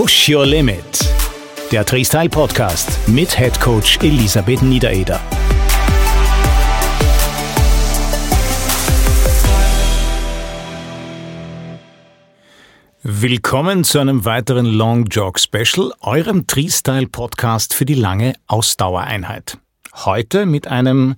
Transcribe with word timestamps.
Push 0.00 0.28
Your 0.28 0.46
Limit. 0.46 1.10
Der 1.72 1.84
Freestyle 1.84 2.28
Podcast 2.28 3.08
mit 3.08 3.36
Head 3.36 3.60
Coach 3.60 3.98
Elisabeth 4.00 4.62
Niedereder. 4.62 5.20
Willkommen 13.02 13.82
zu 13.82 13.98
einem 13.98 14.24
weiteren 14.24 14.66
Long 14.66 15.06
Jog 15.06 15.40
Special, 15.40 15.92
eurem 15.98 16.44
Freestyle 16.48 17.08
Podcast 17.08 17.74
für 17.74 17.84
die 17.84 17.94
lange 17.94 18.34
Ausdauereinheit. 18.46 19.58
Heute 19.92 20.46
mit 20.46 20.68
einem, 20.68 21.16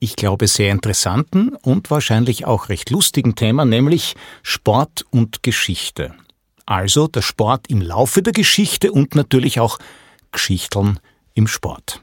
ich 0.00 0.16
glaube, 0.16 0.48
sehr 0.48 0.72
interessanten 0.72 1.54
und 1.62 1.88
wahrscheinlich 1.92 2.46
auch 2.46 2.68
recht 2.68 2.90
lustigen 2.90 3.36
Thema, 3.36 3.64
nämlich 3.64 4.16
Sport 4.42 5.06
und 5.12 5.44
Geschichte 5.44 6.16
also 6.68 7.08
der 7.08 7.22
Sport 7.22 7.66
im 7.68 7.80
Laufe 7.80 8.22
der 8.22 8.32
Geschichte 8.32 8.92
und 8.92 9.14
natürlich 9.14 9.58
auch 9.58 9.78
Geschichteln 10.32 11.00
im 11.34 11.46
Sport. 11.46 12.02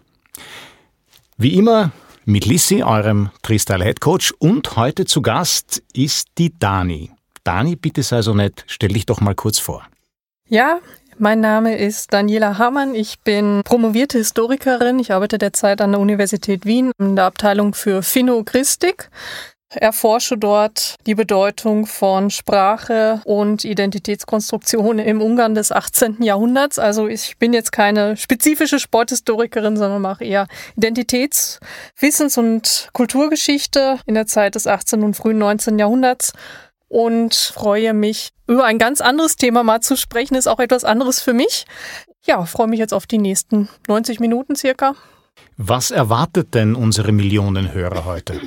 Wie 1.37 1.53
immer 1.53 1.91
mit 2.25 2.45
Lissi, 2.45 2.81
eurem 2.81 3.29
Freestyle 3.43 3.83
Head 3.83 4.01
Coach 4.01 4.33
und 4.39 4.75
heute 4.75 5.05
zu 5.05 5.21
Gast 5.21 5.83
ist 5.93 6.29
die 6.39 6.57
Dani. 6.57 7.11
Dani, 7.43 7.75
bitte 7.75 8.01
sei 8.01 8.23
so 8.23 8.33
nett, 8.33 8.63
stell 8.65 8.89
dich 8.89 9.05
doch 9.05 9.21
mal 9.21 9.35
kurz 9.35 9.59
vor. 9.59 9.85
Ja, 10.49 10.79
mein 11.19 11.41
Name 11.41 11.77
ist 11.77 12.11
Daniela 12.11 12.57
Hamann. 12.57 12.95
Ich 12.95 13.19
bin 13.19 13.61
promovierte 13.63 14.17
Historikerin. 14.17 14.97
Ich 14.97 15.11
arbeite 15.11 15.37
derzeit 15.37 15.79
an 15.79 15.91
der 15.91 16.01
Universität 16.01 16.65
Wien 16.65 16.91
in 16.97 17.15
der 17.15 17.25
Abteilung 17.25 17.75
für 17.75 18.01
Finno-Christik 18.01 19.11
erforsche 19.75 20.37
dort 20.37 20.95
die 21.05 21.15
Bedeutung 21.15 21.85
von 21.85 22.29
Sprache 22.29 23.21
und 23.25 23.63
Identitätskonstruktion 23.63 24.99
im 24.99 25.21
Ungarn 25.21 25.55
des 25.55 25.71
18. 25.71 26.21
Jahrhunderts. 26.21 26.79
Also 26.79 27.07
ich 27.07 27.37
bin 27.37 27.53
jetzt 27.53 27.71
keine 27.71 28.17
spezifische 28.17 28.79
Sporthistorikerin, 28.79 29.77
sondern 29.77 30.01
mache 30.01 30.23
eher 30.23 30.47
Identitäts-, 30.75 31.59
Wissens- 31.99 32.37
und 32.37 32.89
Kulturgeschichte 32.93 33.99
in 34.05 34.15
der 34.15 34.27
Zeit 34.27 34.55
des 34.55 34.67
18. 34.67 35.03
und 35.03 35.15
frühen 35.15 35.37
19. 35.37 35.79
Jahrhunderts 35.79 36.33
und 36.87 37.33
freue 37.33 37.93
mich, 37.93 38.29
über 38.47 38.65
ein 38.65 38.77
ganz 38.77 39.01
anderes 39.01 39.35
Thema 39.35 39.63
mal 39.63 39.81
zu 39.81 39.97
sprechen. 39.97 40.35
Ist 40.35 40.47
auch 40.47 40.59
etwas 40.59 40.83
anderes 40.83 41.21
für 41.21 41.33
mich. 41.33 41.65
Ja, 42.25 42.45
freue 42.45 42.67
mich 42.67 42.79
jetzt 42.79 42.93
auf 42.93 43.07
die 43.07 43.17
nächsten 43.17 43.69
90 43.87 44.19
Minuten 44.19 44.55
circa. 44.55 44.95
Was 45.57 45.91
erwartet 45.91 46.53
denn 46.53 46.75
unsere 46.75 47.11
Millionen 47.11 47.73
Hörer 47.73 48.05
heute? 48.05 48.39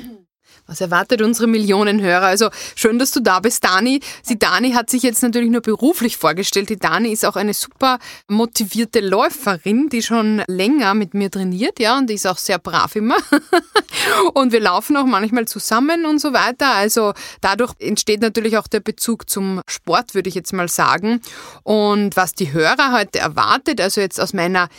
Was 0.69 0.81
erwartet 0.81 1.23
unsere 1.23 1.47
Millionen 1.47 1.99
Hörer? 1.99 2.27
Also 2.27 2.49
schön, 2.75 2.99
dass 2.99 3.09
du 3.09 3.21
da 3.21 3.39
bist, 3.39 3.63
Dani. 3.63 4.01
Die 4.29 4.37
Dani 4.37 4.73
hat 4.73 4.91
sich 4.91 5.01
jetzt 5.01 5.23
natürlich 5.23 5.49
nur 5.49 5.61
beruflich 5.61 6.15
vorgestellt. 6.15 6.69
Die 6.69 6.77
Dani 6.77 7.11
ist 7.11 7.25
auch 7.25 7.35
eine 7.35 7.55
super 7.55 7.97
motivierte 8.27 8.99
Läuferin, 8.99 9.89
die 9.89 10.03
schon 10.03 10.43
länger 10.45 10.93
mit 10.93 11.15
mir 11.15 11.31
trainiert, 11.31 11.79
ja, 11.79 11.97
und 11.97 12.07
die 12.07 12.13
ist 12.13 12.27
auch 12.27 12.37
sehr 12.37 12.59
brav 12.59 12.95
immer. 12.95 13.17
und 14.35 14.51
wir 14.51 14.59
laufen 14.59 14.95
auch 14.95 15.07
manchmal 15.07 15.45
zusammen 15.45 16.05
und 16.05 16.19
so 16.19 16.33
weiter. 16.33 16.75
Also 16.75 17.13
dadurch 17.41 17.73
entsteht 17.79 18.21
natürlich 18.21 18.55
auch 18.59 18.67
der 18.67 18.81
Bezug 18.81 19.27
zum 19.27 19.61
Sport, 19.67 20.13
würde 20.13 20.29
ich 20.29 20.35
jetzt 20.35 20.53
mal 20.53 20.69
sagen. 20.69 21.19
Und 21.63 22.15
was 22.15 22.35
die 22.35 22.53
Hörer 22.53 22.93
heute 22.93 23.17
erwartet, 23.17 23.81
also 23.81 24.01
jetzt 24.01 24.21
aus 24.21 24.33
meiner 24.33 24.69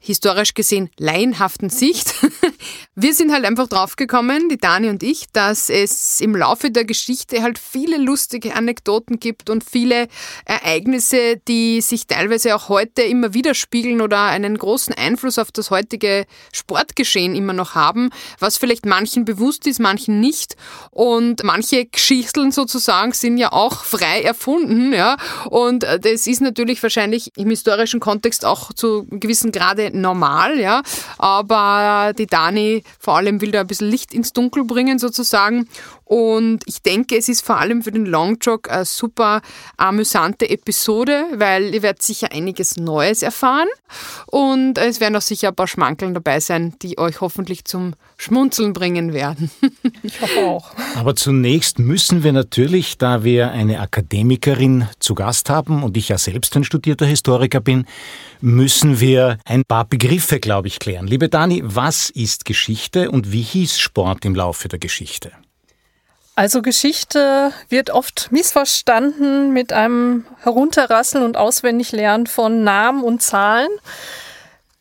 historisch 0.00 0.54
gesehen 0.54 0.90
laienhaften 0.98 1.68
Sicht. 1.70 2.14
Wir 2.94 3.14
sind 3.14 3.32
halt 3.32 3.44
einfach 3.44 3.68
draufgekommen, 3.68 4.48
die 4.48 4.58
Dani 4.58 4.88
und 4.88 5.02
ich, 5.02 5.26
dass 5.32 5.70
es 5.70 6.20
im 6.20 6.34
Laufe 6.34 6.70
der 6.70 6.84
Geschichte 6.84 7.42
halt 7.42 7.58
viele 7.58 7.98
lustige 7.98 8.54
Anekdoten 8.54 9.20
gibt 9.20 9.48
und 9.48 9.62
viele 9.62 10.08
Ereignisse, 10.44 11.36
die 11.48 11.80
sich 11.80 12.06
teilweise 12.06 12.56
auch 12.56 12.68
heute 12.68 13.02
immer 13.02 13.32
widerspiegeln 13.32 14.00
oder 14.00 14.24
einen 14.24 14.58
großen 14.58 14.94
Einfluss 14.94 15.38
auf 15.38 15.52
das 15.52 15.70
heutige 15.70 16.26
Sportgeschehen 16.52 17.34
immer 17.34 17.52
noch 17.52 17.74
haben, 17.74 18.10
was 18.38 18.56
vielleicht 18.56 18.86
manchen 18.86 19.24
bewusst 19.24 19.66
ist, 19.66 19.80
manchen 19.80 20.20
nicht. 20.20 20.56
Und 20.90 21.44
manche 21.44 21.86
Geschichten 21.86 22.52
sozusagen 22.52 23.12
sind 23.12 23.38
ja 23.38 23.52
auch 23.52 23.84
frei 23.84 24.22
erfunden, 24.22 24.92
ja. 24.92 25.16
Und 25.48 25.82
das 25.84 26.26
ist 26.26 26.40
natürlich 26.40 26.82
wahrscheinlich 26.82 27.32
im 27.36 27.50
historischen 27.50 28.00
Kontext 28.00 28.44
auch 28.44 28.72
zu 28.72 29.06
gewissen 29.10 29.52
Grade 29.52 29.89
normal, 29.92 30.58
ja. 30.58 30.82
Aber 31.18 32.12
die 32.16 32.26
Dani 32.26 32.82
vor 32.98 33.16
allem 33.16 33.40
will 33.40 33.50
da 33.50 33.60
ein 33.60 33.66
bisschen 33.66 33.90
Licht 33.90 34.14
ins 34.14 34.32
Dunkel 34.32 34.64
bringen 34.64 34.98
sozusagen. 34.98 35.68
Und 36.10 36.64
ich 36.66 36.82
denke, 36.82 37.16
es 37.16 37.28
ist 37.28 37.46
vor 37.46 37.58
allem 37.58 37.82
für 37.82 37.92
den 37.92 38.04
Longjog 38.04 38.68
eine 38.68 38.84
super 38.84 39.42
amüsante 39.76 40.50
Episode, 40.50 41.26
weil 41.36 41.72
ihr 41.72 41.82
werdet 41.82 42.02
sicher 42.02 42.32
einiges 42.32 42.76
Neues 42.76 43.22
erfahren. 43.22 43.68
Und 44.26 44.76
es 44.76 44.98
werden 44.98 45.14
auch 45.14 45.20
sicher 45.20 45.48
ein 45.50 45.54
paar 45.54 45.68
Schmankeln 45.68 46.12
dabei 46.12 46.40
sein, 46.40 46.74
die 46.82 46.98
euch 46.98 47.20
hoffentlich 47.20 47.64
zum 47.64 47.94
Schmunzeln 48.16 48.72
bringen 48.72 49.12
werden. 49.12 49.52
Ich 50.02 50.20
hoffe 50.20 50.40
auch. 50.40 50.72
Aber 50.96 51.14
zunächst 51.14 51.78
müssen 51.78 52.22
wir 52.22 52.32
natürlich, 52.32 52.96
da 52.96 53.22
wir 53.22 53.50
eine 53.50 53.80
Akademikerin 53.80 54.88
zu 54.98 55.14
Gast 55.14 55.50
haben 55.50 55.82
und 55.82 55.96
ich 55.96 56.08
ja 56.08 56.18
selbst 56.18 56.56
ein 56.56 56.64
studierter 56.64 57.06
Historiker 57.06 57.60
bin, 57.60 57.86
müssen 58.42 59.00
wir 59.00 59.38
ein 59.44 59.64
paar 59.64 59.84
Begriffe, 59.84 60.40
glaube 60.40 60.68
ich, 60.68 60.78
klären. 60.78 61.06
Liebe 61.06 61.28
Dani, 61.28 61.62
was 61.64 62.10
ist 62.10 62.44
Geschichte 62.44 63.10
und 63.10 63.32
wie 63.32 63.42
hieß 63.42 63.78
Sport 63.78 64.24
im 64.24 64.34
Laufe 64.34 64.68
der 64.68 64.78
Geschichte? 64.78 65.32
Also 66.36 66.62
Geschichte 66.62 67.52
wird 67.68 67.90
oft 67.90 68.32
missverstanden 68.32 69.52
mit 69.52 69.72
einem 69.72 70.24
Herunterrasseln 70.42 71.24
und 71.24 71.36
Auswendiglernen 71.36 72.26
von 72.26 72.64
Namen 72.64 73.04
und 73.04 73.20
Zahlen. 73.20 73.68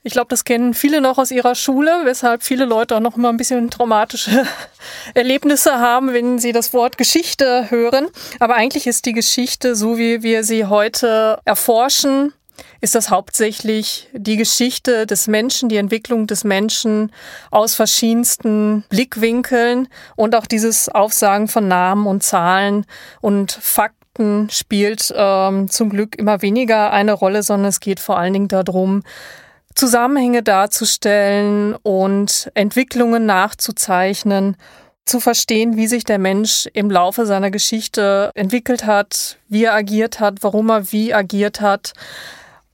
Ich 0.01 0.13
glaube, 0.13 0.29
das 0.29 0.45
kennen 0.45 0.73
viele 0.73 1.01
noch 1.01 1.17
aus 1.17 1.29
ihrer 1.29 1.55
Schule, 1.55 1.91
weshalb 2.05 2.43
viele 2.43 2.63
Leute 2.63 2.95
auch 2.95 3.01
noch 3.01 3.17
immer 3.17 3.27
ein 3.27 3.35
bisschen 3.35 3.69
traumatische 3.69 4.45
Erlebnisse 5.13 5.79
haben, 5.79 6.13
wenn 6.13 6.39
sie 6.39 6.53
das 6.53 6.73
Wort 6.73 6.97
Geschichte 6.97 7.69
hören. 7.69 8.07
Aber 8.39 8.55
eigentlich 8.55 8.87
ist 8.87 9.05
die 9.05 9.13
Geschichte, 9.13 9.75
so 9.75 9.97
wie 9.97 10.23
wir 10.23 10.45
sie 10.45 10.65
heute 10.65 11.39
erforschen, 11.43 12.33
ist 12.81 12.95
das 12.95 13.09
hauptsächlich 13.09 14.09
die 14.13 14.37
Geschichte 14.37 15.05
des 15.05 15.27
Menschen, 15.27 15.69
die 15.69 15.77
Entwicklung 15.77 16.27
des 16.27 16.43
Menschen 16.43 17.11
aus 17.51 17.75
verschiedensten 17.75 18.83
Blickwinkeln 18.89 19.87
und 20.15 20.35
auch 20.35 20.45
dieses 20.45 20.89
Aufsagen 20.89 21.47
von 21.47 21.67
Namen 21.67 22.07
und 22.07 22.23
Zahlen 22.23 22.85
und 23.21 23.51
Fakten 23.51 24.49
spielt 24.49 25.13
ähm, 25.15 25.69
zum 25.69 25.89
Glück 25.89 26.17
immer 26.17 26.41
weniger 26.41 26.91
eine 26.91 27.13
Rolle, 27.13 27.43
sondern 27.43 27.69
es 27.69 27.79
geht 27.79 27.99
vor 27.99 28.17
allen 28.17 28.33
Dingen 28.33 28.47
darum, 28.47 29.03
Zusammenhänge 29.75 30.43
darzustellen 30.43 31.75
und 31.75 32.51
Entwicklungen 32.53 33.25
nachzuzeichnen 33.25 34.57
zu 35.05 35.19
verstehen, 35.19 35.75
wie 35.75 35.87
sich 35.87 36.03
der 36.03 36.19
Mensch 36.19 36.67
im 36.73 36.91
Laufe 36.91 37.25
seiner 37.25 37.49
Geschichte 37.49 38.31
entwickelt 38.35 38.85
hat, 38.85 39.37
wie 39.47 39.63
er 39.63 39.73
agiert 39.73 40.19
hat, 40.19 40.39
warum 40.41 40.69
er 40.69 40.91
wie 40.91 41.13
agiert 41.13 41.61
hat, 41.61 41.93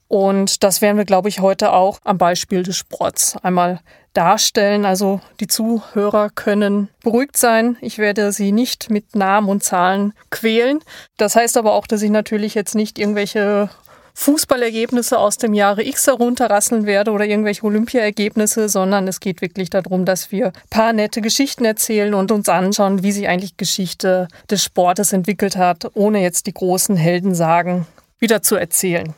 und 0.08 0.64
das 0.64 0.82
werden 0.82 0.98
wir, 0.98 1.06
glaube 1.06 1.30
ich, 1.30 1.40
heute 1.40 1.74
auch 1.74 2.00
am 2.04 2.18
Beispiel 2.18 2.64
des 2.64 2.78
Sports 2.78 3.38
einmal 3.42 3.80
darstellen. 4.14 4.86
Also 4.86 5.20
die 5.40 5.48
Zuhörer 5.48 6.30
können 6.30 6.90
beruhigt 7.04 7.38
sein. 7.38 7.78
Ich 7.82 7.98
werde 7.98 8.32
sie 8.32 8.52
nicht 8.52 8.90
mit 8.90 9.16
Namen 9.16 9.50
und 9.50 9.64
Zahlen 9.64 10.14
quälen. 10.30 10.80
Das 11.18 11.36
heißt 11.36 11.58
aber 11.58 11.74
auch, 11.74 11.88
dass 11.88 12.02
ich 12.02 12.12
natürlich 12.12 12.56
jetzt 12.56 12.76
nicht 12.76 12.98
irgendwelche 12.98 13.70
Fußballergebnisse 14.18 15.20
aus 15.20 15.38
dem 15.38 15.54
Jahre 15.54 15.84
X 15.84 16.08
herunterrasseln 16.08 16.86
werde 16.86 17.12
oder 17.12 17.26
irgendwelche 17.26 17.66
Olympiaergebnisse, 17.66 18.70
sondern 18.70 19.10
es 19.10 19.20
geht 19.20 19.42
wirklich 19.42 19.70
darum, 19.70 20.06
dass 20.06 20.32
wir 20.32 20.54
paar 20.70 20.94
nette 20.94 21.20
Geschichten 21.20 21.66
erzählen 21.66 22.14
und 22.14 22.32
uns 22.32 22.48
anschauen, 22.48 23.04
wie 23.04 23.12
sich 23.12 23.28
eigentlich 23.28 23.58
Geschichte 23.58 24.30
des 24.50 24.64
Sportes 24.64 25.12
entwickelt 25.12 25.58
hat, 25.58 25.92
ohne 25.96 26.22
jetzt 26.22 26.48
die 26.48 26.54
großen 26.54 26.96
Heldensagen 26.96 27.88
wieder 28.18 28.42
zu 28.42 28.56
erzählen. 28.56 29.14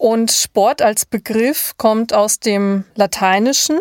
Und 0.00 0.32
Sport 0.32 0.80
als 0.80 1.04
Begriff 1.04 1.74
kommt 1.76 2.14
aus 2.14 2.40
dem 2.40 2.84
Lateinischen, 2.94 3.78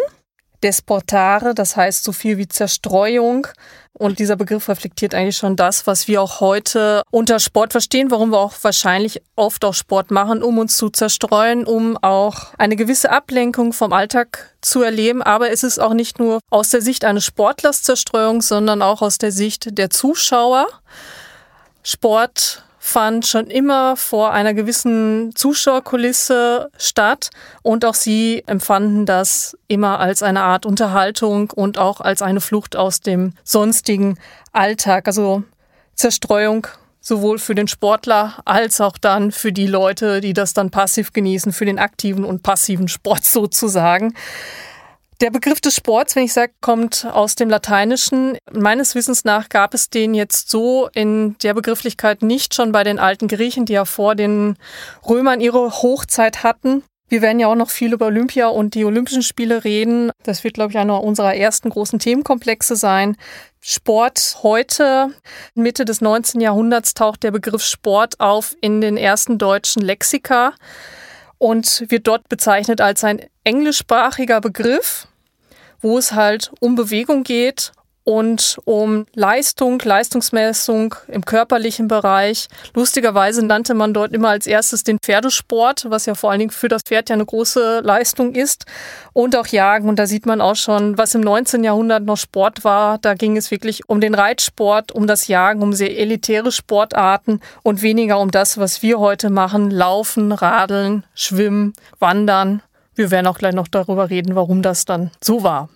desportare, 0.61 1.55
das 1.55 1.77
heißt 1.77 2.03
so 2.03 2.11
viel 2.11 2.37
wie 2.37 2.49
Zerstreuung. 2.49 3.47
Und 3.93 4.19
dieser 4.19 4.35
Begriff 4.35 4.67
reflektiert 4.67 5.15
eigentlich 5.15 5.37
schon 5.37 5.55
das, 5.55 5.87
was 5.87 6.09
wir 6.09 6.21
auch 6.21 6.41
heute 6.41 7.03
unter 7.09 7.39
Sport 7.39 7.71
verstehen, 7.71 8.11
warum 8.11 8.31
wir 8.31 8.39
auch 8.39 8.53
wahrscheinlich 8.63 9.21
oft 9.37 9.63
auch 9.63 9.73
Sport 9.73 10.11
machen, 10.11 10.43
um 10.43 10.57
uns 10.57 10.75
zu 10.75 10.89
zerstreuen, 10.89 11.65
um 11.65 11.95
auch 11.95 12.53
eine 12.57 12.75
gewisse 12.75 13.11
Ablenkung 13.11 13.71
vom 13.71 13.93
Alltag 13.93 14.53
zu 14.59 14.83
erleben. 14.83 15.23
Aber 15.23 15.51
es 15.51 15.63
ist 15.63 15.79
auch 15.79 15.93
nicht 15.93 16.19
nur 16.19 16.41
aus 16.49 16.67
der 16.67 16.81
Sicht 16.81 17.05
eines 17.05 17.23
Sportlers 17.23 17.81
Zerstreuung, 17.83 18.41
sondern 18.41 18.81
auch 18.81 19.01
aus 19.01 19.19
der 19.19 19.31
Sicht 19.31 19.77
der 19.77 19.89
Zuschauer. 19.89 20.67
Sport 21.81 22.65
fand 22.89 23.27
schon 23.27 23.47
immer 23.47 23.95
vor 23.95 24.33
einer 24.33 24.53
gewissen 24.53 25.31
Zuschauerkulisse 25.35 26.71
statt 26.77 27.29
und 27.61 27.85
auch 27.85 27.93
sie 27.93 28.43
empfanden 28.47 29.05
das 29.05 29.55
immer 29.67 29.99
als 29.99 30.23
eine 30.23 30.41
Art 30.41 30.65
Unterhaltung 30.65 31.51
und 31.51 31.77
auch 31.77 32.01
als 32.01 32.21
eine 32.21 32.41
Flucht 32.41 32.75
aus 32.75 33.01
dem 33.01 33.33
sonstigen 33.43 34.17
Alltag. 34.53 35.07
Also 35.07 35.43
Zerstreuung 35.93 36.67
sowohl 36.99 37.37
für 37.37 37.55
den 37.55 37.67
Sportler 37.67 38.41
als 38.45 38.81
auch 38.81 38.97
dann 38.97 39.31
für 39.31 39.53
die 39.53 39.67
Leute, 39.67 40.19
die 40.19 40.33
das 40.33 40.53
dann 40.53 40.71
passiv 40.71 41.13
genießen, 41.13 41.53
für 41.53 41.65
den 41.65 41.79
aktiven 41.79 42.25
und 42.25 42.43
passiven 42.43 42.87
Sport 42.87 43.23
sozusagen. 43.23 44.15
Der 45.21 45.31
Begriff 45.31 45.59
des 45.59 45.75
Sports, 45.75 46.15
wenn 46.15 46.23
ich 46.23 46.31
sage, 46.31 46.53
kommt 46.61 47.05
aus 47.05 47.35
dem 47.35 47.49
Lateinischen. 47.49 48.37
Meines 48.53 48.95
Wissens 48.95 49.25
nach 49.25 49.49
gab 49.49 49.73
es 49.73 49.89
den 49.89 50.13
jetzt 50.13 50.49
so 50.49 50.87
in 50.93 51.37
der 51.43 51.53
Begrifflichkeit 51.53 52.21
nicht 52.21 52.55
schon 52.55 52.71
bei 52.71 52.85
den 52.85 52.99
alten 52.99 53.27
Griechen, 53.27 53.65
die 53.65 53.73
ja 53.73 53.83
vor 53.83 54.15
den 54.15 54.55
Römern 55.05 55.41
ihre 55.41 55.81
Hochzeit 55.81 56.43
hatten. 56.43 56.83
Wir 57.09 57.21
werden 57.21 57.39
ja 57.39 57.47
auch 57.47 57.55
noch 57.55 57.69
viel 57.69 57.91
über 57.91 58.05
Olympia 58.05 58.47
und 58.47 58.75
die 58.75 58.85
Olympischen 58.85 59.21
Spiele 59.21 59.65
reden. 59.65 60.09
Das 60.23 60.45
wird, 60.45 60.53
glaube 60.53 60.71
ich, 60.71 60.77
einer 60.77 61.03
unserer 61.03 61.35
ersten 61.35 61.69
großen 61.69 61.99
Themenkomplexe 61.99 62.77
sein. 62.77 63.17
Sport 63.59 64.37
heute, 64.41 65.13
Mitte 65.53 65.83
des 65.83 65.99
19. 65.99 66.39
Jahrhunderts, 66.39 66.93
taucht 66.93 67.23
der 67.23 67.31
Begriff 67.31 67.63
Sport 67.63 68.21
auf 68.21 68.55
in 68.61 68.79
den 68.79 68.95
ersten 68.95 69.37
deutschen 69.37 69.81
Lexika 69.81 70.53
und 71.39 71.85
wird 71.89 72.07
dort 72.07 72.29
bezeichnet 72.29 72.79
als 72.79 73.03
ein 73.03 73.21
englischsprachiger 73.43 74.39
Begriff 74.39 75.08
wo 75.81 75.97
es 75.97 76.13
halt 76.13 76.51
um 76.59 76.75
Bewegung 76.75 77.23
geht 77.23 77.71
und 78.09 78.57
um 78.65 79.05
Leistung, 79.13 79.79
Leistungsmessung 79.83 80.95
im 81.09 81.25
körperlichen 81.25 81.87
Bereich. 81.87 82.47
Lustigerweise 82.73 83.45
nannte 83.45 83.75
man 83.75 83.93
dort 83.93 84.13
immer 84.13 84.29
als 84.29 84.47
erstes 84.47 84.83
den 84.83 84.97
Pferdesport, 84.97 85.85
was 85.89 86.07
ja 86.07 86.15
vor 86.15 86.31
allen 86.31 86.39
Dingen 86.39 86.49
für 86.49 86.69
das 86.69 86.81
Pferd 86.81 87.09
ja 87.09 87.13
eine 87.13 87.25
große 87.27 87.81
Leistung 87.81 88.33
ist. 88.33 88.65
Und 89.13 89.35
auch 89.35 89.45
Jagen. 89.45 89.87
Und 89.87 89.99
da 89.99 90.07
sieht 90.07 90.25
man 90.25 90.41
auch 90.41 90.55
schon, 90.55 90.97
was 90.97 91.13
im 91.13 91.21
19. 91.21 91.63
Jahrhundert 91.63 92.03
noch 92.03 92.17
Sport 92.17 92.63
war. 92.63 92.97
Da 92.97 93.13
ging 93.13 93.37
es 93.37 93.51
wirklich 93.51 93.87
um 93.87 94.01
den 94.01 94.15
Reitsport, 94.15 94.91
um 94.91 95.05
das 95.05 95.27
Jagen, 95.27 95.61
um 95.61 95.73
sehr 95.73 95.95
elitäre 95.95 96.51
Sportarten 96.51 97.41
und 97.61 97.83
weniger 97.83 98.19
um 98.19 98.31
das, 98.31 98.57
was 98.57 98.81
wir 98.81 98.99
heute 98.99 99.29
machen. 99.29 99.69
Laufen, 99.69 100.31
Radeln, 100.31 101.03
Schwimmen, 101.13 101.73
Wandern. 101.99 102.63
Wir 102.99 103.11
werden 103.11 103.27
auch 103.27 103.37
gleich 103.37 103.53
noch 103.53 103.69
darüber 103.69 104.09
reden, 104.09 104.35
warum 104.35 104.61
das 104.61 104.83
dann 104.83 105.09
so 105.23 105.41
war. 105.41 105.69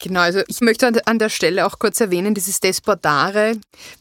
Genau, 0.00 0.22
also 0.22 0.40
ich 0.48 0.60
möchte 0.60 0.90
an 1.06 1.20
der 1.20 1.28
Stelle 1.28 1.66
auch 1.66 1.78
kurz 1.78 2.00
erwähnen, 2.00 2.34
dieses 2.34 2.58
Desportare. 2.58 3.52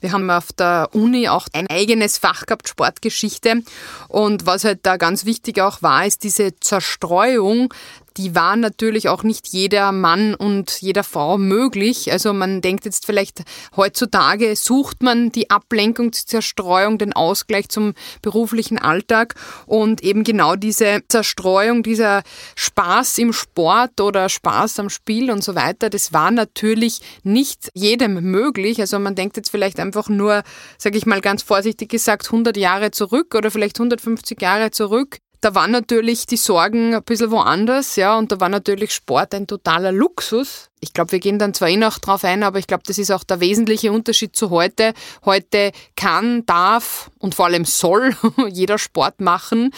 Wir 0.01 0.11
haben 0.11 0.27
auf 0.31 0.51
der 0.53 0.89
Uni 0.93 1.29
auch 1.29 1.47
ein 1.53 1.67
eigenes 1.67 2.17
Fach 2.17 2.47
gehabt, 2.47 2.67
Sportgeschichte. 2.67 3.61
Und 4.07 4.47
was 4.47 4.63
halt 4.63 4.79
da 4.87 4.97
ganz 4.97 5.25
wichtig 5.25 5.61
auch 5.61 5.83
war, 5.83 6.03
ist 6.07 6.23
diese 6.23 6.59
Zerstreuung 6.59 7.71
die 8.17 8.35
war 8.35 8.55
natürlich 8.55 9.09
auch 9.09 9.23
nicht 9.23 9.47
jeder 9.49 9.91
Mann 9.91 10.35
und 10.35 10.81
jeder 10.81 11.03
Frau 11.03 11.37
möglich. 11.37 12.11
Also 12.11 12.33
man 12.33 12.61
denkt 12.61 12.85
jetzt 12.85 13.05
vielleicht 13.05 13.43
heutzutage 13.75 14.55
sucht 14.55 15.03
man 15.03 15.31
die 15.31 15.49
Ablenkung, 15.49 16.11
die 16.11 16.25
Zerstreuung, 16.25 16.97
den 16.97 17.13
Ausgleich 17.13 17.69
zum 17.69 17.93
beruflichen 18.21 18.77
Alltag 18.77 19.35
und 19.65 20.01
eben 20.03 20.23
genau 20.23 20.55
diese 20.55 21.01
Zerstreuung, 21.07 21.83
dieser 21.83 22.23
Spaß 22.55 23.17
im 23.17 23.33
Sport 23.33 24.01
oder 24.01 24.29
Spaß 24.29 24.79
am 24.79 24.89
Spiel 24.89 25.31
und 25.31 25.43
so 25.43 25.55
weiter, 25.55 25.89
das 25.89 26.13
war 26.13 26.31
natürlich 26.31 26.99
nicht 27.23 27.69
jedem 27.73 28.21
möglich. 28.21 28.79
Also 28.79 28.99
man 28.99 29.15
denkt 29.15 29.37
jetzt 29.37 29.49
vielleicht 29.49 29.79
einfach 29.79 30.09
nur, 30.09 30.43
sage 30.77 30.97
ich 30.97 31.05
mal 31.05 31.21
ganz 31.21 31.43
vorsichtig 31.43 31.89
gesagt, 31.89 32.25
100 32.27 32.57
Jahre 32.57 32.91
zurück 32.91 33.35
oder 33.35 33.51
vielleicht 33.51 33.79
150 33.79 34.41
Jahre 34.41 34.71
zurück 34.71 35.17
da 35.43 35.53
waren 35.55 35.71
natürlich 35.71 36.25
die 36.25 36.37
Sorgen 36.37 36.95
ein 36.95 37.03
bisschen 37.03 37.29
woanders, 37.29 37.97
ja, 37.97 38.17
und 38.17 38.31
da 38.31 38.39
war 38.39 38.47
natürlich 38.47 38.93
Sport 38.93 39.33
ein 39.33 39.45
totaler 39.45 39.91
Luxus. 39.91 40.69
Ich 40.79 40.93
glaube, 40.93 41.11
wir 41.11 41.19
gehen 41.19 41.37
dann 41.37 41.53
zwar 41.53 41.67
eh 41.67 41.75
noch 41.75 41.99
drauf 41.99 42.23
ein, 42.23 42.43
aber 42.43 42.59
ich 42.59 42.67
glaube, 42.67 42.83
das 42.85 42.97
ist 42.97 43.11
auch 43.11 43.25
der 43.25 43.41
wesentliche 43.41 43.91
Unterschied 43.91 44.37
zu 44.37 44.51
heute. 44.51 44.93
Heute 45.25 45.73
kann, 45.97 46.45
darf 46.45 47.11
und 47.19 47.35
vor 47.35 47.45
allem 47.45 47.65
soll 47.65 48.15
jeder 48.49 48.77
Sport 48.77 49.19
machen. 49.19 49.71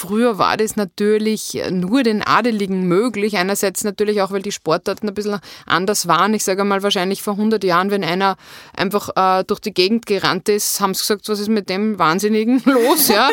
Früher 0.00 0.38
war 0.38 0.56
das 0.56 0.76
natürlich 0.76 1.60
nur 1.70 2.02
den 2.02 2.22
Adeligen 2.22 2.88
möglich. 2.88 3.36
Einerseits 3.36 3.84
natürlich 3.84 4.22
auch, 4.22 4.30
weil 4.30 4.40
die 4.40 4.50
Sportarten 4.50 5.06
ein 5.06 5.14
bisschen 5.14 5.40
anders 5.66 6.08
waren. 6.08 6.32
Ich 6.32 6.42
sage 6.42 6.64
mal, 6.64 6.82
wahrscheinlich 6.82 7.20
vor 7.20 7.34
100 7.34 7.62
Jahren, 7.64 7.90
wenn 7.90 8.02
einer 8.02 8.36
einfach 8.74 9.10
äh, 9.14 9.44
durch 9.44 9.60
die 9.60 9.74
Gegend 9.74 10.06
gerannt 10.06 10.48
ist, 10.48 10.80
haben 10.80 10.94
sie 10.94 11.00
gesagt, 11.00 11.28
was 11.28 11.38
ist 11.38 11.50
mit 11.50 11.68
dem 11.68 11.98
Wahnsinnigen 11.98 12.62
los? 12.64 13.08
Ja? 13.08 13.28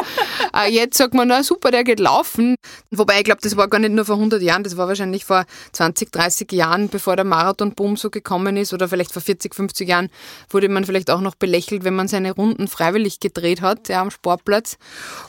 äh, 0.54 0.70
jetzt 0.70 0.98
sagt 0.98 1.14
man, 1.14 1.30
na 1.30 1.42
super, 1.42 1.72
der 1.72 1.86
geht 1.86 2.02
laufen. 2.02 2.56
Wobei 2.92 3.20
ich 3.20 3.24
glaube, 3.24 3.40
das 3.42 3.56
war 3.56 3.70
gar 3.70 3.80
nicht 3.80 3.94
nur 3.94 4.04
vor 4.04 4.16
100 4.16 4.42
Jahren, 4.42 4.66
das 4.66 4.76
war 4.76 4.90
wahrscheinlich 4.90 5.24
vor 5.24 5.46
20, 5.72 6.12
30 6.12 6.52
Jahren, 6.52 6.90
bevor 6.90 7.16
der 7.16 7.24
Marathonboom 7.24 7.96
so 7.96 8.10
gekommen 8.10 8.58
ist 8.58 8.74
oder 8.74 8.90
vielleicht 8.90 9.14
vor 9.14 9.22
40, 9.22 9.56
50 9.56 9.88
Jahren 9.88 10.10
wurde 10.50 10.68
man 10.68 10.84
vielleicht 10.84 11.12
auch 11.12 11.22
noch 11.22 11.36
belächelt, 11.36 11.86
wenn 11.86 11.96
man 11.96 12.10
seine 12.10 12.34
Runden 12.34 12.68
freiwillig 12.68 13.22
gedreht 13.22 13.62
hat 13.62 13.88
ja, 13.88 14.02
am 14.02 14.12
Sportplatz. 14.12 14.78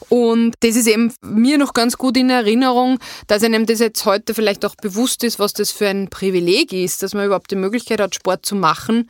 Und 0.08 0.56
das 0.64 0.74
ist 0.74 0.88
eben 0.88 1.12
mir 1.28 1.58
noch 1.58 1.74
ganz 1.74 1.96
gut 1.96 2.16
in 2.16 2.30
Erinnerung, 2.30 2.98
dass 3.26 3.42
einem 3.42 3.66
das 3.66 3.80
jetzt 3.80 4.04
heute 4.04 4.34
vielleicht 4.34 4.64
auch 4.64 4.74
bewusst 4.74 5.24
ist, 5.24 5.38
was 5.38 5.52
das 5.52 5.70
für 5.70 5.88
ein 5.88 6.08
Privileg 6.08 6.72
ist, 6.72 7.02
dass 7.02 7.14
man 7.14 7.26
überhaupt 7.26 7.50
die 7.50 7.56
Möglichkeit 7.56 8.00
hat, 8.00 8.14
Sport 8.14 8.44
zu 8.44 8.54
machen 8.54 9.08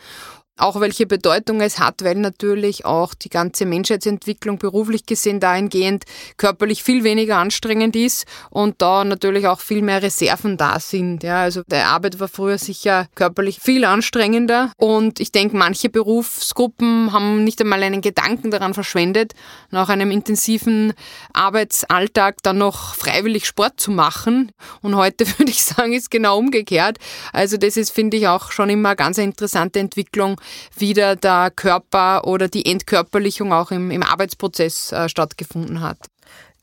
auch 0.59 0.81
welche 0.81 1.07
Bedeutung 1.07 1.61
es 1.61 1.79
hat, 1.79 2.03
weil 2.05 2.17
natürlich 2.17 2.85
auch 2.85 3.15
die 3.15 3.29
ganze 3.29 3.67
Menschheitsentwicklung 3.67 4.59
beruflich 4.59 5.07
gesehen 5.07 5.41
dahingehend 5.41 6.05
körperlich 6.37 6.83
viel 6.83 7.05
weniger 7.05 7.39
anstrengend 7.39 7.97
ist 7.97 8.27
und 8.51 8.81
da 8.83 9.05
natürlich 9.05 9.47
auch 9.47 9.61
viel 9.61 9.83
mehr 9.83 10.03
Reserven 10.03 10.57
da 10.57 10.81
sind. 10.81 11.23
Ja, 11.23 11.43
also 11.43 11.63
die 11.71 11.77
Arbeit 11.77 12.21
war 12.21 12.29
früher 12.29 12.59
sicher 12.59 13.07
körperlich 13.15 13.59
viel 13.61 13.85
anstrengender 13.85 14.73
und 14.77 15.21
ich 15.21 15.33
denke, 15.33 15.57
manche 15.57 15.89
Berufsgruppen 15.89 17.13
haben 17.13 17.45
nicht 17.45 17.61
einmal 17.61 17.83
einen 17.83 18.01
Gedanken 18.01 18.51
daran 18.51 18.75
verschwendet, 18.75 19.35
nach 19.71 19.89
einem 19.89 20.11
intensiven 20.11 20.93
Arbeitsalltag 21.33 22.43
dann 22.43 22.59
noch 22.59 22.95
freiwillig 22.95 23.47
Sport 23.47 23.81
zu 23.81 23.91
machen. 23.91 24.53
Und 24.83 24.97
heute 24.97 25.27
würde 25.39 25.51
ich 25.51 25.63
sagen, 25.63 25.93
ist 25.93 26.11
genau 26.11 26.39
umgekehrt. 26.39 26.99
Also 27.33 27.57
das 27.57 27.77
ist, 27.77 27.91
finde 27.91 28.17
ich, 28.17 28.29
auch 28.29 28.53
schon 28.53 28.71
immer 28.71 28.91
eine 28.91 28.97
ganz 28.97 29.19
interessante 29.19 29.79
Entwicklung, 29.79 30.41
wieder 30.77 31.17
der 31.17 31.51
Körper 31.51 32.27
oder 32.27 32.49
die 32.49 32.67
Entkörperlichung 32.67 33.53
auch 33.53 33.71
im, 33.71 33.91
im 33.91 34.03
Arbeitsprozess 34.03 34.93
äh, 34.93 35.09
stattgefunden 35.09 35.81
hat. 35.81 35.99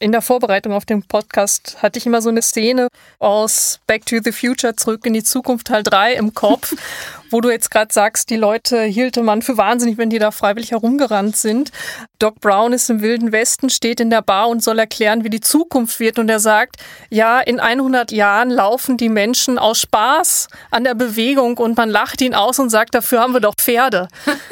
In 0.06 0.12
der 0.12 0.22
Vorbereitung 0.22 0.72
auf 0.72 0.86
den 0.86 1.02
Podcast 1.02 1.78
hatte 1.82 1.98
ich 1.98 2.06
immer 2.06 2.22
so 2.22 2.30
eine 2.30 2.44
Szene 2.44 2.90
aus 3.18 3.80
Back 3.88 4.06
to 4.06 4.18
the 4.24 4.32
Future, 4.32 4.76
zurück 4.76 5.04
in 5.08 5.14
die 5.14 5.24
Zukunft 5.24 5.66
Teil 5.66 5.82
3 5.82 6.14
im 6.14 6.36
Kopf, 6.36 6.76
wo 7.32 7.42
du 7.42 7.50
jetzt 7.50 7.72
gerade 7.72 7.92
sagst, 7.92 8.30
die 8.30 8.36
Leute 8.36 8.84
hielte 8.84 9.24
man 9.24 9.42
für 9.42 9.58
wahnsinnig, 9.58 9.98
wenn 9.98 10.12
die 10.12 10.20
da 10.20 10.30
freiwillig 10.30 10.70
herumgerannt 10.70 11.36
sind. 11.36 11.72
Doc 12.20 12.40
Brown 12.40 12.72
ist 12.72 12.88
im 12.92 13.02
Wilden 13.02 13.32
Westen, 13.32 13.72
steht 13.72 14.00
in 14.00 14.12
der 14.12 14.22
Bar 14.22 14.50
und 14.50 14.64
soll 14.64 14.78
erklären, 14.78 15.24
wie 15.24 15.32
die 15.32 15.42
Zukunft 15.42 16.00
wird. 16.00 16.20
Und 16.20 16.30
er 16.30 16.40
sagt, 16.40 16.76
ja, 17.10 17.40
in 17.40 17.60
100 17.60 18.12
Jahren 18.12 18.52
laufen 18.52 18.98
die 18.98 19.10
Menschen 19.10 19.58
aus 19.58 19.80
Spaß 19.80 20.50
an 20.70 20.84
der 20.84 20.94
Bewegung 20.94 21.58
und 21.58 21.78
man 21.78 21.90
lacht 21.90 22.22
ihn 22.22 22.36
aus 22.36 22.60
und 22.60 22.70
sagt, 22.70 22.94
dafür 22.94 23.22
haben 23.22 23.34
wir 23.34 23.42
doch 23.42 23.56
Pferde. 23.56 24.08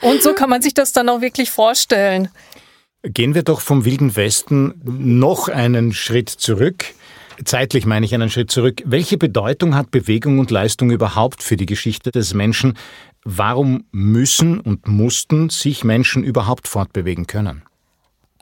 Und 0.00 0.22
so 0.22 0.32
kann 0.32 0.48
man 0.48 0.62
sich 0.62 0.74
das 0.74 0.92
dann 0.92 1.08
auch 1.08 1.20
wirklich 1.20 1.50
vorstellen. 1.50 2.28
Gehen 3.02 3.34
wir 3.34 3.44
doch 3.44 3.60
vom 3.60 3.84
Wilden 3.84 4.16
Westen 4.16 4.80
noch 4.84 5.48
einen 5.48 5.92
Schritt 5.92 6.28
zurück. 6.28 6.84
Zeitlich 7.44 7.86
meine 7.86 8.04
ich 8.04 8.12
einen 8.12 8.28
Schritt 8.28 8.50
zurück. 8.50 8.82
Welche 8.84 9.16
Bedeutung 9.16 9.76
hat 9.76 9.92
Bewegung 9.92 10.40
und 10.40 10.50
Leistung 10.50 10.90
überhaupt 10.90 11.42
für 11.42 11.56
die 11.56 11.66
Geschichte 11.66 12.10
des 12.10 12.34
Menschen? 12.34 12.76
Warum 13.22 13.84
müssen 13.92 14.58
und 14.58 14.88
mussten 14.88 15.48
sich 15.48 15.84
Menschen 15.84 16.24
überhaupt 16.24 16.66
fortbewegen 16.66 17.28
können? 17.28 17.62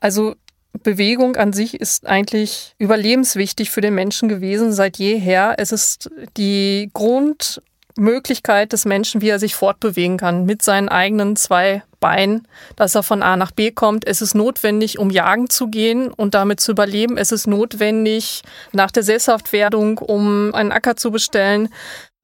Also 0.01 0.37
Bewegung 0.83 1.37
an 1.37 1.53
sich 1.53 1.75
ist 1.75 2.07
eigentlich 2.07 2.75
überlebenswichtig 2.79 3.71
für 3.71 3.83
den 3.83 3.95
Menschen 3.95 4.29
gewesen 4.29 4.73
seit 4.73 4.97
jeher. 4.97 5.57
Es 5.59 5.73
ist 5.73 6.11
die 6.39 6.91
Grund- 6.95 7.61
Möglichkeit 7.97 8.73
des 8.73 8.85
Menschen, 8.85 9.21
wie 9.21 9.29
er 9.29 9.39
sich 9.39 9.55
fortbewegen 9.55 10.17
kann 10.17 10.45
mit 10.45 10.63
seinen 10.63 10.89
eigenen 10.89 11.37
zwei 11.37 11.83
Beinen, 12.01 12.47
dass 12.77 12.95
er 12.95 13.03
von 13.03 13.23
A 13.23 13.37
nach 13.37 13.53
B 13.53 13.71
kommt. 13.71 14.07
Es 14.07 14.21
ist 14.23 14.35
notwendig, 14.35 14.99
um 14.99 15.11
jagen 15.11 15.49
zu 15.49 15.69
gehen 15.69 16.09
und 16.13 16.35
damit 16.35 16.61
zu 16.61 16.73
überleben. 16.73 17.17
Es 17.17 17.33
ist 17.33 17.47
notwendig 17.47 18.43
nach 18.73 18.91
der 18.91 19.03
Sesshaftwerdung, 19.03 19.99
um 19.99 20.55
einen 20.55 20.73
Acker 20.73 20.97
zu 20.97 21.11
bestellen. 21.11 21.69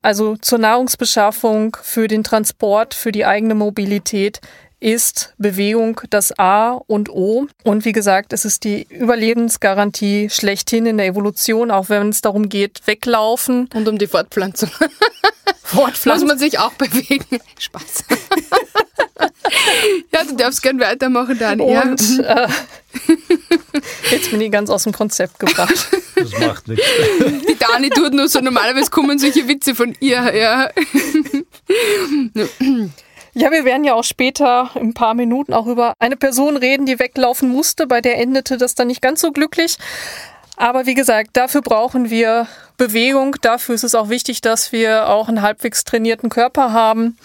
Also 0.03 0.37
zur 0.37 0.59
Nahrungsbeschaffung, 0.59 1.77
für 1.81 2.09
den 2.09 2.25
Transport, 2.25 2.93
für 2.93 3.13
die 3.13 3.25
eigene 3.25 3.55
Mobilität 3.55 4.41
ist 4.83 5.33
Bewegung 5.39 6.01
das 6.11 6.37
A 6.39 6.73
und 6.73 7.09
O. 7.09 7.47
Und 7.63 7.85
wie 7.85 7.93
gesagt, 7.93 8.33
es 8.33 8.45
ist 8.45 8.65
die 8.65 8.87
Überlebensgarantie 8.91 10.29
schlechthin 10.29 10.87
in 10.87 10.99
der 10.99 11.07
Evolution, 11.07 11.71
auch 11.71 11.89
wenn 11.89 12.09
es 12.09 12.21
darum 12.21 12.49
geht, 12.49 12.81
weglaufen. 12.87 13.69
Und 13.75 13.89
um 13.89 13.99
die 13.99 14.09
Fortpflanzung. 14.09 14.71
Fortpflanzung. 15.63 16.27
Muss 16.27 16.35
man 16.35 16.39
sich 16.39 16.59
auch 16.59 16.73
bewegen. 16.73 17.39
Spaß. 17.59 18.05
ja, 20.13 20.25
du 20.25 20.37
darfst 20.37 20.63
gern 20.63 20.81
weitermachen, 20.81 21.39
Dani. 21.39 21.63
Und 21.63 22.19
ja. 22.19 22.45
äh, 22.45 22.49
jetzt 24.11 24.31
bin 24.31 24.41
ich 24.41 24.51
ganz 24.51 24.69
aus 24.69 24.83
dem 24.83 24.93
Konzept 24.93 25.39
gebracht. 25.39 25.89
Das 26.17 26.39
macht 26.41 26.69
nichts. 26.69 26.85
Die 27.49 27.57
Dani 27.57 27.89
tut 27.91 28.13
nur 28.13 28.29
so, 28.29 28.41
normalerweise 28.41 28.91
kommen 28.91 29.19
solche 29.19 29.47
Witze 29.47 29.75
von 29.75 29.97
ihr. 30.01 30.35
Ja. 30.35 30.71
Ja, 33.35 33.51
wir 33.51 33.65
werden 33.65 33.85
ja 33.85 33.95
auch 33.95 34.05
später 34.05 34.71
in 34.75 34.89
ein 34.89 34.95
paar 34.95 35.15
Minuten 35.15 35.55
auch 35.55 35.67
über 35.67 35.95
eine 35.99 36.17
Person 36.17 36.57
reden, 36.57 36.85
die 36.85 36.99
weglaufen 36.99 37.49
musste. 37.49 37.87
Bei 37.87 38.03
der 38.03 38.19
endete 38.19 38.59
das 38.59 38.75
dann 38.75 38.89
nicht 38.89 39.01
ganz 39.01 39.23
so 39.23 39.33
glücklich. 39.33 39.79
Aber 40.57 40.85
wie 40.85 40.95
gesagt, 40.95 41.31
dafür 41.33 41.63
brauchen 41.63 42.11
wir 42.11 42.47
Bewegung. 42.77 43.37
Dafür 43.41 43.75
ist 43.75 43.85
es 43.85 43.95
auch 43.95 44.11
wichtig, 44.11 44.43
dass 44.43 44.71
wir 44.71 45.09
auch 45.09 45.29
einen 45.29 45.41
halbwegs 45.41 45.85
trainierten 45.85 46.29
Körper 46.29 46.73
haben. 46.73 47.17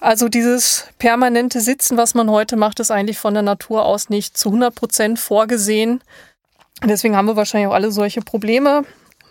Also 0.00 0.28
dieses 0.28 0.88
permanente 0.98 1.60
Sitzen, 1.60 1.96
was 1.96 2.14
man 2.14 2.28
heute 2.28 2.56
macht, 2.56 2.80
ist 2.80 2.90
eigentlich 2.90 3.18
von 3.18 3.32
der 3.32 3.42
Natur 3.42 3.86
aus 3.86 4.10
nicht 4.10 4.36
zu 4.36 4.50
100 4.50 4.74
Prozent 4.74 5.18
vorgesehen. 5.18 6.02
Deswegen 6.84 7.16
haben 7.16 7.26
wir 7.26 7.36
wahrscheinlich 7.36 7.68
auch 7.68 7.74
alle 7.74 7.92
solche 7.92 8.20
Probleme. 8.20 8.84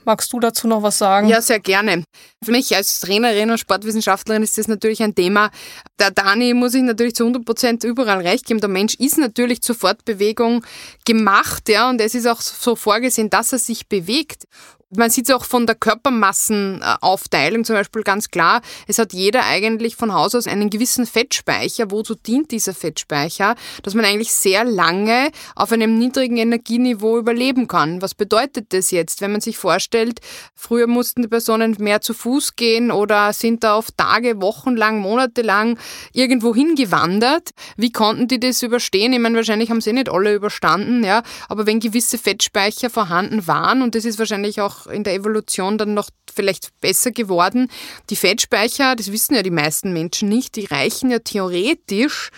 Magst 0.03 0.33
du 0.33 0.39
dazu 0.39 0.67
noch 0.67 0.81
was 0.81 0.97
sagen? 0.97 1.27
Ja, 1.27 1.41
sehr 1.41 1.59
gerne. 1.59 2.03
Für 2.43 2.51
mich 2.51 2.75
als 2.75 3.01
Trainerin 3.01 3.51
und 3.51 3.59
Sportwissenschaftlerin 3.59 4.41
ist 4.41 4.57
das 4.57 4.67
natürlich 4.67 5.03
ein 5.03 5.13
Thema. 5.13 5.51
Der 5.99 6.11
Dani 6.11 6.53
muss 6.53 6.73
ich 6.73 6.81
natürlich 6.81 7.15
zu 7.15 7.23
100 7.23 7.45
Prozent 7.45 7.83
überall 7.83 8.21
recht 8.21 8.45
geben. 8.45 8.59
Der 8.59 8.69
Mensch 8.69 8.95
ist 8.95 9.17
natürlich 9.17 9.61
zur 9.61 9.75
Fortbewegung 9.75 10.65
gemacht, 11.05 11.69
ja, 11.69 11.89
und 11.89 12.01
es 12.01 12.15
ist 12.15 12.27
auch 12.27 12.41
so 12.41 12.75
vorgesehen, 12.75 13.29
dass 13.29 13.53
er 13.53 13.59
sich 13.59 13.87
bewegt 13.87 14.45
man 14.95 15.09
sieht 15.09 15.29
es 15.29 15.35
auch 15.35 15.45
von 15.45 15.65
der 15.65 15.75
Körpermassenaufteilung 15.75 17.63
zum 17.63 17.75
Beispiel 17.75 18.03
ganz 18.03 18.29
klar. 18.29 18.61
Es 18.87 18.99
hat 18.99 19.13
jeder 19.13 19.45
eigentlich 19.45 19.95
von 19.95 20.13
Haus 20.13 20.35
aus 20.35 20.47
einen 20.47 20.69
gewissen 20.69 21.05
Fettspeicher. 21.05 21.91
Wozu 21.91 22.15
dient 22.15 22.51
dieser 22.51 22.73
Fettspeicher? 22.73 23.55
Dass 23.83 23.93
man 23.93 24.05
eigentlich 24.05 24.33
sehr 24.33 24.63
lange 24.65 25.31
auf 25.55 25.71
einem 25.71 25.97
niedrigen 25.97 26.37
Energieniveau 26.37 27.17
überleben 27.17 27.67
kann. 27.67 28.01
Was 28.01 28.15
bedeutet 28.15 28.73
das 28.73 28.91
jetzt, 28.91 29.21
wenn 29.21 29.31
man 29.31 29.41
sich 29.41 29.57
vorstellt, 29.57 30.19
früher 30.55 30.87
mussten 30.87 31.21
die 31.21 31.27
Personen 31.27 31.75
mehr 31.79 32.01
zu 32.01 32.13
Fuß 32.13 32.55
gehen 32.55 32.91
oder 32.91 33.31
sind 33.33 33.63
da 33.63 33.75
auf 33.75 33.91
Tage, 33.91 34.41
Wochen 34.41 34.75
lang, 34.75 34.99
Monate 34.99 35.41
lang 35.41 35.79
irgendwo 36.11 36.53
hingewandert? 36.53 37.51
Wie 37.77 37.91
konnten 37.91 38.27
die 38.27 38.39
das 38.39 38.61
überstehen? 38.61 39.13
Ich 39.13 39.19
meine, 39.19 39.37
wahrscheinlich 39.37 39.69
haben 39.69 39.81
sie 39.81 39.93
nicht 39.93 40.09
alle 40.09 40.33
überstanden, 40.33 41.03
ja. 41.03 41.23
Aber 41.47 41.65
wenn 41.65 41.79
gewisse 41.79 42.17
Fettspeicher 42.17 42.89
vorhanden 42.89 43.47
waren, 43.47 43.81
und 43.81 43.95
das 43.95 44.03
ist 44.03 44.19
wahrscheinlich 44.19 44.59
auch 44.59 44.80
in 44.87 45.03
der 45.03 45.15
Evolution 45.15 45.77
dann 45.77 45.93
noch 45.93 46.09
vielleicht 46.33 46.69
besser 46.81 47.11
geworden. 47.11 47.69
Die 48.09 48.15
Fettspeicher, 48.15 48.95
das 48.95 49.11
wissen 49.11 49.35
ja 49.35 49.43
die 49.43 49.51
meisten 49.51 49.93
Menschen 49.93 50.29
nicht, 50.29 50.55
die 50.55 50.65
reichen 50.65 51.11
ja 51.11 51.19
theoretisch 51.19 52.29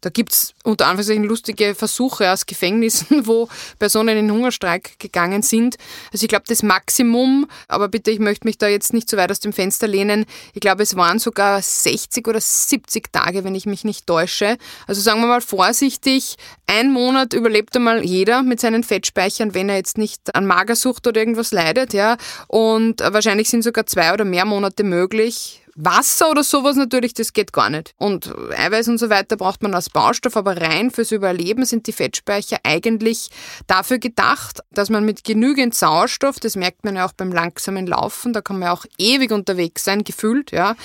da 0.00 0.10
gibt's 0.10 0.54
unter 0.64 0.86
Anführungszeichen 0.86 1.24
lustige 1.24 1.74
Versuche 1.74 2.30
aus 2.32 2.46
Gefängnissen, 2.46 3.26
wo 3.26 3.48
Personen 3.78 4.16
in 4.16 4.30
Hungerstreik 4.30 4.98
gegangen 4.98 5.42
sind. 5.42 5.76
Also 6.12 6.24
ich 6.24 6.28
glaube, 6.28 6.44
das 6.48 6.62
Maximum, 6.62 7.46
aber 7.68 7.88
bitte, 7.88 8.10
ich 8.10 8.18
möchte 8.18 8.46
mich 8.46 8.58
da 8.58 8.68
jetzt 8.68 8.92
nicht 8.92 9.08
zu 9.08 9.16
weit 9.16 9.30
aus 9.30 9.40
dem 9.40 9.52
Fenster 9.52 9.86
lehnen, 9.86 10.26
ich 10.54 10.60
glaube, 10.60 10.82
es 10.82 10.96
waren 10.96 11.18
sogar 11.18 11.60
60 11.60 12.26
oder 12.28 12.40
70 12.40 13.12
Tage, 13.12 13.44
wenn 13.44 13.54
ich 13.54 13.66
mich 13.66 13.84
nicht 13.84 14.06
täusche. 14.06 14.56
Also 14.86 15.00
sagen 15.00 15.20
wir 15.20 15.26
mal 15.26 15.40
vorsichtig, 15.40 16.36
ein 16.66 16.92
Monat 16.92 17.32
überlebt 17.32 17.74
einmal 17.76 18.04
jeder 18.04 18.42
mit 18.42 18.60
seinen 18.60 18.84
Fettspeichern, 18.84 19.54
wenn 19.54 19.68
er 19.68 19.76
jetzt 19.76 19.98
nicht 19.98 20.34
an 20.34 20.46
Magersucht 20.46 21.06
oder 21.06 21.20
irgendwas 21.20 21.52
leidet, 21.52 21.92
ja. 21.92 22.16
Und 22.46 23.00
wahrscheinlich 23.00 23.48
sind 23.48 23.62
sogar 23.62 23.86
zwei 23.86 24.12
oder 24.12 24.24
mehr 24.24 24.44
Monate 24.44 24.84
möglich, 24.84 25.59
Wasser 25.74 26.30
oder 26.30 26.44
sowas 26.44 26.76
natürlich, 26.76 27.14
das 27.14 27.32
geht 27.32 27.52
gar 27.52 27.70
nicht. 27.70 27.94
Und 27.96 28.32
Eiweiß 28.56 28.88
und 28.88 28.98
so 28.98 29.10
weiter 29.10 29.36
braucht 29.36 29.62
man 29.62 29.74
als 29.74 29.90
Baustoff, 29.90 30.36
aber 30.36 30.60
rein 30.60 30.90
fürs 30.90 31.12
Überleben 31.12 31.64
sind 31.64 31.86
die 31.86 31.92
Fettspeicher 31.92 32.58
eigentlich 32.62 33.30
dafür 33.66 33.98
gedacht, 33.98 34.60
dass 34.70 34.90
man 34.90 35.04
mit 35.04 35.24
genügend 35.24 35.74
Sauerstoff, 35.74 36.40
das 36.40 36.56
merkt 36.56 36.84
man 36.84 36.96
ja 36.96 37.06
auch 37.06 37.12
beim 37.12 37.32
langsamen 37.32 37.86
Laufen, 37.86 38.32
da 38.32 38.40
kann 38.40 38.58
man 38.58 38.68
ja 38.68 38.72
auch 38.72 38.84
ewig 38.98 39.32
unterwegs 39.32 39.84
sein, 39.84 40.04
gefühlt, 40.04 40.52
ja. 40.52 40.76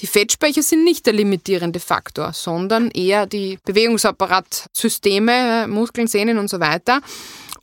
Die 0.00 0.06
Fettspeicher 0.06 0.62
sind 0.62 0.84
nicht 0.84 1.06
der 1.06 1.12
limitierende 1.12 1.80
Faktor, 1.80 2.32
sondern 2.32 2.90
eher 2.90 3.26
die 3.26 3.58
Bewegungsapparatsysteme, 3.64 5.66
Muskeln, 5.68 6.08
Sehnen 6.08 6.38
und 6.38 6.50
so 6.50 6.60
weiter. 6.60 7.00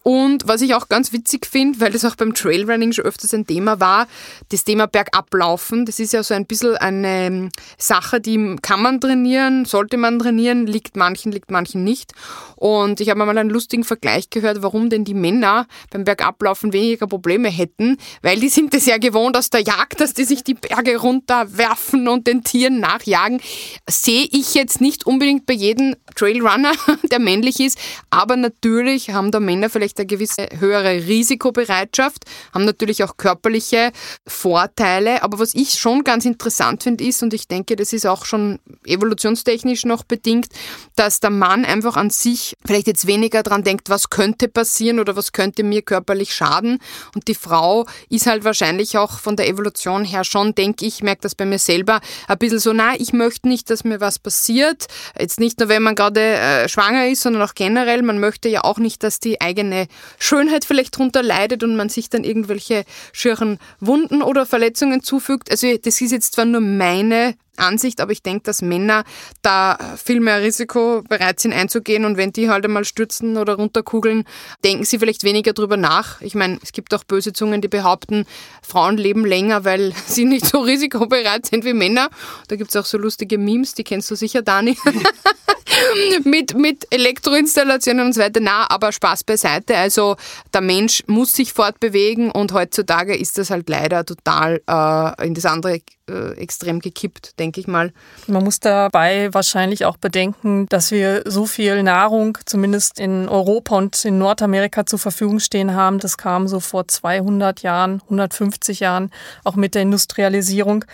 Und 0.04 0.48
was 0.48 0.62
ich 0.62 0.74
auch 0.74 0.90
ganz 0.90 1.14
witzig 1.14 1.46
finde, 1.46 1.80
weil 1.80 1.92
das 1.92 2.06
auch 2.06 2.16
beim 2.16 2.34
Trailrunning 2.34 2.92
schon 2.92 3.06
öfters 3.06 3.34
ein 3.34 3.46
Thema 3.46 3.80
war, 3.80 4.08
das 4.50 4.64
Thema 4.64 4.88
Bergablaufen. 4.88 5.86
Das 5.86 6.00
ist 6.00 6.14
ja 6.14 6.24
so 6.24 6.34
ein 6.34 6.48
bisschen 6.48 6.76
eine 6.78 7.08
ähm, 7.08 7.50
Sache, 7.78 8.20
die 8.20 8.56
kann 8.62 8.82
man 8.82 9.00
trainieren, 9.00 9.66
sollte 9.66 9.98
man 9.98 10.18
trainieren, 10.18 10.66
liegt 10.66 10.96
manchen, 10.96 11.32
liegt 11.32 11.52
manchen 11.52 11.84
nicht. 11.84 12.14
Und 12.56 13.00
ich 13.00 13.10
habe 13.10 13.24
mal 13.24 13.38
einen 13.38 13.50
lustigen 13.50 13.84
Vergleich 13.84 14.30
gehört, 14.30 14.64
warum 14.64 14.90
denn 14.90 15.04
die 15.04 15.14
Männer 15.14 15.68
beim 15.92 16.04
Bergablaufen 16.04 16.74
weniger 16.74 17.08
Probleme 17.08 17.50
hätten, 17.50 17.98
weil 18.22 18.40
die 18.40 18.50
sind 18.50 18.74
es 18.74 18.86
ja 18.86 18.98
gewohnt 18.98 19.38
aus 19.38 19.50
der 19.50 19.62
Jagd, 19.62 20.02
dass 20.02 20.14
die 20.14 20.24
sich 20.24 20.44
die 20.44 20.56
Berge 20.56 20.98
runterwerfen 20.98 22.08
und 22.08 22.26
den 22.28 22.44
Tieren 22.44 22.80
nachjagen. 22.80 23.40
Sehe 23.88 24.28
ich 24.32 24.56
jetzt 24.56 24.82
nicht 24.82 25.06
unbedingt 25.06 25.46
bei 25.46 25.54
jedem 25.54 25.96
Trailrunner, 26.16 26.74
der 27.12 27.20
männlich 27.20 27.60
ist, 27.60 27.78
aber 28.10 28.36
natürlich 28.36 29.12
haben 29.12 29.32
da 29.32 29.40
Männer 29.40 29.70
vielleicht 29.70 29.91
vielleicht 29.92 30.00
eine 30.00 30.08
gewisse 30.08 30.48
höhere 30.60 31.08
Risikobereitschaft, 31.08 32.26
haben 32.54 32.66
natürlich 32.66 33.04
auch 33.04 33.18
körperliche 33.18 33.92
Vorteile. 34.28 35.24
Aber 35.24 35.40
was 35.40 35.54
ich 35.56 35.80
schon 35.80 36.04
ganz 36.04 36.26
interessant 36.26 36.84
finde, 36.84 37.04
ist, 37.04 37.24
und 37.24 37.34
ich 37.34 37.48
denke, 37.48 37.76
das 37.76 37.94
ist 37.94 38.06
auch 38.06 38.26
schon 38.26 38.60
evolutionstechnisch 38.86 39.86
noch 39.86 40.04
bedingt, 40.04 40.48
dass 40.96 41.20
der 41.20 41.30
Mann 41.30 41.66
einfach 41.66 41.96
an 41.98 42.10
sich 42.10 42.56
vielleicht 42.66 42.88
jetzt 42.88 43.08
weniger 43.08 43.44
dran 43.44 43.64
denkt, 43.64 43.90
was 43.90 44.10
könnte 44.10 44.48
passieren 44.48 45.00
oder 45.00 45.16
was 45.16 45.32
könnte 45.32 45.64
mir 45.64 45.82
körperlich 45.82 46.34
schaden. 46.34 46.80
Und 47.16 47.28
die 47.28 47.36
Frau 47.36 47.86
ist 48.10 48.28
halt 48.28 48.44
wahrscheinlich 48.44 48.98
auch 48.98 49.20
von 49.20 49.36
der 49.36 49.48
Evolution 49.48 50.06
her 50.06 50.24
schon, 50.24 50.56
denke 50.56 50.86
ich, 50.86 51.04
merke 51.04 51.22
das 51.22 51.36
bei 51.36 51.46
mir 51.46 51.60
selber, 51.60 52.02
ein 52.28 52.38
bisschen 52.38 52.60
so, 52.60 52.74
na, 52.74 52.94
ich 52.98 53.14
möchte 53.14 53.48
nicht, 53.48 53.70
dass 53.70 53.84
mir 53.84 54.00
was 54.00 54.20
passiert. 54.20 54.86
Jetzt 55.20 55.40
nicht 55.40 55.60
nur, 55.60 55.70
wenn 55.70 55.84
man 55.84 55.96
gerade 55.96 56.22
äh, 56.22 56.70
schwanger 56.70 57.08
ist, 57.08 57.22
sondern 57.22 57.42
auch 57.42 57.54
generell. 57.54 58.02
Man 58.02 58.20
möchte 58.20 58.50
ja 58.50 58.64
auch 58.64 58.78
nicht, 58.78 59.04
dass 59.04 59.20
die 59.20 59.42
eigene 59.42 59.81
Schönheit 60.20 60.66
vielleicht 60.66 60.98
drunter 60.98 61.24
leidet 61.24 61.64
und 61.64 61.76
man 61.76 61.90
sich 61.90 62.10
dann 62.10 62.24
irgendwelche 62.24 62.86
schirren 63.14 63.60
Wunden 63.80 64.22
oder 64.22 64.46
Verletzungen 64.46 65.04
zufügt. 65.04 65.52
Also 65.52 65.78
das 65.78 66.02
ist 66.02 66.12
jetzt 66.12 66.34
zwar 66.34 66.46
nur 66.46 66.62
meine 66.62 67.36
Ansicht, 67.62 68.02
aber 68.02 68.12
ich 68.12 68.24
denke, 68.24 68.44
dass 68.44 68.62
Männer 68.62 69.04
da 69.42 69.78
viel 69.98 70.20
mehr 70.20 70.42
Risiko 70.42 71.04
bereit 71.08 71.40
sind 71.40 71.54
einzugehen 71.54 72.06
und 72.06 72.18
wenn 72.18 72.32
die 72.32 72.50
halt 72.50 72.66
einmal 72.66 72.86
stürzen 72.86 73.38
oder 73.38 73.56
runterkugeln, 73.56 74.26
denken 74.64 74.86
sie 74.86 75.00
vielleicht 75.00 75.24
weniger 75.24 75.54
drüber 75.54 75.78
nach. 75.78 76.22
Ich 76.22 76.36
meine, 76.36 76.60
es 76.62 76.72
gibt 76.72 76.94
auch 76.94 77.04
böse 77.04 77.34
Zungen, 77.34 77.62
die 77.62 77.68
behaupten, 77.68 78.26
Frauen 78.62 78.98
leben 78.98 79.26
länger, 79.26 79.66
weil 79.66 79.94
sie 80.08 80.26
nicht 80.26 80.46
so 80.46 80.60
risikobereit 80.60 81.46
sind 81.46 81.66
wie 81.66 81.74
Männer. 81.74 82.10
Da 82.48 82.56
gibt 82.56 82.70
es 82.70 82.76
auch 82.76 82.86
so 82.86 82.98
lustige 82.98 83.38
Memes, 83.38 83.74
die 83.74 83.84
kennst 83.84 84.10
du 84.12 84.16
sicher, 84.16 84.42
Dani. 84.42 84.78
mit, 86.24 86.56
mit 86.56 86.88
Elektroinstallationen 86.90 88.08
und 88.08 88.14
so 88.14 88.22
weiter. 88.22 88.40
Na, 88.42 88.70
aber 88.70 88.92
Spaß 88.92 89.24
beiseite. 89.24 89.76
Also 89.78 90.16
der 90.54 90.62
Mensch 90.62 91.04
muss 91.08 91.34
sich 91.34 91.54
fortbewegen 91.54 92.32
und 92.32 92.54
heutzutage 92.54 93.16
ist 93.16 93.38
das 93.38 93.50
halt 93.50 93.70
leider 93.70 94.06
total 94.06 94.62
äh, 94.68 95.26
in 95.26 95.34
das 95.34 95.46
andere 95.46 95.80
äh, 96.10 96.34
extrem 96.38 96.80
gekippt, 96.80 97.40
denke 97.40 97.51
ich 97.60 97.68
mal. 97.68 97.92
Man 98.28 98.44
muss 98.44 98.60
dabei 98.60 99.34
wahrscheinlich 99.34 99.86
auch 99.86 99.98
bedenken, 99.98 100.68
dass 100.68 100.92
wir 100.92 101.24
so 101.26 101.46
viel 101.46 101.84
Nahrung, 101.84 102.38
zumindest 102.46 103.00
in 103.00 103.28
Europa 103.28 103.76
und 103.76 104.06
in 104.06 104.18
Nordamerika 104.18 104.86
zur 104.86 105.00
Verfügung 105.00 105.40
stehen 105.40 105.74
haben. 105.74 106.00
Das 106.00 106.18
kam 106.18 106.48
so 106.48 106.60
vor 106.60 106.88
200 106.88 107.62
Jahren, 107.62 108.02
150 108.04 108.80
Jahren, 108.80 109.12
auch 109.44 109.56
mit 109.56 109.76
der 109.76 109.82
Industrialisierung. 109.82 110.86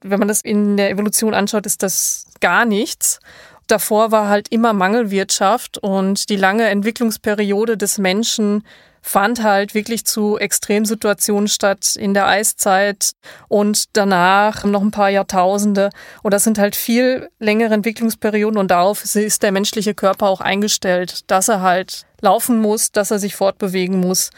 Wenn 0.00 0.18
man 0.18 0.28
das 0.28 0.40
in 0.40 0.76
der 0.76 0.90
Evolution 0.90 1.34
anschaut, 1.34 1.66
ist 1.66 1.82
das 1.82 2.26
gar 2.40 2.64
nichts. 2.64 3.20
Davor 3.66 4.10
war 4.10 4.28
halt 4.28 4.48
immer 4.48 4.74
Mangelwirtschaft 4.74 5.78
und 5.78 6.28
die 6.28 6.36
lange 6.36 6.68
Entwicklungsperiode 6.68 7.78
des 7.78 7.96
Menschen 7.98 8.62
fand 9.06 9.42
halt 9.42 9.74
wirklich 9.74 10.06
zu 10.06 10.38
Extremsituationen 10.38 11.46
statt 11.46 11.94
in 11.94 12.14
der 12.14 12.26
Eiszeit 12.26 13.12
und 13.48 13.84
danach 13.92 14.64
noch 14.64 14.80
ein 14.80 14.92
paar 14.92 15.10
Jahrtausende. 15.10 15.90
Und 16.22 16.32
das 16.32 16.42
sind 16.42 16.58
halt 16.58 16.74
viel 16.74 17.28
längere 17.38 17.74
Entwicklungsperioden 17.74 18.58
und 18.58 18.70
darauf 18.70 19.04
ist 19.04 19.42
der 19.42 19.52
menschliche 19.52 19.92
Körper 19.92 20.26
auch 20.26 20.40
eingestellt, 20.40 21.30
dass 21.30 21.48
er 21.48 21.60
halt 21.60 22.06
laufen 22.22 22.58
muss, 22.62 22.92
dass 22.92 23.10
er 23.10 23.18
sich 23.18 23.36
fortbewegen 23.36 24.00
muss. 24.00 24.30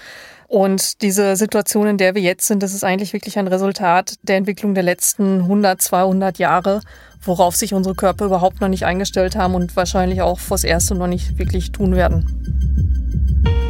Und 0.48 1.00
diese 1.00 1.36
Situation, 1.36 1.86
in 1.86 1.96
der 1.96 2.16
wir 2.16 2.22
jetzt 2.22 2.46
sind, 2.46 2.62
das 2.62 2.74
ist 2.74 2.84
eigentlich 2.84 3.12
wirklich 3.12 3.38
ein 3.38 3.48
Resultat 3.48 4.14
der 4.22 4.36
Entwicklung 4.36 4.74
der 4.74 4.82
letzten 4.82 5.42
100, 5.42 5.80
200 5.80 6.38
Jahre 6.38 6.80
worauf 7.22 7.56
sich 7.56 7.74
unsere 7.74 7.96
Körper 7.96 8.26
überhaupt 8.26 8.60
noch 8.60 8.68
nicht 8.68 8.84
eingestellt 8.84 9.34
haben 9.34 9.56
und 9.56 9.74
wahrscheinlich 9.74 10.22
auch 10.22 10.38
fürs 10.38 10.62
Erste 10.62 10.94
noch 10.94 11.08
nicht 11.08 11.38
wirklich 11.38 11.72
tun 11.72 11.96
werden. 11.96 13.65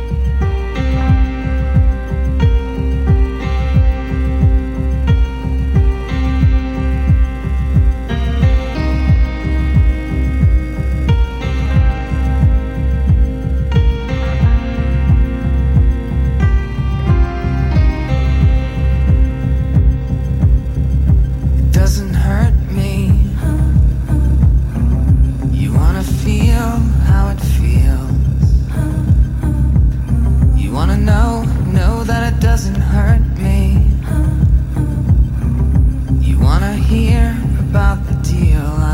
doesn't 32.56 32.80
hurt 32.80 33.20
me. 33.36 33.84
You 36.26 36.38
wanna 36.38 36.72
hear 36.72 37.36
about 37.60 37.98
the 38.06 38.14
deal? 38.22 38.85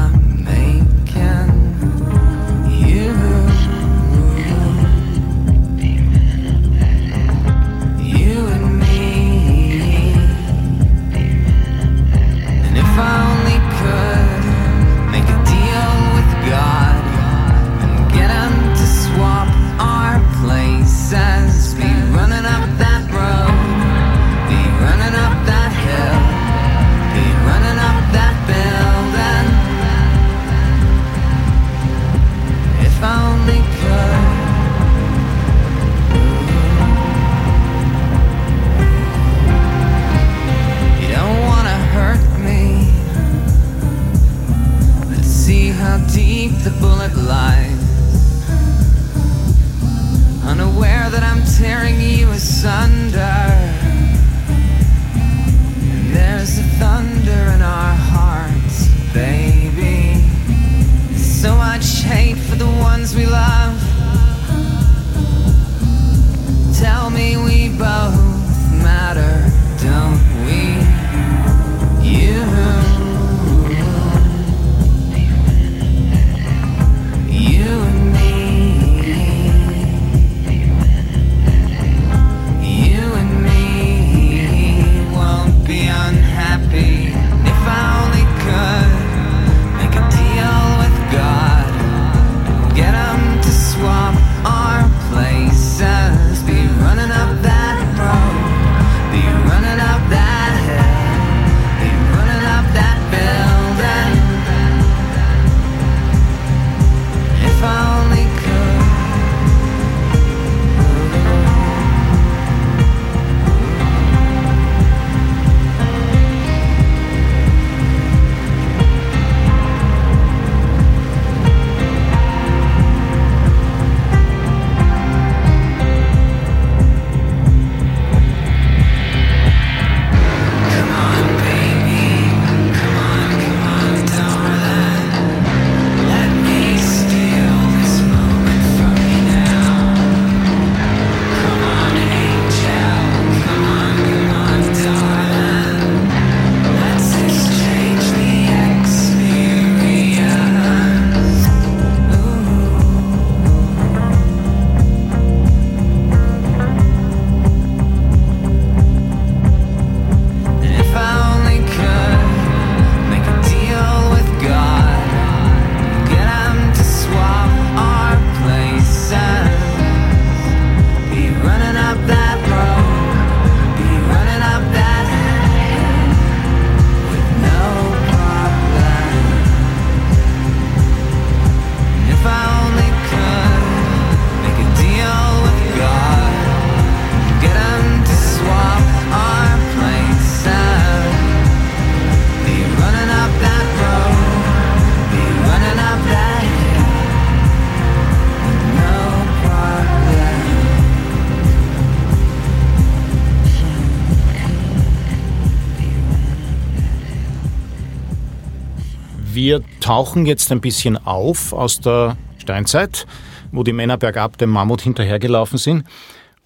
Wir 209.45 209.61
tauchen 209.81 210.25
jetzt 210.25 210.53
ein 210.53 210.61
bisschen 210.61 210.97
auf 211.05 211.53
aus 211.53 211.81
der 211.81 212.17
Steinzeit, 212.39 213.09
wo 213.51 213.65
die 213.65 213.73
Männer 213.73 213.97
bergab 213.97 214.39
dem 214.39 214.51
Mammut 214.51 214.83
hinterhergelaufen 214.83 215.59
sind, 215.59 215.85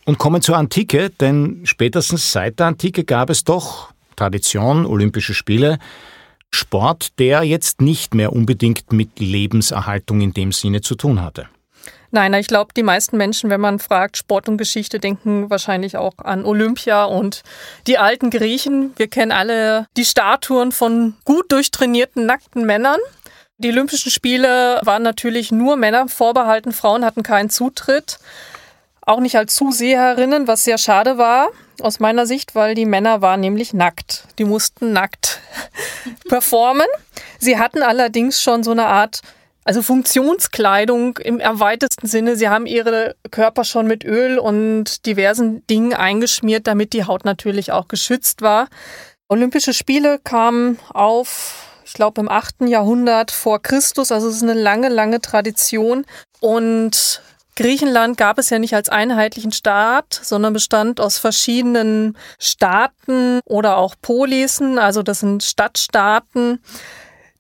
und 0.07 0.17
kommen 0.17 0.41
zur 0.41 0.57
Antike, 0.57 1.11
denn 1.11 1.61
spätestens 1.65 2.33
seit 2.33 2.59
der 2.59 2.69
Antike 2.69 3.05
gab 3.05 3.29
es 3.29 3.45
doch 3.45 3.93
Tradition, 4.17 4.87
Olympische 4.87 5.35
Spiele, 5.35 5.79
Sport, 6.51 7.19
der 7.19 7.43
jetzt 7.43 7.83
nicht 7.83 8.15
mehr 8.15 8.33
unbedingt 8.33 8.91
mit 8.95 9.21
Lebenserhaltung 9.21 10.23
in 10.23 10.33
dem 10.33 10.51
Sinne 10.51 10.81
zu 10.81 10.95
tun 10.95 11.21
hatte. 11.21 11.51
Nein, 12.17 12.33
ich 12.33 12.47
glaube, 12.47 12.73
die 12.75 12.83
meisten 12.83 13.19
Menschen, 13.19 13.51
wenn 13.51 13.61
man 13.61 13.79
fragt 13.79 14.17
Sport 14.17 14.49
und 14.49 14.57
Geschichte, 14.57 14.99
denken 14.99 15.51
wahrscheinlich 15.51 15.99
auch 15.99 16.15
an 16.17 16.47
Olympia 16.47 17.05
und 17.05 17.43
die 17.87 17.99
alten 17.99 18.31
Griechen. 18.31 18.95
Wir 18.97 19.09
kennen 19.09 19.33
alle 19.33 19.87
die 19.99 20.07
Statuen 20.07 20.73
von 20.73 21.15
gut 21.27 21.53
durchtrainierten, 21.53 22.25
nackten 22.25 22.65
Männern. 22.65 22.99
Die 23.59 23.69
Olympischen 23.69 24.11
Spiele 24.11 24.81
waren 24.83 25.03
natürlich 25.03 25.53
nur 25.53 25.77
Männern 25.77 26.09
vorbehalten, 26.09 26.73
Frauen 26.73 27.05
hatten 27.05 27.23
keinen 27.23 27.51
Zutritt. 27.51 28.19
Auch 29.03 29.21
nicht 29.21 29.37
als 29.37 29.55
Zuseherinnen, 29.55 30.49
was 30.49 30.65
sehr 30.65 30.79
schade 30.79 31.19
war 31.19 31.51
aus 31.83 32.01
meiner 32.01 32.25
Sicht, 32.25 32.55
weil 32.55 32.75
die 32.75 32.87
Männer 32.87 33.21
waren 33.21 33.41
nämlich 33.41 33.75
nackt. 33.75 34.25
Die 34.39 34.45
mussten 34.45 34.95
nackt 34.95 35.43
performen. 36.31 36.89
Sie 37.39 37.59
hatten 37.59 37.83
allerdings 37.83 38.41
schon 38.41 38.65
so 38.65 38.71
eine 38.71 38.87
Art 38.87 39.21
also 39.67 39.83
Funktionskleidung 39.83 41.19
im 41.19 41.41
erweiterten 41.41 42.07
Sinne. 42.07 42.37
Sie 42.37 42.49
haben 42.49 42.67
ihre 42.67 43.17
Körper 43.33 43.65
schon 43.65 43.89
mit 43.89 44.05
Öl 44.05 44.39
und 44.39 45.05
diversen 45.07 45.67
Dingen 45.67 45.93
eingeschmiert, 45.93 46.69
damit 46.69 46.93
die 46.93 47.05
Haut 47.05 47.25
natürlich 47.25 47.73
auch 47.73 47.89
geschützt 47.89 48.43
war. 48.43 48.69
Olympische 49.29 49.73
Spiele 49.73 50.21
kamen 50.21 50.79
auf, 50.95 51.81
ich 51.85 51.95
glaube, 51.95 52.21
im 52.21 52.29
8. 52.29 52.69
Jahrhundert 52.69 53.33
vor 53.33 53.61
Christus. 53.61 54.13
Also 54.13 54.29
es 54.29 54.37
ist 54.37 54.45
eine 54.45 54.55
lange, 54.55 54.89
lange 54.89 55.21
Tradition. 55.21 56.07
Und 56.39 57.21
Griechenland 57.57 58.17
gab 58.19 58.39
es 58.39 58.51
ja 58.51 58.61
nicht 58.61 58.77
als 58.77 58.89
einheitlichen 58.89 59.51
Staat, 59.51 60.21
sondern 60.23 60.53
bestand 60.53 61.01
aus 61.01 61.19
verschiedenen 61.19 62.17
Staaten 62.39 63.41
oder 63.45 63.79
auch 63.79 63.97
Polisen. 64.01 64.79
Also 64.79 65.03
das 65.03 65.19
sind 65.21 65.43
Stadtstaaten 65.43 66.61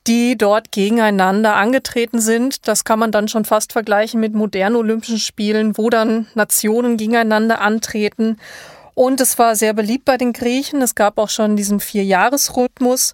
die 0.06 0.38
dort 0.38 0.72
gegeneinander 0.72 1.56
angetreten 1.56 2.20
sind. 2.20 2.68
Das 2.68 2.84
kann 2.84 2.98
man 2.98 3.12
dann 3.12 3.28
schon 3.28 3.44
fast 3.44 3.72
vergleichen 3.72 4.20
mit 4.20 4.34
modernen 4.34 4.76
Olympischen 4.76 5.18
Spielen, 5.18 5.76
wo 5.76 5.90
dann 5.90 6.26
Nationen 6.34 6.96
gegeneinander 6.96 7.60
antreten. 7.60 8.38
Und 8.94 9.20
es 9.20 9.38
war 9.38 9.56
sehr 9.56 9.74
beliebt 9.74 10.04
bei 10.04 10.16
den 10.16 10.32
Griechen. 10.32 10.80
Es 10.80 10.94
gab 10.94 11.18
auch 11.18 11.28
schon 11.28 11.56
diesen 11.56 11.80
Vierjahresrhythmus. 11.80 13.12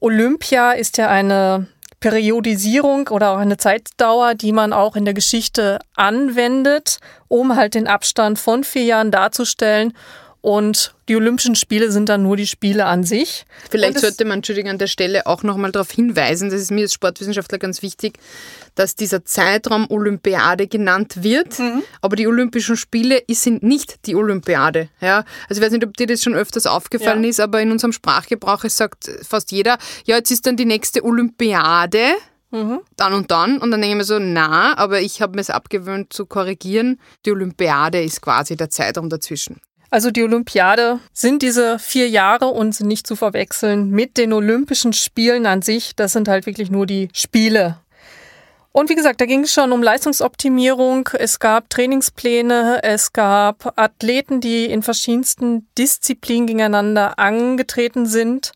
Olympia 0.00 0.72
ist 0.72 0.98
ja 0.98 1.08
eine 1.08 1.68
Periodisierung 2.00 3.08
oder 3.08 3.30
auch 3.30 3.38
eine 3.38 3.56
Zeitdauer, 3.56 4.34
die 4.34 4.52
man 4.52 4.72
auch 4.72 4.96
in 4.96 5.04
der 5.04 5.14
Geschichte 5.14 5.78
anwendet, 5.94 6.98
um 7.28 7.56
halt 7.56 7.74
den 7.74 7.86
Abstand 7.86 8.38
von 8.38 8.64
vier 8.64 8.84
Jahren 8.84 9.12
darzustellen 9.12 9.94
und 10.42 10.92
die 11.08 11.14
Olympischen 11.16 11.54
Spiele 11.54 11.90
sind 11.92 12.08
dann 12.08 12.24
nur 12.24 12.36
die 12.36 12.48
Spiele 12.48 12.86
an 12.86 13.04
sich. 13.04 13.46
Vielleicht 13.70 14.00
sollte 14.00 14.24
man, 14.24 14.38
Entschuldigung, 14.38 14.72
an 14.72 14.78
der 14.78 14.88
Stelle 14.88 15.26
auch 15.26 15.44
nochmal 15.44 15.70
darauf 15.70 15.90
hinweisen, 15.90 16.50
das 16.50 16.60
ist 16.60 16.72
mir 16.72 16.82
als 16.82 16.92
Sportwissenschaftler 16.92 17.58
ganz 17.58 17.80
wichtig, 17.80 18.18
dass 18.74 18.96
dieser 18.96 19.24
Zeitraum 19.24 19.86
Olympiade 19.88 20.66
genannt 20.66 21.22
wird, 21.22 21.58
mhm. 21.60 21.84
aber 22.00 22.16
die 22.16 22.26
Olympischen 22.26 22.76
Spiele 22.76 23.22
sind 23.30 23.62
nicht 23.62 24.04
die 24.06 24.16
Olympiade. 24.16 24.88
Ja? 25.00 25.24
Also 25.48 25.60
ich 25.60 25.64
weiß 25.64 25.72
nicht, 25.72 25.86
ob 25.86 25.96
dir 25.96 26.08
das 26.08 26.22
schon 26.22 26.34
öfters 26.34 26.66
aufgefallen 26.66 27.22
ja. 27.22 27.30
ist, 27.30 27.40
aber 27.40 27.60
in 27.60 27.70
unserem 27.70 27.92
Sprachgebrauch 27.92 28.64
sagt 28.66 29.08
fast 29.22 29.52
jeder, 29.52 29.78
ja, 30.06 30.16
jetzt 30.16 30.32
ist 30.32 30.44
dann 30.46 30.56
die 30.56 30.64
nächste 30.64 31.04
Olympiade. 31.04 32.00
Mhm. 32.50 32.80
Dann 32.96 33.14
und 33.14 33.30
dann. 33.30 33.58
Und 33.58 33.70
dann 33.70 33.80
denke 33.80 33.94
ich 33.94 33.96
mir 33.96 34.04
so, 34.04 34.18
na, 34.18 34.76
aber 34.76 35.00
ich 35.00 35.22
habe 35.22 35.36
mir 35.36 35.40
es 35.40 35.48
abgewöhnt 35.50 36.12
zu 36.12 36.26
korrigieren. 36.26 37.00
Die 37.24 37.30
Olympiade 37.30 38.02
ist 38.02 38.20
quasi 38.20 38.56
der 38.56 38.68
Zeitraum 38.68 39.08
dazwischen. 39.08 39.60
Also 39.92 40.10
die 40.10 40.22
Olympiade 40.22 41.00
sind 41.12 41.42
diese 41.42 41.78
vier 41.78 42.08
Jahre 42.08 42.46
und 42.46 42.74
sind 42.74 42.88
nicht 42.88 43.06
zu 43.06 43.14
verwechseln 43.14 43.90
mit 43.90 44.16
den 44.16 44.32
Olympischen 44.32 44.94
Spielen 44.94 45.44
an 45.44 45.60
sich. 45.60 45.94
Das 45.94 46.14
sind 46.14 46.28
halt 46.28 46.46
wirklich 46.46 46.70
nur 46.70 46.86
die 46.86 47.10
Spiele. 47.12 47.76
Und 48.72 48.88
wie 48.88 48.94
gesagt, 48.94 49.20
da 49.20 49.26
ging 49.26 49.42
es 49.42 49.52
schon 49.52 49.70
um 49.70 49.82
Leistungsoptimierung. 49.82 51.10
Es 51.12 51.40
gab 51.40 51.68
Trainingspläne, 51.68 52.82
es 52.82 53.12
gab 53.12 53.78
Athleten, 53.78 54.40
die 54.40 54.64
in 54.64 54.82
verschiedensten 54.82 55.68
Disziplinen 55.76 56.46
gegeneinander 56.46 57.18
angetreten 57.18 58.06
sind. 58.06 58.52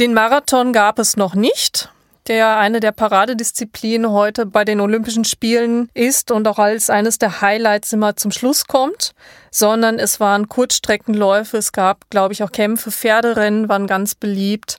Den 0.00 0.14
Marathon 0.14 0.72
gab 0.72 0.98
es 0.98 1.18
noch 1.18 1.34
nicht 1.34 1.90
der 2.26 2.58
eine 2.58 2.80
der 2.80 2.92
Paradedisziplinen 2.92 4.10
heute 4.10 4.46
bei 4.46 4.64
den 4.64 4.80
Olympischen 4.80 5.24
Spielen 5.24 5.90
ist 5.94 6.30
und 6.30 6.48
auch 6.48 6.58
als 6.58 6.88
eines 6.88 7.18
der 7.18 7.40
Highlights 7.40 7.92
immer 7.92 8.16
zum 8.16 8.30
Schluss 8.30 8.66
kommt, 8.66 9.14
sondern 9.54 10.00
es 10.00 10.18
waren 10.18 10.48
Kurzstreckenläufe, 10.48 11.56
es 11.56 11.70
gab, 11.70 12.10
glaube 12.10 12.34
ich, 12.34 12.42
auch 12.42 12.50
Kämpfe, 12.50 12.90
Pferderennen 12.90 13.68
waren 13.68 13.86
ganz 13.86 14.16
beliebt. 14.16 14.78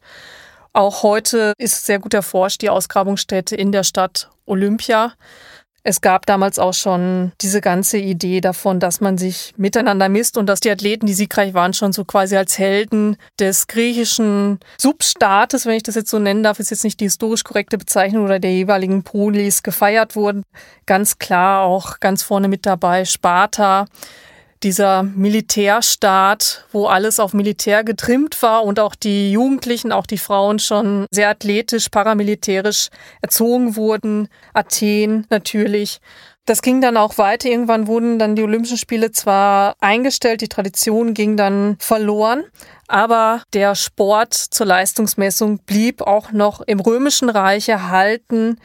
Auch 0.73 1.01
heute 1.01 1.53
ist 1.57 1.85
sehr 1.85 1.99
gut 1.99 2.13
erforscht 2.13 2.61
die 2.61 2.69
Ausgrabungsstätte 2.69 3.55
in 3.55 3.71
der 3.71 3.83
Stadt 3.83 4.29
Olympia. 4.45 5.13
Es 5.83 6.01
gab 6.01 6.25
damals 6.25 6.59
auch 6.59 6.73
schon 6.73 7.31
diese 7.39 7.61
ganze 7.61 7.99
Idee 7.99 8.41
davon, 8.41 8.81
dass 8.81 8.99
man 8.99 9.17
sich 9.17 9.53
miteinander 9.55 10.09
misst 10.09 10.37
und 10.37 10.47
dass 10.47 10.59
die 10.59 10.71
Athleten, 10.71 11.05
die 11.05 11.13
siegreich 11.13 11.53
waren, 11.53 11.73
schon 11.73 11.93
so 11.93 12.03
quasi 12.03 12.35
als 12.35 12.57
Helden 12.57 13.15
des 13.39 13.67
griechischen 13.67 14.59
Substaates, 14.77 15.65
wenn 15.65 15.75
ich 15.75 15.83
das 15.83 15.95
jetzt 15.95 16.09
so 16.09 16.19
nennen 16.19 16.43
darf, 16.43 16.59
ist 16.59 16.71
jetzt 16.71 16.83
nicht 16.83 16.99
die 16.99 17.05
historisch 17.05 17.45
korrekte 17.45 17.77
Bezeichnung 17.77 18.25
oder 18.25 18.39
der 18.39 18.51
jeweiligen 18.51 19.03
Polis 19.03 19.63
gefeiert 19.63 20.17
wurden. 20.17 20.43
Ganz 20.85 21.17
klar 21.17 21.61
auch 21.61 22.01
ganz 22.01 22.23
vorne 22.23 22.49
mit 22.49 22.65
dabei 22.65 23.05
Sparta, 23.05 23.85
dieser 24.63 25.03
Militärstaat, 25.03 26.65
wo 26.71 26.87
alles 26.87 27.19
auf 27.19 27.33
Militär 27.33 27.83
getrimmt 27.83 28.41
war 28.41 28.63
und 28.63 28.79
auch 28.79 28.95
die 28.95 29.31
Jugendlichen, 29.31 29.91
auch 29.91 30.05
die 30.05 30.17
Frauen 30.17 30.59
schon 30.59 31.05
sehr 31.11 31.29
athletisch, 31.29 31.89
paramilitärisch 31.89 32.89
erzogen 33.21 33.75
wurden. 33.75 34.27
Athen 34.53 35.27
natürlich. 35.29 35.99
Das 36.45 36.61
ging 36.61 36.79
dann 36.79 36.95
auch 36.95 37.17
weiter. 37.17 37.49
Irgendwann 37.49 37.87
wurden 37.87 38.19
dann 38.19 38.35
die 38.35 38.43
Olympischen 38.43 38.77
Spiele 38.77 39.11
zwar 39.11 39.75
eingestellt, 39.79 40.41
die 40.41 40.47
Tradition 40.47 41.15
ging 41.15 41.37
dann 41.37 41.75
verloren, 41.79 42.43
aber 42.87 43.41
der 43.53 43.73
Sport 43.73 44.33
zur 44.33 44.67
Leistungsmessung 44.67 45.59
blieb 45.59 46.01
auch 46.01 46.31
noch 46.31 46.61
im 46.61 46.79
Römischen 46.79 47.29
Reich 47.29 47.67
erhalten. 47.67 48.59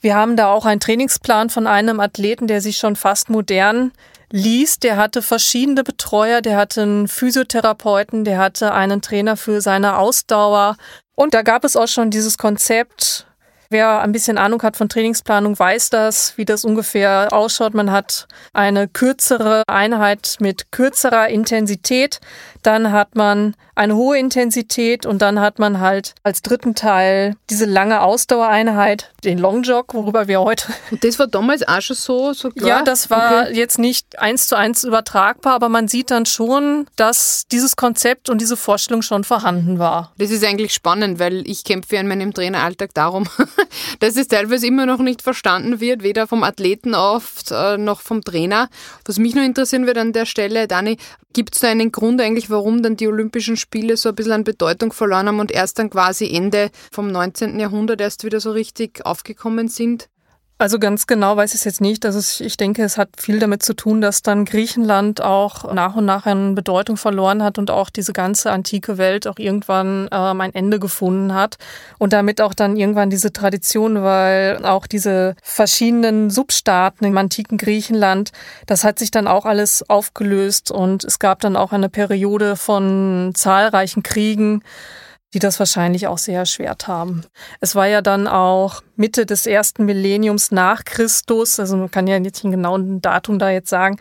Wir 0.00 0.16
haben 0.16 0.34
da 0.34 0.52
auch 0.52 0.66
einen 0.66 0.80
Trainingsplan 0.80 1.48
von 1.48 1.68
einem 1.68 2.00
Athleten, 2.00 2.48
der 2.48 2.60
sich 2.60 2.76
schon 2.76 2.96
fast 2.96 3.30
modern 3.30 3.92
liest, 4.32 4.82
der 4.82 4.96
hatte 4.96 5.22
verschiedene 5.22 5.84
Betreuer, 5.84 6.40
der 6.40 6.56
hatte 6.56 6.82
einen 6.82 7.08
Physiotherapeuten, 7.08 8.24
der 8.24 8.38
hatte 8.38 8.72
einen 8.72 9.02
Trainer 9.02 9.36
für 9.36 9.60
seine 9.60 9.98
Ausdauer. 9.98 10.76
Und 11.14 11.34
da 11.34 11.42
gab 11.42 11.64
es 11.64 11.76
auch 11.76 11.88
schon 11.88 12.10
dieses 12.10 12.38
Konzept, 12.38 13.26
Wer 13.72 14.02
ein 14.02 14.12
bisschen 14.12 14.36
Ahnung 14.36 14.62
hat 14.62 14.76
von 14.76 14.90
Trainingsplanung, 14.90 15.58
weiß 15.58 15.88
das, 15.88 16.36
wie 16.36 16.44
das 16.44 16.62
ungefähr 16.62 17.28
ausschaut. 17.32 17.72
Man 17.72 17.90
hat 17.90 18.28
eine 18.52 18.86
kürzere 18.86 19.62
Einheit 19.66 20.36
mit 20.40 20.70
kürzerer 20.72 21.28
Intensität, 21.28 22.20
dann 22.62 22.92
hat 22.92 23.16
man 23.16 23.54
eine 23.74 23.96
hohe 23.96 24.18
Intensität 24.18 25.06
und 25.06 25.22
dann 25.22 25.40
hat 25.40 25.58
man 25.58 25.80
halt 25.80 26.14
als 26.22 26.42
dritten 26.42 26.74
Teil 26.74 27.36
diese 27.48 27.64
lange 27.64 28.02
Ausdauereinheit, 28.02 29.10
den 29.24 29.38
Long 29.38 29.62
Jog, 29.62 29.94
worüber 29.94 30.28
wir 30.28 30.40
heute. 30.40 30.66
Und 30.90 31.02
das 31.04 31.18
war 31.18 31.26
damals 31.26 31.66
auch 31.66 31.80
schon 31.80 31.96
so, 31.96 32.32
so 32.34 32.50
klar? 32.50 32.68
Ja, 32.68 32.82
das 32.82 33.08
war 33.08 33.44
okay. 33.44 33.54
jetzt 33.54 33.78
nicht 33.78 34.18
eins 34.18 34.46
zu 34.46 34.56
eins 34.56 34.84
übertragbar, 34.84 35.54
aber 35.54 35.68
man 35.68 35.88
sieht 35.88 36.10
dann 36.10 36.26
schon, 36.26 36.86
dass 36.96 37.46
dieses 37.50 37.76
Konzept 37.76 38.28
und 38.28 38.40
diese 38.40 38.56
Vorstellung 38.56 39.02
schon 39.02 39.24
vorhanden 39.24 39.78
war. 39.78 40.12
Das 40.18 40.30
ist 40.30 40.44
eigentlich 40.44 40.74
spannend, 40.74 41.18
weil 41.18 41.46
ich 41.48 41.64
kämpfe 41.64 41.96
in 41.96 42.08
meinem 42.08 42.34
Traineralltag 42.34 42.92
darum, 42.94 43.26
dass 44.00 44.16
es 44.16 44.28
teilweise 44.28 44.66
immer 44.66 44.84
noch 44.84 44.98
nicht 44.98 45.22
verstanden 45.22 45.80
wird, 45.80 46.02
weder 46.02 46.26
vom 46.26 46.42
Athleten 46.44 46.94
oft 46.94 47.50
äh, 47.50 47.78
noch 47.78 48.02
vom 48.02 48.22
Trainer. 48.22 48.68
Was 49.06 49.18
mich 49.18 49.34
nur 49.34 49.44
interessieren 49.44 49.86
wird 49.86 49.96
an 49.96 50.12
der 50.12 50.26
Stelle, 50.26 50.68
Dani, 50.68 50.98
gibt 51.32 51.54
es 51.54 51.60
da 51.60 51.68
einen 51.68 51.92
Grund 51.92 52.20
eigentlich, 52.20 52.50
warum 52.50 52.82
dann 52.82 52.96
die 52.96 53.08
Olympischen 53.08 53.56
Spiele 53.56 53.96
so 53.96 54.10
ein 54.10 54.14
bisschen 54.14 54.32
an 54.32 54.44
Bedeutung 54.44 54.92
verloren 54.92 55.28
haben 55.28 55.40
und 55.40 55.50
erst 55.50 55.78
dann 55.78 55.90
quasi 55.90 56.28
Ende 56.32 56.70
vom 56.90 57.08
19. 57.10 57.58
Jahrhundert 57.58 58.00
erst 58.00 58.24
wieder 58.24 58.40
so 58.40 58.52
richtig 58.52 59.04
aufgekommen 59.04 59.68
sind? 59.68 60.08
Also 60.62 60.78
ganz 60.78 61.08
genau 61.08 61.36
weiß 61.36 61.54
ich 61.54 61.62
es 61.62 61.64
jetzt 61.64 61.80
nicht. 61.80 62.06
Also 62.06 62.44
ich 62.44 62.56
denke, 62.56 62.84
es 62.84 62.96
hat 62.96 63.08
viel 63.18 63.40
damit 63.40 63.64
zu 63.64 63.74
tun, 63.74 64.00
dass 64.00 64.22
dann 64.22 64.44
Griechenland 64.44 65.20
auch 65.20 65.74
nach 65.74 65.96
und 65.96 66.04
nach 66.04 66.24
an 66.24 66.54
Bedeutung 66.54 66.96
verloren 66.96 67.42
hat 67.42 67.58
und 67.58 67.68
auch 67.72 67.90
diese 67.90 68.12
ganze 68.12 68.52
antike 68.52 68.96
Welt 68.96 69.26
auch 69.26 69.40
irgendwann 69.40 70.08
ähm, 70.12 70.40
ein 70.40 70.54
Ende 70.54 70.78
gefunden 70.78 71.34
hat. 71.34 71.58
Und 71.98 72.12
damit 72.12 72.40
auch 72.40 72.54
dann 72.54 72.76
irgendwann 72.76 73.10
diese 73.10 73.32
Tradition, 73.32 74.04
weil 74.04 74.64
auch 74.64 74.86
diese 74.86 75.34
verschiedenen 75.42 76.30
Substaaten 76.30 77.06
im 77.06 77.18
antiken 77.18 77.58
Griechenland, 77.58 78.30
das 78.66 78.84
hat 78.84 79.00
sich 79.00 79.10
dann 79.10 79.26
auch 79.26 79.46
alles 79.46 79.90
aufgelöst 79.90 80.70
und 80.70 81.02
es 81.02 81.18
gab 81.18 81.40
dann 81.40 81.56
auch 81.56 81.72
eine 81.72 81.88
Periode 81.88 82.54
von 82.54 83.32
zahlreichen 83.34 84.04
Kriegen 84.04 84.62
die 85.34 85.38
das 85.38 85.58
wahrscheinlich 85.58 86.06
auch 86.06 86.18
sehr 86.18 86.40
erschwert 86.40 86.88
haben. 86.88 87.22
Es 87.60 87.74
war 87.74 87.86
ja 87.86 88.02
dann 88.02 88.28
auch 88.28 88.82
Mitte 88.96 89.26
des 89.26 89.46
ersten 89.46 89.84
Millenniums 89.84 90.50
nach 90.50 90.84
Christus, 90.84 91.58
also 91.58 91.76
man 91.76 91.90
kann 91.90 92.06
ja 92.06 92.20
nicht 92.20 92.42
ein 92.44 92.50
genauen 92.50 93.00
Datum 93.00 93.38
da 93.38 93.50
jetzt 93.50 93.70
sagen, 93.70 93.98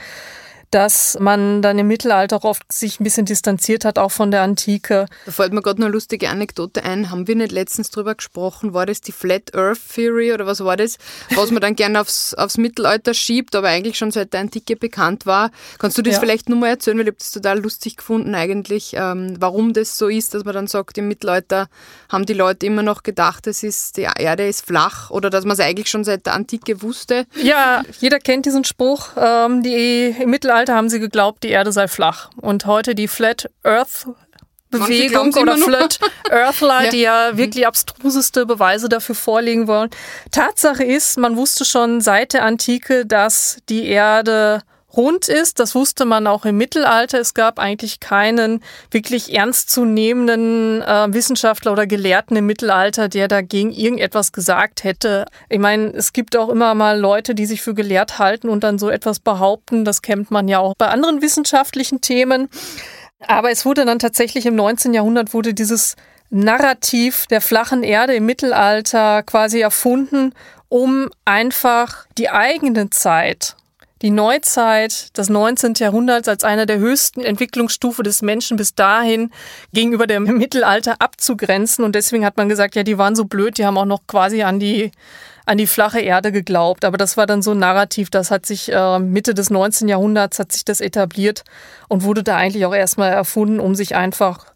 dass 0.71 1.17
man 1.19 1.61
dann 1.61 1.77
im 1.77 1.87
Mittelalter 1.87 2.37
auch 2.37 2.45
oft 2.45 2.71
sich 2.71 2.99
ein 2.99 3.03
bisschen 3.03 3.25
distanziert 3.25 3.85
hat, 3.85 3.99
auch 3.99 4.11
von 4.11 4.31
der 4.31 4.41
Antike. 4.41 5.05
Da 5.25 5.31
fällt 5.31 5.53
mir 5.53 5.61
gerade 5.61 5.81
eine 5.83 5.91
lustige 5.91 6.29
Anekdote 6.29 6.83
ein. 6.83 7.11
Haben 7.11 7.27
wir 7.27 7.35
nicht 7.35 7.51
letztens 7.51 7.91
drüber 7.91 8.15
gesprochen? 8.15 8.73
War 8.73 8.85
das 8.85 9.01
die 9.01 9.11
Flat 9.11 9.53
Earth 9.53 9.79
Theory 9.93 10.33
oder 10.33 10.45
was 10.45 10.63
war 10.63 10.77
das? 10.77 10.97
Was 11.35 11.51
man 11.51 11.61
dann 11.61 11.75
gerne 11.81 11.99
aufs, 11.99 12.33
aufs 12.33 12.57
Mittelalter 12.57 13.13
schiebt, 13.13 13.55
aber 13.55 13.67
eigentlich 13.67 13.97
schon 13.97 14.11
seit 14.11 14.33
der 14.33 14.39
Antike 14.39 14.77
bekannt 14.77 15.25
war. 15.25 15.51
Kannst 15.77 15.97
du 15.97 16.01
das 16.01 16.15
ja. 16.15 16.19
vielleicht 16.21 16.47
nur 16.47 16.57
mal 16.57 16.69
erzählen? 16.69 16.97
Weil 16.97 17.05
ich 17.05 17.11
habe 17.11 17.19
das 17.19 17.31
total 17.31 17.59
lustig 17.59 17.97
gefunden 17.97 18.33
eigentlich, 18.33 18.93
ähm, 18.95 19.35
warum 19.39 19.73
das 19.73 19.97
so 19.97 20.07
ist, 20.07 20.33
dass 20.33 20.45
man 20.45 20.53
dann 20.53 20.67
sagt, 20.67 20.97
im 20.97 21.09
Mittelalter 21.09 21.67
haben 22.09 22.25
die 22.25 22.33
Leute 22.33 22.65
immer 22.65 22.83
noch 22.83 23.03
gedacht, 23.03 23.45
es 23.47 23.61
ist, 23.63 23.97
die 23.97 24.07
Erde 24.17 24.47
ist 24.47 24.65
flach 24.65 25.09
oder 25.09 25.29
dass 25.29 25.43
man 25.43 25.53
es 25.53 25.59
eigentlich 25.59 25.89
schon 25.89 26.05
seit 26.05 26.25
der 26.25 26.33
Antike 26.33 26.81
wusste. 26.81 27.25
Ja, 27.35 27.83
jeder 27.99 28.19
kennt 28.19 28.45
diesen 28.45 28.63
Spruch. 28.63 29.09
Ähm, 29.17 29.63
die 29.63 30.15
im 30.19 30.29
Mittelalter 30.29 30.60
Mittelalter 30.61 30.75
haben 30.75 30.89
sie 30.89 30.99
geglaubt, 30.99 31.43
die 31.43 31.49
Erde 31.49 31.71
sei 31.71 31.87
flach. 31.87 32.29
Und 32.39 32.65
heute 32.65 32.93
die 32.93 33.07
Flat 33.07 33.49
Earth 33.63 34.05
Bewegung 34.69 35.33
oder 35.33 35.57
Flat 35.57 35.99
Earthler, 36.29 36.83
ja. 36.83 36.89
die 36.89 37.01
ja 37.01 37.37
wirklich 37.37 37.67
abstruseste 37.67 38.45
Beweise 38.45 38.87
dafür 38.87 39.15
vorlegen 39.15 39.67
wollen. 39.67 39.89
Tatsache 40.31 40.83
ist, 40.83 41.17
man 41.17 41.35
wusste 41.35 41.65
schon 41.65 41.99
seit 41.99 42.33
der 42.33 42.45
Antike, 42.45 43.05
dass 43.05 43.57
die 43.67 43.87
Erde 43.87 44.61
rund 44.95 45.27
ist. 45.27 45.59
Das 45.59 45.75
wusste 45.75 46.05
man 46.05 46.27
auch 46.27 46.45
im 46.45 46.57
Mittelalter. 46.57 47.19
Es 47.19 47.33
gab 47.33 47.59
eigentlich 47.59 47.99
keinen 47.99 48.61
wirklich 48.89 49.33
ernstzunehmenden 49.33 50.81
äh, 50.81 51.13
Wissenschaftler 51.13 51.71
oder 51.71 51.87
Gelehrten 51.87 52.37
im 52.37 52.45
Mittelalter, 52.45 53.07
der 53.07 53.27
dagegen 53.27 53.71
irgendetwas 53.71 54.31
gesagt 54.31 54.83
hätte. 54.83 55.25
Ich 55.49 55.59
meine, 55.59 55.87
es 55.93 56.13
gibt 56.13 56.35
auch 56.35 56.49
immer 56.49 56.75
mal 56.75 56.99
Leute, 56.99 57.35
die 57.35 57.45
sich 57.45 57.61
für 57.61 57.73
gelehrt 57.73 58.19
halten 58.19 58.49
und 58.49 58.63
dann 58.63 58.79
so 58.79 58.89
etwas 58.89 59.19
behaupten. 59.19 59.85
Das 59.85 60.01
kennt 60.01 60.31
man 60.31 60.47
ja 60.47 60.59
auch 60.59 60.75
bei 60.75 60.87
anderen 60.87 61.21
wissenschaftlichen 61.21 62.01
Themen. 62.01 62.49
Aber 63.27 63.51
es 63.51 63.65
wurde 63.65 63.85
dann 63.85 63.99
tatsächlich 63.99 64.45
im 64.45 64.55
19. 64.55 64.93
Jahrhundert 64.93 65.33
wurde 65.33 65.53
dieses 65.53 65.95
Narrativ 66.31 67.27
der 67.27 67.41
flachen 67.41 67.83
Erde 67.83 68.15
im 68.15 68.25
Mittelalter 68.25 69.21
quasi 69.23 69.59
erfunden, 69.59 70.33
um 70.69 71.09
einfach 71.25 72.05
die 72.17 72.29
eigene 72.29 72.89
Zeit 72.89 73.57
die 74.01 74.09
Neuzeit 74.09 75.15
des 75.17 75.29
19. 75.29 75.75
Jahrhunderts 75.75 76.27
als 76.27 76.43
einer 76.43 76.65
der 76.65 76.79
höchsten 76.79 77.21
Entwicklungsstufe 77.21 78.01
des 78.01 78.21
Menschen 78.21 78.57
bis 78.57 78.73
dahin 78.73 79.31
gegenüber 79.73 80.07
dem 80.07 80.23
Mittelalter 80.37 80.95
abzugrenzen. 80.99 81.85
Und 81.85 81.93
deswegen 81.93 82.25
hat 82.25 82.37
man 82.37 82.49
gesagt, 82.49 82.75
ja, 82.75 82.83
die 82.83 82.97
waren 82.97 83.15
so 83.15 83.25
blöd, 83.25 83.57
die 83.57 83.65
haben 83.65 83.77
auch 83.77 83.85
noch 83.85 84.07
quasi 84.07 84.41
an 84.41 84.59
die, 84.59 84.91
an 85.45 85.57
die 85.57 85.67
flache 85.67 85.99
Erde 85.99 86.31
geglaubt. 86.31 86.83
Aber 86.83 86.97
das 86.97 87.15
war 87.15 87.27
dann 87.27 87.43
so 87.43 87.51
ein 87.51 87.59
Narrativ, 87.59 88.09
das 88.09 88.31
hat 88.31 88.45
sich 88.45 88.71
äh, 88.71 88.99
Mitte 88.99 89.35
des 89.35 89.51
19. 89.51 89.87
Jahrhunderts 89.87 90.39
hat 90.39 90.51
sich 90.51 90.65
das 90.65 90.81
etabliert 90.81 91.43
und 91.87 92.03
wurde 92.03 92.23
da 92.23 92.37
eigentlich 92.37 92.65
auch 92.65 92.75
erstmal 92.75 93.11
erfunden, 93.11 93.59
um 93.59 93.75
sich 93.75 93.95
einfach 93.95 94.51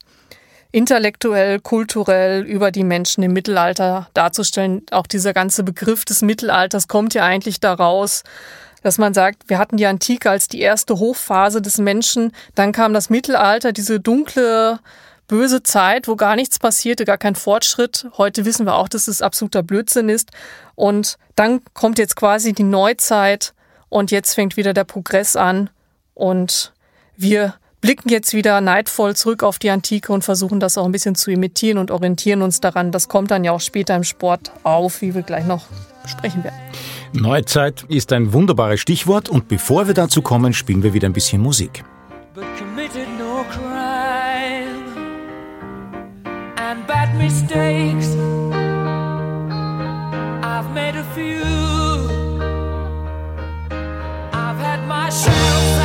intellektuell, 0.71 1.61
kulturell 1.61 2.41
über 2.41 2.69
die 2.69 2.83
Menschen 2.83 3.23
im 3.23 3.31
Mittelalter 3.31 4.09
darzustellen. 4.13 4.81
Auch 4.91 5.07
dieser 5.07 5.33
ganze 5.33 5.63
Begriff 5.63 6.03
des 6.03 6.21
Mittelalters 6.21 6.89
kommt 6.89 7.13
ja 7.13 7.23
eigentlich 7.23 7.61
daraus, 7.61 8.23
dass 8.85 8.99
man 8.99 9.15
sagt, 9.15 9.49
wir 9.49 9.57
hatten 9.57 9.77
die 9.77 9.87
Antike 9.87 10.29
als 10.29 10.47
die 10.47 10.59
erste 10.59 10.99
Hochphase 10.99 11.59
des 11.59 11.79
Menschen, 11.79 12.31
dann 12.53 12.71
kam 12.71 12.93
das 12.93 13.09
Mittelalter, 13.09 13.71
diese 13.71 13.99
dunkle, 13.99 14.79
böse 15.27 15.63
Zeit, 15.63 16.07
wo 16.07 16.15
gar 16.15 16.35
nichts 16.35 16.59
passierte, 16.59 17.03
gar 17.03 17.17
kein 17.17 17.33
Fortschritt. 17.33 18.05
Heute 18.15 18.45
wissen 18.45 18.67
wir 18.67 18.75
auch, 18.75 18.87
dass 18.87 19.07
es 19.07 19.23
absoluter 19.23 19.63
Blödsinn 19.63 20.07
ist. 20.07 20.29
Und 20.75 21.17
dann 21.33 21.61
kommt 21.73 21.97
jetzt 21.97 22.15
quasi 22.15 22.53
die 22.53 22.61
Neuzeit 22.61 23.55
und 23.89 24.11
jetzt 24.11 24.35
fängt 24.35 24.55
wieder 24.55 24.75
der 24.75 24.83
Progress 24.83 25.35
an 25.35 25.71
und 26.13 26.71
wir 27.17 27.55
blicken 27.81 28.09
jetzt 28.09 28.35
wieder 28.35 28.61
neidvoll 28.61 29.15
zurück 29.15 29.41
auf 29.41 29.57
die 29.57 29.71
Antike 29.71 30.13
und 30.13 30.23
versuchen 30.23 30.59
das 30.59 30.77
auch 30.77 30.85
ein 30.85 30.91
bisschen 30.91 31.15
zu 31.15 31.31
imitieren 31.31 31.79
und 31.79 31.89
orientieren 31.89 32.43
uns 32.43 32.61
daran. 32.61 32.91
Das 32.91 33.09
kommt 33.09 33.31
dann 33.31 33.43
ja 33.43 33.51
auch 33.51 33.61
später 33.61 33.95
im 33.95 34.03
Sport 34.03 34.51
auf, 34.61 35.01
wie 35.01 35.15
wir 35.15 35.23
gleich 35.23 35.45
noch 35.47 35.65
sprechen 36.05 36.43
werden. 36.43 36.59
Neuzeit 37.13 37.85
ist 37.87 38.11
ein 38.13 38.33
wunderbares 38.33 38.79
Stichwort 38.79 39.29
und 39.29 39.47
bevor 39.47 39.87
wir 39.87 39.93
dazu 39.93 40.21
kommen, 40.21 40.53
spielen 40.53 40.83
wir 40.83 40.93
wieder 40.93 41.07
ein 41.07 41.13
bisschen 41.13 41.41
Musik. 41.41 41.83
But. 42.33 42.45
I've 50.57 50.73
made 50.73 50.95
a 50.95 51.03
few. 51.13 51.43
I've 54.31 54.57
had 54.57 54.87
my 54.87 55.09
shadows 55.09 55.84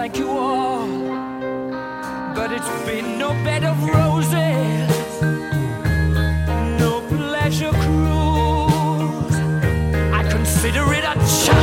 thank 0.00 0.16
you 0.16 0.30
all. 0.30 0.86
But 2.34 2.52
it's 2.52 2.70
been 2.86 3.18
no 3.18 3.34
bed 3.44 3.64
of 3.64 3.76
roses, 3.84 5.20
no 6.80 7.02
pleasure 7.08 7.74
cruise. 7.84 9.36
I 10.18 10.26
consider 10.30 10.84
it 10.94 11.04
a 11.04 11.14
challenge. 11.44 11.59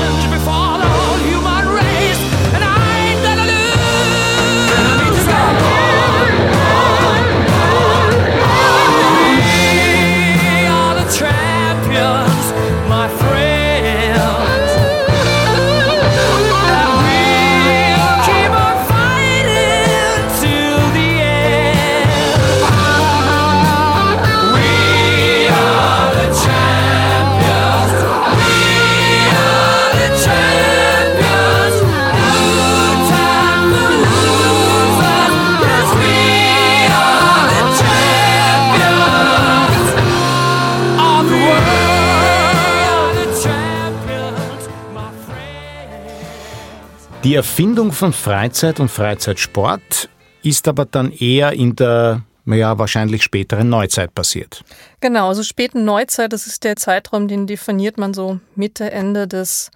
Die 47.27 47.35
Erfindung 47.35 47.91
von 47.91 48.13
Freizeit 48.13 48.79
und 48.79 48.87
Freizeitsport 48.87 50.07
ist 50.43 50.65
aber 50.69 50.85
dann 50.85 51.11
eher 51.11 51.51
in 51.51 51.75
der 51.75 52.21
ja, 52.45 52.79
wahrscheinlich 52.79 53.21
späteren 53.21 53.67
Neuzeit 53.67 54.15
passiert. 54.15 54.63
Genau, 55.01 55.27
also 55.27 55.43
späten 55.43 55.83
Neuzeit, 55.83 56.31
das 56.31 56.47
ist 56.47 56.63
der 56.63 56.77
Zeitraum, 56.77 57.27
den 57.27 57.45
definiert 57.45 57.97
man 57.97 58.13
so 58.13 58.39
Mitte, 58.55 58.91
Ende 58.91 59.27
des 59.27 59.71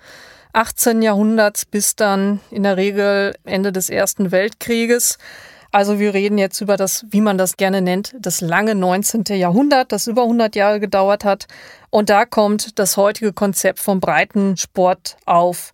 18. 0.53 1.01
Jahrhunderts 1.01 1.65
bis 1.65 1.97
dann 1.97 2.39
in 2.51 2.63
der 2.63 2.77
Regel 2.77 3.35
Ende 3.43 3.73
des 3.73 3.89
Ersten 3.89 4.31
Weltkrieges. 4.31 5.17
Also 5.73 5.99
wir 5.99 6.13
reden 6.13 6.37
jetzt 6.37 6.61
über 6.61 6.77
das, 6.77 7.05
wie 7.09 7.19
man 7.19 7.37
das 7.37 7.57
gerne 7.57 7.81
nennt, 7.81 8.15
das 8.17 8.39
lange 8.39 8.75
19. 8.75 9.25
Jahrhundert, 9.27 9.91
das 9.91 10.07
über 10.07 10.21
100 10.21 10.55
Jahre 10.55 10.79
gedauert 10.79 11.25
hat. 11.25 11.47
Und 11.89 12.09
da 12.09 12.23
kommt 12.23 12.79
das 12.79 12.95
heutige 12.95 13.33
Konzept 13.33 13.79
vom 13.79 13.99
Breitensport 13.99 15.17
auf 15.25 15.73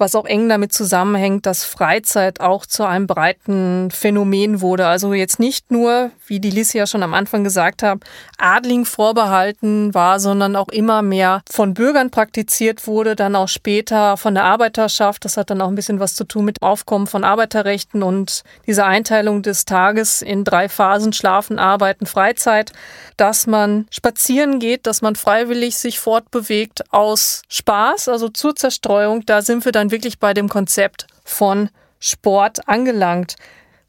was 0.00 0.14
auch 0.14 0.24
eng 0.24 0.48
damit 0.48 0.72
zusammenhängt, 0.72 1.46
dass 1.46 1.64
Freizeit 1.64 2.40
auch 2.40 2.66
zu 2.66 2.84
einem 2.84 3.06
breiten 3.06 3.90
Phänomen 3.90 4.60
wurde. 4.60 4.86
Also 4.86 5.12
jetzt 5.12 5.38
nicht 5.38 5.70
nur, 5.70 6.10
wie 6.26 6.40
die 6.40 6.50
Lisi 6.50 6.78
ja 6.78 6.86
schon 6.86 7.02
am 7.02 7.14
Anfang 7.14 7.44
gesagt 7.44 7.82
hat, 7.82 7.98
Adling 8.38 8.84
vorbehalten 8.84 9.92
war, 9.94 10.18
sondern 10.18 10.56
auch 10.56 10.68
immer 10.68 11.02
mehr 11.02 11.42
von 11.50 11.74
Bürgern 11.74 12.10
praktiziert 12.10 12.86
wurde, 12.86 13.14
dann 13.14 13.36
auch 13.36 13.48
später 13.48 14.16
von 14.16 14.34
der 14.34 14.44
Arbeiterschaft. 14.44 15.24
Das 15.24 15.36
hat 15.36 15.50
dann 15.50 15.60
auch 15.60 15.68
ein 15.68 15.74
bisschen 15.74 16.00
was 16.00 16.14
zu 16.14 16.24
tun 16.24 16.46
mit 16.46 16.62
Aufkommen 16.62 17.06
von 17.06 17.22
Arbeiterrechten 17.22 18.02
und 18.02 18.42
dieser 18.66 18.86
Einteilung 18.86 19.42
des 19.42 19.64
Tages 19.66 20.22
in 20.22 20.44
drei 20.44 20.68
Phasen, 20.68 21.12
Schlafen, 21.12 21.58
Arbeiten, 21.58 22.06
Freizeit, 22.06 22.72
dass 23.16 23.46
man 23.46 23.86
spazieren 23.90 24.58
geht, 24.60 24.86
dass 24.86 25.02
man 25.02 25.14
freiwillig 25.14 25.76
sich 25.76 26.00
fortbewegt 26.00 26.90
aus 26.92 27.42
Spaß, 27.48 28.08
also 28.08 28.28
zur 28.28 28.56
Zerstreuung. 28.56 29.26
Da 29.26 29.42
sind 29.42 29.64
wir 29.64 29.72
dann 29.72 29.89
wirklich 29.90 30.18
bei 30.18 30.34
dem 30.34 30.48
Konzept 30.48 31.06
von 31.24 31.70
Sport 31.98 32.68
angelangt. 32.68 33.36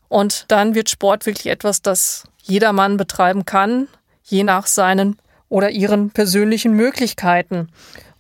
Und 0.10 0.46
dann 0.50 0.76
wird 0.76 0.90
Sport 0.90 1.26
wirklich 1.26 1.48
etwas, 1.48 1.82
das 1.82 2.26
jedermann 2.44 2.98
betreiben 2.98 3.46
kann, 3.46 3.88
je 4.24 4.44
nach 4.44 4.68
seinen 4.68 5.18
oder 5.50 5.70
ihren 5.70 6.12
persönlichen 6.12 6.74
Möglichkeiten. 6.74 7.70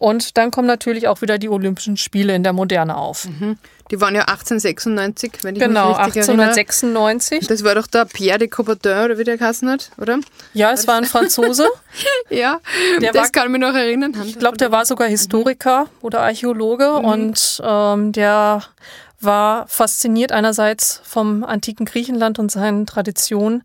Und 0.02 0.36
dann 0.36 0.50
kommen 0.50 0.66
natürlich 0.66 1.08
auch 1.08 1.22
wieder 1.22 1.38
die 1.38 1.48
Olympischen 1.48 1.96
Spiele 1.96 2.34
in 2.34 2.42
der 2.42 2.54
Moderne 2.54 2.98
auf. 2.98 3.26
Mhm. 3.26 3.60
Die 3.92 4.02
waren 4.02 4.16
ja 4.16 4.22
1896, 4.22 5.44
wenn 5.44 5.56
ich 5.56 5.62
genau, 5.62 5.90
mich 5.90 5.98
richtig 6.08 6.24
1896. 6.24 7.32
Erinnere. 7.32 7.54
Das 7.54 7.64
war 7.64 7.76
doch 7.76 7.86
der 7.86 8.06
Pierre 8.06 8.40
de 8.40 8.48
Coubertin, 8.48 8.98
oder 9.06 9.20
wie 9.20 9.24
der 9.24 9.38
geheißen 9.38 9.70
hat, 9.70 9.92
oder? 10.00 10.18
Ja, 10.56 10.72
es 10.72 10.88
war 10.88 10.96
ein 10.96 11.06
Franzose. 11.06 11.68
ja, 12.32 12.60
der 13.00 13.12
das 13.12 13.26
war, 13.26 13.30
kann 13.30 13.46
ich 13.46 13.52
mich 13.52 13.62
noch 13.62 13.76
erinnern. 13.76 14.16
Ich 14.26 14.40
glaube, 14.40 14.58
der 14.58 14.72
war 14.72 14.88
sogar 14.88 15.08
Historiker 15.08 15.84
mhm. 15.84 15.90
oder 16.02 16.22
Archäologe 16.22 16.98
mhm. 16.98 17.06
und 17.06 17.62
ähm, 17.64 18.12
der 18.12 18.64
war 19.20 19.68
fasziniert 19.68 20.32
einerseits 20.32 21.00
vom 21.04 21.44
antiken 21.44 21.86
Griechenland 21.86 22.40
und 22.40 22.52
seinen 22.52 22.88
Traditionen 22.88 23.62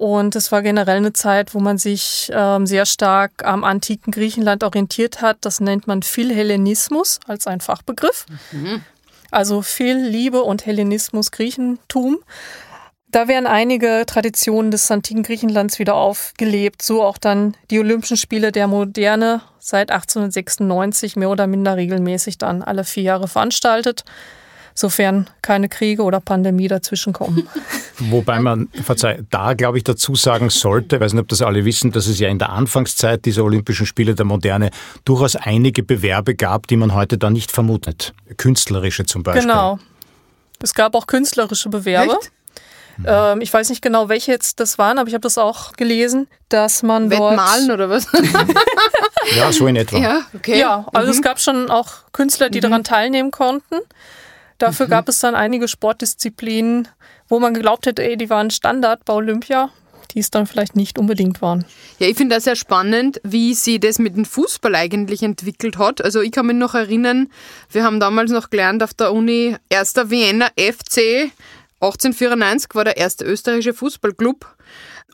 und 0.00 0.34
es 0.34 0.50
war 0.50 0.62
generell 0.62 0.96
eine 0.96 1.12
Zeit, 1.12 1.52
wo 1.52 1.60
man 1.60 1.76
sich 1.76 2.32
ähm, 2.32 2.66
sehr 2.66 2.86
stark 2.86 3.44
am 3.44 3.64
antiken 3.64 4.12
Griechenland 4.12 4.64
orientiert 4.64 5.20
hat. 5.20 5.36
Das 5.42 5.60
nennt 5.60 5.86
man 5.86 6.02
Philhellenismus 6.02 7.20
als 7.26 7.46
ein 7.46 7.60
Fachbegriff. 7.60 8.24
Mhm. 8.50 8.82
Also 9.30 9.60
viel 9.60 9.98
Liebe 9.98 10.42
und 10.42 10.64
Hellenismus, 10.64 11.32
Griechentum. 11.32 12.16
Da 13.08 13.28
werden 13.28 13.46
einige 13.46 14.04
Traditionen 14.06 14.70
des 14.70 14.90
antiken 14.90 15.22
Griechenlands 15.22 15.78
wieder 15.78 15.96
aufgelebt, 15.96 16.80
so 16.80 17.02
auch 17.02 17.18
dann 17.18 17.54
die 17.70 17.78
Olympischen 17.78 18.16
Spiele 18.16 18.52
der 18.52 18.68
Moderne 18.68 19.42
seit 19.58 19.90
1896 19.90 21.16
mehr 21.16 21.28
oder 21.28 21.46
minder 21.46 21.76
regelmäßig 21.76 22.38
dann 22.38 22.62
alle 22.62 22.84
vier 22.84 23.02
Jahre 23.02 23.28
veranstaltet 23.28 24.04
sofern 24.80 25.28
keine 25.42 25.68
Kriege 25.68 26.02
oder 26.02 26.20
Pandemie 26.20 26.68
dazwischenkommen. 26.68 27.48
Wobei 27.98 28.40
man, 28.40 28.68
verzeih, 28.82 29.22
da 29.30 29.54
glaube 29.54 29.78
ich 29.78 29.84
dazu 29.84 30.14
sagen 30.14 30.50
sollte, 30.50 30.96
ich 30.96 31.02
weiß 31.02 31.12
nicht, 31.12 31.22
ob 31.22 31.28
das 31.28 31.42
alle 31.42 31.64
wissen, 31.64 31.92
dass 31.92 32.06
es 32.06 32.18
ja 32.18 32.28
in 32.28 32.38
der 32.38 32.50
Anfangszeit 32.50 33.24
dieser 33.24 33.44
Olympischen 33.44 33.86
Spiele 33.86 34.14
der 34.14 34.24
Moderne 34.24 34.70
durchaus 35.04 35.36
einige 35.36 35.82
Bewerbe 35.82 36.34
gab, 36.34 36.66
die 36.66 36.76
man 36.76 36.94
heute 36.94 37.18
da 37.18 37.30
nicht 37.30 37.52
vermutet. 37.52 38.14
Künstlerische 38.36 39.04
zum 39.04 39.22
Beispiel. 39.22 39.42
Genau. 39.42 39.78
Es 40.62 40.74
gab 40.74 40.94
auch 40.94 41.06
künstlerische 41.06 41.68
Bewerbe. 41.68 42.12
Echt? 42.20 42.32
Ähm, 43.06 43.40
ich 43.40 43.52
weiß 43.52 43.70
nicht 43.70 43.82
genau, 43.82 44.08
welche 44.08 44.32
jetzt 44.32 44.60
das 44.60 44.78
waren, 44.78 44.98
aber 44.98 45.08
ich 45.08 45.14
habe 45.14 45.22
das 45.22 45.38
auch 45.38 45.72
gelesen, 45.72 46.26
dass 46.48 46.82
man 46.82 47.08
dort... 47.08 47.32
Wettmalen 47.32 47.70
oder 47.70 47.88
was? 47.88 48.06
ja, 49.36 49.52
so 49.52 49.66
in 49.66 49.76
etwa. 49.76 49.98
Ja, 49.98 50.20
okay. 50.34 50.58
Ja, 50.58 50.86
also 50.92 51.06
mhm. 51.06 51.18
es 51.18 51.22
gab 51.22 51.40
schon 51.40 51.70
auch 51.70 51.88
Künstler, 52.12 52.50
die 52.50 52.58
mhm. 52.58 52.62
daran 52.62 52.84
teilnehmen 52.84 53.30
konnten. 53.30 53.76
Dafür 54.60 54.86
mhm. 54.86 54.90
gab 54.90 55.08
es 55.08 55.18
dann 55.20 55.34
einige 55.34 55.66
Sportdisziplinen, 55.66 56.86
wo 57.28 57.40
man 57.40 57.54
geglaubt 57.54 57.86
hätte, 57.86 58.04
ey, 58.04 58.16
die 58.16 58.30
waren 58.30 58.50
Standard 58.50 59.04
bei 59.04 59.14
Olympia, 59.14 59.70
die 60.12 60.20
es 60.20 60.30
dann 60.30 60.46
vielleicht 60.46 60.76
nicht 60.76 60.98
unbedingt 60.98 61.40
waren. 61.40 61.64
Ja, 61.98 62.06
ich 62.08 62.16
finde 62.16 62.36
das 62.36 62.44
sehr 62.44 62.56
spannend, 62.56 63.20
wie 63.24 63.54
sie 63.54 63.80
das 63.80 63.98
mit 63.98 64.16
dem 64.16 64.26
Fußball 64.26 64.74
eigentlich 64.74 65.22
entwickelt 65.22 65.78
hat. 65.78 66.04
Also 66.04 66.20
ich 66.20 66.30
kann 66.30 66.46
mich 66.46 66.56
noch 66.56 66.74
erinnern, 66.74 67.28
wir 67.70 67.84
haben 67.84 68.00
damals 68.00 68.30
noch 68.30 68.50
gelernt 68.50 68.82
auf 68.82 68.92
der 68.92 69.12
Uni, 69.12 69.56
erster 69.70 70.10
Wiener 70.10 70.50
FC 70.56 71.32
1894 71.80 72.74
war 72.74 72.84
der 72.84 72.98
erste 72.98 73.24
österreichische 73.24 73.72
Fußballclub. 73.72 74.46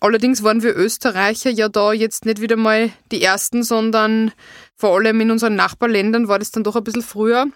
Allerdings 0.01 0.43
waren 0.43 0.65
wir 0.65 0.77
Österreicher 0.77 1.51
ja 1.51 1.69
da 1.69 1.93
jetzt 1.93 2.27
nicht 2.27 2.41
wieder 2.41 2.57
mal 2.57 2.91
die 3.13 3.23
ersten, 3.23 3.63
sondern 3.63 4.33
vor 4.75 4.97
allem 4.97 5.21
in 5.21 5.31
unseren 5.31 5.55
Nachbarländern 5.55 6.27
war 6.27 6.41
das 6.41 6.51
dann 6.51 6.65
doch 6.65 6.75
ein 6.75 6.83
bisschen 6.83 7.03
früher. 7.03 7.47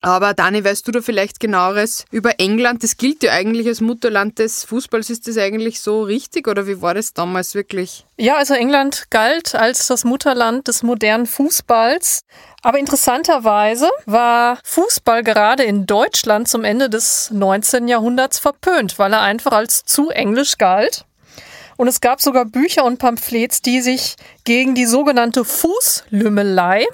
Aber 0.00 0.32
Dani, 0.32 0.64
weißt 0.64 0.86
du 0.86 0.92
da 0.92 1.00
vielleicht 1.00 1.40
genaueres 1.40 2.04
über 2.12 2.38
England? 2.38 2.84
Das 2.84 2.96
gilt 2.96 3.24
ja 3.24 3.32
eigentlich 3.32 3.66
als 3.66 3.80
Mutterland 3.80 4.38
des 4.38 4.62
Fußballs. 4.64 5.10
Ist 5.10 5.26
das 5.26 5.38
eigentlich 5.38 5.80
so 5.80 6.02
richtig 6.02 6.46
oder 6.46 6.68
wie 6.68 6.80
war 6.80 6.94
das 6.94 7.14
damals 7.14 7.56
wirklich? 7.56 8.06
Ja, 8.16 8.36
also 8.36 8.54
England 8.54 9.06
galt 9.10 9.56
als 9.56 9.88
das 9.88 10.04
Mutterland 10.04 10.68
des 10.68 10.84
modernen 10.84 11.26
Fußballs. 11.26 12.22
Aber 12.62 12.78
interessanterweise 12.78 13.90
war 14.06 14.58
Fußball 14.62 15.24
gerade 15.24 15.64
in 15.64 15.86
Deutschland 15.86 16.48
zum 16.48 16.62
Ende 16.62 16.88
des 16.88 17.30
19. 17.32 17.88
Jahrhunderts 17.88 18.38
verpönt, 18.38 19.00
weil 19.00 19.12
er 19.12 19.22
einfach 19.22 19.52
als 19.52 19.84
zu 19.84 20.10
englisch 20.10 20.58
galt. 20.58 21.06
Und 21.76 21.88
es 21.88 22.00
gab 22.00 22.20
sogar 22.20 22.44
Bücher 22.44 22.84
und 22.84 22.98
Pamphlets, 22.98 23.62
die 23.62 23.80
sich 23.80 24.16
gegen 24.44 24.74
die 24.74 24.86
sogenannte 24.86 25.44
Fußlümmelei 25.44 26.86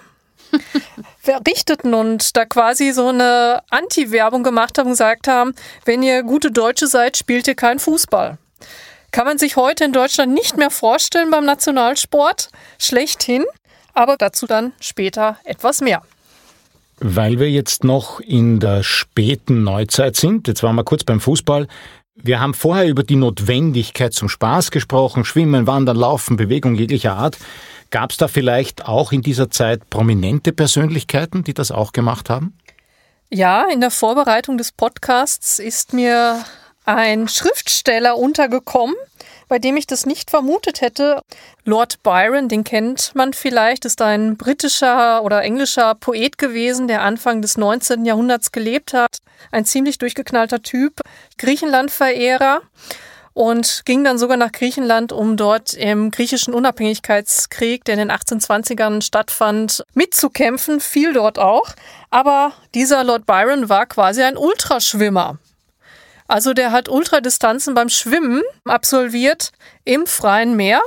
verrichteten 1.19 1.95
und 1.95 2.37
da 2.37 2.45
quasi 2.45 2.93
so 2.93 3.09
eine 3.09 3.63
Anti-Werbung 3.71 4.43
gemacht 4.43 4.79
haben 4.79 4.87
und 4.87 4.93
gesagt 4.93 5.29
haben, 5.29 5.55
wenn 5.85 6.03
ihr 6.03 6.23
gute 6.23 6.51
Deutsche 6.51 6.87
seid, 6.87 7.17
spielt 7.17 7.47
ihr 7.47 7.55
keinen 7.55 7.79
Fußball. 7.79 8.39
Kann 9.11 9.27
man 9.27 9.39
sich 9.39 9.57
heute 9.57 9.85
in 9.85 9.93
Deutschland 9.93 10.35
nicht 10.35 10.57
mehr 10.57 10.71
vorstellen 10.71 11.31
beim 11.31 11.45
Nationalsport. 11.45 12.49
Schlechthin. 12.79 13.45
Aber 13.93 14.17
dazu 14.17 14.47
dann 14.47 14.73
später 14.81 15.39
etwas 15.45 15.81
mehr. 15.81 16.03
Weil 16.99 17.39
wir 17.39 17.49
jetzt 17.49 17.85
noch 17.85 18.19
in 18.19 18.59
der 18.59 18.83
späten 18.83 19.63
Neuzeit 19.63 20.17
sind, 20.17 20.49
jetzt 20.49 20.65
waren 20.65 20.75
wir 20.75 20.83
kurz 20.83 21.05
beim 21.05 21.21
Fußball. 21.21 21.69
Wir 22.17 22.41
haben 22.41 22.55
vorher 22.55 22.87
über 22.87 23.03
die 23.03 23.17
Notwendigkeit 23.17 24.13
zum 24.13 24.29
Spaß 24.29 24.71
gesprochen, 24.71 25.25
Schwimmen, 25.25 25.67
Wandern, 25.67 25.97
Laufen, 25.97 26.37
Bewegung 26.37 26.75
jeglicher 26.75 27.17
Art. 27.17 27.39
Gab 27.91 28.11
es 28.11 28.17
da 28.17 28.29
vielleicht 28.29 28.87
auch 28.87 29.13
in 29.13 29.23
dieser 29.23 29.51
Zeit 29.51 29.89
prominente 29.91 30.53
Persönlichkeiten, 30.53 31.45
die 31.45 31.55
das 31.55 31.71
auch 31.71 31.93
gemacht 31.93 32.31
haben? 32.31 32.59
Ja, 33.31 33.67
in 33.69 33.81
der 33.81 33.91
Vorbereitung 33.91 34.59
des 34.59 34.73
Podcasts 34.73 35.59
ist 35.59 35.93
mir 35.93 36.45
ein 36.85 37.29
Schriftsteller 37.29 38.17
untergekommen, 38.17 38.95
bei 39.49 39.59
dem 39.59 39.77
ich 39.77 39.87
das 39.87 40.07
nicht 40.07 40.31
vermutet 40.31 40.81
hätte. 40.81 41.23
Lord 41.65 42.03
Byron, 42.03 42.49
den 42.49 42.65
kennt 42.65 43.13
man 43.15 43.33
vielleicht, 43.33 43.85
ist 43.85 44.03
ein 44.03 44.37
britischer 44.37 45.23
oder 45.23 45.43
englischer 45.43 45.95
Poet 45.95 46.39
gewesen, 46.39 46.89
der 46.89 47.03
Anfang 47.03 47.43
des 47.43 47.57
19. 47.57 48.05
Jahrhunderts 48.05 48.53
gelebt 48.53 48.93
hat. 48.93 49.19
Ein 49.51 49.65
ziemlich 49.65 49.99
durchgeknallter 49.99 50.63
Typ, 50.63 51.01
Griechenland-Verehrer 51.39 52.63
und 53.35 53.83
ging 53.85 54.05
dann 54.05 54.17
sogar 54.17 54.37
nach 54.37 54.53
Griechenland, 54.53 55.13
um 55.13 55.37
dort 55.37 55.75
im 55.75 56.11
griechischen 56.11 56.55
Unabhängigkeitskrieg, 56.55 57.85
der 57.85 57.95
in 57.95 58.09
den 58.09 58.13
1820ern 58.13 59.03
stattfand, 59.03 59.85
mitzukämpfen, 59.93 60.81
fiel 60.81 61.13
dort 61.13 61.39
auch. 61.39 61.71
Aber 62.11 62.53
dieser 62.75 63.03
Lord 63.05 63.27
Byron 63.27 63.69
war 63.69 63.87
quasi 63.87 64.23
ein 64.23 64.37
Ultraschwimmer. 64.37 65.39
Also 66.27 66.55
der 66.55 66.73
hat 66.73 66.89
Ultradistanzen 66.89 67.75
beim 67.75 67.89
Schwimmen 67.89 68.43
absolviert 68.65 69.51
im 69.85 70.07
freien 70.07 70.57
Meer 70.57 70.81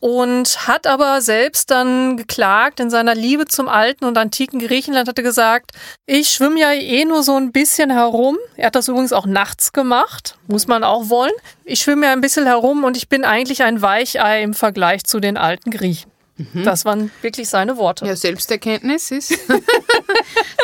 und 0.00 0.66
hat 0.66 0.86
aber 0.86 1.20
selbst 1.20 1.70
dann 1.70 2.16
geklagt 2.16 2.80
in 2.80 2.90
seiner 2.90 3.14
Liebe 3.14 3.46
zum 3.46 3.68
alten 3.68 4.06
und 4.06 4.16
antiken 4.16 4.58
Griechenland, 4.58 5.08
hatte 5.08 5.22
gesagt, 5.22 5.72
ich 6.06 6.30
schwimme 6.30 6.58
ja 6.58 6.72
eh 6.72 7.04
nur 7.04 7.22
so 7.22 7.36
ein 7.36 7.52
bisschen 7.52 7.90
herum. 7.90 8.38
Er 8.56 8.66
hat 8.66 8.74
das 8.74 8.88
übrigens 8.88 9.12
auch 9.12 9.26
nachts 9.26 9.72
gemacht, 9.72 10.38
muss 10.48 10.66
man 10.66 10.84
auch 10.84 11.10
wollen. 11.10 11.32
Ich 11.64 11.80
schwimme 11.80 12.06
ja 12.06 12.12
ein 12.12 12.22
bisschen 12.22 12.46
herum 12.46 12.84
und 12.84 12.96
ich 12.96 13.08
bin 13.08 13.24
eigentlich 13.24 13.62
ein 13.62 13.82
Weichei 13.82 14.42
im 14.42 14.54
Vergleich 14.54 15.04
zu 15.04 15.20
den 15.20 15.36
alten 15.36 15.70
Griechen. 15.70 16.10
Mhm. 16.38 16.64
Das 16.64 16.86
waren 16.86 17.10
wirklich 17.20 17.50
seine 17.50 17.76
Worte. 17.76 18.06
Ja, 18.06 18.16
Selbsterkenntnis 18.16 19.10
ist. 19.10 19.30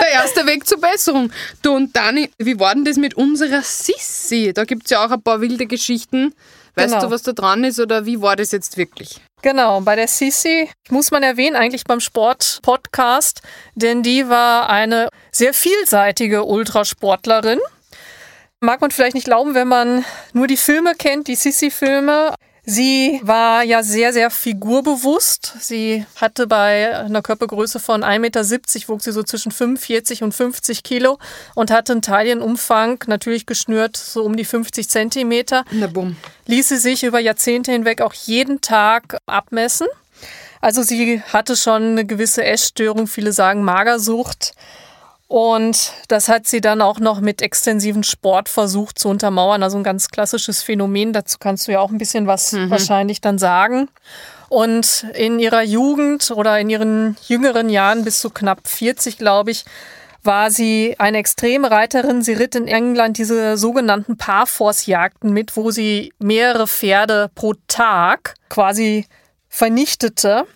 Der 0.01 0.13
erste 0.15 0.47
Weg 0.47 0.67
zur 0.67 0.81
Besserung. 0.81 1.31
Du 1.61 1.75
und 1.75 1.95
Dani, 1.95 2.31
wie 2.39 2.59
war 2.59 2.75
denn 2.75 2.87
das 2.87 2.97
mit 2.97 3.15
unserer 3.15 3.61
Sissi? 3.61 4.53
Da 4.55 4.65
gibt 4.65 4.85
es 4.85 4.91
ja 4.91 5.05
auch 5.05 5.11
ein 5.11 5.21
paar 5.21 5.43
wilde 5.43 5.67
Geschichten. 5.67 6.33
Weißt 6.77 6.93
genau. 6.93 7.07
du, 7.07 7.11
was 7.11 7.23
da 7.23 7.33
dran 7.33 7.65
ist 7.65 7.81
oder 7.81 8.05
wie 8.05 8.21
war 8.21 8.37
das 8.37 8.53
jetzt 8.53 8.77
wirklich? 8.77 9.21
Genau, 9.41 9.81
bei 9.81 9.97
der 9.97 10.09
Sisi 10.09 10.69
muss 10.91 11.11
man 11.11 11.23
erwähnen, 11.23 11.57
eigentlich 11.57 11.85
beim 11.85 12.01
Sport-Podcast, 12.01 13.41
denn 13.75 14.03
die 14.03 14.29
war 14.29 14.69
eine 14.69 15.09
sehr 15.33 15.55
vielseitige 15.55 16.45
Ultrasportlerin. 16.45 17.61
Mag 18.61 18.83
man 18.83 18.91
vielleicht 18.91 19.15
nicht 19.15 19.25
glauben, 19.25 19.55
wenn 19.55 19.69
man 19.69 20.05
nur 20.35 20.47
die 20.47 20.57
Filme 20.59 20.95
kennt, 20.95 21.29
die 21.29 21.35
Sissi-Filme. 21.35 22.35
Sie 22.69 23.21
war 23.23 23.63
ja 23.63 23.85
sehr, 23.85 24.13
sehr 24.13 24.29
figurbewusst. 24.29 25.55
Sie 25.61 26.05
hatte 26.17 26.49
bei 26.49 26.99
einer 26.99 27.23
Körpergröße 27.23 27.79
von 27.79 28.03
1,70 28.03 28.19
Meter, 28.19 28.89
wog 28.89 29.03
sie 29.03 29.13
so 29.13 29.23
zwischen 29.23 29.53
45 29.53 30.25
und 30.25 30.33
50 30.33 30.83
Kilo 30.83 31.21
und 31.55 31.71
hatte 31.71 31.93
einen 31.93 32.03
Taillenumfang, 32.03 33.05
natürlich 33.07 33.47
geschnürt, 33.47 33.97
so 33.97 34.25
um 34.25 34.37
die 34.37 34.45
50 34.45 34.89
Zentimeter. 34.89 35.65
Na 35.71 35.87
bumm. 35.87 36.17
Ließ 36.47 36.69
sie 36.69 36.79
sich 36.79 37.05
über 37.05 37.21
Jahrzehnte 37.21 37.71
hinweg 37.71 38.01
auch 38.01 38.15
jeden 38.15 38.61
Tag 38.61 39.19
abmessen. 39.27 39.87
Also 40.61 40.83
sie 40.83 41.23
hatte 41.33 41.55
schon 41.55 41.83
eine 41.93 42.05
gewisse 42.05 42.45
Essstörung, 42.45 43.07
viele 43.07 43.31
sagen 43.31 43.63
Magersucht. 43.63 44.55
Und 45.29 45.93
das 46.07 46.29
hat 46.29 46.47
sie 46.47 46.61
dann 46.61 46.81
auch 46.81 47.01
noch 47.01 47.21
mit 47.21 47.43
extensiven 47.43 48.05
Sport 48.05 48.49
versucht 48.49 48.99
zu 48.99 49.09
untermauern. 49.09 49.63
Also 49.63 49.77
ein 49.77 49.83
ganz 49.83 50.09
klassisches 50.09 50.63
Phänomen. 50.63 51.13
Dazu 51.13 51.39
kannst 51.41 51.67
du 51.67 51.73
ja 51.73 51.81
auch 51.81 51.91
ein 51.91 51.99
bisschen 51.99 52.27
was 52.27 52.53
mhm. 52.53 52.71
wahrscheinlich 52.71 53.21
dann 53.21 53.39
sagen. 53.39 53.89
Und 54.49 55.07
in 55.15 55.41
ihrer 55.41 55.63
Jugend 55.63 56.31
oder 56.31 56.61
in 56.61 56.71
ihren 56.71 57.17
jüngeren 57.27 57.69
Jahren 57.69 58.05
bis 58.05 58.21
zu 58.21 58.31
knapp 58.31 58.69
40, 58.69 59.19
glaube 59.19 59.51
ich, 59.51 59.65
war 60.23 60.51
sie 60.51 60.95
eine 60.99 61.19
extreme 61.19 61.71
Reiterin. 61.71 62.23
Sie 62.23 62.33
ritt 62.33 62.55
in 62.55 62.69
England 62.69 63.19
diese 63.19 63.57
sogenannten 63.57 64.17
Parforce-Jagden 64.17 65.33
mit, 65.33 65.57
wo 65.57 65.73
sie 65.73 66.13
mehrere 66.19 66.69
Pferde 66.69 67.31
pro 67.35 67.55
Tag 67.67 68.35
quasi 68.49 69.07
vernichtete. 69.49 70.47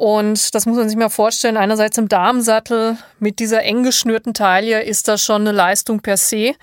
Und 0.00 0.54
das 0.54 0.64
muss 0.64 0.78
man 0.78 0.88
sich 0.88 0.96
mal 0.96 1.10
vorstellen. 1.10 1.58
Einerseits 1.58 1.98
im 1.98 2.08
Damensattel 2.08 2.96
mit 3.18 3.38
dieser 3.38 3.64
eng 3.64 3.82
geschnürten 3.82 4.32
Taille 4.32 4.82
ist 4.82 5.08
das 5.08 5.20
schon 5.20 5.42
eine 5.42 5.52
Leistung 5.52 6.00
per 6.00 6.16
se. 6.16 6.54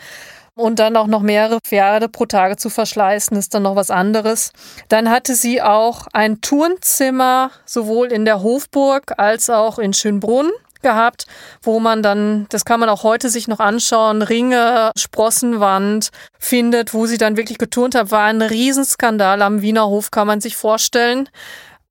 Und 0.55 0.79
dann 0.79 0.97
auch 0.97 1.05
noch 1.05 1.21
mehrere 1.21 1.59
Pferde 1.59 2.09
pro 2.09 2.25
Tage 2.25 2.57
zu 2.57 2.71
verschleißen, 2.71 3.37
ist 3.37 3.53
dann 3.53 3.61
noch 3.61 3.75
was 3.75 3.91
anderes. 3.91 4.53
Dann 4.89 5.11
hatte 5.11 5.35
sie 5.35 5.61
auch 5.61 6.07
ein 6.13 6.41
Turnzimmer 6.41 7.51
sowohl 7.63 8.11
in 8.11 8.25
der 8.25 8.41
Hofburg 8.41 9.13
als 9.19 9.51
auch 9.51 9.77
in 9.77 9.93
Schönbrunn 9.93 10.49
gehabt, 10.81 11.27
wo 11.61 11.79
man 11.79 12.01
dann, 12.01 12.47
das 12.49 12.65
kann 12.65 12.79
man 12.79 12.89
auch 12.89 13.03
heute 13.03 13.29
sich 13.29 13.47
noch 13.47 13.59
anschauen, 13.59 14.23
Ringe, 14.23 14.91
Sprossenwand 14.97 16.09
findet, 16.39 16.95
wo 16.95 17.05
sie 17.05 17.19
dann 17.19 17.37
wirklich 17.37 17.59
geturnt 17.59 17.93
hat, 17.93 18.09
war 18.09 18.25
ein 18.25 18.41
Riesenskandal 18.41 19.43
am 19.43 19.61
Wiener 19.61 19.85
Hof, 19.87 20.09
kann 20.09 20.25
man 20.25 20.41
sich 20.41 20.55
vorstellen 20.55 21.29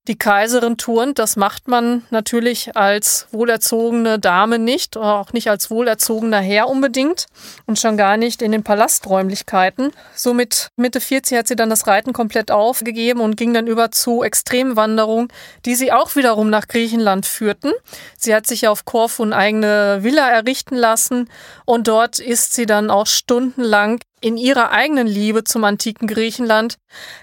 die 0.08 0.16
Kaiserin 0.16 0.76
turnt. 0.76 1.18
Das 1.18 1.36
macht 1.36 1.68
man 1.68 2.04
natürlich 2.10 2.76
als 2.76 3.26
wohlerzogene 3.32 4.18
Dame 4.18 4.58
nicht, 4.58 4.96
auch 4.96 5.32
nicht 5.32 5.50
als 5.50 5.70
wohlerzogener 5.70 6.40
Herr 6.40 6.68
unbedingt 6.68 7.26
und 7.66 7.78
schon 7.78 7.96
gar 7.96 8.16
nicht 8.16 8.42
in 8.42 8.52
den 8.52 8.62
Palasträumlichkeiten. 8.62 9.92
Somit 10.14 10.68
Mitte 10.76 11.00
40 11.00 11.38
hat 11.38 11.48
sie 11.48 11.56
dann 11.56 11.70
das 11.70 11.86
Reiten 11.86 12.12
komplett 12.12 12.50
aufgegeben 12.50 13.20
und 13.20 13.36
ging 13.36 13.52
dann 13.52 13.66
über 13.66 13.90
zu 13.90 14.22
Extremwanderungen, 14.22 15.28
die 15.64 15.74
sie 15.74 15.92
auch 15.92 16.16
wiederum 16.16 16.50
nach 16.50 16.68
Griechenland 16.68 17.26
führten. 17.26 17.72
Sie 18.16 18.34
hat 18.34 18.46
sich 18.46 18.68
auf 18.68 18.84
Korfu 18.84 19.22
eine 19.22 19.36
eigene 19.36 19.98
Villa 20.02 20.28
errichten 20.30 20.76
lassen 20.76 21.28
und 21.64 21.88
dort 21.88 22.18
ist 22.18 22.54
sie 22.54 22.66
dann 22.66 22.90
auch 22.90 23.06
stundenlang 23.06 24.00
in 24.20 24.36
ihrer 24.36 24.70
eigenen 24.70 25.06
Liebe 25.06 25.44
zum 25.44 25.64
antiken 25.64 26.06
Griechenland 26.06 26.76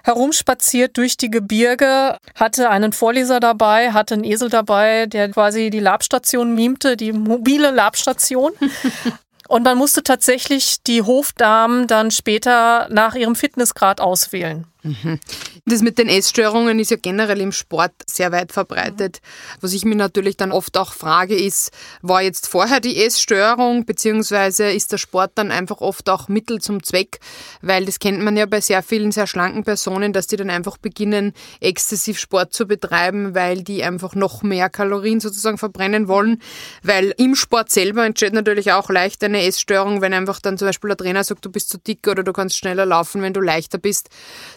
herumspaziert 0.03 0.97
durch 0.97 1.17
die 1.17 1.31
Gebirge, 1.31 2.17
hatte 2.35 2.69
einen 2.69 2.93
Vorleser 2.93 3.39
dabei, 3.39 3.91
hatte 3.91 4.13
einen 4.13 4.23
Esel 4.23 4.49
dabei, 4.49 5.07
der 5.07 5.29
quasi 5.29 5.69
die 5.69 5.79
Labstation 5.79 6.53
mimte, 6.53 6.95
die 6.95 7.11
mobile 7.11 7.71
Labstation. 7.71 8.51
Und 9.47 9.63
man 9.63 9.77
musste 9.77 10.03
tatsächlich 10.03 10.81
die 10.83 11.01
Hofdamen 11.01 11.87
dann 11.87 12.11
später 12.11 12.87
nach 12.89 13.15
ihrem 13.15 13.35
Fitnessgrad 13.35 13.99
auswählen. 13.99 14.65
Mhm. 14.83 15.19
Das 15.65 15.81
mit 15.81 15.97
den 15.97 16.09
Essstörungen 16.09 16.77
ist 16.77 16.91
ja 16.91 16.97
generell 17.01 17.39
im 17.39 17.53
Sport 17.53 17.93
sehr 18.05 18.33
weit 18.33 18.51
verbreitet. 18.51 19.21
Was 19.61 19.71
ich 19.71 19.85
mir 19.85 19.95
natürlich 19.95 20.35
dann 20.35 20.51
oft 20.51 20.77
auch 20.77 20.91
frage, 20.91 21.35
ist, 21.35 21.71
war 22.01 22.21
jetzt 22.21 22.49
vorher 22.49 22.81
die 22.81 23.01
Essstörung, 23.01 23.85
beziehungsweise 23.85 24.69
ist 24.71 24.91
der 24.91 24.97
Sport 24.97 25.31
dann 25.35 25.51
einfach 25.51 25.79
oft 25.79 26.09
auch 26.09 26.27
Mittel 26.27 26.59
zum 26.59 26.83
Zweck? 26.83 27.19
Weil 27.61 27.85
das 27.85 27.99
kennt 27.99 28.21
man 28.21 28.35
ja 28.35 28.45
bei 28.45 28.59
sehr 28.59 28.83
vielen 28.83 29.13
sehr 29.13 29.25
schlanken 29.25 29.63
Personen, 29.63 30.11
dass 30.11 30.27
die 30.27 30.35
dann 30.35 30.49
einfach 30.49 30.75
beginnen, 30.75 31.31
exzessiv 31.61 32.19
Sport 32.19 32.53
zu 32.53 32.65
betreiben, 32.65 33.33
weil 33.33 33.63
die 33.63 33.83
einfach 33.83 34.15
noch 34.15 34.43
mehr 34.43 34.69
Kalorien 34.69 35.21
sozusagen 35.21 35.57
verbrennen 35.57 36.09
wollen. 36.09 36.41
Weil 36.81 37.13
im 37.17 37.35
Sport 37.35 37.71
selber 37.71 38.05
entsteht 38.05 38.33
natürlich 38.33 38.73
auch 38.73 38.89
leicht 38.89 39.23
eine 39.23 39.43
Essstörung, 39.45 40.01
wenn 40.01 40.13
einfach 40.13 40.41
dann 40.41 40.57
zum 40.57 40.67
Beispiel 40.67 40.89
der 40.89 40.97
Trainer 40.97 41.23
sagt, 41.23 41.45
du 41.45 41.49
bist 41.49 41.69
zu 41.69 41.77
dick 41.77 42.05
oder 42.05 42.23
du 42.23 42.33
kannst 42.33 42.57
schneller 42.57 42.85
laufen, 42.85 43.21
wenn 43.21 43.31
du 43.31 43.39
leichter 43.39 43.77
bist. 43.77 44.09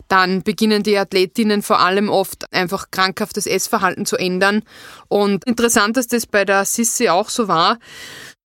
Dann 0.08 0.15
beginnen 0.44 0.82
die 0.82 0.96
Athletinnen 0.96 1.62
vor 1.62 1.80
allem 1.80 2.08
oft 2.08 2.52
einfach 2.52 2.90
krankhaftes 2.90 3.46
Essverhalten 3.46 4.06
zu 4.06 4.16
ändern. 4.16 4.62
Und 5.08 5.44
interessant, 5.46 5.96
dass 5.96 6.06
das 6.06 6.26
bei 6.26 6.44
der 6.44 6.64
Sissi 6.64 7.08
auch 7.08 7.28
so 7.28 7.48
war. 7.48 7.78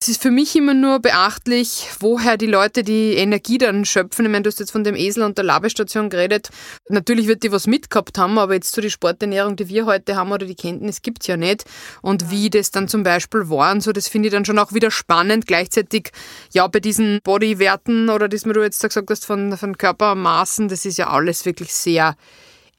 Es 0.03 0.07
ist 0.07 0.23
für 0.23 0.31
mich 0.31 0.55
immer 0.55 0.73
nur 0.73 0.99
beachtlich, 0.99 1.87
woher 1.99 2.35
die 2.35 2.47
Leute 2.47 2.81
die 2.81 3.13
Energie 3.13 3.59
dann 3.59 3.85
schöpfen. 3.85 4.25
Ich 4.25 4.31
meine, 4.31 4.41
du 4.41 4.47
hast 4.47 4.59
jetzt 4.59 4.71
von 4.71 4.83
dem 4.83 4.95
Esel 4.95 5.21
und 5.21 5.37
der 5.37 5.45
Labestation 5.45 6.09
geredet. 6.09 6.49
Natürlich 6.89 7.27
wird 7.27 7.43
die 7.43 7.51
was 7.51 7.67
mitgehabt 7.67 8.17
haben, 8.17 8.39
aber 8.39 8.55
jetzt 8.55 8.73
so 8.73 8.81
die 8.81 8.89
Sporternährung, 8.89 9.57
die 9.57 9.69
wir 9.69 9.85
heute 9.85 10.15
haben 10.15 10.31
oder 10.31 10.47
die 10.47 10.55
Kenntnis 10.55 11.03
gibt 11.03 11.21
es 11.21 11.27
ja 11.27 11.37
nicht. 11.37 11.65
Und 12.01 12.31
wie 12.31 12.49
das 12.49 12.71
dann 12.71 12.87
zum 12.87 13.03
Beispiel 13.03 13.47
war 13.47 13.71
und 13.73 13.81
so, 13.81 13.91
das 13.91 14.07
finde 14.07 14.29
ich 14.29 14.33
dann 14.33 14.43
schon 14.43 14.57
auch 14.57 14.73
wieder 14.73 14.89
spannend. 14.89 15.45
Gleichzeitig, 15.45 16.09
ja, 16.51 16.65
bei 16.65 16.79
diesen 16.79 17.19
Bodywerten 17.23 18.09
oder 18.09 18.27
das, 18.27 18.43
wie 18.45 18.53
du 18.53 18.63
jetzt 18.63 18.81
gesagt 18.81 19.07
hast, 19.07 19.27
von, 19.27 19.55
von 19.55 19.77
Körpermaßen, 19.77 20.67
das 20.67 20.83
ist 20.83 20.97
ja 20.97 21.11
alles 21.11 21.45
wirklich 21.45 21.75
sehr 21.75 22.15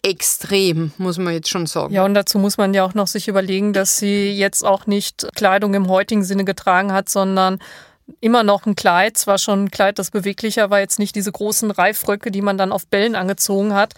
extrem, 0.02 0.92
muss 0.98 1.18
man 1.18 1.32
jetzt 1.32 1.48
schon 1.48 1.66
sagen. 1.66 1.94
Ja, 1.94 2.04
und 2.04 2.14
dazu 2.14 2.38
muss 2.38 2.58
man 2.58 2.74
ja 2.74 2.84
auch 2.84 2.94
noch 2.94 3.06
sich 3.06 3.28
überlegen, 3.28 3.72
dass 3.72 3.98
sie 3.98 4.32
jetzt 4.32 4.64
auch 4.64 4.86
nicht 4.86 5.28
Kleidung 5.36 5.74
im 5.74 5.88
heutigen 5.88 6.24
Sinne 6.24 6.44
getragen 6.44 6.92
hat, 6.92 7.08
sondern 7.08 7.60
immer 8.20 8.42
noch 8.42 8.66
ein 8.66 8.74
Kleid, 8.74 9.16
zwar 9.16 9.38
schon 9.38 9.64
ein 9.64 9.70
Kleid, 9.70 9.98
das 9.98 10.10
beweglicher 10.10 10.70
war, 10.70 10.80
jetzt 10.80 10.98
nicht 10.98 11.14
diese 11.14 11.30
großen 11.30 11.70
Reifröcke, 11.70 12.30
die 12.30 12.42
man 12.42 12.58
dann 12.58 12.72
auf 12.72 12.86
Bällen 12.88 13.14
angezogen 13.14 13.74
hat. 13.74 13.94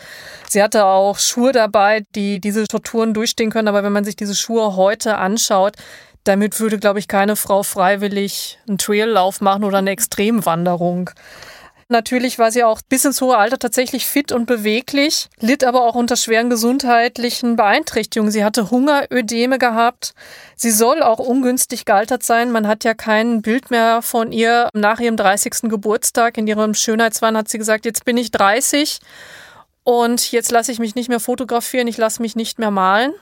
Sie 0.48 0.62
hatte 0.62 0.84
auch 0.84 1.18
Schuhe 1.18 1.52
dabei, 1.52 2.04
die 2.14 2.38
diese 2.38 2.66
Torturen 2.66 3.14
durchstehen 3.14 3.50
können, 3.50 3.68
aber 3.68 3.82
wenn 3.82 3.92
man 3.92 4.04
sich 4.04 4.14
diese 4.16 4.34
Schuhe 4.34 4.76
heute 4.76 5.16
anschaut, 5.16 5.76
damit 6.24 6.58
würde, 6.60 6.78
glaube 6.78 6.98
ich, 6.98 7.08
keine 7.08 7.36
Frau 7.36 7.62
freiwillig 7.62 8.58
einen 8.66 8.78
Traillauf 8.78 9.40
machen 9.40 9.64
oder 9.64 9.78
eine 9.78 9.90
Extremwanderung. 9.90 11.10
Natürlich 11.88 12.38
war 12.38 12.50
sie 12.50 12.64
auch 12.64 12.80
bis 12.88 13.04
ins 13.04 13.20
hohe 13.20 13.36
Alter 13.36 13.58
tatsächlich 13.58 14.06
fit 14.06 14.32
und 14.32 14.46
beweglich, 14.46 15.28
litt 15.40 15.64
aber 15.64 15.82
auch 15.82 15.94
unter 15.94 16.16
schweren 16.16 16.50
gesundheitlichen 16.50 17.56
Beeinträchtigungen. 17.56 18.32
Sie 18.32 18.44
hatte 18.44 18.70
Hungerödeme 18.70 19.58
gehabt. 19.58 20.14
Sie 20.56 20.70
soll 20.70 21.02
auch 21.02 21.18
ungünstig 21.18 21.84
gealtert 21.84 22.22
sein. 22.22 22.50
Man 22.50 22.66
hat 22.66 22.84
ja 22.84 22.94
kein 22.94 23.42
Bild 23.42 23.70
mehr 23.70 24.02
von 24.02 24.32
ihr 24.32 24.68
nach 24.72 25.00
ihrem 25.00 25.16
30. 25.16 25.62
Geburtstag. 25.70 26.38
In 26.38 26.46
ihrem 26.46 26.74
Schönheitswahn 26.74 27.36
hat 27.36 27.48
sie 27.48 27.58
gesagt, 27.58 27.84
jetzt 27.84 28.04
bin 28.04 28.16
ich 28.16 28.30
30 28.30 29.00
und 29.82 30.32
jetzt 30.32 30.50
lasse 30.50 30.72
ich 30.72 30.78
mich 30.78 30.94
nicht 30.94 31.08
mehr 31.08 31.20
fotografieren, 31.20 31.88
ich 31.88 31.98
lasse 31.98 32.22
mich 32.22 32.36
nicht 32.36 32.58
mehr 32.58 32.70
malen 32.70 33.12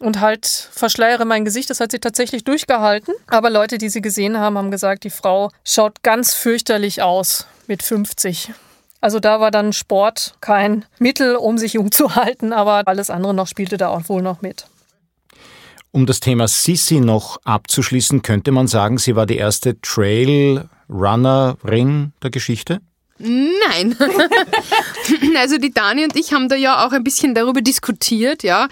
und 0.00 0.20
halt 0.20 0.46
verschleiere 0.46 1.24
mein 1.24 1.44
Gesicht. 1.44 1.70
Das 1.70 1.80
hat 1.80 1.90
sie 1.90 1.98
tatsächlich 1.98 2.44
durchgehalten. 2.44 3.14
Aber 3.26 3.50
Leute, 3.50 3.78
die 3.78 3.88
sie 3.88 4.02
gesehen 4.02 4.38
haben, 4.38 4.58
haben 4.58 4.70
gesagt, 4.70 5.02
die 5.04 5.10
Frau 5.10 5.50
schaut 5.64 6.02
ganz 6.02 6.34
fürchterlich 6.34 7.02
aus 7.02 7.46
mit 7.66 7.82
50. 7.82 8.52
Also 9.00 9.20
da 9.20 9.40
war 9.40 9.50
dann 9.50 9.72
Sport 9.72 10.34
kein 10.40 10.84
Mittel, 10.98 11.36
um 11.36 11.56
sich 11.58 11.74
jung 11.74 11.92
zu 11.92 12.16
halten, 12.16 12.52
aber 12.52 12.82
alles 12.86 13.10
andere 13.10 13.34
noch 13.34 13.46
spielte 13.46 13.76
da 13.76 13.88
auch 13.88 14.08
wohl 14.08 14.22
noch 14.22 14.42
mit. 14.42 14.66
Um 15.92 16.06
das 16.06 16.18
Thema 16.20 16.48
Sissi 16.48 17.00
noch 17.00 17.36
abzuschließen, 17.44 18.22
könnte 18.22 18.52
man 18.52 18.66
sagen, 18.66 18.96
sie 18.98 19.14
war 19.16 19.26
die 19.26 19.36
erste 19.36 19.78
Trailrunnerin 19.80 22.12
der 22.22 22.30
Geschichte? 22.30 22.80
Nein. 23.18 23.96
also 25.38 25.56
die 25.56 25.72
Dani 25.72 26.04
und 26.04 26.16
ich 26.16 26.32
haben 26.34 26.48
da 26.48 26.56
ja 26.56 26.86
auch 26.86 26.92
ein 26.92 27.02
bisschen 27.02 27.34
darüber 27.34 27.62
diskutiert, 27.62 28.42
ja. 28.42 28.68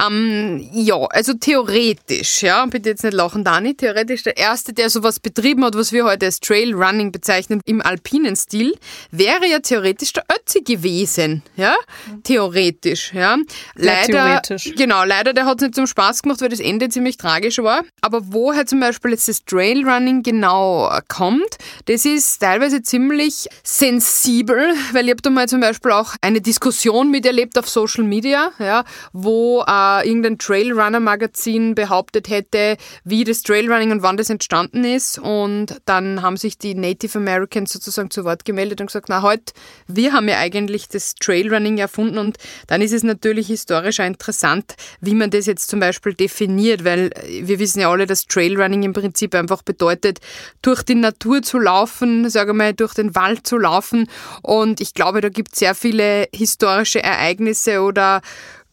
Ähm, 0.00 0.68
ja, 0.72 0.96
also 1.06 1.34
theoretisch, 1.34 2.42
ja, 2.42 2.64
bitte 2.66 2.90
jetzt 2.90 3.02
nicht 3.02 3.14
lachen, 3.14 3.42
Dani, 3.42 3.74
theoretisch 3.74 4.22
der 4.22 4.36
Erste, 4.36 4.72
der 4.72 4.88
sowas 4.88 5.18
betrieben 5.18 5.64
hat, 5.64 5.74
was 5.74 5.92
wir 5.92 6.04
heute 6.04 6.26
als 6.26 6.38
Trail 6.38 6.74
Running 6.74 7.10
bezeichnen, 7.10 7.60
im 7.64 7.82
alpinen 7.82 8.36
Stil, 8.36 8.74
wäre 9.10 9.46
ja 9.48 9.58
theoretisch 9.58 10.12
der 10.12 10.24
Ötzi 10.32 10.60
gewesen, 10.60 11.42
ja. 11.56 11.74
Theoretisch, 12.22 13.12
ja. 13.12 13.36
Leider, 13.74 14.14
ja, 14.14 14.40
theoretisch. 14.40 14.74
genau, 14.76 15.04
leider, 15.04 15.32
der 15.32 15.44
hat 15.46 15.56
es 15.56 15.62
nicht 15.62 15.74
zum 15.74 15.88
Spaß 15.88 16.22
gemacht, 16.22 16.40
weil 16.40 16.50
das 16.50 16.60
Ende 16.60 16.88
ziemlich 16.88 17.16
tragisch 17.16 17.58
war. 17.58 17.82
Aber 18.00 18.20
woher 18.32 18.64
zum 18.66 18.78
Beispiel 18.78 19.10
jetzt 19.10 19.26
das 19.26 19.44
Trail 19.44 19.88
Running 19.88 20.22
genau 20.22 20.96
kommt, 21.08 21.58
das 21.86 22.04
ist 22.04 22.38
teilweise 22.38 22.82
ziemlich 22.82 23.48
sensibel, 23.88 24.74
weil 24.92 25.06
ich 25.06 25.10
habe 25.12 25.22
da 25.22 25.30
mal 25.30 25.48
zum 25.48 25.60
Beispiel 25.60 25.92
auch 25.92 26.14
eine 26.20 26.42
Diskussion 26.42 27.10
miterlebt 27.10 27.58
auf 27.58 27.68
Social 27.70 28.04
Media, 28.04 28.52
ja, 28.58 28.84
wo 29.14 29.64
äh, 29.66 30.06
irgendein 30.06 30.36
Trailrunner-Magazin 30.36 31.74
behauptet 31.74 32.28
hätte, 32.28 32.76
wie 33.04 33.24
das 33.24 33.42
Trailrunning 33.42 33.90
und 33.90 34.02
wann 34.02 34.18
das 34.18 34.28
entstanden 34.28 34.84
ist. 34.84 35.18
Und 35.18 35.80
dann 35.86 36.20
haben 36.20 36.36
sich 36.36 36.58
die 36.58 36.74
Native 36.74 37.16
Americans 37.16 37.72
sozusagen 37.72 38.10
zu 38.10 38.26
Wort 38.26 38.44
gemeldet 38.44 38.82
und 38.82 38.88
gesagt, 38.88 39.08
na 39.08 39.22
halt, 39.22 39.54
wir 39.86 40.12
haben 40.12 40.28
ja 40.28 40.36
eigentlich 40.36 40.88
das 40.88 41.14
Trailrunning 41.14 41.78
erfunden 41.78 42.18
und 42.18 42.36
dann 42.66 42.82
ist 42.82 42.92
es 42.92 43.02
natürlich 43.02 43.46
historisch 43.46 44.00
auch 44.00 44.04
interessant, 44.04 44.74
wie 45.00 45.14
man 45.14 45.30
das 45.30 45.46
jetzt 45.46 45.70
zum 45.70 45.80
Beispiel 45.80 46.12
definiert, 46.12 46.84
weil 46.84 47.10
wir 47.40 47.58
wissen 47.58 47.80
ja 47.80 47.90
alle, 47.90 48.06
dass 48.06 48.26
Trailrunning 48.26 48.82
im 48.82 48.92
Prinzip 48.92 49.34
einfach 49.34 49.62
bedeutet, 49.62 50.18
durch 50.60 50.82
die 50.82 50.94
Natur 50.94 51.40
zu 51.40 51.58
laufen, 51.58 52.28
sage 52.28 52.52
mal, 52.52 52.74
durch 52.74 52.92
den 52.92 53.14
Wald 53.14 53.46
zu 53.46 53.56
laufen, 53.56 53.77
laufen. 53.78 54.08
Und 54.42 54.80
ich 54.80 54.94
glaube, 54.94 55.20
da 55.20 55.28
gibt 55.28 55.52
es 55.52 55.60
sehr 55.60 55.74
viele 55.74 56.28
historische 56.34 57.02
Ereignisse 57.02 57.82
oder 57.82 58.20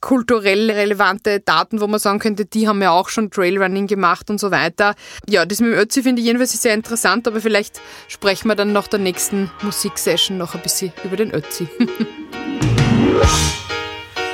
kulturell 0.02 0.70
relevante 0.70 1.40
Daten, 1.40 1.82
wo 1.82 1.88
man 1.88 2.00
sagen 2.00 2.20
könnte, 2.20 2.46
die 2.46 2.68
haben 2.68 2.82
ja 2.82 2.92
auch 2.92 3.10
schon 3.10 3.32
Trailrunning 3.32 3.88
gemacht 3.88 4.30
und 4.30 4.40
so 4.40 4.52
weiter. 4.52 4.94
Ja, 5.28 5.46
das 5.46 5.62
mit 5.62 5.72
dem 5.72 5.80
Ötzi 5.80 6.04
finde 6.04 6.22
ich 6.22 6.28
jedenfalls 6.28 6.62
sehr 6.62 6.76
interessant, 6.76 7.28
aber 7.28 7.42
vielleicht 7.42 7.82
sprechen 8.08 8.48
wir 8.48 8.56
dann 8.56 8.72
nach 8.72 8.88
der 8.88 9.00
nächsten 9.00 9.50
Musiksession 9.64 10.38
noch 10.38 10.54
ein 10.54 10.62
bisschen 10.62 10.94
über 11.04 11.18
den 11.18 11.34
Ötzi. 11.34 11.68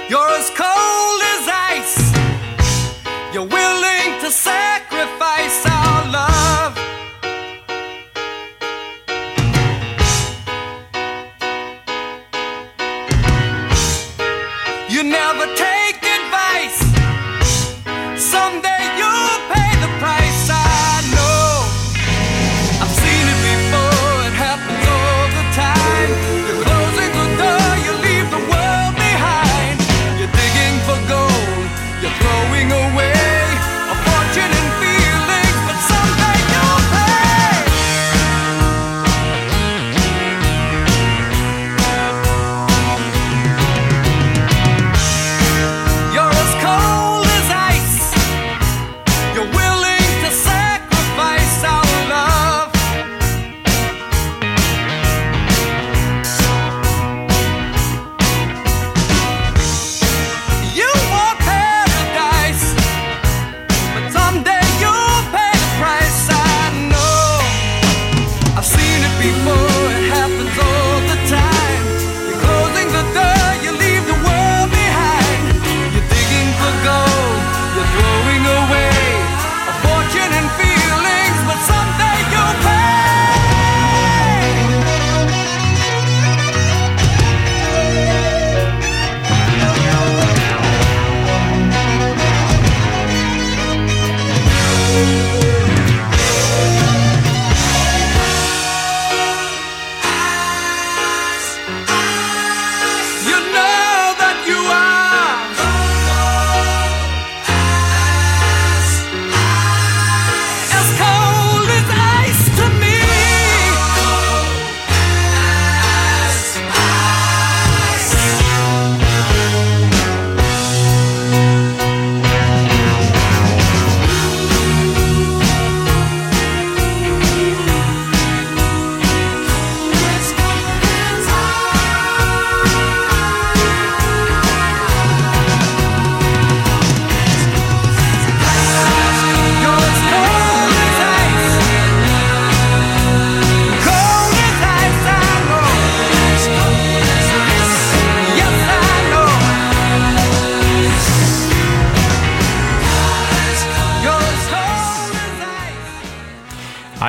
You're 0.09 0.27
as 0.37 0.51
cold 0.57 1.21
as 1.23 1.47
ice. 1.77 2.11
You're 3.33 3.47
willing 3.47 4.19
to 4.19 4.29
sacrifice 4.29 4.60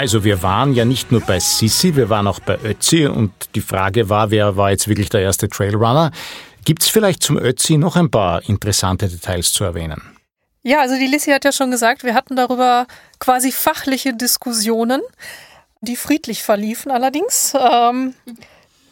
Also 0.03 0.25
wir 0.25 0.43
waren 0.43 0.75
ja 0.75 0.85
nicht 0.85 1.13
nur 1.13 1.21
bei 1.21 1.39
Sissi, 1.39 1.95
wir 1.95 2.09
waren 2.09 2.27
auch 2.27 2.41
bei 2.41 2.59
Ötzi 2.65 3.07
und 3.07 3.31
die 3.55 3.61
Frage 3.61 4.09
war, 4.09 4.33
wer 4.33 4.57
war 4.57 4.73
jetzt 4.73 4.89
wirklich 4.89 5.11
der 5.11 5.21
erste 5.21 5.49
Trailrunner? 5.49 6.11
Gibt 6.65 6.83
es 6.83 6.89
vielleicht 6.89 7.23
zum 7.23 7.39
Ötzi 7.39 7.77
noch 7.77 7.95
ein 7.95 8.11
paar 8.11 8.43
interessante 8.49 9.07
Details 9.07 9.53
zu 9.53 9.63
erwähnen? 9.63 10.03
Ja, 10.65 10.81
also 10.81 10.97
die 10.97 11.07
Lissi 11.07 11.31
hat 11.31 11.45
ja 11.45 11.53
schon 11.53 11.71
gesagt, 11.71 12.03
wir 12.03 12.15
hatten 12.15 12.35
darüber 12.35 12.89
quasi 13.21 13.53
fachliche 13.53 14.13
Diskussionen, 14.13 15.03
die 15.83 15.95
friedlich 15.95 16.43
verliefen 16.43 16.91
allerdings. 16.91 17.55
Ähm, 17.55 18.15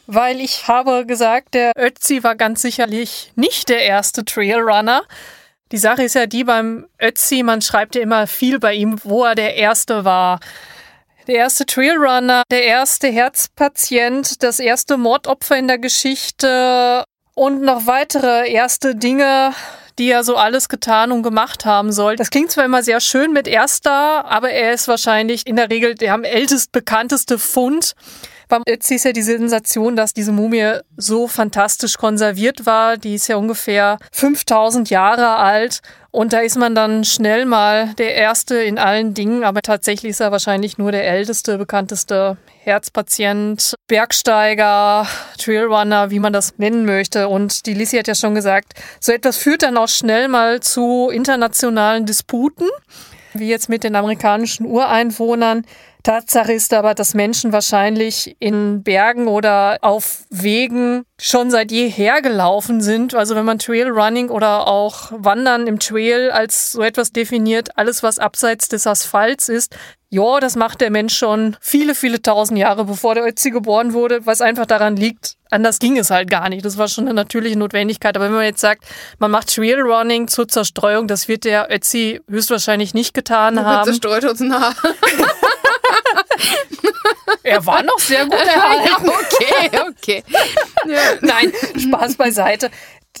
weil 0.07 0.39
ich 0.39 0.69
habe 0.69 1.05
gesagt, 1.05 1.55
der 1.55 1.73
Ötzi 1.77 2.23
war 2.23 2.37
ganz 2.37 2.61
sicherlich 2.61 3.33
nicht 3.35 3.67
der 3.67 3.83
erste 3.83 4.23
Trailrunner. 4.23 5.03
Die 5.73 5.77
Sache 5.77 6.03
ist 6.03 6.15
ja 6.15 6.25
die 6.25 6.45
beim 6.45 6.85
Ötzi, 7.01 7.43
man 7.43 7.61
schreibt 7.61 7.95
ja 7.95 8.01
immer 8.01 8.27
viel 8.27 8.59
bei 8.59 8.75
ihm, 8.75 8.97
wo 9.03 9.25
er 9.25 9.35
der 9.35 9.57
Erste 9.57 10.05
war. 10.05 10.39
Der 11.27 11.35
erste 11.35 11.67
Trailrunner, 11.67 12.43
der 12.49 12.63
erste 12.63 13.07
Herzpatient, 13.07 14.41
das 14.41 14.59
erste 14.59 14.97
Mordopfer 14.97 15.55
in 15.55 15.67
der 15.67 15.77
Geschichte 15.77 17.03
und 17.35 17.61
noch 17.61 17.85
weitere 17.85 18.51
erste 18.51 18.95
Dinge, 18.95 19.53
die 19.99 20.09
er 20.09 20.23
so 20.23 20.35
alles 20.35 20.67
getan 20.67 21.11
und 21.11 21.21
gemacht 21.21 21.63
haben 21.63 21.91
soll. 21.91 22.15
Das 22.15 22.31
klingt 22.31 22.49
zwar 22.49 22.65
immer 22.65 22.81
sehr 22.81 22.99
schön 22.99 23.33
mit 23.33 23.47
erster, 23.47 24.25
aber 24.25 24.49
er 24.49 24.73
ist 24.73 24.87
wahrscheinlich 24.87 25.45
in 25.45 25.57
der 25.57 25.69
Regel 25.69 25.93
der 25.93 26.15
am 26.15 26.23
ältest 26.23 26.71
bekannteste 26.71 27.37
Fund, 27.37 27.93
Ötzi 28.67 28.95
ist 28.95 29.05
ja 29.05 29.13
die 29.13 29.21
Sensation, 29.21 29.95
dass 29.95 30.13
diese 30.13 30.31
Mumie 30.31 30.79
so 30.97 31.27
fantastisch 31.27 31.97
konserviert 31.97 32.65
war. 32.65 32.97
Die 32.97 33.15
ist 33.15 33.27
ja 33.27 33.37
ungefähr 33.37 33.97
5000 34.11 34.89
Jahre 34.89 35.37
alt. 35.37 35.81
Und 36.11 36.33
da 36.33 36.39
ist 36.39 36.57
man 36.57 36.75
dann 36.75 37.05
schnell 37.05 37.45
mal 37.45 37.93
der 37.93 38.15
Erste 38.15 38.55
in 38.57 38.77
allen 38.77 39.13
Dingen. 39.13 39.45
Aber 39.45 39.61
tatsächlich 39.61 40.11
ist 40.11 40.19
er 40.19 40.31
wahrscheinlich 40.31 40.77
nur 40.77 40.91
der 40.91 41.07
älteste, 41.07 41.57
bekannteste 41.57 42.37
Herzpatient, 42.63 43.75
Bergsteiger, 43.87 45.07
Trailrunner, 45.37 46.11
wie 46.11 46.19
man 46.19 46.33
das 46.33 46.57
nennen 46.57 46.85
möchte. 46.85 47.29
Und 47.29 47.65
die 47.65 47.73
Lissy 47.73 47.97
hat 47.97 48.07
ja 48.07 48.15
schon 48.15 48.35
gesagt, 48.35 48.73
so 48.99 49.13
etwas 49.13 49.37
führt 49.37 49.63
dann 49.63 49.77
auch 49.77 49.87
schnell 49.87 50.27
mal 50.27 50.59
zu 50.59 51.09
internationalen 51.09 52.05
Disputen, 52.05 52.67
wie 53.33 53.47
jetzt 53.47 53.69
mit 53.69 53.83
den 53.85 53.95
amerikanischen 53.95 54.65
Ureinwohnern. 54.65 55.65
Tatsache 56.03 56.53
ist 56.53 56.73
aber, 56.73 56.93
dass 56.93 57.13
Menschen 57.13 57.53
wahrscheinlich 57.53 58.35
in 58.39 58.83
Bergen 58.83 59.27
oder 59.27 59.77
auf 59.81 60.23
Wegen 60.29 61.03
schon 61.19 61.51
seit 61.51 61.71
jeher 61.71 62.21
gelaufen 62.21 62.81
sind. 62.81 63.13
Also 63.13 63.35
wenn 63.35 63.45
man 63.45 63.59
Trailrunning 63.59 64.29
oder 64.29 64.67
auch 64.67 65.11
Wandern 65.11 65.67
im 65.67 65.79
Trail 65.79 66.31
als 66.31 66.71
so 66.71 66.81
etwas 66.81 67.11
definiert, 67.11 67.77
alles 67.77 68.03
was 68.03 68.19
abseits 68.19 68.67
des 68.69 68.87
Asphalts 68.87 69.49
ist, 69.49 69.75
ja, 70.13 70.41
das 70.41 70.57
macht 70.57 70.81
der 70.81 70.91
Mensch 70.91 71.17
schon 71.17 71.55
viele, 71.61 71.95
viele 71.95 72.21
tausend 72.21 72.59
Jahre, 72.59 72.83
bevor 72.83 73.15
der 73.15 73.25
Ötzi 73.25 73.49
geboren 73.49 73.93
wurde, 73.93 74.25
was 74.25 74.41
einfach 74.41 74.65
daran 74.65 74.97
liegt, 74.97 75.37
anders 75.49 75.79
ging 75.79 75.97
es 75.97 76.09
halt 76.09 76.29
gar 76.29 76.49
nicht. 76.49 76.65
Das 76.65 76.77
war 76.77 76.89
schon 76.89 77.05
eine 77.05 77.13
natürliche 77.13 77.57
Notwendigkeit. 77.57 78.17
Aber 78.17 78.25
wenn 78.25 78.33
man 78.33 78.43
jetzt 78.43 78.59
sagt, 78.59 78.83
man 79.19 79.31
macht 79.31 79.55
Trailrunning 79.55 80.27
zur 80.27 80.49
Zerstreuung, 80.49 81.07
das 81.07 81.29
wird 81.29 81.45
der 81.45 81.73
Ötzi 81.73 82.19
höchstwahrscheinlich 82.29 82.93
nicht 82.93 83.13
getan 83.13 83.63
haben. 83.63 83.85
Zerstreut 83.85 84.25
uns 84.25 84.41
nah. 84.41 84.73
Er 87.43 87.65
war 87.65 87.83
noch 87.83 87.99
sehr 87.99 88.25
gut 88.25 88.33
erhalten. 88.33 89.09
okay, 89.09 89.71
okay. 89.89 90.23
Nein, 91.21 91.51
Spaß 91.77 92.15
beiseite. 92.15 92.69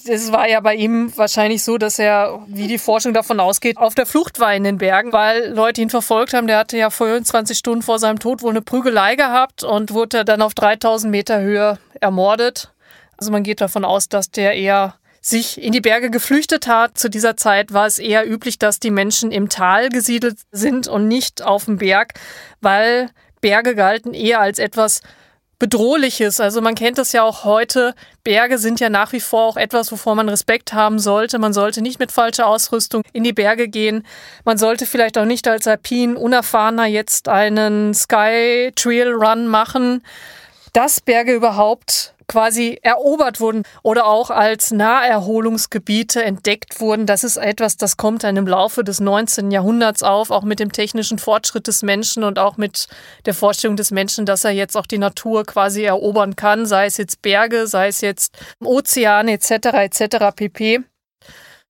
Es 0.07 0.31
war 0.31 0.47
ja 0.47 0.61
bei 0.61 0.75
ihm 0.75 1.11
wahrscheinlich 1.17 1.63
so, 1.63 1.77
dass 1.77 1.99
er, 1.99 2.41
wie 2.47 2.67
die 2.67 2.77
Forschung 2.77 3.13
davon 3.13 3.39
ausgeht, 3.39 3.77
auf 3.77 3.93
der 3.93 4.05
Flucht 4.05 4.39
war 4.39 4.53
in 4.55 4.63
den 4.63 4.77
Bergen, 4.77 5.11
weil 5.11 5.53
Leute 5.53 5.81
ihn 5.81 5.89
verfolgt 5.89 6.33
haben. 6.33 6.47
Der 6.47 6.59
hatte 6.59 6.77
ja 6.77 6.89
24 6.89 7.57
Stunden 7.57 7.81
vor 7.81 7.99
seinem 7.99 8.19
Tod 8.19 8.41
wohl 8.41 8.51
eine 8.51 8.61
Prügelei 8.61 9.15
gehabt 9.15 9.63
und 9.63 9.93
wurde 9.93 10.23
dann 10.23 10.41
auf 10.41 10.53
3000 10.53 11.11
Meter 11.11 11.41
Höhe 11.41 11.77
ermordet. 11.99 12.71
Also 13.17 13.31
man 13.31 13.43
geht 13.43 13.61
davon 13.61 13.85
aus, 13.85 14.07
dass 14.07 14.31
der 14.31 14.55
eher 14.55 14.95
sich 15.21 15.61
in 15.61 15.71
die 15.71 15.81
Berge 15.81 16.09
geflüchtet 16.09 16.67
hat. 16.67 16.97
Zu 16.97 17.09
dieser 17.09 17.37
Zeit 17.37 17.71
war 17.71 17.85
es 17.85 17.99
eher 17.99 18.29
üblich, 18.29 18.57
dass 18.57 18.79
die 18.79 18.91
Menschen 18.91 19.31
im 19.31 19.49
Tal 19.49 19.89
gesiedelt 19.89 20.39
sind 20.51 20.87
und 20.87 21.07
nicht 21.07 21.43
auf 21.43 21.65
dem 21.65 21.77
Berg, 21.77 22.15
weil 22.59 23.09
Berge 23.39 23.75
galten 23.75 24.13
eher 24.13 24.41
als 24.41 24.59
etwas 24.59 25.01
Bedrohliches. 25.61 26.39
Also 26.39 26.59
man 26.59 26.73
kennt 26.73 26.97
das 26.97 27.11
ja 27.11 27.21
auch 27.21 27.43
heute. 27.43 27.93
Berge 28.23 28.57
sind 28.57 28.79
ja 28.79 28.89
nach 28.89 29.13
wie 29.13 29.19
vor 29.19 29.45
auch 29.45 29.57
etwas, 29.57 29.91
wovor 29.91 30.15
man 30.15 30.27
Respekt 30.27 30.73
haben 30.73 30.97
sollte. 30.97 31.37
Man 31.37 31.53
sollte 31.53 31.83
nicht 31.83 31.99
mit 31.99 32.11
falscher 32.11 32.47
Ausrüstung 32.47 33.03
in 33.13 33.23
die 33.23 33.31
Berge 33.31 33.67
gehen. 33.67 34.03
Man 34.43 34.57
sollte 34.57 34.87
vielleicht 34.87 35.19
auch 35.19 35.25
nicht 35.25 35.47
als 35.47 35.67
Alpin 35.67 36.17
unerfahrener 36.17 36.87
jetzt 36.87 37.29
einen 37.29 37.93
Sky 37.93 38.71
Trail 38.75 39.11
Run 39.11 39.45
machen. 39.45 40.03
Dass 40.73 40.99
Berge 40.99 41.33
überhaupt 41.33 42.15
quasi 42.31 42.79
erobert 42.81 43.41
wurden 43.41 43.63
oder 43.83 44.05
auch 44.05 44.29
als 44.29 44.71
Naherholungsgebiete 44.71 46.23
entdeckt 46.23 46.79
wurden. 46.79 47.05
Das 47.05 47.25
ist 47.25 47.35
etwas, 47.35 47.75
das 47.75 47.97
kommt 47.97 48.23
dann 48.23 48.37
im 48.37 48.47
Laufe 48.47 48.85
des 48.85 49.01
19. 49.01 49.51
Jahrhunderts 49.51 50.01
auf, 50.01 50.31
auch 50.31 50.43
mit 50.43 50.61
dem 50.61 50.71
technischen 50.71 51.19
Fortschritt 51.19 51.67
des 51.67 51.83
Menschen 51.83 52.23
und 52.23 52.39
auch 52.39 52.55
mit 52.55 52.87
der 53.25 53.33
Vorstellung 53.33 53.75
des 53.75 53.91
Menschen, 53.91 54.25
dass 54.25 54.45
er 54.45 54.51
jetzt 54.51 54.77
auch 54.77 54.85
die 54.85 54.97
Natur 54.97 55.45
quasi 55.45 55.83
erobern 55.83 56.37
kann, 56.37 56.65
sei 56.65 56.85
es 56.85 56.95
jetzt 56.95 57.21
Berge, 57.21 57.67
sei 57.67 57.89
es 57.89 57.99
jetzt 57.99 58.37
Ozeane 58.63 59.33
etc. 59.33 59.51
etc. 59.73 60.33
pp. 60.33 60.83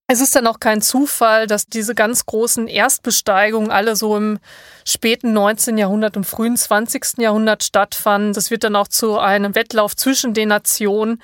Es 0.08 0.20
ist 0.20 0.36
dann 0.36 0.48
auch 0.48 0.60
kein 0.60 0.82
Zufall, 0.82 1.48
dass 1.48 1.68
diese 1.68 1.96
ganz 1.96 2.26
großen 2.26 2.68
Erstbesteigungen 2.68 3.72
alle 3.72 3.96
so 3.96 4.18
im 4.18 4.40
späten 4.86 5.32
19. 5.32 5.78
Jahrhundert, 5.78 6.18
im 6.18 6.26
frühen 6.26 6.58
20. 6.58 7.20
Jahrhundert 7.20 7.64
stattfanden. 7.64 8.34
Das 8.34 8.52
wird 8.52 8.66
dann 8.66 8.76
auch 8.76 8.90
zu 8.90 9.20
einem 9.20 9.56
Wettlauf 9.56 9.96
zwischen 9.96 10.34
den 10.34 10.50
Nationen. 10.50 11.22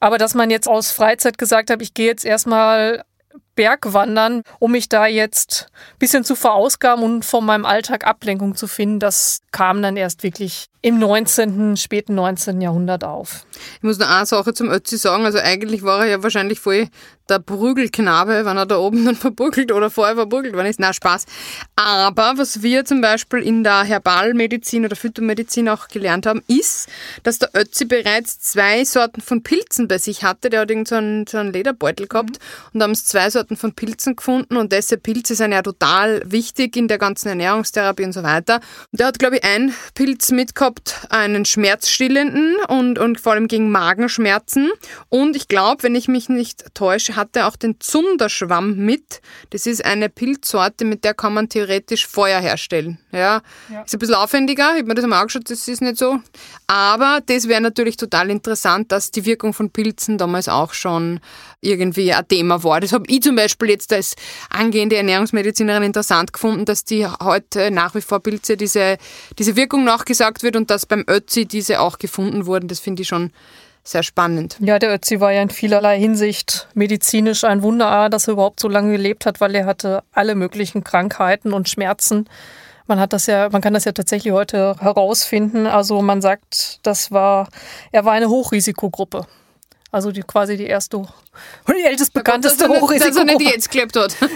Aber 0.00 0.18
dass 0.18 0.34
man 0.34 0.50
jetzt 0.50 0.68
aus 0.68 0.90
Freizeit 0.90 1.38
gesagt 1.38 1.70
hat, 1.70 1.80
ich 1.80 1.94
gehe 1.94 2.06
jetzt 2.06 2.24
erstmal 2.24 3.04
Bergwandern, 3.54 4.42
um 4.60 4.72
mich 4.72 4.88
da 4.88 5.06
jetzt 5.06 5.66
ein 5.72 5.98
bisschen 5.98 6.24
zu 6.24 6.36
verausgaben 6.36 7.02
und 7.02 7.24
von 7.24 7.44
meinem 7.44 7.66
Alltag 7.66 8.06
Ablenkung 8.06 8.54
zu 8.54 8.68
finden, 8.68 9.00
das 9.00 9.40
kam 9.50 9.82
dann 9.82 9.96
erst 9.96 10.22
wirklich 10.22 10.66
im 10.80 10.98
19., 10.98 11.76
späten 11.76 12.14
19. 12.14 12.60
Jahrhundert 12.60 13.04
auf. 13.04 13.46
Ich 13.76 13.82
muss 13.82 13.98
noch 13.98 14.08
eine 14.08 14.26
Sache 14.26 14.54
zum 14.54 14.70
Ötzi 14.70 14.96
sagen. 14.96 15.24
Also 15.24 15.38
eigentlich 15.38 15.82
war 15.82 16.00
er 16.00 16.06
ja 16.06 16.22
wahrscheinlich 16.22 16.60
voll 16.60 16.88
der 17.28 17.38
Prügelknabe, 17.40 18.44
wenn 18.44 18.56
er 18.56 18.66
da 18.66 18.78
oben 18.78 19.04
dann 19.04 19.16
verprügelt 19.16 19.72
oder 19.72 19.90
vorher 19.90 20.16
verprügelt 20.16 20.54
worden 20.54 20.66
ist. 20.66 20.80
Na, 20.80 20.92
Spaß. 20.92 21.26
Aber 21.76 22.34
was 22.36 22.62
wir 22.62 22.84
zum 22.84 23.00
Beispiel 23.00 23.40
in 23.40 23.64
der 23.64 23.82
Herbalmedizin 23.84 24.84
oder 24.84 24.96
Phytomedizin 24.96 25.68
auch 25.68 25.88
gelernt 25.88 26.26
haben, 26.26 26.42
ist, 26.46 26.88
dass 27.22 27.38
der 27.38 27.50
Ötzi 27.54 27.84
bereits 27.84 28.40
zwei 28.40 28.84
Sorten 28.84 29.20
von 29.20 29.42
Pilzen 29.42 29.88
bei 29.88 29.98
sich 29.98 30.22
hatte. 30.22 30.50
Der 30.50 30.60
hat 30.60 30.70
irgend 30.70 30.88
so 30.88 30.96
einen, 30.96 31.26
so 31.26 31.38
einen 31.38 31.52
Lederbeutel 31.52 32.06
gehabt 32.06 32.30
mhm. 32.30 32.70
und 32.72 32.80
da 32.80 32.84
haben 32.84 32.92
es 32.92 33.04
zwei 33.04 33.30
Sorten 33.30 33.56
von 33.56 33.72
Pilzen 33.72 34.16
gefunden 34.16 34.56
und 34.56 34.72
diese 34.72 34.96
Pilze 34.96 35.34
sind 35.34 35.52
ja 35.52 35.62
total 35.62 36.22
wichtig 36.24 36.76
in 36.76 36.88
der 36.88 36.98
ganzen 36.98 37.28
Ernährungstherapie 37.28 38.04
und 38.04 38.12
so 38.12 38.22
weiter. 38.22 38.56
Und 38.92 39.00
der 39.00 39.08
hat, 39.08 39.18
glaube 39.18 39.36
ich, 39.36 39.44
ein 39.44 39.74
Pilz 39.94 40.30
mitgehabt, 40.30 40.67
einen 41.10 41.44
schmerzstillenden 41.44 42.56
und, 42.68 42.98
und 42.98 43.20
vor 43.20 43.32
allem 43.32 43.48
gegen 43.48 43.70
Magenschmerzen. 43.70 44.70
Und 45.08 45.36
ich 45.36 45.48
glaube, 45.48 45.82
wenn 45.82 45.94
ich 45.94 46.08
mich 46.08 46.28
nicht 46.28 46.74
täusche, 46.74 47.16
hat 47.16 47.36
er 47.36 47.48
auch 47.48 47.56
den 47.56 47.80
Zunderschwamm 47.80 48.76
mit. 48.76 49.20
Das 49.50 49.66
ist 49.66 49.84
eine 49.84 50.08
Pilzsorte, 50.08 50.84
mit 50.84 51.04
der 51.04 51.14
kann 51.14 51.34
man 51.34 51.48
theoretisch 51.48 52.06
Feuer 52.06 52.40
herstellen. 52.40 52.98
Ja, 53.12 53.42
ja. 53.72 53.82
ist 53.82 53.94
ein 53.94 53.98
bisschen 53.98 54.14
aufwendiger. 54.14 54.72
Ich 54.72 54.78
habe 54.80 54.88
mir 54.88 54.94
das 54.94 55.04
einmal 55.04 55.20
angeschaut, 55.20 55.50
das 55.50 55.66
ist 55.66 55.80
nicht 55.80 55.98
so. 55.98 56.18
Aber 56.66 57.20
das 57.24 57.48
wäre 57.48 57.60
natürlich 57.60 57.96
total 57.96 58.30
interessant, 58.30 58.92
dass 58.92 59.10
die 59.10 59.24
Wirkung 59.24 59.54
von 59.54 59.70
Pilzen 59.70 60.18
damals 60.18 60.48
auch 60.48 60.74
schon 60.74 61.20
irgendwie 61.60 62.12
ein 62.12 62.28
Thema 62.28 62.62
war. 62.62 62.80
Das 62.80 62.92
habe 62.92 63.04
ich 63.08 63.22
zum 63.22 63.36
Beispiel 63.36 63.70
jetzt 63.70 63.92
als 63.92 64.14
angehende 64.50 64.96
Ernährungsmedizinerin 64.96 65.82
interessant 65.82 66.32
gefunden, 66.32 66.64
dass 66.64 66.84
die 66.84 67.06
heute 67.06 67.70
nach 67.70 67.94
wie 67.94 68.00
vor 68.00 68.20
Pilze 68.20 68.56
diese, 68.56 68.98
diese 69.38 69.56
Wirkung 69.56 69.84
nachgesagt 69.84 70.42
wird 70.42 70.56
und 70.58 70.70
dass 70.70 70.84
beim 70.84 71.04
Ötzi 71.08 71.46
diese 71.46 71.80
auch 71.80 71.98
gefunden 71.98 72.44
wurden. 72.44 72.68
Das 72.68 72.80
finde 72.80 73.02
ich 73.02 73.08
schon 73.08 73.32
sehr 73.82 74.02
spannend. 74.02 74.56
Ja, 74.60 74.78
der 74.78 74.94
Ötzi 74.94 75.20
war 75.20 75.32
ja 75.32 75.40
in 75.40 75.48
vielerlei 75.48 75.98
Hinsicht 75.98 76.68
medizinisch 76.74 77.44
ein 77.44 77.62
Wunder, 77.62 78.10
dass 78.10 78.28
er 78.28 78.34
überhaupt 78.34 78.60
so 78.60 78.68
lange 78.68 78.92
gelebt 78.92 79.24
hat, 79.24 79.40
weil 79.40 79.54
er 79.54 79.64
hatte 79.64 80.02
alle 80.12 80.34
möglichen 80.34 80.84
Krankheiten 80.84 81.54
und 81.54 81.70
Schmerzen. 81.70 82.28
Man 82.86 83.00
hat 83.00 83.14
das 83.14 83.26
ja, 83.26 83.48
man 83.50 83.62
kann 83.62 83.74
das 83.74 83.84
ja 83.84 83.92
tatsächlich 83.92 84.32
heute 84.32 84.76
herausfinden. 84.80 85.66
Also 85.66 86.02
man 86.02 86.20
sagt, 86.20 86.80
das 86.82 87.10
war, 87.10 87.48
er 87.92 88.04
war 88.04 88.12
eine 88.12 88.28
Hochrisikogruppe. 88.28 89.26
Also 89.90 90.12
die, 90.12 90.20
quasi 90.20 90.58
die 90.58 90.66
erste 90.66 90.98
und 90.98 91.08
die 91.78 91.84
ältest 91.84 92.12
bekannteste 92.12 92.68
Hochrisikogruppe. 92.68 92.98
Das 92.98 93.16
ist 93.16 93.24
nicht 93.24 93.40
die 93.40 93.54
jetzt 93.54 93.70
gelebt 93.70 93.96
hat. 93.96 94.16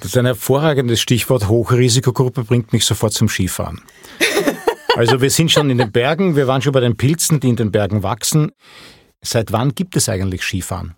Das 0.00 0.10
ist 0.10 0.16
ein 0.18 0.26
hervorragendes 0.26 1.00
Stichwort. 1.00 1.48
Hochrisikogruppe 1.48 2.44
bringt 2.44 2.72
mich 2.72 2.84
sofort 2.84 3.12
zum 3.12 3.28
Skifahren. 3.28 3.82
Also 4.96 5.20
wir 5.20 5.30
sind 5.30 5.50
schon 5.50 5.70
in 5.70 5.78
den 5.78 5.90
Bergen, 5.90 6.36
wir 6.36 6.46
waren 6.46 6.62
schon 6.62 6.72
bei 6.72 6.80
den 6.80 6.96
Pilzen, 6.96 7.40
die 7.40 7.48
in 7.48 7.56
den 7.56 7.72
Bergen 7.72 8.04
wachsen. 8.04 8.52
Seit 9.22 9.50
wann 9.50 9.74
gibt 9.74 9.96
es 9.96 10.08
eigentlich 10.08 10.42
Skifahren? 10.42 10.94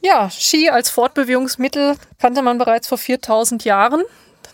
Ja, 0.00 0.30
Ski 0.30 0.70
als 0.70 0.88
Fortbewegungsmittel 0.88 1.96
kannte 2.18 2.40
man 2.40 2.56
bereits 2.56 2.88
vor 2.88 2.96
4000 2.96 3.64
Jahren. 3.64 4.02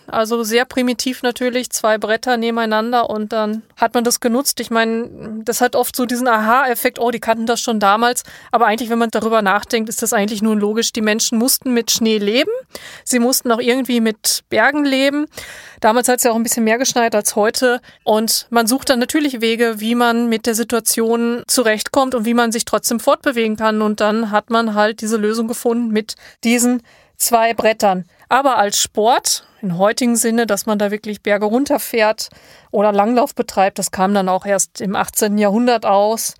Also 0.06 0.42
sehr 0.42 0.64
primitiv 0.64 1.22
natürlich, 1.22 1.70
zwei 1.70 1.98
Bretter 1.98 2.36
nebeneinander 2.36 3.08
und 3.08 3.32
dann 3.32 3.62
hat 3.76 3.94
man 3.94 4.04
das 4.04 4.20
genutzt. 4.20 4.60
Ich 4.60 4.70
meine, 4.70 5.42
das 5.44 5.60
hat 5.60 5.76
oft 5.76 5.96
so 5.96 6.06
diesen 6.06 6.28
Aha-Effekt, 6.28 6.98
oh, 6.98 7.10
die 7.10 7.20
kannten 7.20 7.46
das 7.46 7.60
schon 7.60 7.80
damals. 7.80 8.22
Aber 8.52 8.66
eigentlich, 8.66 8.90
wenn 8.90 8.98
man 8.98 9.10
darüber 9.10 9.42
nachdenkt, 9.42 9.88
ist 9.88 10.02
das 10.02 10.12
eigentlich 10.12 10.42
nur 10.42 10.56
logisch. 10.56 10.92
Die 10.92 11.00
Menschen 11.00 11.38
mussten 11.38 11.72
mit 11.72 11.90
Schnee 11.90 12.18
leben. 12.18 12.50
Sie 13.04 13.18
mussten 13.18 13.50
auch 13.50 13.60
irgendwie 13.60 14.00
mit 14.00 14.44
Bergen 14.50 14.84
leben. 14.84 15.26
Damals 15.80 16.08
hat 16.08 16.18
es 16.18 16.24
ja 16.24 16.30
auch 16.30 16.36
ein 16.36 16.42
bisschen 16.42 16.64
mehr 16.64 16.78
geschneit 16.78 17.14
als 17.14 17.36
heute. 17.36 17.80
Und 18.04 18.46
man 18.50 18.66
sucht 18.66 18.90
dann 18.90 18.98
natürlich 18.98 19.40
Wege, 19.40 19.80
wie 19.80 19.94
man 19.94 20.28
mit 20.28 20.46
der 20.46 20.54
Situation 20.54 21.42
zurechtkommt 21.46 22.14
und 22.14 22.24
wie 22.24 22.34
man 22.34 22.52
sich 22.52 22.64
trotzdem 22.64 23.00
fortbewegen 23.00 23.56
kann. 23.56 23.82
Und 23.82 24.00
dann 24.00 24.30
hat 24.30 24.50
man 24.50 24.74
halt 24.74 25.00
diese 25.00 25.16
Lösung 25.16 25.48
gefunden 25.48 25.88
mit 25.88 26.14
diesen 26.42 26.82
zwei 27.16 27.54
Brettern. 27.54 28.04
Aber 28.28 28.58
als 28.58 28.80
Sport, 28.80 29.46
im 29.64 29.78
heutigen 29.78 30.14
Sinne, 30.14 30.46
dass 30.46 30.66
man 30.66 30.78
da 30.78 30.90
wirklich 30.90 31.22
Berge 31.22 31.46
runterfährt 31.46 32.28
oder 32.70 32.92
Langlauf 32.92 33.34
betreibt, 33.34 33.78
das 33.78 33.90
kam 33.90 34.12
dann 34.12 34.28
auch 34.28 34.44
erst 34.44 34.80
im 34.80 34.94
18. 34.94 35.38
Jahrhundert 35.38 35.86
aus. 35.86 36.34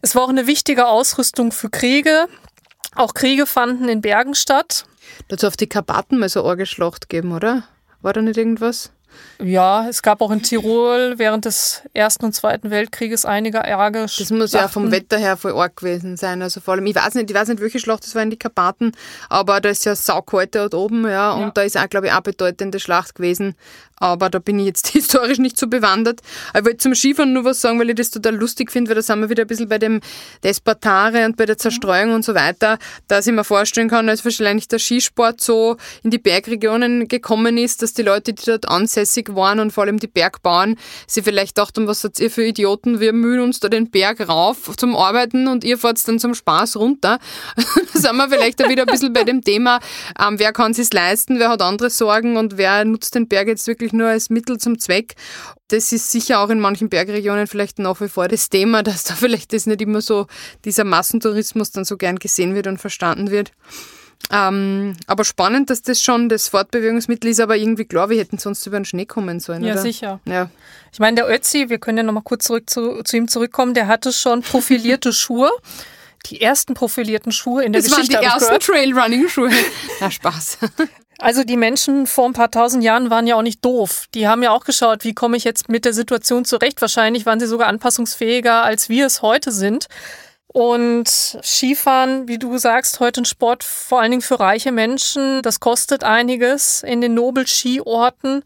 Es 0.00 0.14
war 0.14 0.22
auch 0.24 0.30
eine 0.30 0.46
wichtige 0.46 0.86
Ausrüstung 0.86 1.52
für 1.52 1.68
Kriege. 1.68 2.26
Auch 2.96 3.14
Kriege 3.14 3.46
fanden 3.46 3.88
in 3.88 4.00
Bergen 4.00 4.34
statt. 4.34 4.86
Dazu 5.28 5.46
auf 5.46 5.56
die 5.56 5.68
Karpaten 5.68 6.18
mal 6.18 6.28
so 6.28 6.42
Orgeschlacht 6.42 7.08
geben, 7.08 7.32
oder? 7.32 7.64
War 8.00 8.14
da 8.14 8.22
nicht 8.22 8.38
irgendwas? 8.38 8.90
Ja, 9.42 9.88
es 9.88 10.02
gab 10.02 10.20
auch 10.20 10.30
in 10.30 10.42
Tirol 10.42 11.14
während 11.16 11.44
des 11.44 11.82
Ersten 11.94 12.26
und 12.26 12.34
Zweiten 12.34 12.70
Weltkrieges 12.70 13.24
einige 13.24 13.58
Ärger. 13.58 14.02
Das 14.02 14.30
muss 14.30 14.52
ja 14.52 14.68
vom 14.68 14.90
Wetter 14.90 15.18
her 15.18 15.36
voll 15.36 15.52
arg 15.52 15.76
gewesen 15.76 16.16
sein. 16.16 16.42
Also 16.42 16.60
vor 16.60 16.74
allem, 16.74 16.86
ich 16.86 16.94
weiß 16.94 17.14
nicht, 17.14 17.30
ich 17.30 17.36
weiß 17.36 17.48
nicht, 17.48 17.60
welche 17.60 17.78
Schlacht 17.78 18.04
das 18.04 18.14
war 18.14 18.22
in 18.22 18.30
die 18.30 18.38
Karpaten, 18.38 18.92
aber 19.28 19.60
da 19.60 19.70
ist 19.70 19.84
ja 19.84 19.94
saukalt 19.94 20.54
dort 20.54 20.74
oben, 20.74 21.08
ja, 21.08 21.32
und 21.32 21.40
ja. 21.40 21.50
da 21.50 21.62
ist 21.62 21.78
auch, 21.78 21.88
glaube 21.88 22.08
ich, 22.08 22.12
auch 22.12 22.20
bedeutende 22.20 22.80
Schlacht 22.80 23.14
gewesen 23.14 23.54
aber 24.00 24.30
da 24.30 24.38
bin 24.38 24.58
ich 24.58 24.66
jetzt 24.66 24.88
historisch 24.92 25.38
nicht 25.38 25.58
so 25.58 25.68
bewandert. 25.68 26.20
Ich 26.56 26.64
wollte 26.64 26.78
zum 26.78 26.94
Skifahren 26.94 27.32
nur 27.32 27.44
was 27.44 27.60
sagen, 27.60 27.78
weil 27.78 27.90
ich 27.90 27.96
das 27.96 28.10
total 28.10 28.34
lustig 28.34 28.72
finde, 28.72 28.90
weil 28.90 28.96
da 28.96 29.02
sind 29.02 29.20
wir 29.20 29.30
wieder 29.30 29.42
ein 29.42 29.46
bisschen 29.46 29.68
bei 29.68 29.78
dem 29.78 30.00
Despertare 30.42 31.26
und 31.26 31.36
bei 31.36 31.46
der 31.46 31.58
Zerstreuung 31.58 32.14
und 32.14 32.24
so 32.24 32.34
weiter, 32.34 32.78
dass 33.06 33.26
ich 33.26 33.32
mir 33.32 33.44
vorstellen 33.44 33.88
kann, 33.88 34.06
dass 34.06 34.24
wahrscheinlich 34.24 34.66
der 34.68 34.78
Skisport 34.78 35.40
so 35.40 35.76
in 36.02 36.10
die 36.10 36.18
Bergregionen 36.18 37.06
gekommen 37.08 37.58
ist, 37.58 37.82
dass 37.82 37.92
die 37.92 38.02
Leute, 38.02 38.32
die 38.32 38.42
dort 38.44 38.68
ansässig 38.68 39.34
waren 39.34 39.60
und 39.60 39.72
vor 39.72 39.84
allem 39.84 39.98
die 39.98 40.06
Bergbauern, 40.06 40.76
sie 41.06 41.22
vielleicht 41.22 41.58
dachten, 41.58 41.86
was 41.86 42.00
seid 42.00 42.18
ihr 42.20 42.30
für 42.30 42.44
Idioten, 42.44 43.00
wir 43.00 43.12
mühen 43.12 43.40
uns 43.40 43.60
da 43.60 43.68
den 43.68 43.90
Berg 43.90 44.26
rauf 44.26 44.74
zum 44.76 44.96
Arbeiten 44.96 45.46
und 45.46 45.62
ihr 45.62 45.76
fahrt 45.76 46.00
dann 46.08 46.18
zum 46.18 46.34
Spaß 46.34 46.76
runter. 46.76 47.18
da 47.92 47.98
sind 47.98 48.16
wir 48.16 48.30
vielleicht 48.30 48.64
auch 48.64 48.70
wieder 48.70 48.84
ein 48.84 48.86
bisschen 48.86 49.12
bei 49.12 49.24
dem 49.24 49.42
Thema, 49.42 49.80
ähm, 50.18 50.38
wer 50.38 50.52
kann 50.52 50.72
es 50.72 50.92
leisten, 50.92 51.38
wer 51.38 51.50
hat 51.50 51.60
andere 51.60 51.90
Sorgen 51.90 52.38
und 52.38 52.56
wer 52.56 52.84
nutzt 52.86 53.14
den 53.14 53.28
Berg 53.28 53.48
jetzt 53.48 53.66
wirklich 53.66 53.89
wirklich 53.90 53.92
nur 53.92 54.08
als 54.08 54.30
Mittel 54.30 54.58
zum 54.58 54.78
Zweck. 54.78 55.14
Das 55.68 55.92
ist 55.92 56.10
sicher 56.10 56.40
auch 56.40 56.50
in 56.50 56.60
manchen 56.60 56.88
Bergregionen 56.88 57.46
vielleicht 57.46 57.78
nach 57.78 58.00
wie 58.00 58.08
vor 58.08 58.28
das 58.28 58.48
Thema, 58.48 58.82
dass 58.82 59.04
da 59.04 59.14
vielleicht 59.14 59.52
das 59.52 59.66
nicht 59.66 59.80
immer 59.80 60.00
so, 60.00 60.26
dieser 60.64 60.84
Massentourismus 60.84 61.70
dann 61.70 61.84
so 61.84 61.96
gern 61.96 62.16
gesehen 62.16 62.54
wird 62.54 62.66
und 62.66 62.78
verstanden 62.78 63.30
wird. 63.30 63.52
Ähm, 64.30 64.96
aber 65.06 65.24
spannend, 65.24 65.70
dass 65.70 65.80
das 65.80 66.02
schon 66.02 66.28
das 66.28 66.48
Fortbewegungsmittel 66.48 67.30
ist, 67.30 67.40
aber 67.40 67.56
irgendwie 67.56 67.86
klar, 67.86 68.10
wir 68.10 68.18
hätten 68.18 68.36
sonst 68.36 68.66
über 68.66 68.78
den 68.78 68.84
Schnee 68.84 69.06
kommen 69.06 69.40
sollen. 69.40 69.64
Ja, 69.64 69.72
oder? 69.72 69.82
sicher. 69.82 70.20
Ja. 70.26 70.50
Ich 70.92 70.98
meine, 70.98 71.16
der 71.16 71.30
Ötzi, 71.30 71.70
wir 71.70 71.78
können 71.78 71.98
ja 71.98 72.04
nochmal 72.04 72.22
kurz 72.22 72.44
zurück 72.44 72.68
zu, 72.68 73.02
zu 73.02 73.16
ihm 73.16 73.28
zurückkommen, 73.28 73.72
der 73.72 73.86
hatte 73.86 74.12
schon 74.12 74.42
profilierte 74.42 75.12
Schuhe 75.12 75.50
die 76.26 76.42
ersten 76.42 76.74
profilierten 76.74 77.32
Schuhe 77.32 77.64
in 77.64 77.72
der 77.72 77.80
das 77.80 77.90
Geschichte. 77.90 78.12
Das 78.12 78.22
waren 78.22 78.38
die 78.38 78.44
ersten 78.44 78.72
Trailrunning-Schuhe. 78.72 79.50
Na, 80.00 80.10
Spaß. 80.10 80.58
Also 81.20 81.44
die 81.44 81.58
Menschen 81.58 82.06
vor 82.06 82.26
ein 82.26 82.32
paar 82.32 82.50
tausend 82.50 82.82
Jahren 82.82 83.10
waren 83.10 83.26
ja 83.26 83.36
auch 83.36 83.42
nicht 83.42 83.62
doof. 83.62 84.06
Die 84.14 84.26
haben 84.26 84.42
ja 84.42 84.52
auch 84.52 84.64
geschaut, 84.64 85.04
wie 85.04 85.12
komme 85.12 85.36
ich 85.36 85.44
jetzt 85.44 85.68
mit 85.68 85.84
der 85.84 85.92
Situation 85.92 86.46
zurecht. 86.46 86.80
Wahrscheinlich 86.80 87.26
waren 87.26 87.38
sie 87.38 87.46
sogar 87.46 87.68
anpassungsfähiger, 87.68 88.62
als 88.64 88.88
wir 88.88 89.06
es 89.06 89.20
heute 89.20 89.52
sind. 89.52 89.86
Und 90.46 91.08
Skifahren, 91.08 92.26
wie 92.26 92.38
du 92.38 92.58
sagst, 92.58 93.00
heute 93.00 93.20
ein 93.20 93.26
Sport 93.26 93.62
vor 93.62 94.00
allen 94.00 94.10
Dingen 94.10 94.22
für 94.22 94.40
reiche 94.40 94.72
Menschen. 94.72 95.42
Das 95.42 95.60
kostet 95.60 96.04
einiges 96.04 96.82
in 96.82 97.00
den 97.00 97.14
Nobel-Skiorten 97.14 98.42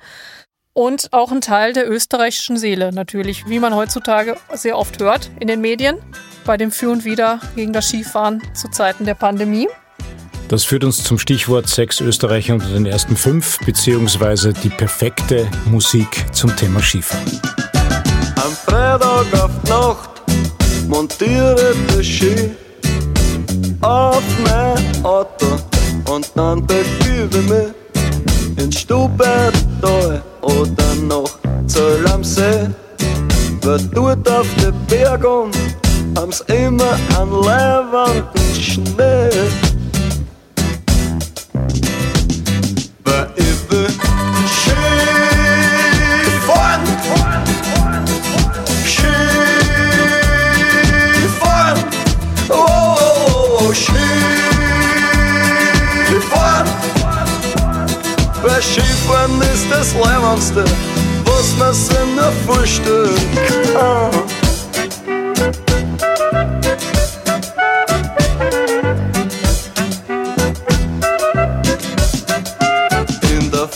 und 0.74 1.12
auch 1.12 1.30
ein 1.30 1.40
Teil 1.40 1.72
der 1.72 1.88
österreichischen 1.88 2.56
Seele 2.56 2.92
natürlich, 2.92 3.48
wie 3.48 3.60
man 3.60 3.74
heutzutage 3.74 4.36
sehr 4.52 4.76
oft 4.76 5.00
hört 5.00 5.30
in 5.38 5.46
den 5.46 5.60
Medien 5.60 5.98
bei 6.44 6.56
dem 6.56 6.72
Für 6.72 6.90
und 6.90 7.04
Wider 7.04 7.40
gegen 7.54 7.72
das 7.72 7.88
Skifahren 7.88 8.42
zu 8.52 8.68
Zeiten 8.68 9.06
der 9.06 9.14
Pandemie. 9.14 9.68
Das 10.48 10.64
führt 10.64 10.84
uns 10.84 11.02
zum 11.02 11.18
Stichwort 11.18 11.68
sechs 11.68 12.00
Österreicher 12.00 12.54
unter 12.54 12.68
den 12.68 12.86
ersten 12.86 13.16
fünf, 13.16 13.58
beziehungsweise 13.64 14.52
die 14.52 14.68
perfekte 14.68 15.48
Musik 15.64 16.26
zum 16.32 16.54
Thema 16.54 16.80
Skifahren. 16.80 17.40
Am 18.36 18.52
Freitag 18.52 19.26
auf 19.32 19.50
Nacht 19.68 20.10
montiere 20.88 21.74
das 21.88 22.06
Ski 22.06 22.50
auf 23.80 24.22
mein 24.44 25.04
Auto 25.04 25.46
und 26.10 26.30
dann 26.34 26.66
begebe 26.66 27.38
mich 27.42 28.62
ins 28.62 28.80
Stubental 28.80 30.22
oder 30.42 30.94
noch 31.02 31.38
Zöll 31.66 32.06
am 32.08 32.22
See. 32.22 32.68
Wer 33.62 33.78
dort 33.78 34.30
auf 34.30 34.46
den 34.60 34.74
Berg 34.86 35.24
und 35.24 35.56
haben's 36.16 36.40
immer 36.42 36.98
an 37.18 37.30
leibenden 37.42 38.54
Schnee. 38.54 39.63
Skifahren 58.74 59.40
ist 59.54 59.70
das 59.70 59.94
Leibendste, 59.94 60.64
was 61.24 61.56
man 61.56 61.72
sich 61.72 61.96
nur 62.16 62.32
vorstellen 62.44 63.14
kann. 63.72 64.10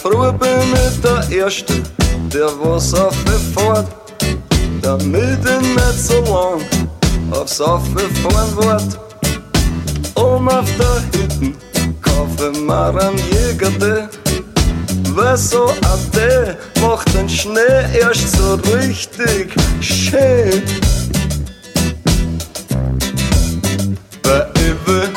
Früh 0.03 0.33
bin 0.33 0.75
ich 0.75 1.01
der 1.01 1.39
Erste, 1.39 1.83
der 2.33 2.51
was 2.61 2.95
auffährt, 2.95 3.87
damit 4.81 5.39
ich 5.45 5.61
nicht 5.61 5.99
so 5.99 6.21
lang 6.23 6.61
aufs 7.31 7.61
Auffahren 7.61 8.57
wart. 8.57 8.99
Um 10.15 10.49
auf 10.49 10.69
der 10.79 11.21
Hütten 11.21 11.57
kaufe 12.01 12.51
ich 12.53 12.61
mir 12.61 12.89
einen 12.89 13.19
Jäger, 13.33 13.71
weil 13.81 14.09
so 15.39 15.69
ein 15.69 16.11
Tee 16.13 16.81
macht 16.81 17.15
den 17.15 17.29
Schnee 17.29 17.61
erst 18.01 18.37
so 18.37 18.55
richtig 18.77 19.55
schön. 19.81 20.63
Weil 24.25 24.51
ich 24.57 24.87
will 24.87 25.09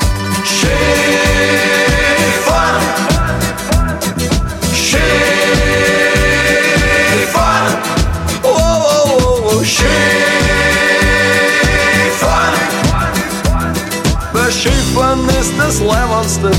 Skifahren 14.52 15.28
ist 15.30 15.54
das 15.58 15.80
Leibendste, 15.80 16.52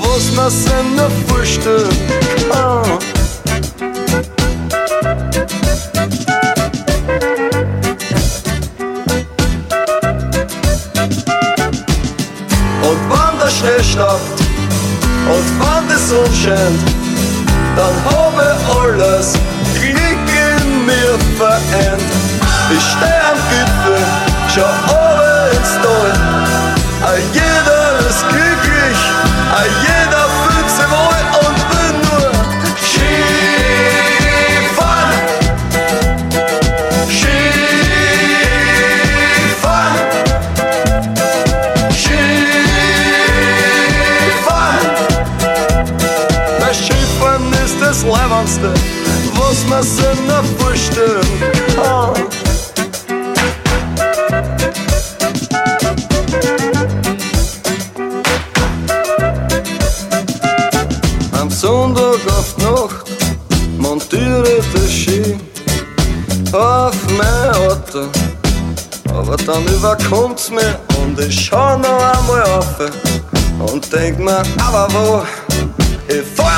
was 0.00 0.32
man 0.36 0.96
nur 0.96 1.10
vorstellen 1.28 1.88
kann. 2.50 2.81
Schnee 13.62 13.84
staubt 13.84 14.40
und 15.30 15.46
wenn 15.60 15.88
die 15.88 15.94
Sonne 15.94 16.34
scheint, 16.34 16.82
dann 17.76 17.94
habe 18.10 18.56
alles 18.82 19.34
Glück 19.74 20.28
in 20.58 20.84
mir 20.84 21.16
vereint. 21.38 22.02
Ich 22.70 22.82
steh 22.82 23.20
am 23.30 23.38
Gipfel, 23.50 24.02
schau 24.52 24.72
oben 24.90 25.56
ins 25.56 25.74
Tal 25.80 27.18
jeder 27.32 28.08
ist 28.08 28.24
glücklich, 28.28 28.98
jeder 29.82 29.91
was 48.42 49.66
man 49.68 49.82
sich 49.82 50.20
nur 50.26 50.42
vorstellen 50.58 51.26
kann. 51.76 52.42
Sonntag 61.62 62.18
auf 62.26 62.58
Nacht 62.58 63.06
montiere 63.78 64.60
das 64.74 64.90
Ski 64.90 65.38
auf 66.50 66.96
mein 67.16 67.50
Auto. 67.54 68.08
Aber 69.14 69.36
dann 69.36 69.64
überkommt's 69.68 70.50
mir 70.50 70.76
und 71.00 71.20
ich 71.20 71.46
schau 71.46 71.78
noch 71.78 72.02
einmal 72.02 72.42
auf 72.58 72.90
und 73.72 73.92
denk 73.92 74.18
mir, 74.18 74.42
aber 74.58 74.88
wo? 74.92 75.22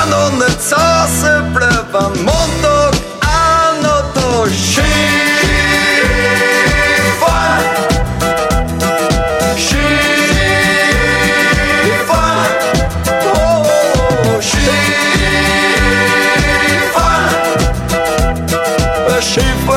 Ich 0.05 0.11
fahr 0.11 0.29
noch 0.29 0.31
nicht 0.37 0.61
zu 0.61 0.75
Hause, 0.75 1.43
bleib 1.53 1.95
am 1.95 2.13
Montag 2.23 2.95
auch 3.21 3.81
noch 3.81 4.13
da 4.13 4.49
Ski. 4.49 4.95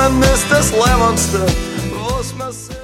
Leben 0.08 0.22
ist 0.22 0.46
das 0.50 0.72
Leibendste, 0.72 1.46
was 1.92 2.34
man 2.36 2.52
sich 2.52 2.76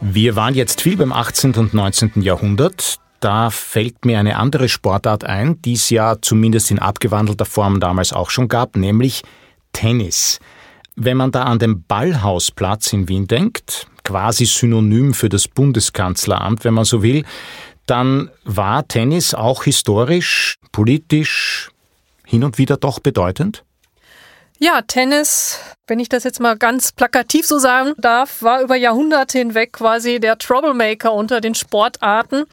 Wir 0.00 0.36
waren 0.36 0.54
jetzt 0.54 0.80
viel 0.80 0.96
beim 0.96 1.12
18. 1.12 1.54
und 1.54 1.74
19. 1.74 2.22
Jahrhundert. 2.22 2.98
Da 3.20 3.50
fällt 3.50 4.04
mir 4.04 4.18
eine 4.18 4.36
andere 4.36 4.68
Sportart 4.68 5.24
ein, 5.24 5.60
die 5.62 5.72
es 5.72 5.90
ja 5.90 6.16
zumindest 6.20 6.70
in 6.70 6.78
abgewandelter 6.78 7.44
Form 7.44 7.80
damals 7.80 8.12
auch 8.12 8.30
schon 8.30 8.48
gab, 8.48 8.76
nämlich 8.76 9.22
Tennis. 9.72 10.38
Wenn 10.94 11.16
man 11.16 11.32
da 11.32 11.44
an 11.44 11.58
den 11.58 11.84
Ballhausplatz 11.84 12.92
in 12.92 13.08
Wien 13.08 13.26
denkt, 13.26 13.86
quasi 14.04 14.46
synonym 14.46 15.14
für 15.14 15.28
das 15.28 15.48
Bundeskanzleramt, 15.48 16.64
wenn 16.64 16.74
man 16.74 16.84
so 16.84 17.02
will, 17.02 17.24
dann 17.86 18.30
war 18.44 18.86
Tennis 18.86 19.34
auch 19.34 19.64
historisch, 19.64 20.56
politisch 20.72 21.70
hin 22.24 22.44
und 22.44 22.58
wieder 22.58 22.76
doch 22.76 23.00
bedeutend? 23.00 23.64
Ja, 24.58 24.82
Tennis, 24.82 25.60
wenn 25.86 26.00
ich 26.00 26.08
das 26.08 26.24
jetzt 26.24 26.40
mal 26.40 26.56
ganz 26.56 26.92
plakativ 26.92 27.46
so 27.46 27.58
sagen 27.58 27.94
darf, 27.96 28.42
war 28.42 28.60
über 28.60 28.74
Jahrhunderte 28.74 29.38
hinweg 29.38 29.72
quasi 29.72 30.18
der 30.18 30.36
Troublemaker 30.36 31.12
unter 31.12 31.40
den 31.40 31.54
Sportarten. 31.54 32.44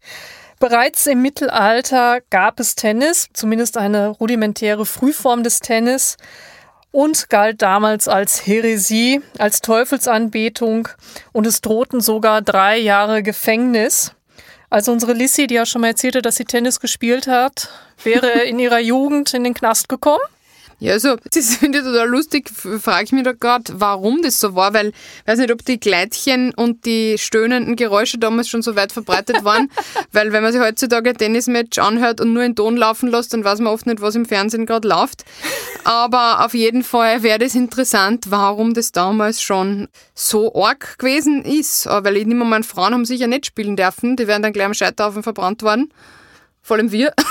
Bereits 0.59 1.05
im 1.05 1.21
Mittelalter 1.21 2.21
gab 2.29 2.59
es 2.59 2.75
Tennis, 2.75 3.27
zumindest 3.33 3.77
eine 3.77 4.09
rudimentäre 4.09 4.85
Frühform 4.85 5.43
des 5.43 5.59
Tennis 5.59 6.17
und 6.91 7.29
galt 7.29 7.61
damals 7.61 8.07
als 8.07 8.47
Häresie, 8.47 9.21
als 9.37 9.59
Teufelsanbetung 9.59 10.87
und 11.33 11.45
es 11.45 11.59
drohten 11.59 11.99
sogar 11.99 12.41
drei 12.41 12.77
Jahre 12.77 13.21
Gefängnis. 13.21 14.13
Also 14.69 14.93
unsere 14.93 15.11
Lissy, 15.13 15.47
die 15.47 15.55
ja 15.55 15.65
schon 15.65 15.81
mal 15.81 15.89
erzählte, 15.89 16.21
dass 16.21 16.37
sie 16.37 16.45
Tennis 16.45 16.79
gespielt 16.79 17.27
hat, 17.27 17.69
wäre 18.03 18.43
in 18.43 18.57
ihrer 18.57 18.79
Jugend 18.79 19.33
in 19.33 19.43
den 19.43 19.53
Knast 19.53 19.89
gekommen. 19.89 20.23
Ja, 20.79 20.93
also, 20.93 21.15
das 21.33 21.55
finde 21.55 21.79
ich 21.79 21.85
total 21.85 22.07
lustig. 22.09 22.49
Frage 22.49 23.05
ich 23.05 23.11
mich 23.13 23.23
da 23.23 23.31
gerade, 23.31 23.73
warum 23.77 24.21
das 24.21 24.39
so 24.39 24.55
war, 24.55 24.73
weil, 24.73 24.89
ich 24.89 25.27
weiß 25.27 25.39
nicht, 25.39 25.51
ob 25.51 25.63
die 25.63 25.79
Gleitchen 25.79 26.53
und 26.53 26.85
die 26.85 27.17
stöhnenden 27.17 27.75
Geräusche 27.75 28.17
damals 28.17 28.49
schon 28.49 28.61
so 28.61 28.75
weit 28.75 28.91
verbreitet 28.91 29.43
waren, 29.45 29.71
weil 30.11 30.33
wenn 30.33 30.43
man 30.43 30.51
sich 30.51 30.61
heutzutage 30.61 31.11
ein 31.11 31.17
Tennismatch 31.17 31.79
anhört 31.79 32.19
und 32.19 32.33
nur 32.33 32.43
in 32.43 32.55
Ton 32.55 32.75
laufen 32.75 33.09
lässt, 33.09 33.33
dann 33.33 33.43
weiß 33.43 33.59
man 33.59 33.73
oft 33.73 33.85
nicht, 33.85 34.01
was 34.01 34.15
im 34.15 34.25
Fernsehen 34.25 34.65
gerade 34.65 34.87
läuft. 34.87 35.23
Aber 35.85 36.43
auf 36.43 36.53
jeden 36.53 36.83
Fall 36.83 37.23
wäre 37.23 37.39
das 37.39 37.55
interessant, 37.55 38.25
warum 38.29 38.73
das 38.73 38.91
damals 38.91 39.41
schon 39.41 39.87
so 40.13 40.53
arg 40.55 40.97
gewesen 40.97 41.43
ist. 41.45 41.85
Weil 41.85 42.17
ich 42.17 42.25
nehme 42.25 42.43
mal, 42.43 42.63
Frauen 42.63 42.93
haben 42.93 43.05
sicher 43.05 43.27
nicht 43.27 43.45
spielen 43.45 43.75
dürfen, 43.75 44.17
die 44.17 44.27
wären 44.27 44.41
dann 44.41 44.51
gleich 44.51 44.65
am 44.65 44.73
Scheiterhaufen 44.73 45.23
verbrannt 45.23 45.63
worden. 45.63 45.91
Vor 46.65 46.77
allem 46.77 46.91
wir. 46.91 47.13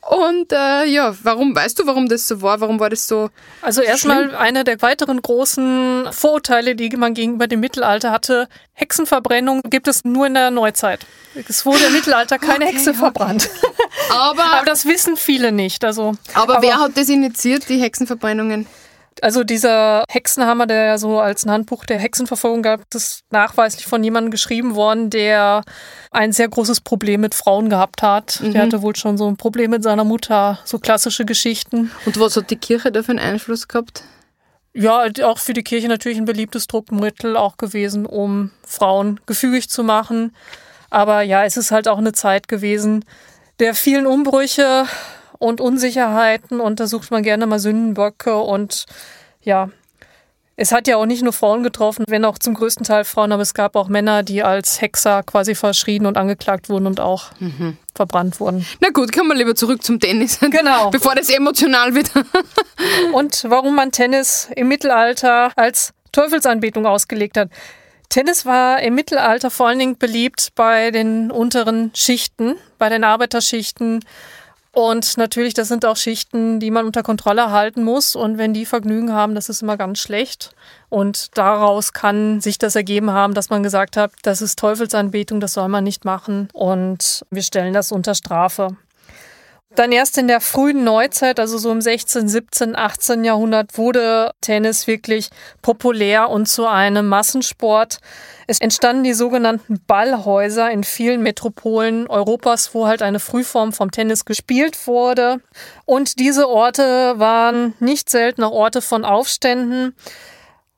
Und 0.00 0.50
äh, 0.50 0.86
ja, 0.86 1.14
warum, 1.22 1.54
weißt 1.54 1.78
du, 1.78 1.86
warum 1.86 2.08
das 2.08 2.26
so 2.26 2.42
war? 2.42 2.60
Warum 2.60 2.80
war 2.80 2.90
das 2.90 3.06
so? 3.06 3.30
Also 3.62 3.80
erstmal 3.80 4.34
einer 4.34 4.64
der 4.64 4.82
weiteren 4.82 5.22
großen 5.22 6.08
Vorurteile, 6.10 6.74
die 6.74 6.88
man 6.96 7.14
gegenüber 7.14 7.46
dem 7.46 7.60
Mittelalter 7.60 8.10
hatte. 8.10 8.48
Hexenverbrennung 8.72 9.62
gibt 9.70 9.86
es 9.86 10.04
nur 10.04 10.26
in 10.26 10.34
der 10.34 10.50
Neuzeit. 10.50 11.06
Es 11.48 11.64
wurde 11.64 11.84
im 11.84 11.92
Mittelalter 11.92 12.38
keine 12.40 12.64
okay, 12.64 12.74
Hexe 12.74 12.90
okay. 12.90 12.98
verbrannt. 12.98 13.50
Aber, 14.10 14.42
aber, 14.52 14.64
das 14.66 14.84
wissen 14.84 15.16
viele 15.16 15.52
nicht. 15.52 15.84
Also, 15.84 16.16
aber, 16.34 16.56
aber 16.56 16.62
wer 16.62 16.80
hat 16.80 16.96
das 16.96 17.08
initiiert, 17.08 17.68
die 17.68 17.80
Hexenverbrennungen? 17.80 18.66
Also 19.22 19.44
dieser 19.44 20.04
Hexenhammer, 20.08 20.66
der 20.66 20.84
ja 20.86 20.98
so 20.98 21.18
als 21.20 21.44
ein 21.44 21.50
Handbuch 21.50 21.84
der 21.84 21.98
Hexenverfolgung 21.98 22.62
gab, 22.62 22.82
ist 22.94 23.22
nachweislich 23.30 23.86
von 23.86 24.02
jemandem 24.02 24.30
geschrieben 24.30 24.74
worden, 24.74 25.10
der 25.10 25.62
ein 26.10 26.32
sehr 26.32 26.48
großes 26.48 26.80
Problem 26.80 27.20
mit 27.20 27.34
Frauen 27.34 27.70
gehabt 27.70 28.02
hat. 28.02 28.40
Mhm. 28.40 28.52
Der 28.52 28.62
hatte 28.62 28.82
wohl 28.82 28.96
schon 28.96 29.18
so 29.18 29.28
ein 29.28 29.36
Problem 29.36 29.70
mit 29.70 29.82
seiner 29.82 30.04
Mutter, 30.04 30.58
so 30.64 30.78
klassische 30.78 31.24
Geschichten. 31.24 31.90
Und 32.06 32.18
was 32.18 32.36
hat 32.36 32.50
die 32.50 32.56
Kirche 32.56 32.92
da 32.92 33.02
für 33.02 33.10
einen 33.10 33.18
Einfluss 33.18 33.68
gehabt? 33.68 34.04
Ja, 34.74 35.06
auch 35.24 35.38
für 35.38 35.54
die 35.54 35.64
Kirche 35.64 35.88
natürlich 35.88 36.18
ein 36.18 36.24
beliebtes 36.24 36.66
Druckmittel 36.66 37.36
auch 37.36 37.56
gewesen, 37.56 38.06
um 38.06 38.52
Frauen 38.64 39.20
gefügig 39.26 39.68
zu 39.70 39.82
machen. 39.82 40.34
Aber 40.90 41.22
ja, 41.22 41.44
es 41.44 41.56
ist 41.56 41.70
halt 41.70 41.88
auch 41.88 41.98
eine 41.98 42.12
Zeit 42.12 42.48
gewesen 42.48 43.04
der 43.58 43.74
vielen 43.74 44.06
Umbrüche, 44.06 44.86
und 45.38 45.60
Unsicherheiten 45.60 46.60
und 46.60 46.80
da 46.80 46.86
sucht 46.86 47.10
man 47.10 47.22
gerne 47.22 47.46
mal 47.46 47.58
Sündenböcke 47.58 48.36
und 48.36 48.86
ja, 49.42 49.70
es 50.60 50.72
hat 50.72 50.88
ja 50.88 50.96
auch 50.96 51.06
nicht 51.06 51.22
nur 51.22 51.32
Frauen 51.32 51.62
getroffen, 51.62 52.04
wenn 52.08 52.24
auch 52.24 52.36
zum 52.36 52.54
größten 52.54 52.84
Teil 52.84 53.04
Frauen, 53.04 53.30
aber 53.30 53.42
es 53.42 53.54
gab 53.54 53.76
auch 53.76 53.86
Männer, 53.86 54.24
die 54.24 54.42
als 54.42 54.80
Hexer 54.80 55.22
quasi 55.22 55.54
verschrien 55.54 56.04
und 56.04 56.16
angeklagt 56.16 56.68
wurden 56.68 56.88
und 56.88 56.98
auch 56.98 57.26
mhm. 57.38 57.76
verbrannt 57.94 58.40
wurden. 58.40 58.66
Na 58.80 58.88
gut, 58.88 59.12
kommen 59.12 59.28
wir 59.28 59.36
lieber 59.36 59.54
zurück 59.54 59.84
zum 59.84 60.00
Tennis. 60.00 60.40
Genau. 60.50 60.90
Bevor 60.90 61.14
das 61.14 61.28
emotional 61.28 61.94
wird. 61.94 62.10
und 63.12 63.44
warum 63.46 63.76
man 63.76 63.92
Tennis 63.92 64.48
im 64.56 64.66
Mittelalter 64.66 65.52
als 65.54 65.92
Teufelsanbetung 66.10 66.86
ausgelegt 66.86 67.36
hat. 67.36 67.50
Tennis 68.08 68.44
war 68.44 68.80
im 68.80 68.96
Mittelalter 68.96 69.52
vor 69.52 69.68
allen 69.68 69.78
Dingen 69.78 69.98
beliebt 69.98 70.48
bei 70.56 70.90
den 70.90 71.30
unteren 71.30 71.92
Schichten, 71.94 72.56
bei 72.78 72.88
den 72.88 73.04
Arbeiterschichten 73.04 74.00
und 74.78 75.16
natürlich, 75.16 75.54
das 75.54 75.66
sind 75.66 75.84
auch 75.84 75.96
Schichten, 75.96 76.60
die 76.60 76.70
man 76.70 76.86
unter 76.86 77.02
Kontrolle 77.02 77.50
halten 77.50 77.82
muss. 77.82 78.14
Und 78.14 78.38
wenn 78.38 78.54
die 78.54 78.64
Vergnügen 78.64 79.12
haben, 79.12 79.34
das 79.34 79.48
ist 79.48 79.60
immer 79.60 79.76
ganz 79.76 79.98
schlecht. 79.98 80.52
Und 80.88 81.36
daraus 81.36 81.92
kann 81.92 82.40
sich 82.40 82.58
das 82.58 82.76
ergeben 82.76 83.10
haben, 83.10 83.34
dass 83.34 83.50
man 83.50 83.64
gesagt 83.64 83.96
hat, 83.96 84.12
das 84.22 84.40
ist 84.40 84.56
Teufelsanbetung, 84.56 85.40
das 85.40 85.54
soll 85.54 85.66
man 85.66 85.82
nicht 85.82 86.04
machen. 86.04 86.48
Und 86.52 87.24
wir 87.28 87.42
stellen 87.42 87.74
das 87.74 87.90
unter 87.90 88.14
Strafe. 88.14 88.76
Dann 89.78 89.92
erst 89.92 90.18
in 90.18 90.26
der 90.26 90.40
frühen 90.40 90.82
Neuzeit, 90.82 91.38
also 91.38 91.56
so 91.56 91.70
im 91.70 91.80
16., 91.80 92.28
17., 92.28 92.74
18. 92.74 93.22
Jahrhundert, 93.22 93.78
wurde 93.78 94.32
Tennis 94.40 94.88
wirklich 94.88 95.30
populär 95.62 96.30
und 96.30 96.46
zu 96.48 96.66
einem 96.66 97.06
Massensport. 97.06 98.00
Es 98.48 98.60
entstanden 98.60 99.04
die 99.04 99.12
sogenannten 99.12 99.80
Ballhäuser 99.86 100.68
in 100.68 100.82
vielen 100.82 101.22
Metropolen 101.22 102.08
Europas, 102.08 102.74
wo 102.74 102.88
halt 102.88 103.02
eine 103.02 103.20
Frühform 103.20 103.72
vom 103.72 103.92
Tennis 103.92 104.24
gespielt 104.24 104.88
wurde. 104.88 105.40
Und 105.84 106.18
diese 106.18 106.48
Orte 106.48 107.14
waren 107.20 107.74
nicht 107.78 108.10
selten 108.10 108.42
auch 108.42 108.50
Orte 108.50 108.82
von 108.82 109.04
Aufständen. 109.04 109.94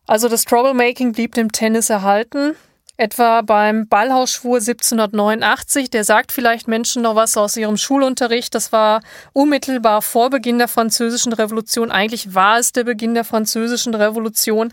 Also 0.07 0.29
das 0.29 0.45
Troublemaking 0.45 1.13
blieb 1.13 1.33
dem 1.33 1.53
Tennis 1.53 1.89
erhalten 1.89 2.55
etwa 3.01 3.41
beim 3.41 3.89
Ballhausschwur 3.89 4.59
1789. 4.59 5.91
Der 5.91 6.05
sagt 6.05 6.33
vielleicht 6.33 6.69
Menschen 6.69 7.03
noch 7.03 7.17
was 7.17 7.37
aus 7.37 7.57
ihrem 7.57 7.79
Schulunterricht. 7.79 8.55
Das 8.55 8.73
war 8.73 9.01
unmittelbar 9.33 10.03
vor 10.03 10.29
Beginn 10.29 10.59
der 10.59 10.69
Französischen 10.69 11.33
Revolution. 11.33 11.91
Eigentlich 11.91 12.35
war 12.35 12.59
es 12.59 12.73
der 12.73 12.85
Beginn 12.85 13.15
der 13.15 13.25
Französischen 13.25 13.95
Revolution, 13.95 14.73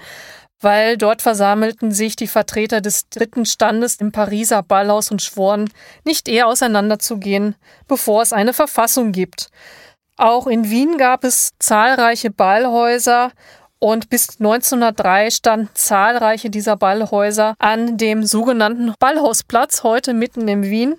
weil 0.59 0.97
dort 0.97 1.21
versammelten 1.21 1.91
sich 1.91 2.15
die 2.17 2.27
Vertreter 2.27 2.81
des 2.81 3.07
dritten 3.09 3.45
Standes 3.45 3.95
im 3.95 4.11
Pariser 4.11 4.61
Ballhaus 4.61 5.09
und 5.09 5.21
schworen, 5.21 5.69
nicht 6.03 6.27
eher 6.27 6.47
auseinanderzugehen, 6.47 7.55
bevor 7.87 8.21
es 8.21 8.33
eine 8.33 8.53
Verfassung 8.53 9.13
gibt. 9.13 9.49
Auch 10.17 10.47
in 10.47 10.69
Wien 10.69 10.97
gab 10.97 11.23
es 11.23 11.51
zahlreiche 11.59 12.31
Ballhäuser 12.31 13.31
und 13.79 14.09
bis 14.09 14.39
1903 14.39 15.31
standen 15.31 15.69
zahlreiche 15.73 16.49
dieser 16.49 16.77
Ballhäuser 16.77 17.55
an 17.59 17.97
dem 17.97 18.23
sogenannten 18.23 18.93
Ballhausplatz, 18.99 19.83
heute 19.83 20.13
mitten 20.13 20.47
in 20.47 20.63
Wien. 20.63 20.95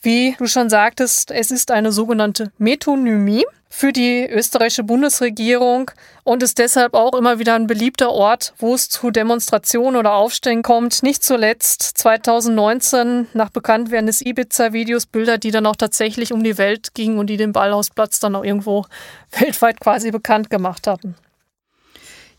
Wie 0.00 0.34
du 0.38 0.46
schon 0.46 0.68
sagtest, 0.68 1.30
es 1.30 1.50
ist 1.50 1.70
eine 1.70 1.92
sogenannte 1.92 2.50
Metonymie 2.58 3.44
für 3.68 3.92
die 3.92 4.28
österreichische 4.28 4.84
Bundesregierung 4.84 5.90
und 6.24 6.42
ist 6.42 6.58
deshalb 6.58 6.94
auch 6.94 7.14
immer 7.14 7.38
wieder 7.38 7.54
ein 7.54 7.66
beliebter 7.66 8.10
Ort, 8.10 8.52
wo 8.58 8.74
es 8.74 8.90
zu 8.90 9.10
Demonstrationen 9.10 9.96
oder 9.96 10.12
Aufständen 10.12 10.62
kommt. 10.62 11.02
Nicht 11.02 11.22
zuletzt 11.22 11.82
2019 11.82 13.28
nach 13.32 13.48
Bekanntwerden 13.48 14.08
des 14.08 14.20
Ibiza-Videos 14.20 15.06
Bilder, 15.06 15.38
die 15.38 15.52
dann 15.52 15.66
auch 15.66 15.76
tatsächlich 15.76 16.32
um 16.32 16.42
die 16.42 16.58
Welt 16.58 16.94
gingen 16.94 17.18
und 17.18 17.28
die 17.28 17.38
den 17.38 17.52
Ballhausplatz 17.52 18.20
dann 18.20 18.34
auch 18.34 18.44
irgendwo 18.44 18.84
weltweit 19.38 19.80
quasi 19.80 20.10
bekannt 20.10 20.50
gemacht 20.50 20.86
hatten. 20.86 21.14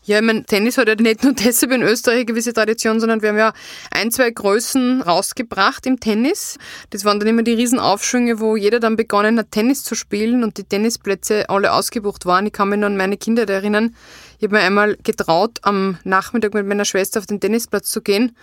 Ja, 0.06 0.18
ich 0.18 0.24
meine, 0.24 0.44
Tennis 0.44 0.76
hat 0.76 0.86
ja 0.86 0.94
nicht 0.96 1.24
nur 1.24 1.32
deshalb 1.44 1.72
in 1.72 1.82
Österreich 1.82 2.16
eine 2.16 2.24
gewisse 2.26 2.52
Tradition, 2.52 3.00
sondern 3.00 3.22
wir 3.22 3.30
haben 3.30 3.38
ja 3.38 3.54
ein, 3.90 4.10
zwei 4.10 4.30
Größen 4.30 5.00
rausgebracht 5.00 5.86
im 5.86 5.98
Tennis. 5.98 6.58
Das 6.90 7.06
waren 7.06 7.18
dann 7.18 7.28
immer 7.28 7.42
die 7.42 7.54
Riesenaufschwünge, 7.54 8.38
wo 8.38 8.56
jeder 8.56 8.80
dann 8.80 8.96
begonnen 8.96 9.38
hat, 9.38 9.50
Tennis 9.50 9.82
zu 9.82 9.94
spielen 9.94 10.44
und 10.44 10.58
die 10.58 10.64
Tennisplätze 10.64 11.48
alle 11.48 11.72
ausgebucht 11.72 12.26
waren. 12.26 12.44
Ich 12.46 12.52
kann 12.52 12.68
mich 12.68 12.78
nur 12.78 12.88
an 12.88 12.98
meine 12.98 13.16
Kinder 13.16 13.48
erinnern. 13.48 13.96
Ich 14.38 14.44
habe 14.44 14.56
mir 14.56 14.62
einmal 14.62 14.98
getraut, 15.02 15.58
am 15.62 15.96
Nachmittag 16.04 16.52
mit 16.52 16.66
meiner 16.66 16.84
Schwester 16.84 17.20
auf 17.20 17.26
den 17.26 17.40
Tennisplatz 17.40 17.88
zu 17.88 18.02
gehen 18.02 18.36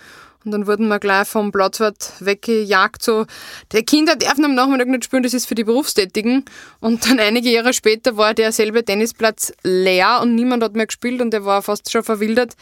und 0.44 0.52
dann 0.52 0.68
wurden 0.68 0.88
wir 0.88 1.00
gleich 1.00 1.28
vom 1.28 1.52
Platzwart 1.52 2.14
weggejagt, 2.20 3.04
so, 3.04 3.26
der 3.72 3.84
Kinder 3.84 4.16
dürfen 4.16 4.46
am 4.46 4.56
Nachmittag 4.56 4.88
nicht 4.88 5.06
spielen, 5.06 5.24
das 5.24 5.34
ist 5.34 5.46
für 5.46 5.56
die 5.56 5.64
Berufstätigen. 5.64 6.46
Und 6.80 7.06
dann 7.08 7.20
einige 7.20 7.50
Jahre 7.50 7.74
später 7.74 8.18
war 8.18 8.34
derselbe 8.34 8.84
Tennisplatz 8.84 9.54
leer 9.64 10.20
und 10.22 10.36
niemand 10.36 10.64
hat 10.64 10.74
mehr 10.74 10.88
gespielt 10.88 11.22
und 11.22 11.34
er 11.34 11.46
war 11.46 11.62
fast 11.62 11.92
schon 11.92 12.04
verwildert, 12.04 12.54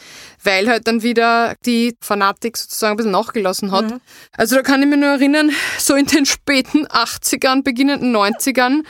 weil 0.44 0.68
halt 0.70 0.88
dann 0.88 1.04
wieder 1.04 1.56
die 1.66 1.96
Fanatik 2.02 2.58
sozusagen 2.58 2.94
ein 2.94 2.98
bisschen 2.98 3.12
nachgelassen 3.12 3.72
hat. 3.72 3.90
Mhm. 3.90 4.02
Also 4.36 4.56
da 4.56 4.62
kann 4.62 4.82
ich 4.82 4.88
mich 4.88 5.00
nur 5.00 5.10
erinnern, 5.10 5.52
so 5.78 5.96
in 5.96 6.06
den 6.06 6.26
späten 6.26 6.86
80ern, 6.88 7.64
beginnenden 7.64 8.16
90ern 8.16 8.84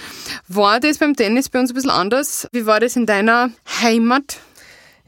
war 0.47 0.79
das 0.79 0.97
beim 0.97 1.15
Tennis 1.15 1.49
bei 1.49 1.59
uns 1.59 1.71
ein 1.71 1.75
bisschen 1.75 1.91
anders. 1.91 2.47
Wie 2.51 2.65
war 2.65 2.79
das 2.79 2.95
in 2.95 3.05
deiner 3.05 3.51
Heimat? 3.81 4.37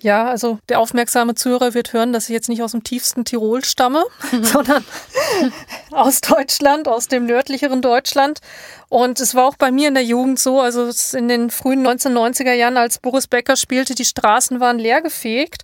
Ja, 0.02 0.26
also 0.26 0.58
der 0.68 0.80
aufmerksame 0.80 1.36
Zuhörer 1.36 1.76
wird 1.76 1.93
hören, 1.93 2.12
dass 2.12 2.24
ich 2.24 2.34
jetzt 2.34 2.49
nicht 2.49 2.64
aus 2.64 2.72
dem 2.72 2.84
tiefsten 2.84 3.24
Tirol 3.24 3.64
stamme, 3.64 4.04
sondern 4.41 4.84
aus 5.91 6.22
Deutschland, 6.22 6.88
aus 6.88 7.08
dem 7.08 7.28
nördlicheren 7.28 7.84
Deutschland. 7.84 8.39
Und 8.89 9.20
es 9.20 9.36
war 9.36 9.45
auch 9.45 9.58
bei 9.58 9.72
mir 9.72 9.88
in 9.88 9.93
der 9.93 10.04
Jugend 10.04 10.39
so, 10.39 10.60
also 10.60 10.89
in 11.16 11.28
den 11.28 11.52
frühen 11.52 11.86
1990er 11.86 12.54
Jahren, 12.54 12.78
als 12.78 12.97
Boris 12.97 13.28
Becker 13.28 13.56
spielte, 13.56 13.93
die 13.93 14.06
Straßen 14.06 14.60
waren 14.60 14.80
leergefegt. 14.80 15.64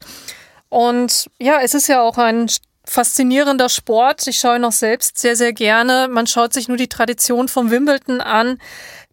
Und 0.69 1.29
ja, 1.39 1.59
es 1.61 1.73
ist 1.73 1.88
ja 1.88 2.01
auch 2.01 2.17
ein 2.17 2.47
faszinierender 2.89 3.69
Sport. 3.69 4.27
Ich 4.27 4.39
schaue 4.39 4.59
noch 4.59 4.71
selbst 4.71 5.17
sehr, 5.17 5.35
sehr 5.35 5.53
gerne. 5.53 6.07
Man 6.09 6.25
schaut 6.25 6.53
sich 6.53 6.67
nur 6.67 6.77
die 6.77 6.88
Tradition 6.88 7.47
vom 7.47 7.69
Wimbledon 7.69 8.21
an 8.21 8.57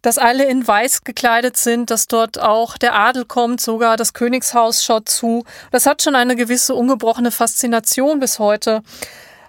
dass 0.05 0.19
alle 0.19 0.45
in 0.45 0.65
weiß 0.65 1.03
gekleidet 1.03 1.57
sind, 1.57 1.89
dass 1.89 2.07
dort 2.07 2.39
auch 2.39 2.77
der 2.77 2.95
Adel 2.95 3.25
kommt, 3.25 3.59
sogar 3.59 3.97
das 3.97 4.13
Königshaus 4.13 4.83
schaut 4.83 5.09
zu. 5.09 5.45
Das 5.71 5.87
hat 5.87 6.03
schon 6.03 6.15
eine 6.15 6.35
gewisse 6.35 6.75
ungebrochene 6.75 7.31
Faszination 7.31 8.19
bis 8.19 8.37
heute. 8.37 8.83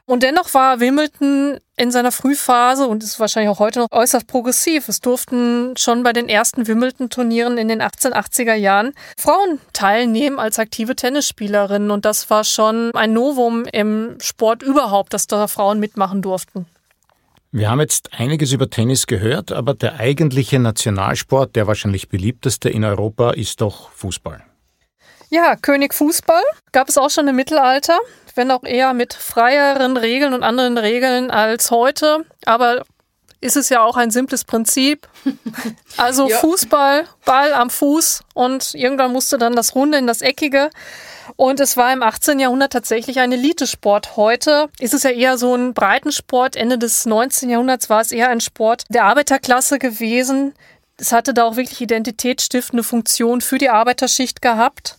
Und 0.08 0.22
dennoch 0.22 0.54
war 0.54 0.78
Wimbledon 0.78 1.58
in 1.76 1.90
seiner 1.90 2.12
Frühphase 2.12 2.86
und 2.86 3.02
ist 3.02 3.18
wahrscheinlich 3.18 3.50
auch 3.50 3.58
heute 3.58 3.80
noch 3.80 3.88
äußerst 3.90 4.28
progressiv. 4.28 4.88
Es 4.88 5.00
durften 5.00 5.76
schon 5.76 6.04
bei 6.04 6.12
den 6.12 6.28
ersten 6.28 6.68
Wimbledon-Turnieren 6.68 7.58
in 7.58 7.66
den 7.66 7.82
1880er 7.82 8.54
Jahren 8.54 8.92
Frauen 9.18 9.60
teilnehmen 9.72 10.38
als 10.38 10.60
aktive 10.60 10.94
Tennisspielerinnen. 10.94 11.90
Und 11.90 12.04
das 12.04 12.30
war 12.30 12.44
schon 12.44 12.92
ein 12.94 13.12
Novum 13.14 13.64
im 13.72 14.16
Sport 14.20 14.62
überhaupt, 14.62 15.12
dass 15.12 15.26
da 15.26 15.48
Frauen 15.48 15.80
mitmachen 15.80 16.22
durften. 16.22 16.66
Wir 17.50 17.68
haben 17.68 17.80
jetzt 17.80 18.10
einiges 18.12 18.52
über 18.52 18.70
Tennis 18.70 19.08
gehört, 19.08 19.50
aber 19.50 19.74
der 19.74 19.98
eigentliche 19.98 20.60
Nationalsport, 20.60 21.56
der 21.56 21.66
wahrscheinlich 21.66 22.08
beliebteste 22.08 22.68
in 22.68 22.84
Europa, 22.84 23.32
ist 23.32 23.60
doch 23.60 23.90
Fußball. 23.90 24.44
Ja, 25.30 25.56
König 25.56 25.94
Fußball 25.94 26.42
gab 26.70 26.88
es 26.88 26.98
auch 26.98 27.10
schon 27.10 27.26
im 27.26 27.34
Mittelalter, 27.34 27.98
wenn 28.36 28.50
auch 28.50 28.64
eher 28.64 28.92
mit 28.92 29.14
freieren 29.14 29.96
Regeln 29.96 30.34
und 30.34 30.42
anderen 30.42 30.78
Regeln 30.78 31.30
als 31.30 31.70
heute. 31.70 32.24
Aber 32.44 32.84
ist 33.40 33.56
es 33.56 33.68
ja 33.68 33.82
auch 33.82 33.96
ein 33.96 34.10
simples 34.10 34.44
Prinzip. 34.44 35.08
Also 35.96 36.28
ja. 36.28 36.36
Fußball, 36.38 37.06
Ball 37.24 37.54
am 37.54 37.70
Fuß 37.70 38.20
und 38.34 38.74
irgendwann 38.74 39.12
musste 39.12 39.38
dann 39.38 39.56
das 39.56 39.74
Runde 39.74 39.96
in 39.96 40.06
das 40.06 40.20
Eckige. 40.20 40.68
Und 41.36 41.58
es 41.58 41.78
war 41.78 41.90
im 41.90 42.02
18. 42.02 42.38
Jahrhundert 42.38 42.74
tatsächlich 42.74 43.18
ein 43.18 43.32
Elitesport. 43.32 44.16
Heute 44.16 44.68
ist 44.78 44.92
es 44.92 45.04
ja 45.04 45.10
eher 45.10 45.38
so 45.38 45.54
ein 45.54 45.72
Breitensport. 45.72 46.54
Ende 46.54 46.76
des 46.76 47.06
19. 47.06 47.48
Jahrhunderts 47.48 47.88
war 47.88 48.02
es 48.02 48.12
eher 48.12 48.28
ein 48.28 48.42
Sport 48.42 48.84
der 48.90 49.04
Arbeiterklasse 49.04 49.78
gewesen. 49.78 50.54
Es 50.98 51.12
hatte 51.12 51.32
da 51.32 51.44
auch 51.44 51.56
wirklich 51.56 51.80
identitätsstiftende 51.80 52.82
Funktion 52.82 53.40
für 53.40 53.58
die 53.58 53.70
Arbeiterschicht 53.70 54.42
gehabt. 54.42 54.96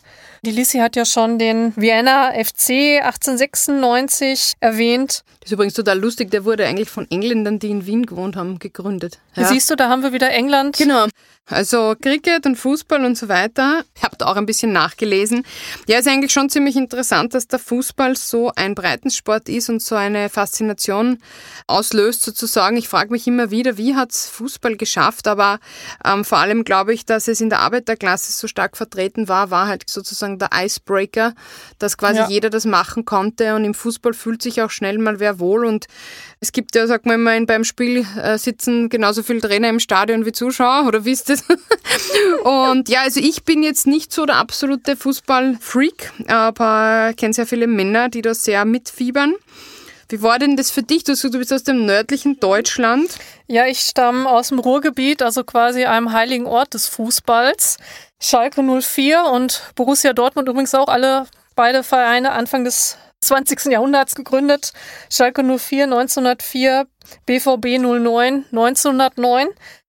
Die 0.48 0.54
Lissi 0.54 0.78
hat 0.78 0.96
ja 0.96 1.04
schon 1.04 1.40
den 1.40 1.76
Vienna 1.76 2.32
FC 2.32 3.02
1896 3.04 4.54
erwähnt. 4.62 5.26
Das 5.42 5.48
ist 5.48 5.52
übrigens 5.52 5.74
total 5.74 6.00
lustig, 6.00 6.32
der 6.32 6.46
wurde 6.46 6.66
eigentlich 6.66 6.90
von 6.90 7.06
Engländern, 7.12 7.60
die 7.60 7.70
in 7.70 7.86
Wien 7.86 8.06
gewohnt 8.06 8.38
haben, 8.38 8.58
gegründet. 8.58 9.20
Ja. 9.36 9.44
Siehst 9.44 9.70
du, 9.70 9.76
da 9.76 9.90
haben 9.90 10.04
wir 10.04 10.14
wieder 10.14 10.30
England. 10.32 10.78
Genau. 10.78 11.08
Also 11.50 11.96
Cricket 12.02 12.46
und 12.46 12.58
Fußball 12.58 13.06
und 13.06 13.18
so 13.18 13.30
weiter. 13.30 13.86
Ich 13.96 14.04
habe 14.04 14.18
da 14.18 14.26
auch 14.26 14.36
ein 14.36 14.46
bisschen 14.46 14.74
nachgelesen. 14.74 15.46
Ja, 15.88 15.98
ist 15.98 16.08
eigentlich 16.08 16.34
schon 16.34 16.50
ziemlich 16.50 16.76
interessant, 16.76 17.34
dass 17.34 17.48
der 17.48 17.60
Fußball 17.60 18.18
so 18.18 18.52
ein 18.58 18.76
Breitensport 18.76 19.48
ist 19.48 19.70
und 19.70 19.82
so 19.82 19.96
eine 19.96 20.28
Faszination 20.28 21.20
auslöst 21.66 22.24
sozusagen. 22.24 22.76
Ich 22.76 22.90
frage 22.90 23.12
mich 23.12 23.28
immer 23.28 23.50
wieder, 23.50 23.78
wie 23.78 23.96
hat's 23.96 24.28
Fußball 24.28 24.76
geschafft? 24.76 25.26
Aber 25.28 25.60
ähm, 26.04 26.26
vor 26.26 26.40
allem 26.40 26.66
glaube 26.66 26.94
ich, 26.94 27.06
dass 27.06 27.30
es 27.30 27.40
in 27.40 27.50
der 27.50 27.60
Arbeiterklasse 27.60 28.34
so 28.34 28.48
stark 28.48 28.76
vertreten 28.76 29.30
war, 29.30 29.50
war 29.50 29.68
halt 29.68 29.90
sozusagen 29.90 30.40
der 30.40 30.50
Icebreaker, 30.54 31.34
dass 31.80 31.98
quasi 31.98 32.20
ja. 32.20 32.28
jeder 32.28 32.50
das 32.50 32.66
machen 32.66 33.06
konnte 33.06 33.56
und 33.56 33.64
im 33.64 33.74
Fußball 33.74 34.14
fühlt 34.14 34.42
sich 34.42 34.62
auch 34.62 34.70
schnell 34.70 34.98
mal 34.98 35.22
wer 35.22 35.40
wohl 35.40 35.66
und 35.66 35.88
es 36.40 36.52
gibt 36.52 36.76
ja, 36.76 36.86
sagt 36.86 37.06
man 37.06 37.16
immer, 37.16 37.46
beim 37.46 37.64
Spiel 37.64 38.06
äh, 38.22 38.38
sitzen 38.38 38.90
genauso 38.90 39.24
viele 39.24 39.42
Trainer 39.42 39.70
im 39.70 39.80
Stadion 39.80 40.26
wie 40.26 40.32
Zuschauer, 40.32 40.86
oder 40.88 41.06
ist 41.06 41.30
das? 41.30 41.44
und 42.44 42.90
ja, 42.90 43.02
also 43.02 43.20
ich 43.20 43.44
bin 43.44 43.64
jetzt 43.64 43.88
nicht 43.88 44.14
so 44.14 44.26
der 44.26 44.36
absolute 44.36 44.96
Fußballfreak, 44.96 46.12
aber 46.28 47.14
kenne 47.18 47.34
sehr 47.34 47.48
viele 47.48 47.66
Männer, 47.66 48.10
die 48.10 48.22
da 48.22 48.36
sehr 48.36 48.66
mitfiebern. 48.66 49.34
Wie 50.10 50.22
war 50.22 50.40
denn 50.40 50.56
das 50.56 50.72
für 50.72 50.84
dich? 50.84 51.04
Du, 51.04 51.14
du 51.16 51.38
bist 51.38 51.52
aus 51.52 51.64
dem 51.64 51.86
nördlichen 51.86 52.40
Deutschland. 52.40 53.10
Ja, 53.48 53.66
ich 53.66 53.80
stamme 53.80 54.30
aus 54.30 54.50
dem 54.50 54.60
Ruhrgebiet, 54.60 55.22
also 55.22 55.44
quasi 55.44 55.84
einem 55.84 56.14
heiligen 56.14 56.46
Ort 56.46 56.76
des 56.76 56.88
Fußballs. 56.88 57.78
Schalke 58.20 58.64
04 58.64 59.26
und 59.26 59.64
Borussia 59.76 60.14
Dortmund 60.14 60.48
übrigens 60.48 60.74
auch 60.76 60.88
alle 60.88 61.26
beide 61.56 61.84
Vereine 61.84 62.32
Anfang 62.32 62.64
des 62.64 62.98
20. 63.22 63.66
Jahrhunderts 63.72 64.16
gegründet. 64.16 64.74
Schalke 65.10 65.44
04 65.44 65.84
1904, 65.84 66.86
BVB 67.26 67.80
09 67.80 68.46
1909. 68.52 69.48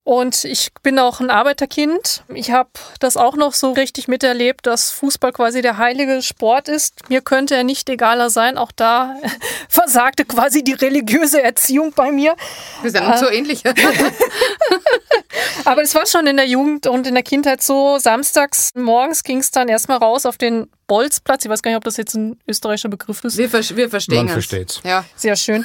Und 0.08 0.44
ich 0.44 0.70
bin 0.82 0.98
auch 0.98 1.20
ein 1.20 1.28
Arbeiterkind. 1.28 2.22
Ich 2.32 2.50
habe 2.50 2.70
das 2.98 3.18
auch 3.18 3.36
noch 3.36 3.52
so 3.52 3.72
richtig 3.72 4.08
miterlebt, 4.08 4.66
dass 4.66 4.90
Fußball 4.90 5.32
quasi 5.32 5.60
der 5.60 5.76
heilige 5.76 6.22
Sport 6.22 6.70
ist. 6.70 7.10
Mir 7.10 7.20
könnte 7.20 7.54
er 7.54 7.62
nicht 7.62 7.90
egaler 7.90 8.30
sein. 8.30 8.56
Auch 8.56 8.72
da 8.72 9.16
versagte 9.68 10.24
quasi 10.24 10.64
die 10.64 10.72
religiöse 10.72 11.42
Erziehung 11.42 11.92
bei 11.92 12.10
mir. 12.10 12.36
Wir 12.80 12.90
sind 12.90 13.04
uns 13.04 13.16
äh, 13.16 13.18
so 13.26 13.30
ähnlich. 13.30 13.62
Aber 15.66 15.82
es 15.82 15.94
war 15.94 16.06
schon 16.06 16.26
in 16.26 16.38
der 16.38 16.46
Jugend 16.46 16.86
und 16.86 17.06
in 17.06 17.12
der 17.12 17.22
Kindheit 17.22 17.62
so. 17.62 17.98
Samstags 17.98 18.70
morgens 18.74 19.22
ging 19.24 19.40
es 19.40 19.50
dann 19.50 19.68
erstmal 19.68 19.98
raus 19.98 20.24
auf 20.24 20.38
den 20.38 20.70
Bolzplatz. 20.86 21.44
Ich 21.44 21.50
weiß 21.50 21.60
gar 21.60 21.70
nicht, 21.70 21.76
ob 21.76 21.84
das 21.84 21.98
jetzt 21.98 22.14
ein 22.14 22.40
österreichischer 22.48 22.88
Begriff 22.88 23.22
ist. 23.24 23.36
Wir, 23.36 23.52
wir 23.52 23.90
verstehen 23.90 24.24
Man 24.24 24.28
versteht's. 24.30 24.80
Ja. 24.84 25.04
Sehr 25.16 25.36
schön. 25.36 25.64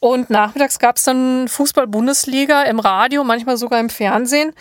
Und 0.00 0.30
nachmittags 0.30 0.78
gab 0.78 0.96
es 0.96 1.02
dann 1.02 1.48
Fußball-Bundesliga 1.48 2.62
im 2.62 2.78
Radio, 2.78 3.24
manchmal 3.24 3.56
sogar 3.56 3.80
im 3.80 3.90
Fernsehen. 3.90 4.54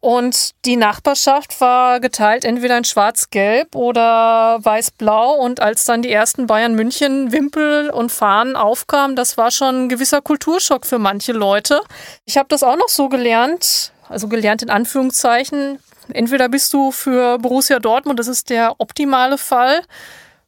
Und 0.00 0.52
die 0.64 0.76
Nachbarschaft 0.76 1.60
war 1.60 1.98
geteilt 1.98 2.44
entweder 2.44 2.78
in 2.78 2.84
schwarz-gelb 2.84 3.74
oder 3.74 4.58
weiß-blau. 4.62 5.34
Und 5.34 5.60
als 5.60 5.84
dann 5.84 6.02
die 6.02 6.12
ersten 6.12 6.46
Bayern 6.46 6.74
München 6.74 7.32
Wimpel 7.32 7.90
und 7.90 8.12
Fahnen 8.12 8.54
aufkamen, 8.54 9.16
das 9.16 9.36
war 9.36 9.50
schon 9.50 9.84
ein 9.84 9.88
gewisser 9.88 10.20
Kulturschock 10.20 10.86
für 10.86 11.00
manche 11.00 11.32
Leute. 11.32 11.80
Ich 12.26 12.38
habe 12.38 12.48
das 12.48 12.62
auch 12.62 12.76
noch 12.76 12.88
so 12.88 13.08
gelernt, 13.08 13.92
also 14.08 14.28
gelernt 14.28 14.62
in 14.62 14.70
Anführungszeichen. 14.70 15.80
Entweder 16.12 16.48
bist 16.48 16.72
du 16.72 16.92
für 16.92 17.38
Borussia 17.38 17.80
Dortmund, 17.80 18.20
das 18.20 18.28
ist 18.28 18.50
der 18.50 18.76
optimale 18.78 19.36
Fall. 19.36 19.82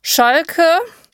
Schalke, 0.01 0.63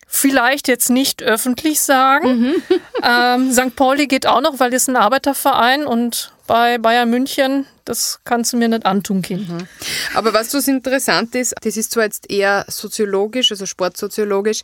vielleicht 0.06 0.68
jetzt 0.68 0.88
nicht 0.88 1.22
öffentlich 1.22 1.80
sagen. 1.80 2.40
Mhm. 2.40 2.62
ähm, 3.02 3.52
St. 3.52 3.76
Pauli 3.76 4.06
geht 4.06 4.26
auch 4.26 4.40
noch, 4.40 4.60
weil 4.60 4.72
es 4.72 4.88
ein 4.88 4.96
Arbeiterverein 4.96 5.86
und 5.86 6.32
bei 6.46 6.78
Bayern 6.78 7.10
München, 7.10 7.66
das 7.84 8.20
kannst 8.24 8.52
du 8.52 8.56
mir 8.56 8.68
nicht 8.68 8.86
antun, 8.86 9.22
Kind. 9.22 9.48
Mhm. 9.48 9.66
Aber 10.14 10.32
was 10.32 10.50
so 10.50 10.58
interessant 10.70 11.34
ist, 11.34 11.54
das 11.60 11.76
ist 11.76 11.92
zwar 11.92 12.04
jetzt 12.04 12.30
eher 12.30 12.64
soziologisch, 12.68 13.50
also 13.50 13.66
sportsoziologisch, 13.66 14.62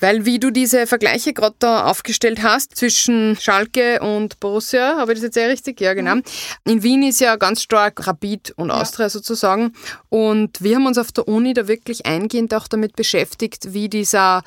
weil 0.00 0.24
wie 0.24 0.38
du 0.38 0.50
diese 0.50 0.86
Vergleiche 0.86 1.32
gerade 1.32 1.56
da 1.58 1.84
aufgestellt 1.84 2.42
hast 2.42 2.76
zwischen 2.76 3.36
Schalke 3.40 4.00
und 4.00 4.40
Borussia, 4.40 4.96
habe 4.96 5.12
ich 5.12 5.18
das 5.18 5.24
jetzt 5.24 5.34
sehr 5.34 5.48
richtig? 5.48 5.80
Ja, 5.80 5.94
genau. 5.94 6.16
Mhm. 6.16 6.22
In 6.64 6.82
Wien 6.82 7.02
ist 7.02 7.20
ja 7.20 7.36
ganz 7.36 7.62
stark 7.62 8.06
Rapid 8.06 8.52
und 8.56 8.70
Austria 8.70 9.06
ja. 9.06 9.10
sozusagen. 9.10 9.72
Und 10.08 10.62
wir 10.62 10.76
haben 10.76 10.86
uns 10.86 10.98
auf 10.98 11.12
der 11.12 11.28
Uni 11.28 11.54
da 11.54 11.68
wirklich 11.68 12.06
eingehend 12.06 12.54
auch 12.54 12.68
damit 12.68 12.96
beschäftigt, 12.96 13.72
wie 13.72 13.88
dieser 13.88 14.42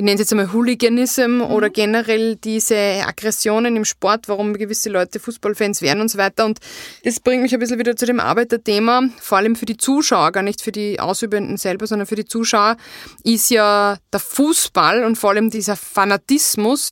ich 0.00 0.04
nenne 0.04 0.14
es 0.14 0.20
jetzt 0.20 0.32
einmal 0.32 0.50
Hooliganism 0.54 1.30
mhm. 1.30 1.42
oder 1.42 1.68
generell 1.68 2.36
diese 2.36 2.74
Aggressionen 3.06 3.76
im 3.76 3.84
Sport, 3.84 4.28
warum 4.28 4.54
gewisse 4.54 4.88
Leute 4.88 5.20
Fußballfans 5.20 5.82
werden 5.82 6.00
und 6.00 6.08
so 6.08 6.16
weiter. 6.16 6.46
Und 6.46 6.58
das 7.04 7.20
bringt 7.20 7.42
mich 7.42 7.52
ein 7.52 7.60
bisschen 7.60 7.78
wieder 7.78 7.94
zu 7.94 8.06
dem 8.06 8.18
Arbeiterthema, 8.18 9.02
vor 9.20 9.36
allem 9.36 9.56
für 9.56 9.66
die 9.66 9.76
Zuschauer, 9.76 10.32
gar 10.32 10.42
nicht 10.42 10.62
für 10.62 10.72
die 10.72 10.98
Ausübenden 10.98 11.58
selber, 11.58 11.86
sondern 11.86 12.06
für 12.06 12.14
die 12.14 12.24
Zuschauer, 12.24 12.78
ist 13.24 13.50
ja 13.50 13.98
der 14.10 14.20
Fußball 14.20 15.04
und 15.04 15.16
vor 15.16 15.30
allem 15.30 15.50
dieser 15.50 15.76
Fanatismus 15.76 16.88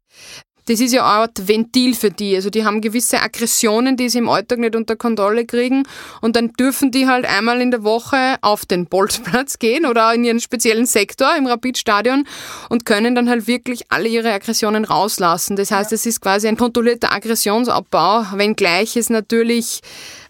das 0.69 0.81
ist 0.81 0.93
ja 0.93 1.03
eine 1.03 1.23
Art 1.23 1.49
Ventil 1.49 1.95
für 1.95 2.11
die. 2.11 2.37
Also 2.37 2.51
die 2.51 2.65
haben 2.65 2.81
gewisse 2.81 3.23
Aggressionen, 3.23 3.97
die 3.97 4.09
sie 4.09 4.19
im 4.19 4.29
Alltag 4.29 4.59
nicht 4.59 4.77
unter 4.77 4.97
Kontrolle 4.97 5.47
kriegen 5.47 5.85
und 6.21 6.37
dann 6.37 6.53
dürfen 6.53 6.91
die 6.91 7.07
halt 7.07 7.25
einmal 7.25 7.61
in 7.61 7.71
der 7.71 7.85
Woche 7.85 8.37
auf 8.43 8.67
den 8.67 8.87
Bolzplatz 8.87 9.59
gehen 9.59 9.87
oder 9.87 10.13
in 10.13 10.25
ihren 10.25 10.41
speziellen 10.41 10.87
Sektor 10.87 11.35
im 11.37 11.47
Rapidstadion 11.47 12.27
und 12.69 12.85
können 12.85 13.15
dann 13.15 13.31
halt 13.31 13.47
wirklich 13.47 13.91
alle 13.91 14.09
ihre 14.09 14.33
Aggressionen 14.33 14.85
rauslassen. 14.85 15.57
Das 15.57 15.71
heißt, 15.71 15.93
es 15.93 16.05
ist 16.05 16.21
quasi 16.21 16.49
ein 16.49 16.57
kontrollierter 16.57 17.13
Aggressionsabbau, 17.13 18.27
wenngleich 18.35 18.97
es 18.97 19.09
natürlich 19.09 19.81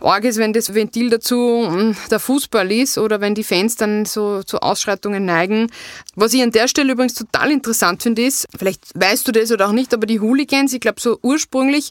arg 0.00 0.24
ist, 0.24 0.38
wenn 0.38 0.52
das 0.52 0.74
Ventil 0.74 1.10
dazu 1.10 1.66
hm, 1.68 1.96
der 2.10 2.18
Fußball 2.18 2.70
ist 2.70 2.98
oder 2.98 3.20
wenn 3.20 3.34
die 3.34 3.44
Fans 3.44 3.76
dann 3.76 4.04
so 4.04 4.42
zu 4.42 4.58
Ausschreitungen 4.58 5.24
neigen. 5.24 5.70
Was 6.14 6.34
ich 6.34 6.42
an 6.42 6.52
der 6.52 6.68
Stelle 6.68 6.92
übrigens 6.92 7.14
total 7.14 7.50
interessant 7.50 8.02
finde, 8.02 8.22
ist, 8.22 8.46
vielleicht 8.56 8.82
weißt 8.94 9.26
du 9.26 9.32
das 9.32 9.50
oder 9.50 9.68
auch 9.68 9.72
nicht, 9.72 9.92
aber 9.94 10.06
die 10.06 10.20
Hooligans, 10.20 10.72
ich 10.72 10.80
glaube 10.80 11.00
so 11.00 11.18
ursprünglich 11.22 11.90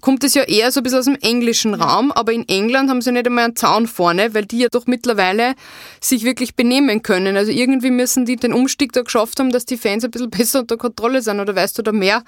kommt 0.00 0.24
es 0.24 0.34
ja 0.34 0.42
eher 0.42 0.70
so 0.72 0.80
ein 0.80 0.82
bisschen 0.82 0.98
aus 0.98 1.04
dem 1.06 1.16
englischen 1.20 1.74
Raum, 1.74 2.12
aber 2.12 2.32
in 2.32 2.48
England 2.48 2.90
haben 2.90 3.00
sie 3.00 3.12
nicht 3.12 3.26
einmal 3.26 3.44
einen 3.44 3.56
Zaun 3.56 3.86
vorne, 3.86 4.34
weil 4.34 4.44
die 4.44 4.58
ja 4.58 4.68
doch 4.68 4.86
mittlerweile 4.86 5.54
sich 6.00 6.24
wirklich 6.24 6.54
benehmen 6.54 7.02
können. 7.02 7.36
Also 7.36 7.52
irgendwie 7.52 7.90
müssen 7.90 8.24
die 8.24 8.36
den 8.36 8.52
Umstieg 8.52 8.92
da 8.92 9.02
geschafft 9.02 9.38
haben, 9.40 9.50
dass 9.50 9.64
die 9.64 9.76
Fans 9.76 10.04
ein 10.04 10.10
bisschen 10.10 10.30
besser 10.36 10.60
unter 10.60 10.76
Kontrolle 10.76 11.22
sind 11.22 11.40
oder 11.40 11.54
weißt 11.54 11.78
du 11.78 11.82
da 11.82 11.92
mehr, 11.92 12.24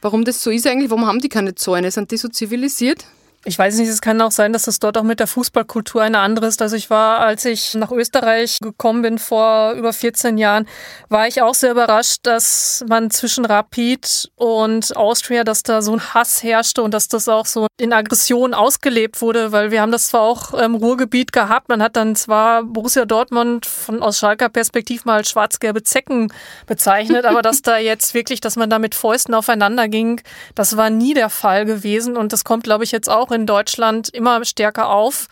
warum 0.00 0.24
das 0.24 0.42
so 0.42 0.50
ist 0.50 0.66
eigentlich? 0.66 0.90
Warum 0.90 1.06
haben 1.06 1.20
die 1.20 1.28
keine 1.28 1.54
Zäune? 1.54 1.90
Sind 1.90 2.10
die 2.10 2.16
so 2.16 2.28
zivilisiert? 2.28 3.04
Ich 3.46 3.58
weiß 3.58 3.76
nicht, 3.76 3.88
es 3.88 4.00
kann 4.00 4.22
auch 4.22 4.30
sein, 4.30 4.54
dass 4.54 4.62
das 4.62 4.78
dort 4.78 4.96
auch 4.96 5.02
mit 5.02 5.20
der 5.20 5.26
Fußballkultur 5.26 6.00
eine 6.00 6.20
andere 6.20 6.46
ist. 6.46 6.62
Also 6.62 6.76
ich 6.76 6.88
war, 6.88 7.20
als 7.20 7.44
ich 7.44 7.74
nach 7.74 7.90
Österreich 7.92 8.58
gekommen 8.62 9.02
bin 9.02 9.18
vor 9.18 9.72
über 9.72 9.92
14 9.92 10.38
Jahren, 10.38 10.66
war 11.10 11.28
ich 11.28 11.42
auch 11.42 11.52
sehr 11.52 11.72
überrascht, 11.72 12.20
dass 12.22 12.82
man 12.88 13.10
zwischen 13.10 13.44
Rapid 13.44 14.30
und 14.36 14.96
Austria, 14.96 15.44
dass 15.44 15.62
da 15.62 15.82
so 15.82 15.92
ein 15.92 16.14
Hass 16.14 16.42
herrschte 16.42 16.82
und 16.82 16.94
dass 16.94 17.08
das 17.08 17.28
auch 17.28 17.44
so 17.44 17.66
in 17.76 17.92
Aggression 17.92 18.54
ausgelebt 18.54 19.20
wurde, 19.20 19.52
weil 19.52 19.70
wir 19.70 19.82
haben 19.82 19.92
das 19.92 20.04
zwar 20.04 20.22
auch 20.22 20.54
im 20.54 20.74
Ruhrgebiet 20.76 21.32
gehabt, 21.32 21.68
man 21.68 21.82
hat 21.82 21.96
dann 21.96 22.16
zwar 22.16 22.62
Borussia 22.62 23.04
Dortmund 23.04 23.66
von 23.66 24.02
aus 24.02 24.18
Schalker 24.18 24.48
Perspektiv 24.48 25.04
mal 25.04 25.24
schwarz-gelbe 25.24 25.82
Zecken 25.82 26.32
bezeichnet, 26.66 27.26
aber 27.26 27.42
dass 27.42 27.60
da 27.60 27.76
jetzt 27.76 28.14
wirklich, 28.14 28.40
dass 28.40 28.56
man 28.56 28.70
da 28.70 28.78
mit 28.78 28.94
Fäusten 28.94 29.34
aufeinander 29.34 29.88
ging, 29.88 30.22
das 30.54 30.78
war 30.78 30.88
nie 30.88 31.12
der 31.12 31.28
Fall 31.28 31.66
gewesen 31.66 32.16
und 32.16 32.32
das 32.32 32.44
kommt, 32.44 32.64
glaube 32.64 32.84
ich, 32.84 32.92
jetzt 32.92 33.10
auch 33.10 33.33
in 33.34 33.46
Deutschland 33.46 34.08
immer 34.08 34.44
stärker 34.44 34.90
auf. 34.90 35.28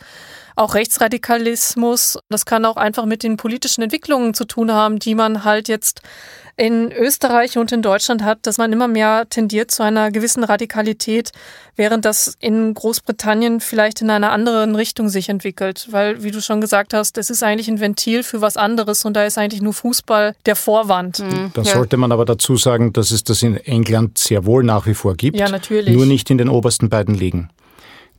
Auch 0.55 0.74
Rechtsradikalismus, 0.74 2.18
das 2.28 2.44
kann 2.44 2.66
auch 2.66 2.76
einfach 2.76 3.07
mit 3.07 3.22
den 3.22 3.38
politischen 3.38 3.82
Entwicklungen 3.82 4.34
zu 4.34 4.44
tun 4.44 4.70
haben, 4.70 4.98
die 4.98 5.14
man 5.14 5.44
halt 5.44 5.68
jetzt 5.68 6.03
in 6.57 6.92
Österreich 6.92 7.57
und 7.57 7.72
in 7.72 7.80
Deutschland 7.80 8.22
hat, 8.22 8.40
dass 8.42 8.59
man 8.59 8.72
immer 8.72 8.86
mehr 8.86 9.26
tendiert 9.30 9.70
zu 9.70 9.82
einer 9.82 10.11
gewissen 10.11 10.44
Radikalität, 10.44 11.32
während 11.76 12.05
das 12.05 12.36
in 12.40 12.74
Großbritannien 12.74 13.61
vielleicht 13.61 14.03
in 14.03 14.11
einer 14.11 14.32
anderen 14.32 14.74
Richtung 14.74 15.09
sich 15.09 15.28
entwickelt. 15.28 15.88
Weil, 15.90 16.22
wie 16.22 16.30
du 16.30 16.42
schon 16.42 16.61
gesagt 16.61 16.92
hast, 16.92 17.16
es 17.16 17.30
ist 17.30 17.42
eigentlich 17.42 17.68
ein 17.68 17.80
Ventil 17.80 18.22
für 18.22 18.42
was 18.42 18.57
anderes 18.57 19.05
und 19.05 19.14
da 19.14 19.24
ist 19.24 19.38
eigentlich 19.38 19.62
nur 19.62 19.72
Fußball 19.72 20.34
der 20.44 20.57
Vorwand. 20.57 21.20
Mhm. 21.20 21.50
Da 21.55 21.62
ja. 21.62 21.72
sollte 21.72 21.96
man 21.96 22.12
aber 22.12 22.26
dazu 22.26 22.57
sagen, 22.57 22.92
dass 22.92 23.11
es 23.11 23.24
das 23.24 23.42
in 23.42 23.57
England 23.57 24.18
sehr 24.18 24.44
wohl 24.44 24.62
nach 24.62 24.86
wie 24.86 24.94
vor 24.94 25.16
gibt. 25.16 25.38
Ja, 25.38 25.48
natürlich. 25.48 25.94
Nur 25.94 26.05
nicht 26.05 26.28
in 26.30 26.36
den 26.36 26.50
obersten 26.50 26.90
beiden 26.90 27.14
Ligen. 27.14 27.48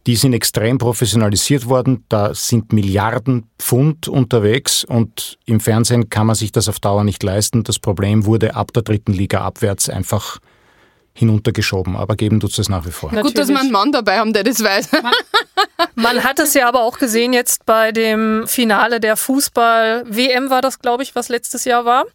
Die 0.06 0.16
sind 0.18 0.34
extrem 0.34 0.78
professionalisiert 0.78 1.68
worden. 1.68 2.04
Da 2.10 2.34
sind 2.34 2.74
Milliarden 2.74 3.49
Pfund 3.58 4.08
unterwegs 4.08 4.84
und 4.84 5.38
im 5.45 5.60
Fernsehen 5.60 6.10
kann 6.10 6.28
man 6.28 6.36
sich 6.36 6.51
das 6.51 6.68
auf 6.68 6.80
Dauer 6.80 7.04
nicht 7.04 7.24
leisten. 7.24 7.64
Das 7.64 7.80
Problem 7.80 8.26
wurde 8.26 8.56
ab 8.56 8.74
der 8.74 8.84
dritten 8.84 9.14
Liga 9.14 9.41
abwärts 9.41 9.89
einfach 9.89 10.39
hinuntergeschoben, 11.16 11.95
aber 11.95 12.16
geben 12.16 12.39
tut 12.39 12.58
es 12.58 12.70
nach 12.70 12.86
wie 12.86 12.91
vor. 12.91 13.12
Natürlich. 13.12 13.36
Gut, 13.36 13.41
dass 13.41 13.49
wir 13.49 13.60
einen 13.60 13.72
Mann 13.72 13.91
dabei 13.91 14.18
haben, 14.18 14.34
der 14.34 14.43
das 14.43 14.64
weiß. 14.64 14.91
Man, 14.91 15.14
man 15.95 16.24
hat 16.24 16.39
es 16.39 16.56
ja 16.56 16.68
aber 16.68 16.82
auch 16.82 16.97
gesehen 16.97 17.34
jetzt 17.34 17.66
bei 17.66 17.91
dem 17.91 18.47
Finale 18.47 18.99
der 18.99 19.16
Fußball-WM 19.16 20.49
war 20.49 20.62
das, 20.62 20.80
glaube 20.80 21.04
ich, 21.04 21.16
was 21.16 21.30
letztes 21.30 21.66
Jahr 21.66 21.86
war. 21.86 22.06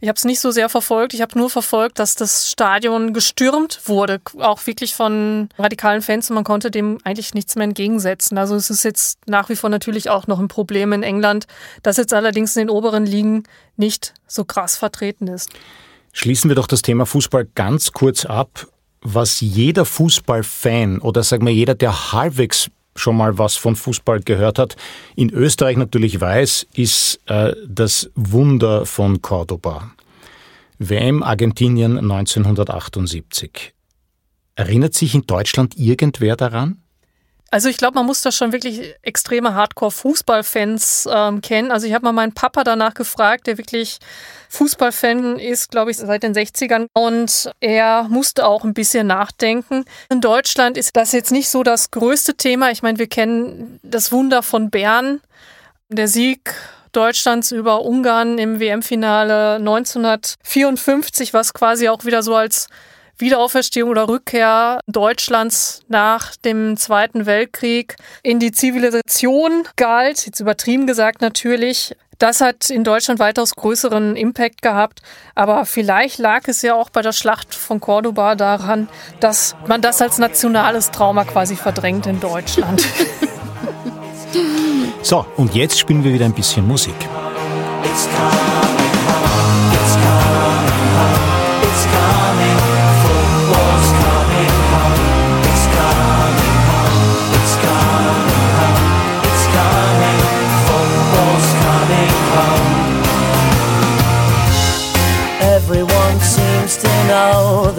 Ich 0.00 0.08
habe 0.08 0.16
es 0.16 0.24
nicht 0.24 0.40
so 0.40 0.50
sehr 0.50 0.68
verfolgt. 0.68 1.14
Ich 1.14 1.22
habe 1.22 1.38
nur 1.38 1.50
verfolgt, 1.50 1.98
dass 1.98 2.14
das 2.14 2.50
Stadion 2.50 3.12
gestürmt 3.12 3.80
wurde, 3.86 4.20
auch 4.38 4.66
wirklich 4.66 4.94
von 4.94 5.48
radikalen 5.58 6.02
Fans 6.02 6.30
und 6.30 6.34
man 6.34 6.44
konnte 6.44 6.70
dem 6.70 6.98
eigentlich 7.04 7.34
nichts 7.34 7.56
mehr 7.56 7.64
entgegensetzen. 7.64 8.38
Also 8.38 8.54
es 8.56 8.70
ist 8.70 8.84
jetzt 8.84 9.18
nach 9.26 9.48
wie 9.48 9.56
vor 9.56 9.70
natürlich 9.70 10.10
auch 10.10 10.26
noch 10.26 10.38
ein 10.38 10.48
Problem 10.48 10.92
in 10.92 11.02
England, 11.02 11.46
das 11.82 11.96
jetzt 11.96 12.12
allerdings 12.12 12.56
in 12.56 12.66
den 12.66 12.70
oberen 12.70 13.06
Ligen 13.06 13.44
nicht 13.76 14.14
so 14.26 14.44
krass 14.44 14.76
vertreten 14.76 15.28
ist. 15.28 15.50
Schließen 16.12 16.48
wir 16.50 16.54
doch 16.54 16.66
das 16.66 16.82
Thema 16.82 17.06
Fußball 17.06 17.46
ganz 17.54 17.92
kurz 17.92 18.24
ab. 18.24 18.66
Was 19.02 19.40
jeder 19.40 19.84
Fußballfan 19.84 21.00
oder 21.00 21.22
sagen 21.22 21.46
wir 21.46 21.52
jeder, 21.52 21.74
der 21.74 22.12
halbwegs 22.12 22.70
schon 22.96 23.16
mal 23.16 23.38
was 23.38 23.56
von 23.56 23.76
Fußball 23.76 24.20
gehört 24.20 24.58
hat, 24.58 24.76
in 25.14 25.30
Österreich 25.30 25.76
natürlich 25.76 26.20
weiß, 26.20 26.66
ist 26.74 27.20
äh, 27.26 27.54
das 27.66 28.10
Wunder 28.14 28.86
von 28.86 29.22
Cordoba. 29.22 29.90
WM 30.78 31.22
Argentinien 31.22 31.98
1978. 31.98 33.72
Erinnert 34.56 34.94
sich 34.94 35.14
in 35.14 35.22
Deutschland 35.22 35.78
irgendwer 35.78 36.36
daran? 36.36 36.82
Also 37.56 37.70
ich 37.70 37.78
glaube, 37.78 37.94
man 37.94 38.04
muss 38.04 38.20
da 38.20 38.32
schon 38.32 38.52
wirklich 38.52 38.94
extreme 39.00 39.54
Hardcore-Fußballfans 39.54 41.08
ähm, 41.10 41.40
kennen. 41.40 41.70
Also 41.70 41.86
ich 41.86 41.94
habe 41.94 42.04
mal 42.04 42.12
meinen 42.12 42.34
Papa 42.34 42.64
danach 42.64 42.92
gefragt, 42.92 43.46
der 43.46 43.56
wirklich 43.56 43.96
Fußballfan 44.50 45.38
ist, 45.38 45.70
glaube 45.70 45.90
ich, 45.90 45.96
seit 45.96 46.22
den 46.22 46.34
60ern. 46.34 46.88
Und 46.92 47.50
er 47.60 48.08
musste 48.10 48.46
auch 48.46 48.62
ein 48.62 48.74
bisschen 48.74 49.06
nachdenken. 49.06 49.86
In 50.10 50.20
Deutschland 50.20 50.76
ist 50.76 50.94
das 50.96 51.12
jetzt 51.12 51.32
nicht 51.32 51.48
so 51.48 51.62
das 51.62 51.90
größte 51.90 52.34
Thema. 52.34 52.72
Ich 52.72 52.82
meine, 52.82 52.98
wir 52.98 53.06
kennen 53.06 53.80
das 53.82 54.12
Wunder 54.12 54.42
von 54.42 54.68
Bern, 54.68 55.22
der 55.88 56.08
Sieg 56.08 56.52
Deutschlands 56.92 57.52
über 57.52 57.86
Ungarn 57.86 58.36
im 58.36 58.60
WM-Finale 58.60 59.54
1954, 59.54 61.32
was 61.32 61.54
quasi 61.54 61.88
auch 61.88 62.04
wieder 62.04 62.22
so 62.22 62.34
als 62.34 62.68
Wiederauferstehung 63.18 63.90
oder 63.90 64.08
Rückkehr 64.08 64.80
Deutschlands 64.86 65.82
nach 65.88 66.36
dem 66.36 66.76
Zweiten 66.76 67.26
Weltkrieg 67.26 67.96
in 68.22 68.38
die 68.38 68.52
Zivilisation 68.52 69.66
galt. 69.76 70.26
Jetzt 70.26 70.40
übertrieben 70.40 70.86
gesagt 70.86 71.20
natürlich. 71.20 71.96
Das 72.18 72.40
hat 72.40 72.70
in 72.70 72.82
Deutschland 72.82 73.20
weitaus 73.20 73.54
größeren 73.54 74.16
Impact 74.16 74.62
gehabt. 74.62 75.02
Aber 75.34 75.66
vielleicht 75.66 76.18
lag 76.18 76.42
es 76.46 76.62
ja 76.62 76.74
auch 76.74 76.88
bei 76.88 77.02
der 77.02 77.12
Schlacht 77.12 77.54
von 77.54 77.80
Cordoba 77.80 78.34
daran, 78.34 78.88
dass 79.20 79.54
man 79.66 79.82
das 79.82 80.00
als 80.00 80.18
nationales 80.18 80.90
Trauma 80.90 81.24
quasi 81.24 81.56
verdrängt 81.56 82.06
in 82.06 82.20
Deutschland. 82.20 82.86
so, 85.02 85.26
und 85.36 85.54
jetzt 85.54 85.78
spielen 85.78 86.04
wir 86.04 86.12
wieder 86.14 86.24
ein 86.24 86.34
bisschen 86.34 86.66
Musik. 86.66 86.96
It's 87.84 88.06
know 88.08 88.75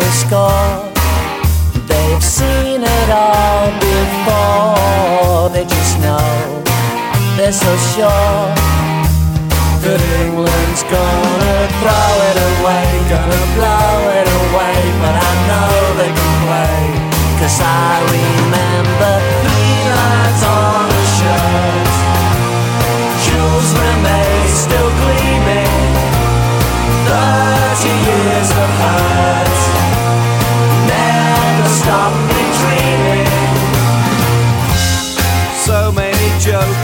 the 0.08 0.14
score. 0.14 0.78
They've 1.92 2.24
seen 2.24 2.80
it 2.82 3.10
all 3.12 3.68
before. 3.92 5.50
They 5.54 5.66
just 5.66 6.00
know 6.00 6.64
they're 7.36 7.58
so 7.66 7.74
sure 7.92 8.48
that 9.84 10.00
England's 10.24 10.84
gonna 10.96 11.60
throw 11.80 12.12
it 12.30 12.38
away, 12.52 12.88
gonna 13.12 13.44
blow 13.58 13.96
it 14.20 14.28
away. 14.44 14.80
But 15.04 15.16
I 15.30 15.32
know 15.48 15.72
they 16.00 16.12
can 16.20 16.34
play, 16.46 16.80
cause 17.40 17.60
I 17.60 17.92
remember 18.16 19.14
three 19.44 19.80
lines 19.98 20.42
on 20.56 20.84
the 20.96 21.06
shirt. 21.18 21.96
Jules 23.24 23.70
Rimet 23.80 24.48
still 24.64 24.92
gleaming. 25.02 25.92
Thirty 27.08 27.94
years 28.08 28.50
of 28.64 28.72
hurt 28.82 29.07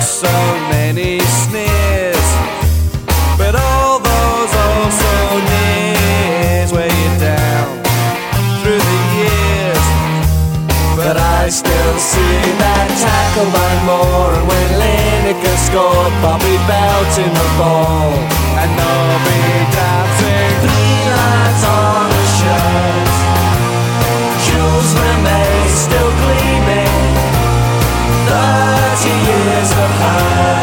so 0.04 0.28
many 0.70 1.20
sneers, 1.20 2.28
but 3.38 3.56
all 3.56 4.00
those 4.00 4.52
also 4.68 5.14
nears 5.52 6.70
weigh 6.74 6.92
you 6.92 7.12
down 7.20 7.72
through 8.62 8.84
the 8.92 9.02
years. 9.16 9.86
But 11.00 11.16
I 11.16 11.50
still 11.50 11.98
see 11.98 12.40
that 12.64 12.88
tackle 13.00 13.50
by 13.56 13.72
Moore, 13.88 14.34
and 14.36 14.46
when 14.52 14.70
Lineker 14.82 15.58
scored, 15.68 16.14
Bobby 16.22 16.58
Belt 16.68 17.14
in 17.24 17.32
the 17.32 17.50
ball 17.58 18.12
and 18.60 18.72
be 19.28 19.40
dancing. 19.72 20.52
Three 20.64 21.00
lines 21.16 21.64
on 21.64 22.08
a 22.12 22.24
shirt. 22.38 23.16
Jules 24.46 24.92
Rimet 25.00 25.53
high. 30.04 30.63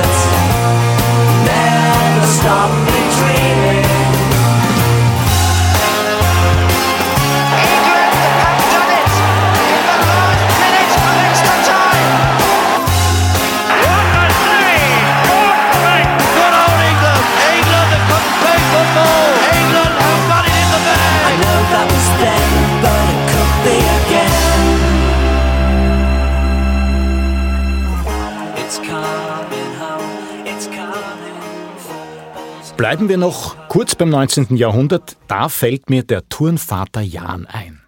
Bleiben 32.81 33.11
wir 33.11 33.19
noch 33.19 33.69
kurz 33.69 33.95
beim 33.95 34.09
19. 34.09 34.57
Jahrhundert. 34.57 35.19
Da 35.29 35.51
fällt 35.51 35.91
mir 35.91 36.03
der 36.03 36.27
Turnvater 36.31 37.03
Jan 37.03 37.45
ein. 37.45 37.83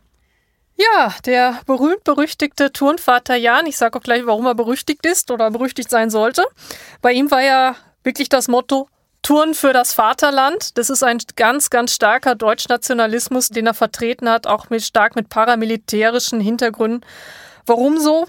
Ja, 0.77 1.15
der 1.25 1.61
berühmt-berüchtigte 1.65 2.75
Turnvater 2.75 3.35
Jan. 3.37 3.65
Ich 3.65 3.79
sage 3.79 3.99
auch 3.99 4.03
gleich, 4.03 4.27
warum 4.27 4.45
er 4.45 4.55
berüchtigt 4.55 5.07
ist 5.07 5.31
oder 5.31 5.51
berüchtigt 5.51 5.89
sein 5.89 6.11
sollte. 6.11 6.45
Bei 7.01 7.11
ihm 7.13 7.31
war 7.31 7.41
ja 7.41 7.75
wirklich 8.05 8.29
das 8.29 8.49
Motto 8.49 8.87
Turn 9.23 9.55
für 9.55 9.73
das 9.73 9.95
Vaterland. 9.95 10.77
Das 10.77 10.91
ist 10.91 11.03
ein 11.03 11.17
ganz, 11.37 11.71
ganz 11.71 11.95
starker 11.95 12.35
Deutschnationalismus, 12.35 13.49
den 13.49 13.69
er 13.69 13.75
vertreten 13.75 14.29
hat, 14.29 14.47
auch 14.47 14.69
mit 14.69 14.83
stark 14.83 15.17
mit 15.17 15.31
paramilitärischen 15.31 16.39
Hintergründen. 16.39 17.01
Warum 17.67 17.99
so? 17.99 18.27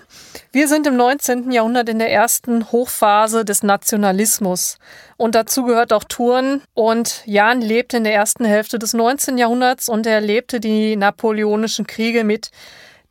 Wir 0.52 0.68
sind 0.68 0.86
im 0.86 0.96
19. 0.96 1.52
Jahrhundert 1.52 1.90
in 1.90 1.98
der 1.98 2.12
ersten 2.12 2.72
Hochphase 2.72 3.44
des 3.44 3.64
Nationalismus. 3.64 4.78
Und 5.18 5.34
dazu 5.34 5.64
gehört 5.64 5.92
auch 5.92 6.04
Touren. 6.04 6.62
Und 6.76 7.24
Jan 7.26 7.62
lebte 7.62 7.98
in 7.98 8.04
der 8.04 8.14
ersten 8.14 8.46
Hälfte 8.46 8.78
des 8.78 8.94
19. 8.94 9.38
Jahrhunderts 9.38 9.90
und 9.90 10.06
er 10.06 10.22
lebte 10.22 10.60
die 10.60 10.96
napoleonischen 10.96 11.88
Kriege 11.88 12.24
mit, 12.24 12.52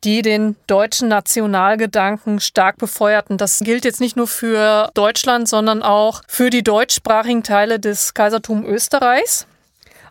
die 0.05 0.21
den 0.21 0.55
deutschen 0.67 1.09
Nationalgedanken 1.09 2.39
stark 2.39 2.77
befeuerten. 2.77 3.37
Das 3.37 3.59
gilt 3.59 3.83
jetzt 3.83 4.01
nicht 4.01 4.15
nur 4.15 4.27
für 4.27 4.89
Deutschland, 4.93 5.49
sondern 5.49 5.83
auch 5.83 6.21
für 6.27 6.49
die 6.49 6.63
deutschsprachigen 6.63 7.43
Teile 7.43 7.79
des 7.79 8.13
Kaisertums 8.13 8.65
Österreichs. 8.67 9.47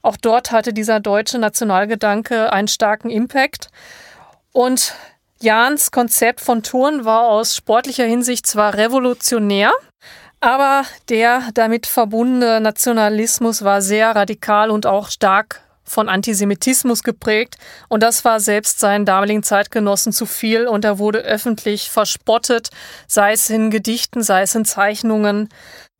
Auch 0.02 0.16
dort 0.16 0.51
hatte 0.51 0.72
dieser 0.72 1.01
deutsche 1.01 1.39
Nationalgedanke 1.39 2.52
einen 2.52 2.68
starken 2.68 3.09
Impact. 3.09 3.68
Und 4.52 4.94
Jans 5.43 5.90
Konzept 5.90 6.40
von 6.40 6.62
Touren 6.62 7.05
war 7.05 7.24
aus 7.24 7.56
sportlicher 7.56 8.05
Hinsicht 8.05 8.47
zwar 8.47 8.74
revolutionär, 8.74 9.73
aber 10.39 10.85
der 11.09 11.43
damit 11.55 11.89
verbundene 11.89 12.60
Nationalismus 12.60 13.64
war 13.64 13.82
sehr 13.82 14.14
radikal 14.14 14.70
und 14.70 14.86
auch 14.86 15.10
stark 15.10 15.62
von 15.82 16.09
Antisemitismus 16.09 17.02
geprägt. 17.02 17.56
Und 17.89 18.05
das 18.05 18.24
war 18.24 18.39
selbst 18.39 18.78
seinen 18.78 19.05
damaligen 19.05 19.43
Zeitgenossen 19.43 20.12
zu 20.12 20.27
viel 20.27 20.69
und 20.69 20.85
er 20.85 21.01
wurde 21.01 21.19
öffentlich 21.19 21.90
verspottet, 21.90 22.70
sei 23.09 23.32
es 23.32 23.51
in 23.51 23.73
Gedichten, 23.73 24.23
sei 24.23 24.43
es 24.43 24.55
in 24.55 24.64
Zeichnungen. 24.64 25.48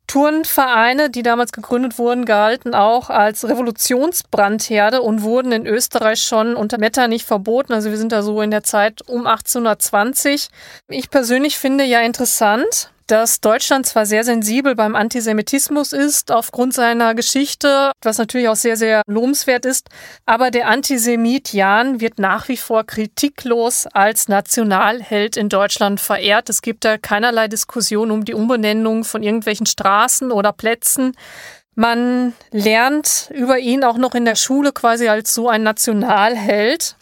Turnvereine, 0.07 1.09
die 1.09 1.23
damals 1.23 1.51
gegründet 1.51 1.97
wurden, 1.97 2.25
galten 2.25 2.75
auch 2.75 3.09
als 3.09 3.47
Revolutionsbrandherde 3.47 5.01
und 5.01 5.23
wurden 5.23 5.51
in 5.51 5.65
Österreich 5.65 6.21
schon 6.21 6.55
unter 6.55 6.77
Metternich 6.77 7.25
verboten. 7.25 7.73
Also 7.73 7.89
wir 7.89 7.97
sind 7.97 8.11
da 8.11 8.21
so 8.21 8.41
in 8.41 8.51
der 8.51 8.63
Zeit 8.63 9.01
um 9.07 9.25
1820. 9.25 10.49
Ich 10.89 11.09
persönlich 11.09 11.57
finde 11.57 11.83
ja 11.83 12.01
interessant, 12.01 12.92
dass 13.07 13.41
Deutschland 13.41 13.85
zwar 13.85 14.05
sehr 14.05 14.23
sensibel 14.23 14.75
beim 14.75 14.95
Antisemitismus 14.95 15.93
ist, 15.93 16.31
aufgrund 16.31 16.73
seiner 16.73 17.15
Geschichte, 17.15 17.91
was 18.01 18.17
natürlich 18.17 18.47
auch 18.47 18.55
sehr, 18.55 18.77
sehr 18.77 19.01
lobenswert 19.07 19.65
ist, 19.65 19.89
aber 20.25 20.51
der 20.51 20.67
Antisemit 20.67 21.53
Jan 21.53 21.99
wird 21.99 22.19
nach 22.19 22.47
wie 22.47 22.57
vor 22.57 22.83
kritiklos 22.85 23.87
als 23.87 24.27
Nationalheld 24.27 25.37
in 25.37 25.49
Deutschland 25.49 25.99
verehrt. 25.99 26.49
Es 26.49 26.61
gibt 26.61 26.85
da 26.85 26.97
keinerlei 26.97 27.47
Diskussion 27.47 28.11
um 28.11 28.25
die 28.25 28.33
Umbenennung 28.33 29.03
von 29.03 29.23
irgendwelchen 29.23 29.65
Straßen 29.65 30.31
oder 30.31 30.53
Plätzen. 30.53 31.15
Man 31.75 32.33
lernt 32.51 33.31
über 33.33 33.57
ihn 33.57 33.83
auch 33.83 33.97
noch 33.97 34.13
in 34.13 34.25
der 34.25 34.35
Schule 34.35 34.71
quasi 34.71 35.07
als 35.07 35.33
so 35.33 35.49
ein 35.49 35.63
Nationalheld. 35.63 36.95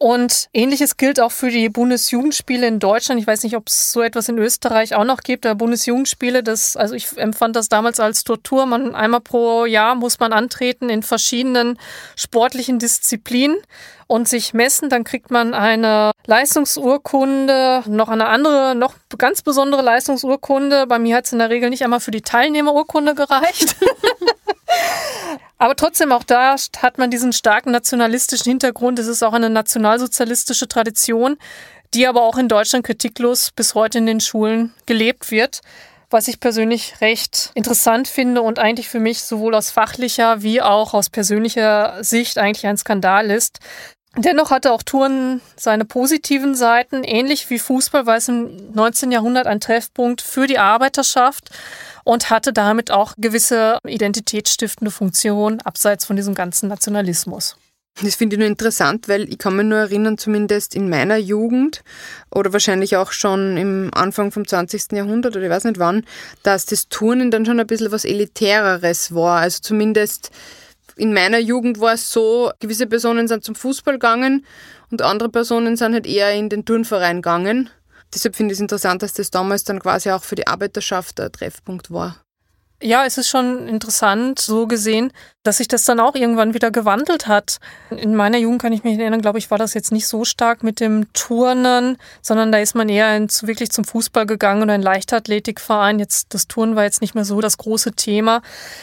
Und 0.00 0.48
ähnliches 0.52 0.96
gilt 0.96 1.18
auch 1.18 1.32
für 1.32 1.50
die 1.50 1.68
Bundesjugendspiele 1.68 2.68
in 2.68 2.78
Deutschland. 2.78 3.20
Ich 3.20 3.26
weiß 3.26 3.42
nicht, 3.42 3.56
ob 3.56 3.66
es 3.66 3.90
so 3.90 4.00
etwas 4.00 4.28
in 4.28 4.38
Österreich 4.38 4.94
auch 4.94 5.04
noch 5.04 5.22
gibt. 5.22 5.44
Der 5.44 5.56
Bundesjugendspiele, 5.56 6.44
das, 6.44 6.76
also 6.76 6.94
ich 6.94 7.18
empfand 7.18 7.56
das 7.56 7.68
damals 7.68 7.98
als 7.98 8.22
Tortur. 8.22 8.66
Man, 8.66 8.94
einmal 8.94 9.20
pro 9.20 9.64
Jahr 9.66 9.96
muss 9.96 10.20
man 10.20 10.32
antreten 10.32 10.88
in 10.88 11.02
verschiedenen 11.02 11.80
sportlichen 12.14 12.78
Disziplinen 12.78 13.56
und 14.08 14.26
sich 14.26 14.52
messen. 14.52 14.88
Dann 14.88 15.04
kriegt 15.04 15.30
man 15.30 15.54
eine 15.54 16.10
Leistungsurkunde, 16.26 17.84
noch 17.86 18.08
eine 18.08 18.26
andere, 18.26 18.74
noch 18.74 18.94
ganz 19.16 19.42
besondere 19.42 19.82
Leistungsurkunde. 19.82 20.88
Bei 20.88 20.98
mir 20.98 21.14
hat 21.16 21.26
es 21.26 21.32
in 21.32 21.38
der 21.38 21.50
Regel 21.50 21.70
nicht 21.70 21.84
einmal 21.84 22.00
für 22.00 22.10
die 22.10 22.22
Teilnehmerurkunde 22.22 23.14
gereicht. 23.14 23.76
Aber 25.58 25.76
trotzdem, 25.76 26.12
auch 26.12 26.24
da 26.24 26.56
hat 26.78 26.98
man 26.98 27.10
diesen 27.10 27.32
starken 27.32 27.72
nationalistischen 27.72 28.50
Hintergrund. 28.50 28.98
Es 28.98 29.08
ist 29.08 29.22
auch 29.22 29.32
eine 29.32 29.50
nationalsozialistische 29.50 30.68
Tradition, 30.68 31.36
die 31.94 32.06
aber 32.06 32.22
auch 32.22 32.38
in 32.38 32.48
Deutschland 32.48 32.86
kritiklos 32.86 33.50
bis 33.50 33.74
heute 33.74 33.98
in 33.98 34.06
den 34.06 34.20
Schulen 34.20 34.72
gelebt 34.86 35.30
wird. 35.30 35.60
Was 36.10 36.28
ich 36.28 36.40
persönlich 36.40 37.00
recht 37.00 37.50
interessant 37.54 38.08
finde 38.08 38.40
und 38.40 38.58
eigentlich 38.58 38.88
für 38.88 39.00
mich 39.00 39.22
sowohl 39.22 39.54
aus 39.54 39.70
fachlicher 39.70 40.42
wie 40.42 40.62
auch 40.62 40.94
aus 40.94 41.10
persönlicher 41.10 42.02
Sicht 42.02 42.38
eigentlich 42.38 42.66
ein 42.66 42.78
Skandal 42.78 43.30
ist. 43.30 43.58
Dennoch 44.18 44.50
hatte 44.50 44.72
auch 44.72 44.82
Touren 44.82 45.40
seine 45.56 45.84
positiven 45.84 46.56
Seiten. 46.56 47.04
Ähnlich 47.04 47.50
wie 47.50 47.60
Fußball 47.60 48.04
war 48.04 48.16
es 48.16 48.28
im 48.28 48.72
19. 48.72 49.12
Jahrhundert 49.12 49.46
ein 49.46 49.60
Treffpunkt 49.60 50.22
für 50.22 50.48
die 50.48 50.58
Arbeiterschaft 50.58 51.50
und 52.02 52.28
hatte 52.28 52.52
damit 52.52 52.90
auch 52.90 53.14
gewisse 53.16 53.78
identitätsstiftende 53.86 54.90
Funktion 54.90 55.60
abseits 55.60 56.04
von 56.04 56.16
diesem 56.16 56.34
ganzen 56.34 56.68
Nationalismus. 56.68 57.56
Das 58.02 58.16
finde 58.16 58.34
ich 58.34 58.38
nur 58.38 58.48
interessant, 58.48 59.08
weil 59.08 59.28
ich 59.28 59.38
kann 59.38 59.56
mich 59.56 59.66
nur 59.66 59.78
erinnern, 59.78 60.18
zumindest 60.18 60.74
in 60.74 60.88
meiner 60.88 61.16
Jugend 61.16 61.82
oder 62.32 62.52
wahrscheinlich 62.52 62.96
auch 62.96 63.12
schon 63.12 63.56
im 63.56 63.90
Anfang 63.92 64.32
vom 64.32 64.46
20. 64.46 64.92
Jahrhundert 64.92 65.36
oder 65.36 65.44
ich 65.44 65.50
weiß 65.50 65.64
nicht 65.64 65.78
wann, 65.78 66.04
dass 66.42 66.66
das 66.66 66.88
Turnen 66.88 67.30
dann 67.30 67.46
schon 67.46 67.58
ein 67.60 67.66
bisschen 67.66 67.92
was 67.92 68.04
Elitäreres 68.04 69.14
war. 69.14 69.40
Also 69.40 69.60
zumindest 69.62 70.30
in 70.98 71.14
meiner 71.14 71.38
Jugend 71.38 71.80
war 71.80 71.94
es 71.94 72.12
so, 72.12 72.50
gewisse 72.60 72.86
Personen 72.86 73.28
sind 73.28 73.44
zum 73.44 73.54
Fußball 73.54 73.94
gegangen 73.94 74.44
und 74.90 75.02
andere 75.02 75.28
Personen 75.28 75.76
sind 75.76 75.94
halt 75.94 76.06
eher 76.06 76.34
in 76.34 76.48
den 76.48 76.64
Turnverein 76.64 77.22
gegangen. 77.22 77.70
Deshalb 78.12 78.36
finde 78.36 78.52
ich 78.52 78.56
es 78.56 78.60
interessant, 78.60 79.02
dass 79.02 79.12
das 79.12 79.30
damals 79.30 79.64
dann 79.64 79.80
quasi 79.80 80.10
auch 80.10 80.24
für 80.24 80.34
die 80.34 80.46
Arbeiterschaft 80.46 81.20
ein 81.20 81.32
Treffpunkt 81.32 81.90
war. 81.90 82.22
Ja, 82.80 83.04
es 83.04 83.18
ist 83.18 83.28
schon 83.28 83.66
interessant, 83.66 84.38
so 84.38 84.68
gesehen, 84.68 85.12
dass 85.42 85.56
sich 85.56 85.66
das 85.66 85.84
dann 85.84 85.98
auch 85.98 86.14
irgendwann 86.14 86.54
wieder 86.54 86.70
gewandelt 86.70 87.26
hat. 87.26 87.58
In 87.90 88.14
meiner 88.14 88.38
Jugend 88.38 88.62
kann 88.62 88.72
ich 88.72 88.84
mich 88.84 88.96
erinnern, 88.96 89.20
glaube 89.20 89.38
ich, 89.38 89.50
war 89.50 89.58
das 89.58 89.74
jetzt 89.74 89.90
nicht 89.90 90.06
so 90.06 90.24
stark 90.24 90.62
mit 90.62 90.78
dem 90.78 91.12
Turnen, 91.12 91.98
sondern 92.22 92.52
da 92.52 92.58
ist 92.58 92.76
man 92.76 92.88
eher 92.88 93.16
in, 93.16 93.26
wirklich 93.42 93.70
zum 93.70 93.84
Fußball 93.84 94.26
gegangen 94.26 94.62
und 94.62 94.70
ein 94.70 94.82
Leichtathletikverein. 94.82 95.98
Jetzt, 95.98 96.32
das 96.32 96.46
Turnen 96.46 96.76
war 96.76 96.84
jetzt 96.84 97.00
nicht 97.00 97.16
mehr 97.16 97.24
so 97.24 97.40
das 97.40 97.58
große 97.58 97.92
Thema. 97.92 98.42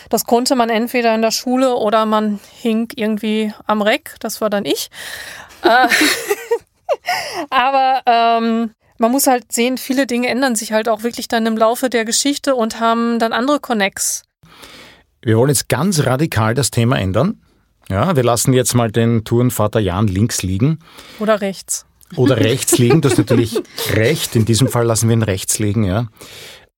Das 0.09 0.25
konnte 0.25 0.55
man 0.55 0.69
entweder 0.69 1.15
in 1.15 1.21
der 1.21 1.31
Schule 1.31 1.75
oder 1.75 2.05
man 2.05 2.41
hing 2.51 2.89
irgendwie 2.95 3.53
am 3.65 3.81
Reck. 3.81 4.15
Das 4.19 4.41
war 4.41 4.49
dann 4.49 4.65
ich. 4.65 4.89
Äh, 5.63 5.87
aber 7.49 8.01
ähm, 8.05 8.71
man 8.97 9.11
muss 9.11 9.27
halt 9.27 9.51
sehen, 9.51 9.77
viele 9.77 10.07
Dinge 10.07 10.29
ändern 10.29 10.55
sich 10.55 10.71
halt 10.71 10.89
auch 10.89 11.03
wirklich 11.03 11.27
dann 11.27 11.45
im 11.45 11.57
Laufe 11.57 11.89
der 11.89 12.05
Geschichte 12.05 12.55
und 12.55 12.79
haben 12.79 13.19
dann 13.19 13.33
andere 13.33 13.59
Connects. 13.59 14.23
Wir 15.21 15.37
wollen 15.37 15.49
jetzt 15.49 15.69
ganz 15.69 16.05
radikal 16.05 16.53
das 16.53 16.71
Thema 16.71 16.97
ändern. 16.99 17.41
Ja, 17.89 18.15
wir 18.15 18.23
lassen 18.23 18.53
jetzt 18.53 18.73
mal 18.73 18.91
den 18.91 19.23
Tourenvater 19.23 19.79
Jan 19.79 20.07
links 20.07 20.43
liegen. 20.43 20.79
Oder 21.19 21.41
rechts. 21.41 21.85
Oder 22.15 22.37
rechts 22.41 22.77
liegen, 22.77 23.01
das 23.01 23.13
ist 23.13 23.17
natürlich 23.19 23.61
recht. 23.91 24.35
In 24.35 24.45
diesem 24.45 24.67
Fall 24.67 24.85
lassen 24.85 25.09
wir 25.09 25.15
ihn 25.15 25.23
rechts 25.23 25.59
liegen, 25.59 25.83
ja. 25.83 26.07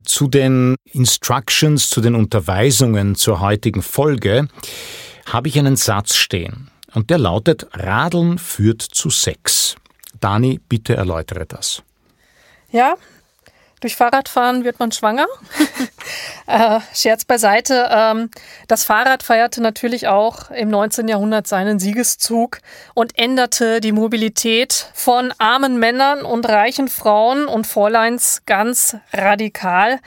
Zu 0.04 0.28
den 0.28 0.76
Instructions, 0.86 1.90
zu 1.90 2.02
den 2.02 2.16
Unterweisungen 2.16 3.16
zur 3.16 3.42
heutigen 3.42 3.82
Folge 3.82 4.48
habe 5.26 5.50
ich 5.50 5.60
einen 5.60 5.76
Satz 5.76 6.16
stehen. 6.16 6.70
Und 6.94 7.10
der 7.10 7.18
lautet, 7.18 7.68
Radeln 7.74 8.38
führt 8.38 8.82
zu 8.82 9.10
Sex. 9.10 9.76
Dani, 10.20 10.60
bitte 10.68 10.96
erläutere 10.96 11.46
das. 11.46 11.84
Ja, 12.72 12.96
durch 13.80 13.96
Fahrradfahren 13.96 14.64
wird 14.64 14.80
man 14.80 14.92
schwanger. 14.92 15.28
äh, 16.48 16.80
Scherz 16.96 17.26
beiseite. 17.26 17.88
Ähm, 17.92 18.32
das 18.68 18.84
Fahrrad 18.84 19.22
feierte 19.22 19.62
natürlich 19.62 20.08
auch 20.08 20.50
im 20.50 20.70
19. 20.70 21.08
Jahrhundert 21.08 21.46
seinen 21.46 21.78
Siegeszug 21.78 22.60
und 22.96 23.20
änderte 23.20 23.80
die 23.80 23.92
Mobilität 23.92 24.90
von 24.96 25.32
armen 25.38 25.78
Männern 25.78 26.24
und 26.24 26.50
reichen 26.50 26.88
Frauen 26.88 27.46
und 27.46 27.68
Fräuleins 27.68 28.42
ganz 28.48 28.98
radikal. 29.14 30.00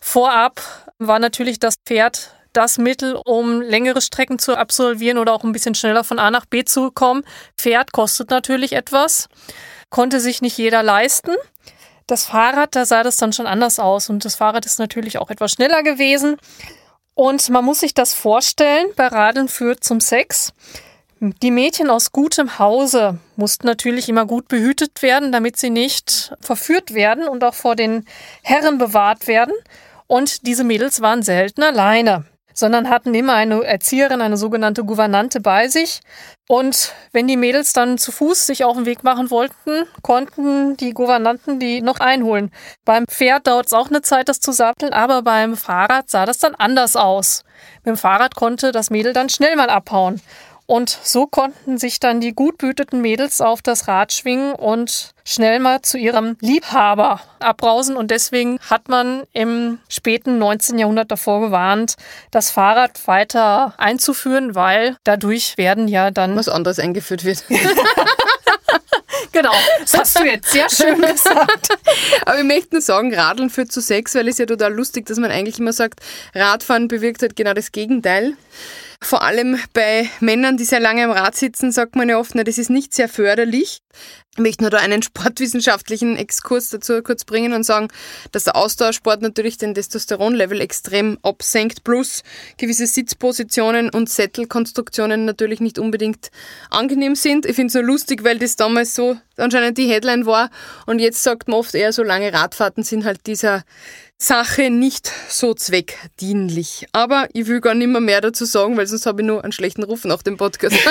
Vorab 0.00 0.62
war 0.98 1.18
natürlich 1.18 1.58
das 1.58 1.74
Pferd 1.84 2.32
das 2.52 2.78
Mittel, 2.78 3.20
um 3.24 3.60
längere 3.60 4.00
Strecken 4.00 4.38
zu 4.38 4.56
absolvieren 4.56 5.18
oder 5.18 5.32
auch 5.32 5.42
ein 5.42 5.52
bisschen 5.52 5.74
schneller 5.74 6.04
von 6.04 6.20
A 6.20 6.30
nach 6.30 6.46
B 6.46 6.64
zu 6.64 6.92
kommen. 6.92 7.24
Pferd 7.58 7.92
kostet 7.92 8.30
natürlich 8.30 8.72
etwas, 8.72 9.28
konnte 9.90 10.20
sich 10.20 10.42
nicht 10.42 10.56
jeder 10.56 10.84
leisten. 10.84 11.32
Das 12.06 12.26
Fahrrad, 12.26 12.76
da 12.76 12.84
sah 12.84 13.02
das 13.02 13.16
dann 13.16 13.32
schon 13.32 13.46
anders 13.46 13.78
aus 13.78 14.08
und 14.08 14.24
das 14.24 14.36
Fahrrad 14.36 14.64
ist 14.64 14.78
natürlich 14.78 15.18
auch 15.18 15.30
etwas 15.30 15.52
schneller 15.52 15.82
gewesen. 15.82 16.36
Und 17.14 17.48
man 17.48 17.64
muss 17.64 17.80
sich 17.80 17.94
das 17.94 18.14
vorstellen, 18.14 18.86
bei 18.94 19.06
Radeln 19.08 19.48
führt 19.48 19.82
zum 19.82 20.00
Sex. 20.00 20.52
Die 21.18 21.50
Mädchen 21.50 21.88
aus 21.88 22.12
gutem 22.12 22.58
Hause 22.58 23.18
mussten 23.36 23.66
natürlich 23.66 24.08
immer 24.08 24.26
gut 24.26 24.48
behütet 24.48 25.00
werden, 25.00 25.32
damit 25.32 25.56
sie 25.56 25.70
nicht 25.70 26.34
verführt 26.40 26.92
werden 26.92 27.26
und 27.26 27.42
auch 27.42 27.54
vor 27.54 27.74
den 27.74 28.04
Herren 28.42 28.76
bewahrt 28.76 29.26
werden. 29.26 29.54
Und 30.06 30.46
diese 30.46 30.62
Mädels 30.62 31.00
waren 31.00 31.22
selten 31.22 31.62
alleine. 31.62 32.26
Sondern 32.56 32.88
hatten 32.88 33.14
immer 33.14 33.34
eine 33.34 33.62
Erzieherin, 33.62 34.22
eine 34.22 34.38
sogenannte 34.38 34.82
Gouvernante 34.82 35.40
bei 35.40 35.68
sich. 35.68 36.00
Und 36.48 36.92
wenn 37.12 37.28
die 37.28 37.36
Mädels 37.36 37.72
dann 37.72 37.98
zu 37.98 38.12
Fuß 38.12 38.46
sich 38.46 38.64
auf 38.64 38.76
den 38.76 38.86
Weg 38.86 39.04
machen 39.04 39.30
wollten, 39.30 39.84
konnten 40.02 40.76
die 40.76 40.94
Gouvernanten 40.94 41.60
die 41.60 41.82
noch 41.82 42.00
einholen. 42.00 42.50
Beim 42.84 43.06
Pferd 43.06 43.46
dauert 43.46 43.66
es 43.66 43.72
auch 43.72 43.88
eine 43.88 44.00
Zeit, 44.00 44.28
das 44.28 44.40
zu 44.40 44.52
satteln, 44.52 44.92
aber 44.92 45.22
beim 45.22 45.56
Fahrrad 45.56 46.08
sah 46.08 46.24
das 46.24 46.38
dann 46.38 46.54
anders 46.54 46.96
aus. 46.96 47.44
Mit 47.84 47.94
dem 47.94 47.96
Fahrrad 47.96 48.34
konnte 48.34 48.72
das 48.72 48.90
Mädel 48.90 49.12
dann 49.12 49.28
schnell 49.28 49.56
mal 49.56 49.68
abhauen. 49.68 50.20
Und 50.66 50.98
so 51.02 51.26
konnten 51.26 51.78
sich 51.78 52.00
dann 52.00 52.20
die 52.20 52.32
gut 52.32 52.58
behüteten 52.58 53.00
Mädels 53.00 53.40
auf 53.40 53.62
das 53.62 53.86
Rad 53.86 54.12
schwingen 54.12 54.52
und 54.52 55.14
schnell 55.24 55.60
mal 55.60 55.82
zu 55.82 55.96
ihrem 55.96 56.36
Liebhaber 56.40 57.20
abbrausen. 57.38 57.96
Und 57.96 58.10
deswegen 58.10 58.58
hat 58.68 58.88
man 58.88 59.22
im 59.32 59.78
späten 59.88 60.38
19. 60.38 60.78
Jahrhundert 60.78 61.10
davor 61.10 61.40
gewarnt, 61.40 61.94
das 62.32 62.50
Fahrrad 62.50 63.06
weiter 63.06 63.74
einzuführen, 63.78 64.56
weil 64.56 64.96
dadurch 65.04 65.56
werden 65.56 65.86
ja 65.86 66.10
dann. 66.10 66.36
Was 66.36 66.48
anderes 66.48 66.78
eingeführt 66.78 67.24
wird. 67.24 67.44
Genau, 69.32 69.52
das 69.80 69.92
hast 69.92 70.18
du 70.18 70.24
jetzt 70.24 70.50
sehr 70.50 70.68
schön 70.70 71.00
gesagt. 71.02 71.68
Aber 72.24 72.38
ich 72.38 72.44
möchte 72.44 72.76
nur 72.76 72.80
sagen, 72.80 73.14
Radeln 73.14 73.50
führt 73.50 73.70
zu 73.70 73.82
Sex, 73.82 74.14
weil 74.14 74.28
es 74.28 74.38
ja 74.38 74.46
total 74.46 74.72
lustig, 74.72 75.04
dass 75.04 75.18
man 75.18 75.30
eigentlich 75.30 75.58
immer 75.58 75.74
sagt, 75.74 76.00
Radfahren 76.34 76.88
bewirkt 76.88 77.20
halt 77.20 77.36
genau 77.36 77.52
das 77.52 77.70
Gegenteil. 77.70 78.34
Vor 79.00 79.22
allem 79.22 79.58
bei 79.72 80.08
Männern, 80.20 80.56
die 80.56 80.64
sehr 80.64 80.80
lange 80.80 81.04
am 81.04 81.10
Rad 81.10 81.36
sitzen, 81.36 81.72
sagt 81.72 81.96
man 81.96 82.08
ja 82.08 82.18
oft, 82.18 82.34
na, 82.34 82.44
das 82.44 82.58
ist 82.58 82.70
nicht 82.70 82.94
sehr 82.94 83.08
förderlich. 83.08 83.80
Ich 84.34 84.38
möchte 84.38 84.62
nur 84.62 84.70
da 84.70 84.78
einen 84.78 85.02
sportwissenschaftlichen 85.02 86.16
Exkurs 86.16 86.70
dazu 86.70 87.02
kurz 87.02 87.24
bringen 87.24 87.52
und 87.52 87.64
sagen, 87.64 87.88
dass 88.32 88.44
der 88.44 88.56
Ausdauersport 88.56 89.22
natürlich 89.22 89.58
den 89.58 89.74
Testosteronlevel 89.74 90.60
extrem 90.60 91.18
absenkt, 91.22 91.84
plus 91.84 92.22
gewisse 92.58 92.86
Sitzpositionen 92.86 93.90
und 93.90 94.10
Sättelkonstruktionen 94.10 95.24
natürlich 95.24 95.60
nicht 95.60 95.78
unbedingt 95.78 96.30
angenehm 96.70 97.14
sind. 97.14 97.46
Ich 97.46 97.56
finde 97.56 97.68
es 97.68 97.74
nur 97.74 97.84
lustig, 97.84 98.24
weil 98.24 98.38
das 98.38 98.56
damals 98.56 98.94
so 98.94 99.16
anscheinend 99.36 99.78
die 99.78 99.88
Headline 99.88 100.26
war 100.26 100.50
und 100.86 100.98
jetzt 100.98 101.22
sagt 101.22 101.48
man 101.48 101.58
oft 101.58 101.74
eher, 101.74 101.92
so 101.92 102.02
lange 102.02 102.32
Radfahrten 102.32 102.82
sind 102.82 103.04
halt 103.04 103.26
dieser 103.26 103.64
Sache 104.18 104.70
nicht 104.70 105.12
so 105.28 105.52
zweckdienlich. 105.52 106.86
Aber 106.92 107.28
ich 107.34 107.46
will 107.46 107.60
gar 107.60 107.74
nicht 107.74 107.88
mehr, 107.88 108.00
mehr 108.00 108.20
dazu 108.22 108.44
sagen, 108.46 108.76
weil 108.76 108.86
sonst 108.86 109.06
habe 109.06 109.22
ich 109.22 109.26
nur 109.26 109.44
einen 109.44 109.52
schlechten 109.52 109.82
Ruf 109.82 110.04
nach 110.04 110.22
dem 110.22 110.36
Podcast. 110.36 110.76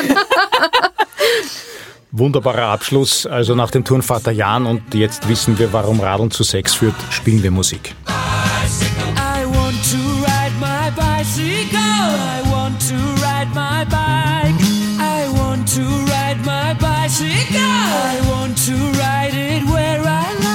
Wunderbarer 2.12 2.68
Abschluss, 2.68 3.26
also 3.26 3.56
nach 3.56 3.72
dem 3.72 3.84
Turnvater 3.84 4.32
Jan 4.32 4.66
und 4.66 4.94
jetzt 4.94 5.28
wissen 5.28 5.58
wir, 5.60 5.74
warum 5.74 6.00
Radeln 6.00 6.32
zu 6.32 6.44
Sex 6.44 6.76
führt, 6.76 6.96
spielen 7.10 7.44
wir 7.44 7.52
Musik. 7.52 7.94
I 8.08 9.44
want 9.46 9.84
to 9.92 9.98
ride 10.22 10.56
my 10.62 10.92
bicycle, 10.96 11.78
I 11.78 12.42
want 12.50 12.80
to 12.88 12.96
ride 13.22 13.50
my 13.54 13.84
bike, 13.90 14.56
I 14.98 15.28
want 15.38 15.68
to 15.76 15.82
ride 15.82 16.40
my 16.46 16.74
bicycle, 16.76 17.60
I 17.60 18.22
want 18.30 18.56
to 18.66 18.76
ride 18.98 19.34
it 19.34 19.64
where 19.70 20.00
I 20.00 20.32
like. 20.42 20.55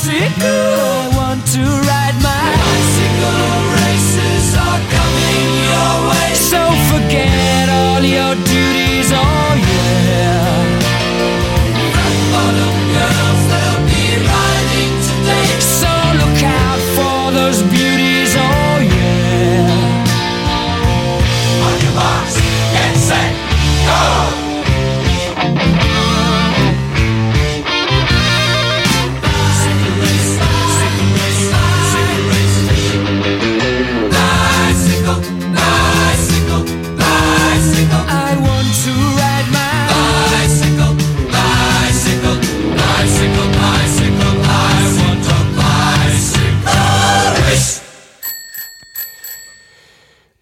Bicycle. 0.00 0.48
I 0.48 1.12
want 1.16 1.46
to 1.52 1.60
ride 1.60 2.16
my 2.24 2.46
bicycle. 2.64 3.44
Races 3.84 4.56
are 4.56 4.80
coming 4.96 5.50
your 5.68 5.94
way. 6.08 6.32
So 6.34 6.60
forget 6.90 7.68
all 7.68 8.02
your 8.02 8.34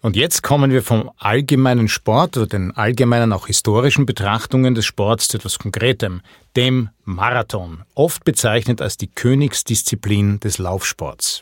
Und 0.09 0.15
jetzt 0.15 0.41
kommen 0.41 0.71
wir 0.71 0.81
vom 0.81 1.11
allgemeinen 1.19 1.87
Sport 1.87 2.35
oder 2.35 2.47
den 2.47 2.75
allgemeinen 2.75 3.31
auch 3.31 3.45
historischen 3.45 4.07
Betrachtungen 4.07 4.73
des 4.73 4.87
Sports 4.87 5.27
zu 5.27 5.37
etwas 5.37 5.59
Konkretem, 5.59 6.21
dem 6.55 6.89
Marathon, 7.03 7.83
oft 7.93 8.23
bezeichnet 8.23 8.81
als 8.81 8.97
die 8.97 9.05
Königsdisziplin 9.05 10.39
des 10.39 10.57
Laufsports. 10.57 11.41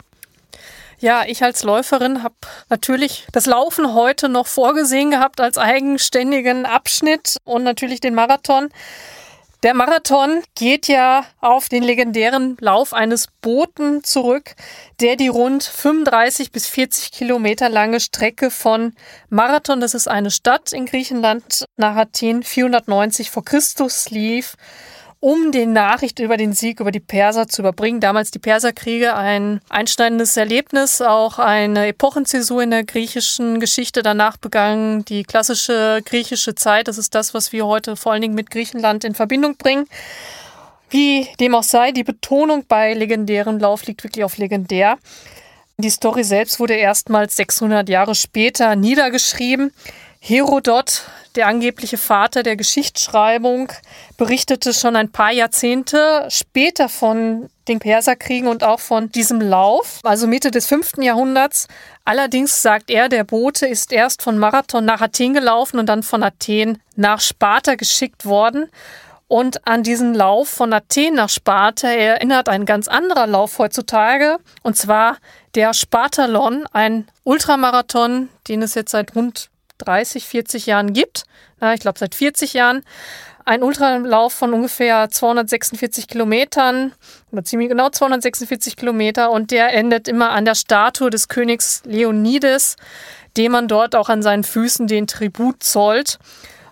Ja, 1.00 1.24
ich 1.26 1.44
als 1.44 1.64
Läuferin 1.64 2.24
habe 2.24 2.36
natürlich 2.70 3.26
das 3.32 3.46
Laufen 3.46 3.94
heute 3.94 4.28
noch 4.28 4.48
vorgesehen 4.48 5.12
gehabt 5.12 5.40
als 5.40 5.58
eigenständigen 5.58 6.66
Abschnitt 6.66 7.38
und 7.46 7.64
natürlich 7.64 8.02
den 8.02 8.16
Marathon. 8.16 8.68
Der 9.64 9.74
Marathon 9.74 10.44
geht 10.54 10.88
ja 10.88 11.26
auf 11.42 11.68
den 11.68 11.82
legendären 11.82 12.58
Lauf 12.60 12.94
eines 12.94 13.26
Boten 13.42 14.04
zurück, 14.04 14.54
der 15.00 15.16
die 15.16 15.30
rund 15.30 15.64
35 15.64 16.52
bis 16.52 16.68
40 16.68 17.12
Kilometer 17.12 17.68
lange 17.68 18.00
Strecke 18.00 18.52
von 18.52 18.94
Marathon, 19.30 19.82
das 19.82 19.96
ist 19.96 20.08
eine 20.08 20.30
Stadt 20.30 20.74
in 20.74 20.86
Griechenland, 20.86 21.66
nach 21.76 21.96
Athen 21.96 22.44
490 22.44 23.32
vor 23.32 23.44
Christus 23.44 24.12
lief 24.12 24.58
um 25.20 25.52
die 25.52 25.66
Nachricht 25.66 26.20
über 26.20 26.38
den 26.38 26.54
Sieg 26.54 26.80
über 26.80 26.92
die 26.92 27.00
Perser 27.00 27.48
zu 27.48 27.62
überbringen. 27.62 28.00
Damals 28.00 28.32
die 28.32 28.40
Perserkriege, 28.40 29.16
ein 29.16 29.62
einschneidendes 29.70 30.38
Erlebnis, 30.38 31.02
auch 31.02 31.40
eine 31.40 31.88
Epochenzäsur 31.88 32.62
in 32.62 32.72
der 32.72 32.84
griechischen 32.84 33.60
Geschichte 33.60 34.04
danach 34.04 34.38
begangen. 34.38 35.06
Die 35.06 35.24
klassische 35.24 36.02
griechische 36.06 36.56
Zeit, 36.56 36.88
das 36.88 36.98
ist 36.98 37.16
das, 37.16 37.34
was 37.34 37.52
wir 37.52 37.66
heute 37.66 37.96
vor 37.96 38.12
allen 38.12 38.22
Dingen 38.22 38.36
mit 38.36 38.52
Griechenland 38.52 39.04
in 39.04 39.16
Verbindung 39.16 39.58
bringen. 39.58 39.88
Wie 40.90 41.28
dem 41.40 41.56
auch 41.56 41.64
sei, 41.64 41.92
die 41.92 42.04
Betonung 42.04 42.66
bei 42.68 42.94
legendären 42.94 43.60
Lauf 43.60 43.86
liegt 43.86 44.04
wirklich 44.04 44.24
auf 44.24 44.38
legendär. 44.38 44.98
Die 45.78 45.90
Story 45.90 46.24
selbst 46.24 46.60
wurde 46.60 46.76
erstmals 46.76 47.36
600 47.36 47.90
Jahre 47.90 48.16
später 48.16 48.76
niedergeschrieben. 48.76 49.72
Herodot, 50.20 51.04
der 51.38 51.48
angebliche 51.48 51.98
Vater 51.98 52.44
der 52.44 52.56
Geschichtsschreibung, 52.56 53.72
berichtete 54.18 54.74
schon 54.74 54.96
ein 54.96 55.12
paar 55.12 55.32
Jahrzehnte 55.32 56.28
später 56.30 56.90
von 56.90 57.50
den 57.68 57.80
Perserkriegen 57.80 58.50
und 58.50 58.64
auch 58.64 58.80
von 58.80 59.12
diesem 59.12 59.40
Lauf, 59.40 60.00
also 60.04 60.28
Mitte 60.28 60.52
des 60.52 60.66
5. 60.66 60.98
Jahrhunderts. 60.98 61.68
Allerdings 62.06 62.62
sagt 62.62 62.90
er, 62.90 63.08
der 63.08 63.24
Bote 63.24 63.68
ist 63.68 63.92
erst 63.92 64.22
von 64.22 64.38
Marathon 64.38 64.84
nach 64.84 65.02
Athen 65.02 65.34
gelaufen 65.34 65.78
und 65.80 65.88
dann 65.88 66.04
von 66.04 66.24
Athen 66.24 66.82
nach 66.96 67.22
Sparta 67.22 67.76
geschickt 67.76 68.26
worden. 68.26 68.70
Und 69.28 69.68
an 69.68 69.84
diesen 69.84 70.14
Lauf 70.14 70.48
von 70.48 70.74
Athen 70.74 71.16
nach 71.16 71.30
Sparta 71.30 71.90
erinnert 71.90 72.50
ein 72.50 72.66
ganz 72.66 72.88
anderer 72.88 73.28
Lauf 73.28 73.60
heutzutage, 73.60 74.38
und 74.64 74.78
zwar 74.78 75.18
der 75.54 75.74
Spartalon, 75.74 76.66
ein 76.72 77.08
Ultramarathon, 77.24 78.30
den 78.48 78.62
es 78.62 78.74
jetzt 78.74 78.92
seit 78.92 79.16
rund 79.16 79.50
30, 79.78 80.26
40 80.26 80.66
Jahren 80.66 80.94
gibt. 80.94 81.24
Ja, 81.62 81.74
ich 81.74 81.80
glaube 81.80 82.00
seit 82.00 82.16
40 82.16 82.54
Jahren. 82.54 82.84
Ein 83.46 83.64
Ultralauf 83.64 84.34
von 84.34 84.54
ungefähr 84.54 85.10
246 85.10 86.08
Kilometern, 86.08 86.94
ziemlich 87.44 87.70
genau 87.70 87.90
246 87.90 88.76
Kilometer, 88.76 89.32
und 89.32 89.52
der 89.52 89.74
endet 89.74 90.10
immer 90.10 90.32
an 90.32 90.44
der 90.44 90.56
Statue 90.56 91.10
des 91.10 91.30
Königs 91.30 91.82
Leonides, 91.86 92.76
dem 93.38 93.54
man 93.54 93.70
dort 93.70 93.96
auch 93.96 94.10
an 94.10 94.22
seinen 94.22 94.44
Füßen 94.44 94.88
den 94.88 95.08
Tribut 95.08 95.64
zollt. 95.64 96.20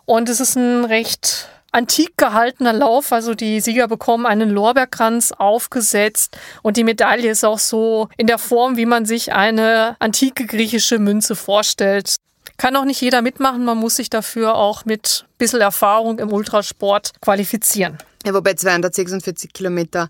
Und 0.03 0.27
es 0.27 0.41
ist 0.41 0.57
ein 0.57 0.83
recht 0.83 1.47
antik 1.71 2.17
gehaltener 2.17 2.73
Lauf. 2.73 3.11
Also 3.11 3.35
die 3.35 3.59
Sieger 3.59 3.87
bekommen 3.87 4.25
einen 4.25 4.49
Lorbeerkranz 4.49 5.31
aufgesetzt 5.31 6.37
und 6.61 6.77
die 6.77 6.83
Medaille 6.83 7.29
ist 7.29 7.43
auch 7.43 7.59
so 7.59 8.09
in 8.17 8.27
der 8.27 8.37
Form, 8.37 8.77
wie 8.77 8.85
man 8.85 9.05
sich 9.05 9.33
eine 9.33 9.95
antike 9.99 10.45
griechische 10.45 10.99
Münze 10.99 11.35
vorstellt. 11.35 12.15
Kann 12.57 12.75
auch 12.75 12.85
nicht 12.85 13.01
jeder 13.01 13.21
mitmachen, 13.21 13.65
man 13.65 13.77
muss 13.77 13.97
sich 13.97 14.09
dafür 14.09 14.55
auch 14.55 14.85
mit 14.85 15.25
ein 15.27 15.37
bisschen 15.37 15.61
Erfahrung 15.61 16.19
im 16.19 16.31
Ultrasport 16.31 17.11
qualifizieren. 17.21 17.97
Ja, 18.25 18.33
wobei 18.33 18.55
246 18.55 19.53
Kilometer, 19.53 20.09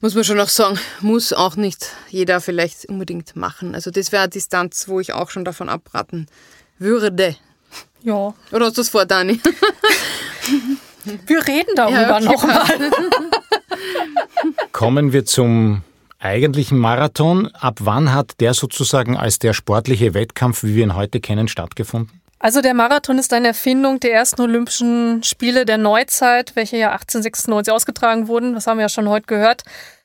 muss 0.00 0.14
man 0.14 0.22
schon 0.22 0.38
auch 0.38 0.48
sagen, 0.48 0.78
muss 1.00 1.32
auch 1.32 1.56
nicht 1.56 1.90
jeder 2.10 2.40
vielleicht 2.40 2.84
unbedingt 2.86 3.34
machen. 3.34 3.74
Also 3.74 3.90
das 3.90 4.12
wäre 4.12 4.22
eine 4.22 4.30
Distanz, 4.30 4.86
wo 4.88 5.00
ich 5.00 5.14
auch 5.14 5.30
schon 5.30 5.44
davon 5.44 5.68
abraten 5.68 6.26
würde. 6.78 7.36
Ja. 8.02 8.34
Oder 8.52 8.66
hast 8.66 8.76
du 8.76 8.82
das 8.82 8.88
vor, 8.90 9.04
Dani? 9.04 9.40
Wir 11.26 11.46
reden 11.46 11.72
darüber 11.74 12.00
Ja, 12.00 12.16
okay, 12.16 12.24
nochmal. 12.24 12.90
Kommen 14.72 15.12
wir 15.12 15.24
zum 15.24 15.82
eigentlichen 16.26 16.78
Marathon. 16.78 17.48
Ab 17.54 17.78
wann 17.80 18.12
hat 18.12 18.40
der 18.40 18.54
sozusagen 18.54 19.16
als 19.16 19.38
der 19.38 19.52
sportliche 19.52 20.14
Wettkampf, 20.14 20.62
wie 20.62 20.74
wir 20.74 20.84
ihn 20.84 20.96
heute 20.96 21.20
kennen, 21.20 21.48
stattgefunden? 21.48 22.20
Also 22.38 22.60
der 22.60 22.74
Marathon 22.74 23.18
ist 23.18 23.32
eine 23.32 23.48
Erfindung 23.48 23.98
der 23.98 24.12
ersten 24.12 24.42
Olympischen 24.42 25.22
Spiele 25.22 25.64
der 25.64 25.78
Neuzeit, 25.78 26.54
welche 26.54 26.76
ja 26.76 26.88
1896 26.92 27.72
ausgetragen 27.72 28.28
wurden. 28.28 28.54
Das 28.54 28.66
haben 28.66 28.76
wir 28.76 28.82
ja 28.82 28.88
schon 28.88 29.08
heute 29.08 29.26
gehört. 29.26 29.62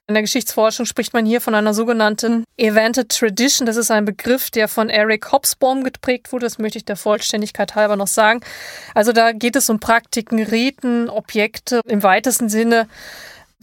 In 0.08 0.16
der 0.16 0.24
Geschichtsforschung 0.24 0.86
spricht 0.86 1.14
man 1.14 1.26
hier 1.26 1.40
von 1.40 1.56
einer 1.56 1.74
sogenannten 1.74 2.44
Evented 2.58 3.10
Tradition. 3.10 3.66
Das 3.66 3.78
ist 3.78 3.92
ein 3.92 4.06
Begriff, 4.06 4.50
der 4.50 4.68
von 4.68 4.90
Eric 4.90 5.32
Hobsbawm 5.32 5.84
geprägt 5.84 6.34
wurde. 6.34 6.46
Das 6.46 6.58
möchte 6.58 6.78
ich 6.78 6.86
der 6.86 6.96
Vollständigkeit 6.96 7.76
halber 7.76 7.96
noch 7.96 8.08
sagen. 8.08 8.42
Also 8.94 9.14
da 9.14 9.32
geht 9.32 9.56
es 9.56 9.70
um 9.70 9.80
Praktiken, 9.80 10.42
Riten, 10.42 11.10
Objekte 11.10 11.82
im 11.86 12.04
weitesten 12.04 12.50
Sinne, 12.50 12.88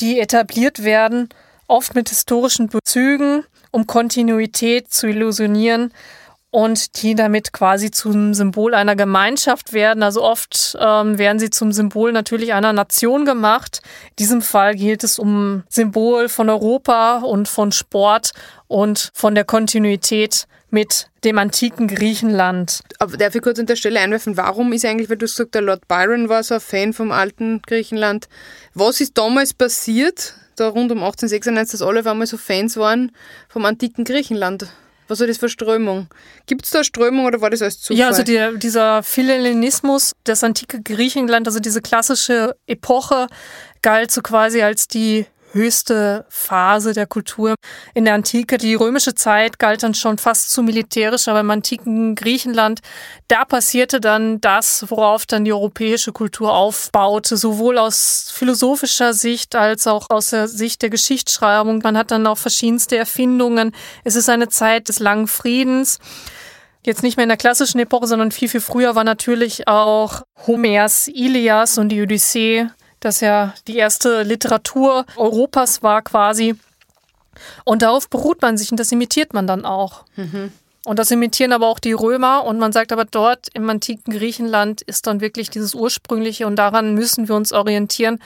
die 0.01 0.21
etabliert 0.21 0.85
werden, 0.85 1.29
oft 1.69 1.95
mit 1.95 2.09
historischen 2.09 2.69
Bezügen, 2.69 3.45
um 3.71 3.87
Kontinuität 3.87 4.91
zu 4.91 5.07
illusionieren 5.07 5.93
und 6.51 7.03
die 7.03 7.15
damit 7.15 7.53
quasi 7.53 7.91
zum 7.91 8.33
Symbol 8.33 8.75
einer 8.75 8.97
Gemeinschaft 8.97 9.73
werden. 9.73 10.03
Also 10.03 10.23
oft 10.23 10.77
ähm, 10.81 11.19
werden 11.19 11.39
sie 11.39 11.51
zum 11.51 11.73
Symbol 11.73 12.13
natürlich 12.13 12.55
einer 12.55 12.73
Nation 12.73 13.27
gemacht. 13.27 13.83
In 14.11 14.17
diesem 14.19 14.43
Fall 14.43 14.75
geht 14.75 15.05
es 15.05 15.19
um 15.19 15.63
Symbol 15.69 16.29
von 16.29 16.49
Europa 16.49 17.19
und 17.19 17.49
von 17.49 17.71
Sport 17.71 18.33
und 18.67 19.11
von 19.13 19.35
der 19.35 19.45
Kontinuität 19.45 20.47
mit 20.71 21.09
dem 21.25 21.39
antiken 21.39 21.87
Griechenland. 21.87 22.81
Aber 22.99 23.17
darf 23.17 23.35
ich 23.35 23.43
kurz 23.43 23.59
an 23.59 23.67
der 23.67 23.77
Stelle 23.77 24.01
einwerfen, 24.01 24.37
warum 24.37 24.73
ist 24.73 24.85
eigentlich, 24.85 25.09
weil 25.11 25.17
du 25.17 25.27
sagst, 25.27 25.55
der 25.55 25.63
Lord 25.63 25.87
Byron 25.89 26.29
war 26.29 26.43
so 26.43 26.55
ein 26.55 26.61
Fan 26.61 26.93
vom 26.93 27.11
alten 27.11 27.63
Griechenland. 27.63 28.29
Was 28.75 29.01
ist 29.01 29.17
damals 29.17 29.55
passiert, 29.55 30.35
da 30.61 30.69
rund 30.69 30.93
um 30.93 30.99
1896, 30.99 31.79
dass 31.79 31.87
alle 31.87 32.01
auf 32.01 32.07
einmal 32.07 32.27
so 32.27 32.37
Fans 32.37 32.77
waren 32.77 33.13
vom 33.49 33.65
antiken 33.65 34.05
Griechenland? 34.05 34.69
Was 35.09 35.21
war 35.21 35.27
das 35.27 35.39
für 35.39 35.49
Strömung? 35.49 36.09
Gibt 36.47 36.67
es 36.67 36.71
da 36.71 36.85
Strömung 36.85 37.25
oder 37.25 37.41
war 37.41 37.49
das 37.49 37.63
alles 37.63 37.81
Zufall? 37.81 37.99
Ja, 37.99 38.09
also 38.09 38.23
der, 38.23 38.53
dieser 38.53 39.03
Philhellenismus, 39.03 40.13
das 40.25 40.45
antike 40.45 40.83
Griechenland, 40.83 41.47
also 41.47 41.61
diese 41.61 41.81
klassische 41.81 42.55
Epoche, 42.67 43.27
galt 43.81 44.11
so 44.11 44.21
quasi 44.21 44.61
als 44.61 44.87
die 44.87 45.25
höchste 45.53 46.25
Phase 46.29 46.93
der 46.93 47.07
Kultur 47.07 47.55
in 47.95 48.05
der 48.05 48.15
Antike. 48.15 48.59
Die 48.59 48.75
römische 48.75 49.15
Zeit 49.15 49.59
galt 49.59 49.83
dann 49.83 49.95
schon 49.95 50.19
fast 50.19 50.51
zu 50.51 50.63
militärisch, 50.63 51.29
aber 51.29 51.41
im 51.41 51.51
antiken 51.51 52.15
Griechenland, 52.15 52.81
da 53.29 53.45
passierte 53.45 54.01
dann 54.01 54.41
das, 54.41 54.85
worauf 54.89 55.27
dann 55.27 55.45
die 55.45 55.53
europäische 55.53 56.13
Kultur 56.13 56.53
aufbaute, 56.53 57.37
sowohl 57.37 57.79
aus 57.79 58.31
philosophischer 58.33 59.15
Sicht 59.15 59.55
als 59.55 59.87
auch 59.87 60.11
aus 60.11 60.31
der 60.31 60.49
Sicht 60.49 60.83
der 60.83 60.91
Geschichtsschreibung. 60.91 61.81
Man 61.83 61.97
hat 61.97 62.11
dann 62.11 62.27
auch 62.27 62.39
verschiedenste 62.39 62.97
Erfindungen. 62.97 63.73
Es 64.05 64.17
ist 64.17 64.29
eine 64.29 64.49
Zeit 64.49 64.89
des 64.89 64.99
langen 64.99 65.29
Friedens. 65.29 65.99
Jetzt 66.85 67.03
nicht 67.03 67.17
mehr 67.17 67.25
in 67.25 67.29
der 67.29 67.37
klassischen 67.37 67.81
Epoche, 67.81 68.07
sondern 68.07 68.31
viel, 68.31 68.49
viel 68.49 68.61
früher 68.61 68.95
war 68.95 69.05
natürlich 69.05 69.69
auch 69.69 70.23
Homers 70.47 71.09
Ilias 71.09 71.77
und 71.77 71.91
die 71.91 72.01
Odyssee 72.01 72.69
das 73.01 73.21
ja 73.21 73.55
die 73.67 73.77
erste 73.77 74.23
Literatur 74.23 75.07
Europas 75.17 75.83
war 75.83 76.03
quasi. 76.03 76.55
Und 77.65 77.83
darauf 77.83 78.09
beruht 78.09 78.43
man 78.43 78.57
sich 78.59 78.71
und 78.71 78.81
das 78.81 78.91
imitiert 78.91 79.33
man 79.33 79.47
dann 79.47 79.65
auch. 79.65 80.05
Und 80.85 80.99
das 80.99 81.11
imitieren 81.11 81.53
aber 81.53 81.67
auch 81.67 81.79
die 81.79 81.93
Römer. 81.93 82.45
Und 82.45 82.59
man 82.59 82.73
sagt 82.73 82.93
aber 82.93 83.05
dort 83.05 83.49
im 83.55 83.69
antiken 83.69 84.13
Griechenland 84.13 84.81
ist 84.83 85.07
dann 85.07 85.21
wirklich 85.21 85.51
dieses 85.51 85.75
Ursprüngliche 85.75 86.47
und 86.47 86.57
daran 86.57 86.95
müssen 86.95 87.29
wir 87.29 87.35
uns 87.35 87.53
orientieren. 87.53 88.21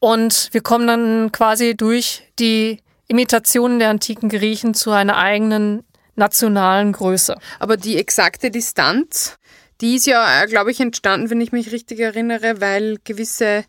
Und 0.00 0.48
wir 0.52 0.62
kommen 0.62 0.86
dann 0.86 1.32
quasi 1.32 1.76
durch 1.76 2.22
die 2.38 2.80
Imitationen 3.06 3.78
der 3.78 3.90
antiken 3.90 4.28
Griechen 4.28 4.74
zu 4.74 4.92
einer 4.92 5.16
eigenen 5.16 5.84
nationalen 6.14 6.92
Größe. 6.92 7.36
Aber 7.58 7.76
die 7.76 7.96
exakte 7.96 8.50
Distanz, 8.50 9.38
die 9.80 9.96
ist 9.96 10.06
ja, 10.06 10.44
glaube 10.46 10.70
ich, 10.70 10.80
entstanden, 10.80 11.30
wenn 11.30 11.40
ich 11.40 11.52
mich 11.52 11.72
richtig 11.72 12.00
erinnere, 12.00 12.60
weil 12.60 12.98
gewisse 13.04 13.64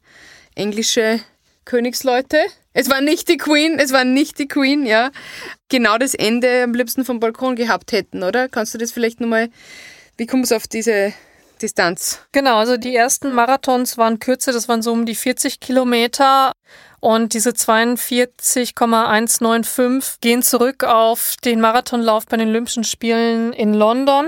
englische 0.56 1.19
Königsleute, 1.65 2.40
es 2.73 2.90
war 2.90 3.02
nicht 3.02 3.30
die 3.30 3.38
Queen, 3.38 3.80
es 3.80 3.91
war 3.91 4.03
nicht 4.03 4.40
die 4.40 4.48
Queen, 4.48 4.86
ja, 4.86 5.11
genau 5.69 5.98
das 5.98 6.15
Ende 6.15 6.64
am 6.64 6.73
liebsten 6.73 7.06
vom 7.06 7.19
Balkon 7.19 7.56
gehabt 7.56 7.91
hätten, 7.91 8.23
oder? 8.23 8.49
Kannst 8.49 8.73
du 8.73 8.77
das 8.77 8.91
vielleicht 8.91 9.22
nochmal, 9.22 9.49
wie 10.18 10.26
kommst 10.26 10.52
du 10.52 10.56
auf 10.56 10.68
diese 10.68 11.14
Distanz? 11.61 12.19
Genau, 12.31 12.57
also 12.57 12.77
die 12.77 12.95
ersten 12.95 13.34
Marathons 13.34 13.98
waren 13.98 14.19
kürzer, 14.19 14.52
das 14.52 14.68
waren 14.68 14.81
so 14.81 14.91
um 14.91 15.06
die 15.06 15.15
40 15.15 15.60
Kilometer. 15.60 16.52
Und 17.02 17.34
diese 17.34 17.53
42,195 17.53 20.19
gehen 20.19 20.44
zurück 20.44 20.84
auf 20.84 21.36
den 21.45 21.61
Marathonlauf 21.61 22.26
bei 22.26 22.36
den 22.38 22.49
Olympischen 22.49 22.84
Spielen 22.84 23.53
in 23.53 23.73
London. 23.73 24.27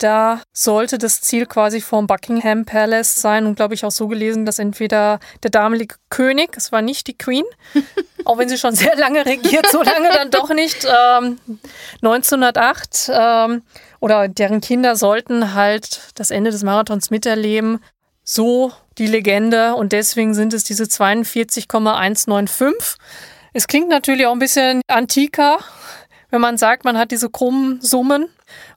Da 0.00 0.42
sollte 0.54 0.96
das 0.96 1.20
Ziel 1.20 1.44
quasi 1.44 1.82
vom 1.82 2.06
Buckingham 2.06 2.64
Palace 2.64 3.16
sein 3.16 3.44
und 3.44 3.56
glaube 3.56 3.74
ich 3.74 3.84
auch 3.84 3.90
so 3.90 4.08
gelesen, 4.08 4.46
dass 4.46 4.58
entweder 4.58 5.20
der 5.42 5.50
damalige 5.50 5.96
König, 6.08 6.56
es 6.56 6.72
war 6.72 6.80
nicht 6.80 7.06
die 7.06 7.18
Queen, 7.18 7.44
auch 8.24 8.38
wenn 8.38 8.48
sie 8.48 8.56
schon 8.56 8.74
sehr 8.74 8.96
lange 8.96 9.26
regiert, 9.26 9.66
so 9.70 9.82
lange 9.82 10.08
dann 10.08 10.30
doch 10.30 10.48
nicht, 10.54 10.86
ähm, 10.86 11.38
1908 11.96 13.10
ähm, 13.12 13.62
oder 14.00 14.28
deren 14.28 14.62
Kinder 14.62 14.96
sollten 14.96 15.52
halt 15.52 16.00
das 16.14 16.30
Ende 16.30 16.50
des 16.50 16.62
Marathons 16.62 17.10
miterleben. 17.10 17.80
So 18.24 18.72
die 18.96 19.06
Legende 19.06 19.74
und 19.74 19.92
deswegen 19.92 20.32
sind 20.32 20.54
es 20.54 20.64
diese 20.64 20.88
42,195. 20.88 22.96
Es 23.52 23.66
klingt 23.66 23.90
natürlich 23.90 24.26
auch 24.26 24.32
ein 24.32 24.38
bisschen 24.38 24.80
antiker, 24.86 25.58
wenn 26.30 26.40
man 26.40 26.56
sagt, 26.56 26.84
man 26.84 26.96
hat 26.96 27.10
diese 27.10 27.28
krummen 27.28 27.82
Summen, 27.82 28.30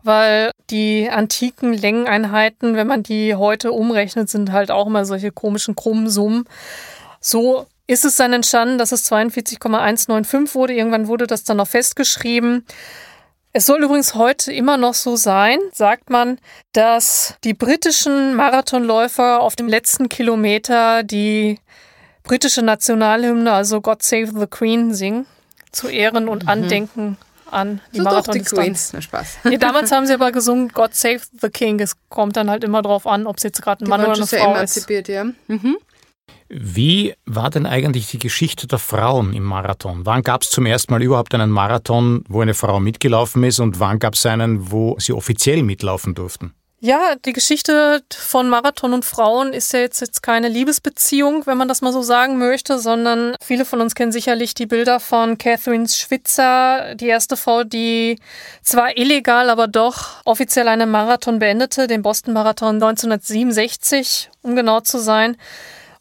weil 0.04 0.52
die 0.70 1.10
antiken 1.10 1.74
Längeneinheiten, 1.74 2.76
wenn 2.76 2.88
man 2.88 3.04
die 3.04 3.36
heute 3.36 3.72
umrechnet, 3.72 4.30
sind 4.30 4.52
halt 4.52 4.72
auch 4.72 4.88
immer 4.88 5.06
solche 5.06 5.32
komischen 5.32 5.76
krummen 5.76 6.10
Summen. 6.10 6.46
So 7.20 7.68
ist 7.88 8.06
es 8.06 8.16
dann 8.16 8.34
entstanden, 8.34 8.78
dass 8.78 8.92
es 8.92 9.04
42,195 9.04 10.56
wurde. 10.56 10.74
Irgendwann 10.74 11.08
wurde 11.08 11.28
das 11.28 11.44
dann 11.44 11.58
noch 11.58 11.68
festgeschrieben. 11.68 12.66
Es 13.52 13.68
soll 13.68 13.84
übrigens 13.84 14.16
heute 14.16 14.52
immer 14.52 14.78
noch 14.78 14.96
so 14.96 15.16
sein, 15.16 15.60
sagt 15.74 16.10
man, 16.10 16.40
dass 16.72 17.36
die 17.44 17.54
britischen 17.54 18.36
Marathonläufer 18.36 19.42
auf 19.42 19.56
dem 19.56 19.68
letzten 19.68 20.10
Kilometer 20.10 21.04
die 21.04 21.60
britische 22.24 22.64
Nationalhymne, 22.64 23.52
also 23.52 23.80
God 23.80 24.02
Save 24.02 24.32
the 24.40 24.48
Queen, 24.48 24.96
singen, 24.96 25.28
zu 25.72 25.88
Ehren 25.88 26.28
und 26.28 26.48
Andenken 26.48 27.18
an 27.54 27.80
die 27.94 27.98
so 28.00 28.04
doch 28.04 28.22
die 28.24 28.40
Queen. 28.40 28.74
Marathondistanz. 28.74 28.94
Na 28.94 29.02
Spaß. 29.02 29.38
Nee, 29.46 29.58
damals 29.58 29.92
haben 29.94 30.06
sie 30.06 30.14
aber 30.14 30.32
gesungen 30.32 30.70
God 30.70 30.94
Save 30.96 31.22
the 31.42 31.50
King. 31.50 31.80
Es 31.80 31.96
kommt 32.10 32.36
dann 32.36 32.50
halt 32.50 32.64
immer 32.64 32.82
drauf 32.82 33.08
an, 33.08 33.28
ob 33.28 33.38
es 33.38 33.44
jetzt 33.44 33.62
gerade 33.62 33.84
ein 33.84 33.86
Die 33.86 33.90
Mann 33.90 34.02
oder 34.02 34.14
eine 34.14 34.28
Frau 34.28 34.36
ist. 34.38 34.56
emanzipiert, 34.56 35.08
ja. 35.08 35.26
Mhm. 35.48 35.78
Wie 36.50 37.16
war 37.26 37.50
denn 37.50 37.66
eigentlich 37.66 38.08
die 38.12 38.20
Geschichte 38.20 38.68
der 38.68 38.78
Frauen 38.80 39.34
im 39.34 39.44
Marathon? 39.44 40.06
Wann 40.06 40.22
gab 40.22 40.44
es 40.44 40.50
zum 40.52 40.66
ersten 40.66 40.94
Mal 40.94 41.02
überhaupt 41.02 41.34
einen 41.34 41.50
Marathon, 41.50 42.24
wo 42.28 42.42
eine 42.42 42.54
Frau 42.54 42.80
mitgelaufen 42.80 43.44
ist 43.44 43.60
und 43.60 43.80
wann 43.80 43.98
gab 44.00 44.14
es 44.14 44.26
einen, 44.26 44.72
wo 44.72 44.96
sie 45.00 45.14
offiziell 45.14 45.64
mitlaufen 45.64 46.14
durften? 46.14 46.54
Ja, 46.86 47.16
die 47.16 47.32
Geschichte 47.32 48.04
von 48.14 48.50
Marathon 48.50 48.94
und 48.94 49.06
Frauen 49.06 49.54
ist 49.54 49.72
ja 49.72 49.80
jetzt, 49.80 50.02
jetzt 50.02 50.22
keine 50.22 50.50
Liebesbeziehung, 50.50 51.46
wenn 51.46 51.58
man 51.58 51.70
das 51.70 51.80
mal 51.80 51.94
so 51.94 52.02
sagen 52.02 52.38
möchte, 52.38 52.78
sondern 52.78 53.38
viele 53.42 53.64
von 53.64 53.80
uns 53.80 53.96
kennen 53.96 54.12
sicherlich 54.12 54.54
die 54.54 54.66
Bilder 54.66 55.00
von 55.00 55.38
Catherine 55.38 55.88
Schwitzer, 55.88 56.96
die 56.96 57.08
erste 57.08 57.38
Frau, 57.38 57.64
die 57.64 58.20
zwar 58.64 58.98
illegal, 58.98 59.50
aber 59.50 59.70
doch 59.70 60.22
offiziell 60.26 60.68
einen 60.68 60.92
Marathon 60.92 61.40
beendete, 61.40 61.88
den 61.88 62.02
Boston 62.02 62.34
Marathon 62.34 62.84
1967, 62.84 64.30
um 64.42 64.58
genau 64.58 64.82
zu 64.82 65.00
sein. 65.00 65.38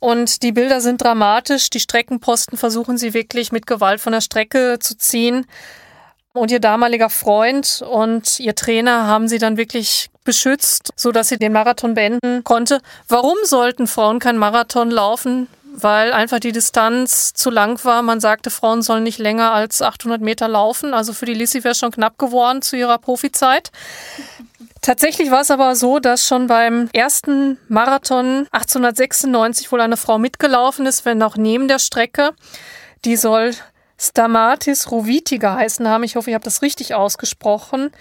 Und 0.01 0.43
die 0.43 0.51
Bilder 0.51 0.81
sind 0.81 1.01
dramatisch. 1.01 1.71
Die 1.71 1.79
Streckenposten 1.79 2.59
versuchen 2.59 2.99
sie 2.99 3.15
wirklich 3.15 3.53
mit 3.53 3.69
Gewalt 3.69 4.01
von 4.01 4.15
der 4.15 4.21
Strecke 4.21 4.79
zu 4.81 4.99
ziehen. 4.99 5.47
Und 6.33 6.51
ihr 6.51 6.61
damaliger 6.61 7.11
Freund 7.11 7.83
und 7.89 8.41
ihr 8.41 8.55
Trainer 8.55 9.07
haben 9.07 9.29
sie 9.29 9.39
dann 9.39 9.57
wirklich 9.57 10.11
beschützt, 10.25 10.91
so 10.97 11.13
dass 11.13 11.29
sie 11.29 11.39
den 11.39 11.53
Marathon 11.53 11.95
beenden 11.95 12.45
konnte. 12.45 12.81
Warum 13.09 13.37
sollten 13.45 13.87
Frauen 13.87 14.19
kein 14.19 14.39
Marathon 14.39 14.91
laufen? 14.91 15.49
Weil 15.75 16.13
einfach 16.13 16.39
die 16.39 16.53
Distanz 16.53 17.33
zu 17.33 17.49
lang 17.49 17.83
war. 17.85 18.03
Man 18.03 18.21
sagte, 18.21 18.51
Frauen 18.51 18.83
sollen 18.83 19.05
nicht 19.05 19.19
länger 19.19 19.53
als 19.53 19.81
800 19.81 20.21
Meter 20.21 20.47
laufen. 20.47 20.93
Also 20.93 21.15
für 21.15 21.25
die 21.25 21.35
Lissy 21.35 21.65
wäre 21.65 21.75
schon 21.75 21.91
knapp 21.91 22.19
geworden 22.19 22.61
zu 22.61 22.77
ihrer 22.77 22.99
Profizeit. 22.99 23.71
Tatsächlich 24.83 25.31
war 25.31 25.41
es 25.41 25.51
aber 25.51 25.75
so, 25.75 25.99
dass 25.99 26.27
schon 26.27 26.47
beim 26.47 26.91
ersten 26.93 27.57
Marathon 27.69 28.49
1896 28.53 29.73
wohl 29.73 29.81
eine 29.81 29.97
Frau 29.97 30.19
mitgelaufen 30.19 30.85
ist, 30.85 31.07
wenn 31.07 31.23
auch 31.23 31.37
neben 31.37 31.69
der 31.69 31.79
Strecke. 31.79 32.33
Die 33.05 33.17
soll 33.17 33.55
Stamatis 34.03 34.91
Roviti 34.91 35.39
geheißen 35.39 35.87
haben. 35.89 36.03
Ich 36.03 36.17
hoffe, 36.17 36.31
ich 36.31 36.35
habe 36.35 36.45
das 36.45 36.63
richtig 36.63 36.95
ausgesprochen. 36.95 37.93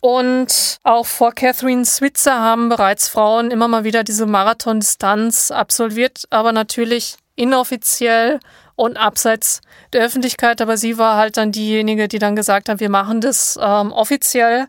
Und 0.00 0.78
auch 0.82 1.04
vor 1.04 1.32
Catherine 1.32 1.84
Switzer 1.84 2.40
haben 2.40 2.68
bereits 2.70 3.08
Frauen 3.08 3.50
immer 3.50 3.68
mal 3.68 3.84
wieder 3.84 4.02
diese 4.02 4.24
Marathondistanz 4.24 5.50
absolviert, 5.50 6.24
aber 6.30 6.52
natürlich 6.52 7.16
inoffiziell 7.36 8.40
und 8.76 8.96
abseits 8.96 9.60
der 9.92 10.04
Öffentlichkeit. 10.04 10.62
Aber 10.62 10.76
sie 10.76 10.96
war 10.96 11.16
halt 11.16 11.36
dann 11.36 11.52
diejenige, 11.52 12.08
die 12.08 12.18
dann 12.18 12.36
gesagt 12.36 12.68
hat, 12.68 12.80
wir 12.80 12.88
machen 12.88 13.20
das 13.20 13.58
ähm, 13.60 13.92
offiziell. 13.92 14.66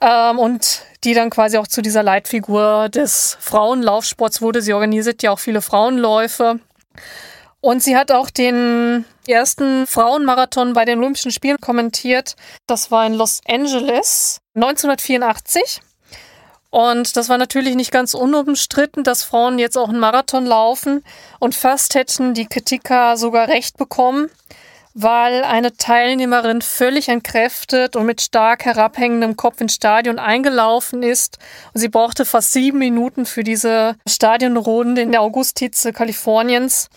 Ähm, 0.00 0.38
und 0.38 0.82
die 1.04 1.14
dann 1.14 1.30
quasi 1.30 1.56
auch 1.58 1.66
zu 1.66 1.82
dieser 1.82 2.02
Leitfigur 2.02 2.88
des 2.88 3.36
Frauenlaufsports 3.40 4.42
wurde. 4.42 4.60
Sie 4.60 4.72
organisiert 4.72 5.22
ja 5.22 5.30
auch 5.30 5.38
viele 5.38 5.62
Frauenläufe. 5.62 6.60
Und 7.66 7.82
sie 7.82 7.96
hat 7.96 8.12
auch 8.12 8.30
den 8.30 9.04
ersten 9.26 9.88
Frauenmarathon 9.88 10.72
bei 10.72 10.84
den 10.84 11.00
Olympischen 11.00 11.32
Spielen 11.32 11.60
kommentiert. 11.60 12.36
Das 12.68 12.92
war 12.92 13.04
in 13.04 13.14
Los 13.14 13.40
Angeles 13.44 14.38
1984. 14.54 15.80
Und 16.70 17.16
das 17.16 17.28
war 17.28 17.38
natürlich 17.38 17.74
nicht 17.74 17.90
ganz 17.90 18.14
unumstritten, 18.14 19.02
dass 19.02 19.24
Frauen 19.24 19.58
jetzt 19.58 19.76
auch 19.76 19.88
einen 19.88 19.98
Marathon 19.98 20.46
laufen. 20.46 21.02
Und 21.40 21.56
fast 21.56 21.96
hätten 21.96 22.34
die 22.34 22.46
Kritiker 22.46 23.16
sogar 23.16 23.48
recht 23.48 23.76
bekommen, 23.78 24.30
weil 24.94 25.42
eine 25.42 25.76
Teilnehmerin 25.76 26.62
völlig 26.62 27.08
entkräftet 27.08 27.96
und 27.96 28.06
mit 28.06 28.20
stark 28.20 28.64
herabhängendem 28.64 29.34
Kopf 29.34 29.60
ins 29.60 29.74
Stadion 29.74 30.20
eingelaufen 30.20 31.02
ist. 31.02 31.38
Und 31.74 31.80
sie 31.80 31.88
brauchte 31.88 32.26
fast 32.26 32.52
sieben 32.52 32.78
Minuten 32.78 33.26
für 33.26 33.42
diese 33.42 33.96
Stadionrunde 34.08 35.02
in 35.02 35.10
der 35.10 35.22
Augusthitze 35.22 35.92
Kaliforniens. 35.92 36.90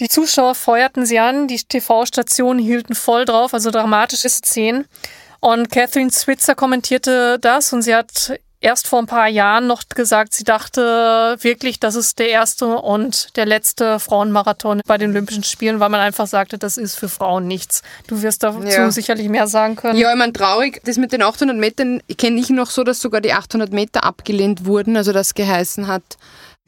Die 0.00 0.08
Zuschauer 0.08 0.54
feuerten 0.54 1.04
sie 1.04 1.18
an, 1.18 1.46
die 1.46 1.58
TV-Stationen 1.58 2.58
hielten 2.58 2.94
voll 2.94 3.26
drauf, 3.26 3.52
also 3.52 3.70
dramatische 3.70 4.30
Szenen. 4.30 4.86
Und 5.40 5.70
Catherine 5.70 6.10
Switzer 6.10 6.54
kommentierte 6.54 7.38
das 7.38 7.72
und 7.72 7.82
sie 7.82 7.94
hat 7.94 8.38
erst 8.60 8.86
vor 8.86 8.98
ein 8.98 9.06
paar 9.06 9.28
Jahren 9.28 9.66
noch 9.66 9.82
gesagt, 9.88 10.34
sie 10.34 10.44
dachte 10.44 11.36
wirklich, 11.40 11.80
das 11.80 11.94
ist 11.94 12.18
der 12.18 12.28
erste 12.28 12.66
und 12.66 13.36
der 13.36 13.46
letzte 13.46 13.98
Frauenmarathon 13.98 14.82
bei 14.86 14.98
den 14.98 15.10
Olympischen 15.10 15.44
Spielen, 15.44 15.80
weil 15.80 15.88
man 15.88 16.00
einfach 16.00 16.26
sagte, 16.26 16.58
das 16.58 16.76
ist 16.76 16.96
für 16.96 17.08
Frauen 17.08 17.46
nichts. 17.46 17.82
Du 18.06 18.20
wirst 18.22 18.42
dazu 18.42 18.62
ja. 18.62 18.90
sicherlich 18.90 19.28
mehr 19.28 19.46
sagen 19.46 19.76
können. 19.76 19.98
Ja, 19.98 20.12
ich 20.12 20.18
meine, 20.18 20.32
traurig, 20.32 20.82
das 20.84 20.98
mit 20.98 21.12
den 21.12 21.22
800 21.22 21.56
Metern 21.56 22.02
kenne 22.18 22.38
ich 22.38 22.50
noch 22.50 22.70
so, 22.70 22.84
dass 22.84 23.00
sogar 23.00 23.20
die 23.20 23.32
800 23.32 23.72
Meter 23.72 24.04
abgelehnt 24.04 24.66
wurden, 24.66 24.96
also 24.96 25.12
das 25.12 25.34
geheißen 25.34 25.86
hat, 25.86 26.18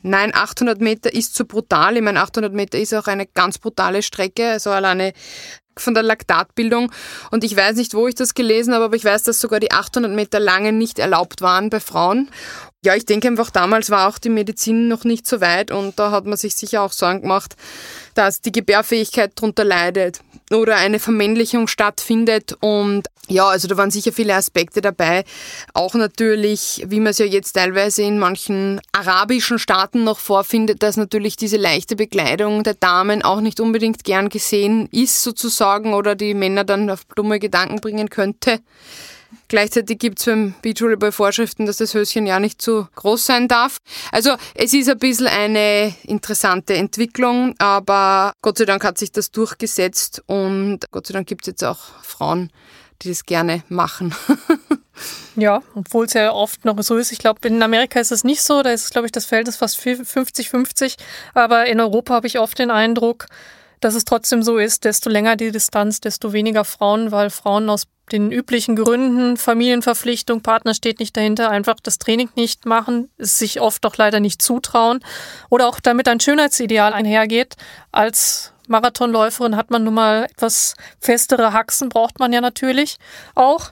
Nein, 0.03 0.35
800 0.35 0.81
Meter 0.81 1.13
ist 1.13 1.35
zu 1.35 1.45
brutal. 1.45 1.97
Ich 1.97 2.03
meine, 2.03 2.21
800 2.21 2.53
Meter 2.53 2.79
ist 2.79 2.95
auch 2.95 3.07
eine 3.07 3.27
ganz 3.27 3.59
brutale 3.59 4.03
Strecke. 4.03 4.51
Also 4.51 4.71
alleine 4.71 5.13
von 5.79 5.95
der 5.95 6.03
Laktatbildung. 6.03 6.91
Und 7.31 7.45
ich 7.45 7.57
weiß 7.57 7.77
nicht, 7.77 7.95
wo 7.95 8.07
ich 8.07 8.15
das 8.15 8.35
gelesen 8.35 8.75
habe, 8.75 8.85
aber 8.85 8.97
ich 8.97 9.05
weiß, 9.05 9.23
dass 9.23 9.41
sogar 9.41 9.61
die 9.61 9.73
800 9.73 10.13
Meter 10.13 10.41
lange 10.41 10.73
nicht 10.73 10.99
erlaubt 10.99 11.41
waren 11.41 11.71
bei 11.71 11.81
Frauen. 11.81 12.31
Ja, 12.85 12.95
ich 12.97 13.07
denke 13.07 13.29
einfach, 13.29 13.51
damals 13.51 13.91
war 13.91 14.09
auch 14.09 14.19
die 14.19 14.29
Medizin 14.29 14.89
noch 14.89 15.05
nicht 15.05 15.27
so 15.27 15.41
weit 15.41 15.71
und 15.71 15.99
da 15.99 16.11
hat 16.11 16.27
man 16.27 16.37
sich 16.37 16.57
sicher 16.57 16.83
auch 16.83 16.93
Sorgen 16.93 17.23
gemacht, 17.23 17.55
dass 18.15 18.41
die 18.41 18.53
Gebärfähigkeit 18.53 19.33
darunter 19.35 19.65
leidet 19.65 20.21
oder 20.51 20.77
eine 20.77 20.99
Vermännlichung 20.99 21.67
stattfindet. 21.67 22.57
Und 22.61 23.09
ja, 23.29 23.49
also 23.49 23.69
da 23.69 23.77
waren 23.77 23.91
sicher 23.91 24.13
viele 24.13 24.35
Aspekte 24.35 24.81
dabei. 24.81 25.25
Auch 25.75 25.95
natürlich, 25.95 26.85
wie 26.87 27.01
man 27.01 27.11
es 27.11 27.19
ja 27.19 27.27
jetzt 27.27 27.53
teilweise 27.53 28.03
in 28.03 28.19
manchen 28.19 28.81
arabischen 28.93 29.59
Staaten 29.59 30.05
noch 30.05 30.19
vorfindet, 30.19 30.83
dass 30.83 30.97
natürlich 30.97 31.37
diese 31.37 31.57
leichte 31.57 31.97
Bekleidung 31.97 32.63
der 32.63 32.75
Damen 32.75 33.23
auch 33.23 33.41
nicht 33.41 33.61
unbedingt 33.61 34.05
gern 34.05 34.29
gesehen 34.29 34.89
ist 34.91 35.23
sozusagen 35.23 35.95
oder 35.95 36.15
die 36.15 36.35
Männer 36.35 36.65
dann 36.65 36.91
auf 36.91 37.05
dumme 37.15 37.39
Gedanken 37.39 37.81
bringen 37.81 38.11
könnte. 38.11 38.61
Gleichzeitig 39.49 39.99
gibt 39.99 40.19
es 40.19 40.27
beim 40.27 40.55
Beachvolleyball 40.63 41.13
Vorschriften, 41.13 41.67
dass 41.67 41.77
das 41.77 41.95
Höschen 41.95 42.27
ja 42.27 42.41
nicht 42.41 42.63
zu 42.63 42.89
groß 42.95 43.25
sein 43.25 43.49
darf. 43.49 43.79
Also 44.11 44.37
es 44.55 44.73
ist 44.73 44.89
ein 44.89 44.99
bisschen 44.99 45.27
eine 45.27 45.95
interessante 46.05 46.75
Entwicklung, 46.75 47.55
aber 47.59 48.33
Gott 48.43 48.59
sei 48.59 48.65
Dank 48.65 48.85
hat 48.85 48.99
sich 48.99 49.13
das 49.13 49.31
durchgesetzt 49.31 50.23
und 50.27 50.81
Gott 50.91 51.07
sei 51.07 51.15
Dank 51.15 51.27
gibt 51.27 51.43
es 51.43 51.47
jetzt 51.49 51.65
auch 51.65 51.81
Frauen, 52.03 52.51
die 53.03 53.09
das 53.09 53.25
gerne 53.25 53.63
machen. 53.69 54.15
Ja, 55.37 55.63
obwohl 55.75 56.07
es 56.07 56.13
ja 56.13 56.33
oft 56.33 56.65
noch 56.65 56.81
so 56.83 56.97
ist. 56.97 57.13
Ich 57.13 57.19
glaube, 57.19 57.49
in 57.49 57.63
Amerika 57.63 57.99
ist 57.99 58.13
es 58.13 58.25
nicht 58.25 58.43
so. 58.43 58.63
Da 58.63 58.71
ist, 58.71 58.91
glaube 58.91 59.07
ich, 59.07 59.13
das 59.13 59.25
Verhältnis 59.25 59.57
fast 59.57 59.79
50-50. 59.79 60.97
Aber 61.35 61.67
in 61.67 61.81
Europa 61.81 62.15
habe 62.15 62.27
ich 62.27 62.39
oft 62.39 62.59
den 62.59 62.71
Eindruck, 62.71 63.27
dass 63.81 63.95
es 63.95 64.05
trotzdem 64.05 64.43
so 64.43 64.59
ist, 64.59 64.85
desto 64.85 65.11
länger 65.11 65.37
die 65.37 65.51
Distanz, 65.51 66.01
desto 66.01 66.33
weniger 66.33 66.65
Frauen, 66.65 67.11
weil 67.11 67.31
Frauen 67.31 67.69
aus 67.71 67.87
den 68.11 68.33
üblichen 68.33 68.77
Gründen, 68.77 69.37
Familienverpflichtung, 69.37 70.43
Partner 70.43 70.75
steht 70.75 70.99
nicht 70.99 71.17
dahinter, 71.17 71.51
einfach 71.51 71.77
das 71.83 71.99
Training 71.99 72.31
nicht 72.35 72.67
machen, 72.67 73.11
es 73.17 73.39
sich 73.39 73.61
oft 73.61 73.85
doch 73.85 73.97
leider 73.97 74.21
nicht 74.21 74.43
zutrauen 74.43 75.01
oder 75.49 75.69
auch 75.69 75.81
damit 75.81 76.09
ein 76.09 76.21
Schönheitsideal 76.21 76.93
einhergeht. 76.93 77.57
Als 77.93 78.53
Marathonläuferin 78.69 79.57
hat 79.57 79.71
man 79.71 79.85
nun 79.85 79.95
mal 79.95 80.25
etwas 80.25 80.75
festere 81.01 81.53
Haxen, 81.53 81.89
braucht 81.89 82.19
man 82.19 82.33
ja 82.33 82.41
natürlich 82.41 82.99
auch. 83.35 83.71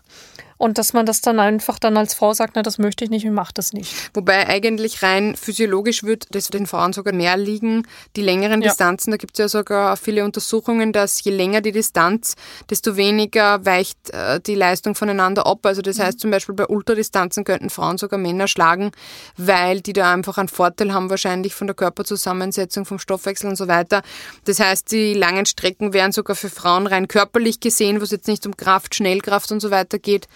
Und 0.61 0.77
dass 0.77 0.93
man 0.93 1.07
das 1.07 1.23
dann 1.23 1.41
einfach 1.41 1.79
dann 1.79 1.97
als 1.97 2.13
Frau 2.13 2.35
sagt, 2.35 2.55
na, 2.55 2.63
das 2.63 2.77
möchte 2.77 3.03
ich 3.03 3.09
nicht, 3.09 3.25
ich 3.25 3.31
mache 3.31 3.55
das 3.55 3.73
nicht. 3.73 3.95
Wobei 4.13 4.47
eigentlich 4.47 5.03
rein 5.03 5.35
physiologisch 5.35 6.03
wird 6.03 6.27
das 6.35 6.49
den 6.49 6.67
Frauen 6.67 6.93
sogar 6.93 7.15
näher 7.15 7.39
liegen, 7.39 7.87
die 8.15 8.21
längeren 8.21 8.61
ja. 8.61 8.69
Distanzen. 8.69 9.11
Da 9.11 9.17
gibt 9.17 9.33
es 9.33 9.39
ja 9.39 9.49
sogar 9.49 9.97
viele 9.97 10.23
Untersuchungen, 10.23 10.93
dass 10.93 11.25
je 11.25 11.33
länger 11.33 11.63
die 11.63 11.73
Distanz, 11.73 12.37
desto 12.69 12.97
weniger 12.97 13.65
weicht 13.65 14.11
äh, 14.11 14.39
die 14.39 14.55
Leistung 14.55 14.95
voneinander 14.95 15.47
ab. 15.47 15.65
Also 15.65 15.81
das 15.81 15.97
mhm. 15.97 16.03
heißt 16.03 16.21
zum 16.21 16.31
Beispiel 16.31 16.55
bei 16.55 16.67
Ultradistanzen 16.67 17.45
könnten 17.45 17.71
Frauen 17.71 17.97
sogar 17.97 18.19
Männer 18.19 18.47
schlagen, 18.47 18.91
weil 19.39 19.81
die 19.81 19.95
da 19.95 20.13
einfach 20.13 20.37
einen 20.37 20.49
Vorteil 20.49 20.93
haben 20.93 21.09
wahrscheinlich 21.09 21.55
von 21.55 21.69
der 21.69 21.75
Körperzusammensetzung, 21.75 22.85
vom 22.85 22.99
Stoffwechsel 22.99 23.49
und 23.49 23.57
so 23.57 23.67
weiter. 23.67 24.03
Das 24.45 24.61
heißt, 24.61 24.93
die 24.93 25.15
langen 25.15 25.47
Strecken 25.47 25.95
wären 25.95 26.13
sogar 26.13 26.37
für 26.37 26.51
Frauen 26.51 26.87
rein 26.87 27.09
körperlich 27.09 27.61
gesehen, 27.61 27.99
wo 27.99 28.05
es 28.05 28.11
jetzt 28.11 28.29
nicht 28.29 28.45
um 28.45 28.59
Kraft, 28.59 28.95
Schnellkraft 28.95 29.51
und 29.53 29.61
so 29.61 29.71
weiter 29.71 29.99
geht, 29.99 30.29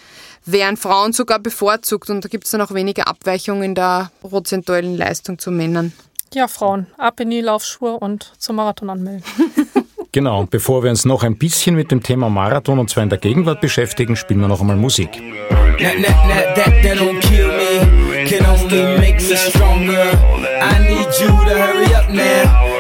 wären 0.45 0.77
Frauen 0.77 1.13
sogar 1.13 1.39
bevorzugt 1.39 2.11
und 2.11 2.25
da 2.25 2.29
gibt 2.29 2.45
es 2.45 2.51
dann 2.51 2.61
auch 2.61 2.75
weniger 2.75 3.09
Abweichungen 3.09 3.63
in 3.63 3.75
der 3.75 4.11
prozentuellen 4.21 4.97
Leistung 4.97 5.39
zu 5.39 5.51
Männern. 5.51 5.93
Ja, 6.33 6.49
Frauen, 6.49 6.87
ab 6.99 7.21
in 7.21 7.31
die 7.31 7.41
Laufschuhe 7.41 7.99
und 7.99 8.33
zum 8.39 8.57
Marathon 8.57 8.91
anmelden. 8.91 9.25
Genau, 10.15 10.47
bevor 10.49 10.85
wir 10.85 10.91
uns 10.91 11.05
noch 11.05 11.25
ein 11.25 11.39
bisschen 11.39 11.75
mit 11.75 11.91
dem 11.91 12.01
Thema 12.01 12.31
Marathon 12.31 12.79
und 12.79 12.89
zwar 12.89 13.03
in 13.03 13.09
der 13.09 13.19
Gegenwart 13.19 13.61
beschäftigen, 13.61 14.15
spielen 14.15 14.39
wir 14.39 14.47
noch 14.47 14.61
einmal 14.61 14.77
Musik. 14.77 15.11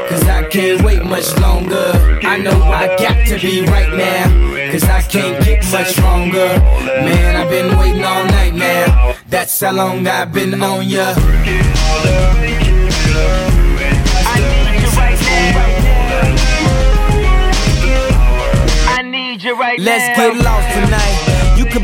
Cause 0.09 0.25
I 0.29 0.49
can't 0.51 0.83
wait 0.83 1.03
much 1.05 1.37
longer. 1.41 1.93
I 2.23 2.39
know 2.39 2.63
I 2.63 2.87
got 2.97 3.27
to 3.29 3.39
be 3.41 3.63
right 3.67 3.93
now. 3.95 4.71
Cause 4.71 4.85
I 4.85 5.01
can't 5.03 5.45
get 5.45 5.65
much 5.73 5.93
stronger. 5.93 6.49
Man, 6.87 7.37
I've 7.37 7.49
been 7.49 7.79
waiting 7.79 8.05
all 8.05 8.25
night 8.25 8.55
now. 8.55 9.15
That's 9.29 9.61
how 9.61 9.73
long 9.73 10.07
I've 10.07 10.33
been 10.33 10.63
on 10.63 10.89
ya. 10.89 11.15
I 14.27 14.39
need 14.41 14.81
your 14.83 14.93
right 14.93 15.19
thing 15.19 15.55
right 15.57 15.79
now. 15.85 16.15
I 18.97 19.03
need 19.03 19.43
your 19.43 19.57
right. 19.57 19.79
Let's 19.81 20.19
get 20.19 20.37
lost 20.37 20.75
tonight. 20.75 21.34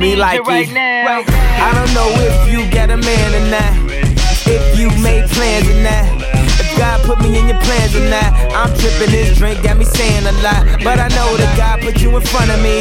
Me 0.00 0.16
like 0.16 0.40
right 0.48 0.68
it. 0.68 0.72
Now. 0.72 1.22
I 1.28 1.74
don't 1.76 1.92
know 1.92 2.08
if 2.24 2.50
you 2.50 2.64
got 2.72 2.90
a 2.90 2.96
man 2.96 3.28
or 3.36 3.50
not, 3.52 3.92
if 4.48 4.78
you 4.78 4.88
made 5.04 5.28
plans 5.28 5.68
or 5.68 5.76
not. 5.84 6.24
If 6.58 6.78
God 6.78 7.04
put 7.04 7.20
me 7.20 7.38
in 7.38 7.46
your 7.46 7.60
plans 7.60 7.94
or 7.94 8.08
not, 8.08 8.32
I'm 8.56 8.72
tripping. 8.78 9.12
This 9.12 9.36
drink 9.36 9.62
got 9.62 9.76
me 9.76 9.84
saying 9.84 10.24
a 10.24 10.32
lot, 10.40 10.64
but 10.82 10.98
I 10.98 11.08
know 11.08 11.36
that 11.36 11.54
God 11.56 11.80
put 11.82 12.00
you 12.00 12.16
in 12.16 12.22
front 12.22 12.50
of 12.50 12.60
me. 12.62 12.80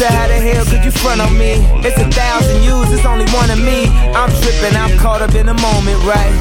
So 0.00 0.06
how 0.06 0.28
the 0.28 0.40
hell 0.40 0.64
could 0.64 0.82
you 0.82 0.90
front 0.90 1.20
on 1.20 1.36
me? 1.36 1.60
It's 1.84 2.00
a 2.00 2.08
thousand 2.08 2.62
yous, 2.64 2.88
it's 2.90 3.04
only 3.04 3.28
one 3.36 3.50
of 3.50 3.60
me. 3.60 3.84
I'm 4.16 4.32
tripping, 4.40 4.72
I'm 4.72 4.96
caught 4.96 5.20
up 5.20 5.34
in 5.34 5.44
the 5.44 5.52
moment, 5.52 6.00
right? 6.08 6.32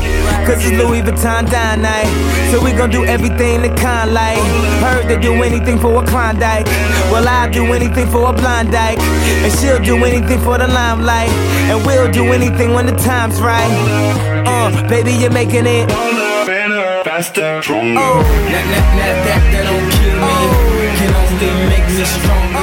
Cause 0.47 0.63
it's 0.63 0.79
Louis 0.79 1.01
Vuitton 1.01 1.43
dine 1.51 1.81
night. 1.81 2.07
So 2.51 2.63
we 2.63 2.71
gon' 2.71 2.89
do 2.89 3.03
everything 3.03 3.61
the 3.61 3.67
kind 3.75 4.13
like. 4.13 4.39
Heard 4.79 5.09
they 5.09 5.19
do 5.19 5.43
anything 5.43 5.77
for 5.77 6.01
a 6.01 6.07
Klondike. 6.07 6.67
Well, 7.11 7.27
I'll 7.27 7.51
do 7.51 7.65
anything 7.73 8.07
for 8.07 8.29
a 8.29 8.31
blind 8.31 8.71
dyke. 8.71 8.97
And 9.43 9.51
she'll 9.59 9.83
do 9.83 10.05
anything 10.05 10.39
for 10.39 10.57
the 10.57 10.69
limelight. 10.69 11.27
And 11.67 11.85
we'll 11.85 12.09
do 12.09 12.31
anything 12.31 12.71
when 12.73 12.85
the 12.85 12.95
time's 12.95 13.41
right. 13.41 13.67
Uh, 14.47 14.71
baby, 14.87 15.11
you're 15.11 15.35
making 15.35 15.67
it. 15.67 15.85
Better, 16.47 17.03
faster, 17.03 17.61
stronger. 17.61 17.99
Oh. 17.99 18.23
That, 18.23 18.63
that, 18.71 18.87
that, 18.95 19.15
that, 19.27 19.41
that 19.51 19.63
don't 19.67 19.91
kill 19.99 20.15
me. 20.15 20.23
Oh. 20.23 20.79
Can 20.95 21.11
only 21.13 21.67
make 21.67 21.87
me 21.91 22.05
stronger. 22.05 22.58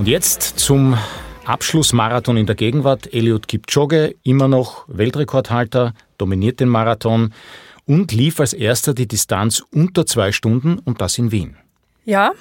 Und 0.00 0.08
jetzt 0.08 0.58
zum 0.58 0.96
Abschlussmarathon 1.44 2.38
in 2.38 2.46
der 2.46 2.54
Gegenwart. 2.54 3.12
Eliud 3.12 3.46
Kipchoge, 3.46 4.14
immer 4.22 4.48
noch 4.48 4.86
Weltrekordhalter, 4.88 5.92
dominiert 6.16 6.58
den 6.58 6.70
Marathon 6.70 7.34
und 7.84 8.10
lief 8.10 8.40
als 8.40 8.54
erster 8.54 8.94
die 8.94 9.06
Distanz 9.06 9.62
unter 9.70 10.06
zwei 10.06 10.32
Stunden 10.32 10.78
und 10.78 11.02
das 11.02 11.18
in 11.18 11.32
Wien. 11.32 11.58
Ja, 12.06 12.32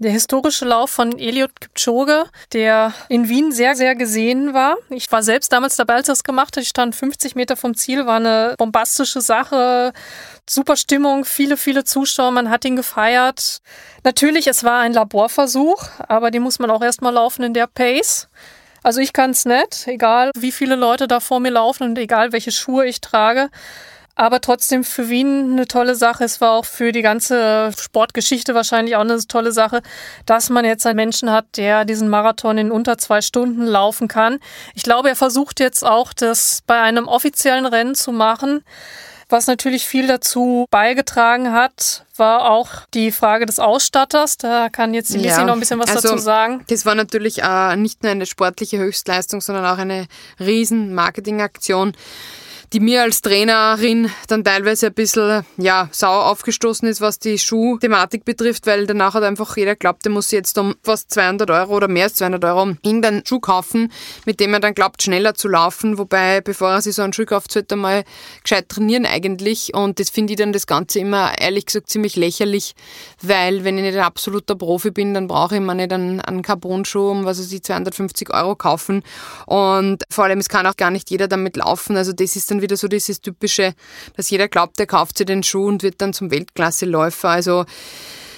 der 0.00 0.10
historische 0.12 0.64
Lauf 0.64 0.90
von 0.90 1.18
Eliud 1.18 1.60
Kipchoge, 1.60 2.24
der 2.54 2.94
in 3.10 3.28
Wien 3.28 3.52
sehr, 3.52 3.76
sehr 3.76 3.94
gesehen 3.94 4.54
war. 4.54 4.76
Ich 4.88 5.12
war 5.12 5.22
selbst 5.22 5.52
damals 5.52 5.76
dabei, 5.76 5.94
als 5.94 6.08
er 6.08 6.14
es 6.14 6.24
gemacht 6.24 6.56
hat. 6.56 6.62
Ich 6.62 6.70
stand 6.70 6.94
50 6.94 7.34
Meter 7.34 7.54
vom 7.54 7.76
Ziel, 7.76 8.06
war 8.06 8.16
eine 8.16 8.54
bombastische 8.56 9.20
Sache. 9.20 9.92
Super 10.48 10.76
Stimmung, 10.76 11.26
viele, 11.26 11.58
viele 11.58 11.84
Zuschauer, 11.84 12.30
man 12.30 12.48
hat 12.48 12.64
ihn 12.64 12.76
gefeiert. 12.76 13.58
Natürlich, 14.02 14.46
es 14.46 14.64
war 14.64 14.80
ein 14.80 14.94
Laborversuch, 14.94 15.84
aber 16.08 16.30
den 16.30 16.42
muss 16.42 16.58
man 16.58 16.70
auch 16.70 16.82
erstmal 16.82 17.12
laufen 17.12 17.42
in 17.42 17.52
der 17.52 17.66
Pace. 17.66 18.28
Also 18.82 19.00
ich 19.00 19.12
kann 19.12 19.32
es 19.32 19.44
nicht, 19.44 19.86
egal 19.86 20.30
wie 20.34 20.52
viele 20.52 20.76
Leute 20.76 21.08
da 21.08 21.20
vor 21.20 21.40
mir 21.40 21.50
laufen 21.50 21.82
und 21.82 21.98
egal 21.98 22.32
welche 22.32 22.52
Schuhe 22.52 22.86
ich 22.86 23.02
trage. 23.02 23.50
Aber 24.20 24.42
trotzdem 24.42 24.84
für 24.84 25.08
Wien 25.08 25.52
eine 25.52 25.66
tolle 25.66 25.94
Sache. 25.94 26.24
Es 26.24 26.42
war 26.42 26.50
auch 26.50 26.66
für 26.66 26.92
die 26.92 27.00
ganze 27.00 27.72
Sportgeschichte 27.80 28.54
wahrscheinlich 28.54 28.96
auch 28.96 29.00
eine 29.00 29.18
tolle 29.26 29.50
Sache, 29.50 29.80
dass 30.26 30.50
man 30.50 30.66
jetzt 30.66 30.84
einen 30.84 30.96
Menschen 30.96 31.30
hat, 31.30 31.46
der 31.56 31.86
diesen 31.86 32.10
Marathon 32.10 32.58
in 32.58 32.70
unter 32.70 32.98
zwei 32.98 33.22
Stunden 33.22 33.64
laufen 33.64 34.08
kann. 34.08 34.38
Ich 34.74 34.82
glaube, 34.82 35.08
er 35.08 35.16
versucht 35.16 35.58
jetzt 35.58 35.86
auch, 35.86 36.12
das 36.12 36.60
bei 36.66 36.78
einem 36.78 37.08
offiziellen 37.08 37.64
Rennen 37.64 37.94
zu 37.94 38.12
machen. 38.12 38.62
Was 39.30 39.46
natürlich 39.46 39.86
viel 39.86 40.06
dazu 40.06 40.66
beigetragen 40.70 41.52
hat, 41.54 42.04
war 42.16 42.50
auch 42.50 42.68
die 42.92 43.12
Frage 43.12 43.46
des 43.46 43.58
Ausstatters. 43.58 44.36
Da 44.36 44.68
kann 44.68 44.92
jetzt 44.92 45.14
die 45.14 45.18
Lissy 45.18 45.38
ja, 45.38 45.44
noch 45.44 45.54
ein 45.54 45.60
bisschen 45.60 45.80
was 45.80 45.88
also, 45.88 46.08
dazu 46.08 46.18
sagen. 46.18 46.62
Das 46.68 46.84
war 46.84 46.94
natürlich 46.94 47.42
äh, 47.42 47.74
nicht 47.76 48.02
nur 48.02 48.12
eine 48.12 48.26
sportliche 48.26 48.76
Höchstleistung, 48.76 49.40
sondern 49.40 49.64
auch 49.64 49.78
eine 49.78 50.08
riesen 50.38 50.92
Marketingaktion 50.92 51.94
die 52.72 52.80
mir 52.80 53.02
als 53.02 53.20
Trainerin 53.20 54.10
dann 54.28 54.44
teilweise 54.44 54.88
ein 54.88 54.94
bisschen 54.94 55.44
ja, 55.56 55.88
sauer 55.90 56.26
aufgestoßen 56.26 56.86
ist, 56.88 57.00
was 57.00 57.18
die 57.18 57.38
Schuhthematik 57.38 58.24
betrifft, 58.24 58.66
weil 58.66 58.86
danach 58.86 59.14
hat 59.14 59.24
einfach 59.24 59.56
jeder 59.56 59.74
glaubt, 59.74 60.04
der 60.04 60.12
muss 60.12 60.30
jetzt 60.30 60.56
um 60.56 60.76
fast 60.82 61.10
200 61.10 61.50
Euro 61.50 61.76
oder 61.76 61.88
mehr 61.88 62.04
als 62.04 62.14
200 62.14 62.44
Euro 62.44 62.76
irgendeinen 62.82 63.26
Schuh 63.26 63.40
kaufen, 63.40 63.90
mit 64.24 64.38
dem 64.38 64.54
er 64.54 64.60
dann 64.60 64.74
glaubt, 64.74 65.02
schneller 65.02 65.34
zu 65.34 65.48
laufen, 65.48 65.98
wobei, 65.98 66.40
bevor 66.40 66.70
er 66.70 66.80
sich 66.80 66.94
so 66.94 67.02
einen 67.02 67.12
Schuh 67.12 67.24
kauft, 67.24 67.50
sollte 67.50 67.74
er 67.74 67.78
mal 67.78 68.04
gescheit 68.42 68.68
trainieren 68.68 69.04
eigentlich. 69.04 69.74
Und 69.74 69.98
das 69.98 70.10
finde 70.10 70.34
ich 70.34 70.36
dann 70.36 70.52
das 70.52 70.68
Ganze 70.68 71.00
immer, 71.00 71.38
ehrlich 71.40 71.66
gesagt, 71.66 71.90
ziemlich 71.90 72.14
lächerlich, 72.14 72.74
weil 73.20 73.64
wenn 73.64 73.78
ich 73.78 73.84
nicht 73.84 73.96
ein 73.96 74.04
absoluter 74.04 74.54
Profi 74.54 74.92
bin, 74.92 75.12
dann 75.12 75.26
brauche 75.26 75.56
ich 75.56 75.60
mir 75.60 75.74
nicht 75.74 75.92
einen, 75.92 76.20
einen 76.20 76.42
Carbon-Schuh 76.42 77.10
um, 77.10 77.24
was 77.24 77.40
weiß 77.40 77.50
ich, 77.50 77.64
250 77.64 78.32
Euro 78.32 78.54
kaufen. 78.54 79.02
Und 79.46 80.04
vor 80.08 80.24
allem, 80.24 80.38
es 80.38 80.48
kann 80.48 80.66
auch 80.66 80.76
gar 80.76 80.92
nicht 80.92 81.10
jeder 81.10 81.26
damit 81.26 81.56
laufen, 81.56 81.96
also 81.96 82.12
das 82.12 82.36
ist 82.36 82.50
dann 82.50 82.59
wieder 82.62 82.76
so 82.76 82.88
dieses 82.88 83.20
typische, 83.20 83.74
dass 84.16 84.30
jeder 84.30 84.48
glaubt, 84.48 84.78
er 84.80 84.86
kauft 84.86 85.18
sich 85.18 85.26
den 85.26 85.42
Schuh 85.42 85.66
und 85.66 85.82
wird 85.82 86.00
dann 86.00 86.12
zum 86.12 86.30
Weltklasseläufer. 86.30 87.28
Also 87.28 87.64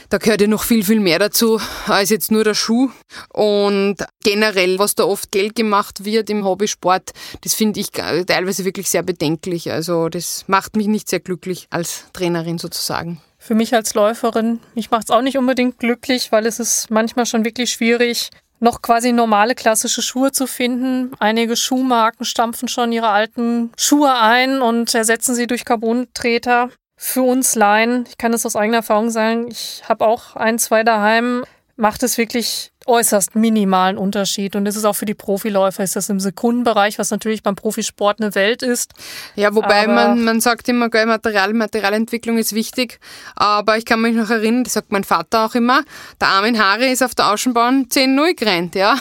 da 0.09 0.19
gehört 0.19 0.43
ja 0.43 0.47
noch 0.47 0.63
viel, 0.63 0.85
viel 0.85 1.01
mehr 1.01 1.19
dazu 1.19 1.59
als 1.87 2.11
jetzt 2.11 2.31
nur 2.31 2.45
der 2.45 2.53
Schuh. 2.53 2.91
Und 3.33 3.97
generell, 4.23 4.79
was 4.79 4.95
da 4.95 5.05
oft 5.05 5.33
Geld 5.33 5.55
gemacht 5.55 6.05
wird 6.05 6.29
im 6.29 6.45
Hobbysport, 6.45 7.13
das 7.41 7.55
finde 7.55 7.81
ich 7.81 7.91
teilweise 7.93 8.67
wirklich 8.67 8.91
sehr 8.91 9.03
bedenklich. 9.03 9.73
Also 9.73 10.11
das 10.11 10.45
macht 10.49 10.77
mich 10.77 10.87
nicht 10.87 11.09
sehr 11.09 11.21
glücklich 11.21 11.67
als 11.71 12.05
Trainerin 12.13 12.59
sozusagen. 12.59 13.23
Für 13.39 13.55
mich 13.55 13.75
als 13.75 13.95
Läuferin, 13.95 14.61
mich 14.75 14.91
macht 14.91 15.05
es 15.05 15.11
auch 15.11 15.23
nicht 15.23 15.37
unbedingt 15.39 15.79
glücklich, 15.79 16.31
weil 16.31 16.47
es 16.47 16.61
ist 16.61 16.91
manchmal 16.91 17.27
schon 17.27 17.45
wirklich 17.45 17.73
schwierig, 17.73 18.29
noch 18.63 18.81
quasi 18.81 19.13
normale 19.13 19.55
klassische 19.55 20.03
Schuhe 20.03 20.33
zu 20.33 20.47
finden. 20.47 21.11
Einige 21.19 21.57
Schuhmarken 21.57 22.25
stampfen 22.25 22.69
schon 22.69 22.93
ihre 22.93 23.09
alten 23.09 23.73
Schuhe 23.77 24.15
ein 24.15 24.63
und 24.63 24.95
ersetzen 24.95 25.35
sie 25.35 25.47
durch 25.47 25.65
Carbontreter. 25.65 26.71
Für 26.97 27.23
uns 27.23 27.57
Laien, 27.57 28.05
ich 28.09 28.17
kann 28.17 28.33
es 28.33 28.47
aus 28.47 28.55
eigener 28.55 28.79
Erfahrung 28.79 29.11
sagen, 29.11 29.49
ich 29.49 29.83
habe 29.89 30.07
auch 30.07 30.37
ein, 30.37 30.61
zwei 30.61 30.85
daheim, 30.85 31.45
macht 31.77 32.05
es 32.05 32.17
wirklich 32.17 32.72
äußerst 32.87 33.35
minimalen 33.35 33.97
Unterschied. 33.97 34.57
Und 34.57 34.65
das 34.65 34.77
ist 34.77 34.85
auch 34.85 34.95
für 34.95 35.07
die 35.07 35.15
Profiläufer, 35.15 35.83
ist 35.83 35.97
das 35.97 36.09
im 36.09 36.21
Sekundenbereich, 36.21 36.99
was 36.99 37.11
natürlich 37.11 37.43
beim 37.43 37.57
Profisport 37.57 38.21
eine 38.21 38.35
Welt 38.35 38.63
ist. 38.63 38.93
Ja, 39.37 39.55
wobei 39.55 39.87
man, 39.87 40.25
man 40.25 40.41
sagt 40.41 40.69
immer, 40.69 40.89
geil, 40.89 41.07
Material, 41.07 41.53
Materialentwicklung 41.53 42.39
ist 42.39 42.55
wichtig. 42.55 43.01
Aber 43.37 43.79
ich 43.79 43.85
kann 43.85 44.01
mich 44.01 44.15
noch 44.15 44.31
erinnern, 44.31 44.65
das 44.65 44.75
sagt 44.75 44.93
mein 44.93 45.05
Vater 45.05 45.47
auch 45.47 45.55
immer, 45.55 45.83
der 46.21 46.29
Armin 46.29 46.63
Haare 46.63 46.87
ist 46.87 47.03
auf 47.03 47.15
der 47.15 47.33
Außenbahn 47.33 47.87
10-0 47.87 48.35
gerannt, 48.35 48.75
ja. 48.75 48.99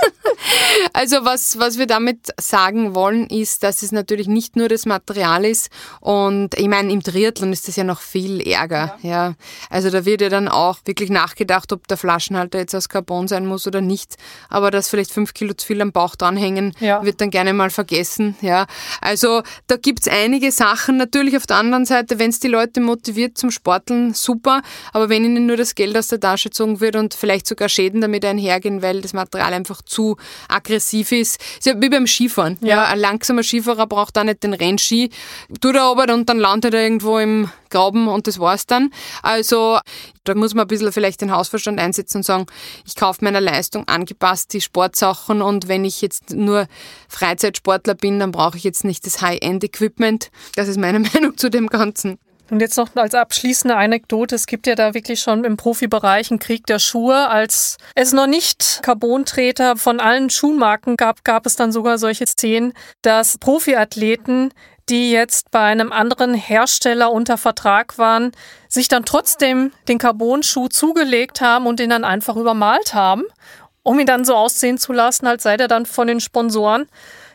also 0.92 1.24
was, 1.24 1.58
was 1.58 1.78
wir 1.78 1.86
damit 1.86 2.28
sagen 2.40 2.94
wollen, 2.94 3.26
ist, 3.26 3.62
dass 3.62 3.82
es 3.82 3.92
natürlich 3.92 4.28
nicht 4.28 4.56
nur 4.56 4.68
das 4.68 4.86
Material 4.86 5.44
ist. 5.44 5.70
Und 6.00 6.58
ich 6.58 6.68
meine, 6.68 6.92
im 6.92 7.02
Triathlon 7.02 7.52
ist 7.52 7.68
das 7.68 7.76
ja 7.76 7.84
noch 7.84 8.00
viel 8.00 8.40
ärger, 8.40 8.98
ja. 9.02 9.10
ja. 9.10 9.34
Also 9.68 9.90
da 9.90 10.04
wird 10.04 10.20
ja 10.20 10.28
dann 10.28 10.48
auch 10.48 10.78
wirklich 10.84 11.10
nachgedacht, 11.10 11.72
ob 11.72 11.86
der 11.88 11.96
Flaschenhalter 11.96 12.58
jetzt 12.58 12.74
aus 12.74 12.88
Carbon 12.88 12.99
sein 13.28 13.46
muss 13.46 13.66
oder 13.66 13.80
nicht, 13.80 14.16
aber 14.48 14.70
dass 14.70 14.88
vielleicht 14.88 15.12
fünf 15.12 15.34
Kilo 15.34 15.54
zu 15.54 15.66
viel 15.66 15.80
am 15.80 15.92
Bauch 15.92 16.16
dranhängen, 16.16 16.72
ja. 16.80 17.04
wird 17.04 17.20
dann 17.20 17.30
gerne 17.30 17.52
mal 17.52 17.70
vergessen. 17.70 18.36
Ja. 18.40 18.66
Also 19.00 19.42
da 19.66 19.76
gibt 19.76 20.06
es 20.06 20.12
einige 20.12 20.52
Sachen. 20.52 20.96
Natürlich 20.96 21.36
auf 21.36 21.46
der 21.46 21.56
anderen 21.56 21.84
Seite, 21.84 22.18
wenn 22.18 22.30
es 22.30 22.40
die 22.40 22.48
Leute 22.48 22.80
motiviert 22.80 23.38
zum 23.38 23.50
Sporteln, 23.50 24.14
super, 24.14 24.62
aber 24.92 25.08
wenn 25.08 25.24
ihnen 25.24 25.46
nur 25.46 25.56
das 25.56 25.74
Geld 25.74 25.96
aus 25.96 26.08
der 26.08 26.20
Tasche 26.20 26.50
gezogen 26.50 26.80
wird 26.80 26.96
und 26.96 27.14
vielleicht 27.14 27.46
sogar 27.46 27.68
Schäden 27.68 28.00
damit 28.00 28.24
einhergehen, 28.24 28.82
weil 28.82 29.00
das 29.00 29.12
Material 29.12 29.52
einfach 29.52 29.82
zu 29.82 30.16
aggressiv 30.48 31.12
ist, 31.12 31.40
ist 31.58 31.66
ja 31.66 31.80
wie 31.80 31.88
beim 31.88 32.06
Skifahren. 32.06 32.58
Ja. 32.60 32.68
ja. 32.68 32.84
ein 32.84 32.98
langsamer 32.98 33.42
Skifahrer 33.42 33.86
braucht 33.86 34.16
da 34.16 34.24
nicht 34.24 34.42
den 34.42 34.54
Rennski, 34.54 35.10
tut 35.60 35.76
er 35.76 35.84
aber 35.84 36.12
und 36.12 36.28
dann 36.28 36.38
landet 36.38 36.74
er 36.74 36.82
irgendwo 36.82 37.18
im 37.18 37.50
Graben 37.70 38.08
und 38.08 38.26
das 38.26 38.38
war's 38.38 38.66
dann. 38.66 38.90
Also 39.22 39.78
da 40.24 40.34
muss 40.34 40.54
man 40.54 40.64
ein 40.64 40.68
bisschen 40.68 40.92
vielleicht 40.92 41.20
den 41.20 41.32
Hausverstand 41.32 41.78
einsetzen 41.78 42.18
und 42.18 42.22
sagen, 42.24 42.46
ich 42.90 42.96
kaufe 42.96 43.24
meiner 43.24 43.40
Leistung 43.40 43.86
angepasst 43.86 44.52
die 44.52 44.60
Sportsachen 44.60 45.42
und 45.42 45.68
wenn 45.68 45.84
ich 45.84 46.02
jetzt 46.02 46.30
nur 46.30 46.66
Freizeitsportler 47.08 47.94
bin, 47.94 48.18
dann 48.18 48.32
brauche 48.32 48.56
ich 48.56 48.64
jetzt 48.64 48.84
nicht 48.84 49.06
das 49.06 49.22
High-End-Equipment. 49.22 50.30
Das 50.56 50.66
ist 50.66 50.76
meine 50.76 50.98
Meinung 51.14 51.36
zu 51.36 51.50
dem 51.50 51.68
Ganzen. 51.68 52.18
Und 52.50 52.58
jetzt 52.58 52.76
noch 52.76 52.88
als 52.96 53.14
abschließende 53.14 53.76
Anekdote, 53.76 54.34
es 54.34 54.46
gibt 54.46 54.66
ja 54.66 54.74
da 54.74 54.92
wirklich 54.92 55.20
schon 55.20 55.44
im 55.44 55.56
Profibereich 55.56 56.32
einen 56.32 56.40
Krieg 56.40 56.66
der 56.66 56.80
Schuhe. 56.80 57.28
Als 57.28 57.76
es 57.94 58.12
noch 58.12 58.26
nicht 58.26 58.80
Carbontreter 58.82 59.76
von 59.76 60.00
allen 60.00 60.30
Schuhmarken 60.30 60.96
gab, 60.96 61.22
gab 61.22 61.46
es 61.46 61.54
dann 61.54 61.70
sogar 61.70 61.96
solche 61.96 62.26
Szenen, 62.26 62.72
dass 63.02 63.38
Profiathleten, 63.38 64.52
die 64.90 65.10
jetzt 65.12 65.50
bei 65.50 65.62
einem 65.62 65.92
anderen 65.92 66.34
Hersteller 66.34 67.12
unter 67.12 67.38
Vertrag 67.38 67.96
waren, 67.96 68.32
sich 68.68 68.88
dann 68.88 69.04
trotzdem 69.04 69.72
den 69.88 69.98
Carbon-Schuh 69.98 70.68
zugelegt 70.68 71.40
haben 71.40 71.66
und 71.66 71.78
den 71.78 71.90
dann 71.90 72.04
einfach 72.04 72.36
übermalt 72.36 72.92
haben, 72.92 73.22
um 73.82 73.98
ihn 73.98 74.06
dann 74.06 74.24
so 74.24 74.34
aussehen 74.34 74.78
zu 74.78 74.92
lassen, 74.92 75.26
als 75.26 75.44
sei 75.44 75.56
der 75.56 75.68
dann 75.68 75.86
von 75.86 76.06
den 76.06 76.20
Sponsoren, 76.20 76.86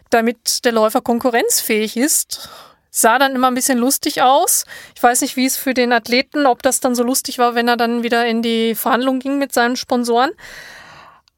damit 0.09 0.65
der 0.65 0.73
Läufer 0.73 1.01
konkurrenzfähig 1.01 1.97
ist 1.97 2.49
sah 2.97 3.19
dann 3.19 3.35
immer 3.35 3.47
ein 3.47 3.55
bisschen 3.55 3.77
lustig 3.77 4.21
aus. 4.21 4.63
Ich 4.95 5.03
weiß 5.03 5.19
nicht, 5.19 5.35
wie 5.35 5.45
es 5.45 5.57
für 5.57 5.73
den 5.73 5.91
Athleten, 5.91 6.45
ob 6.45 6.63
das 6.63 6.79
dann 6.79 6.95
so 6.95 7.03
lustig 7.03 7.37
war, 7.39 7.53
wenn 7.53 7.67
er 7.67 7.75
dann 7.75 8.03
wieder 8.03 8.25
in 8.25 8.41
die 8.41 8.73
Verhandlung 8.73 9.19
ging 9.19 9.37
mit 9.37 9.51
seinen 9.51 9.75
Sponsoren. 9.75 10.31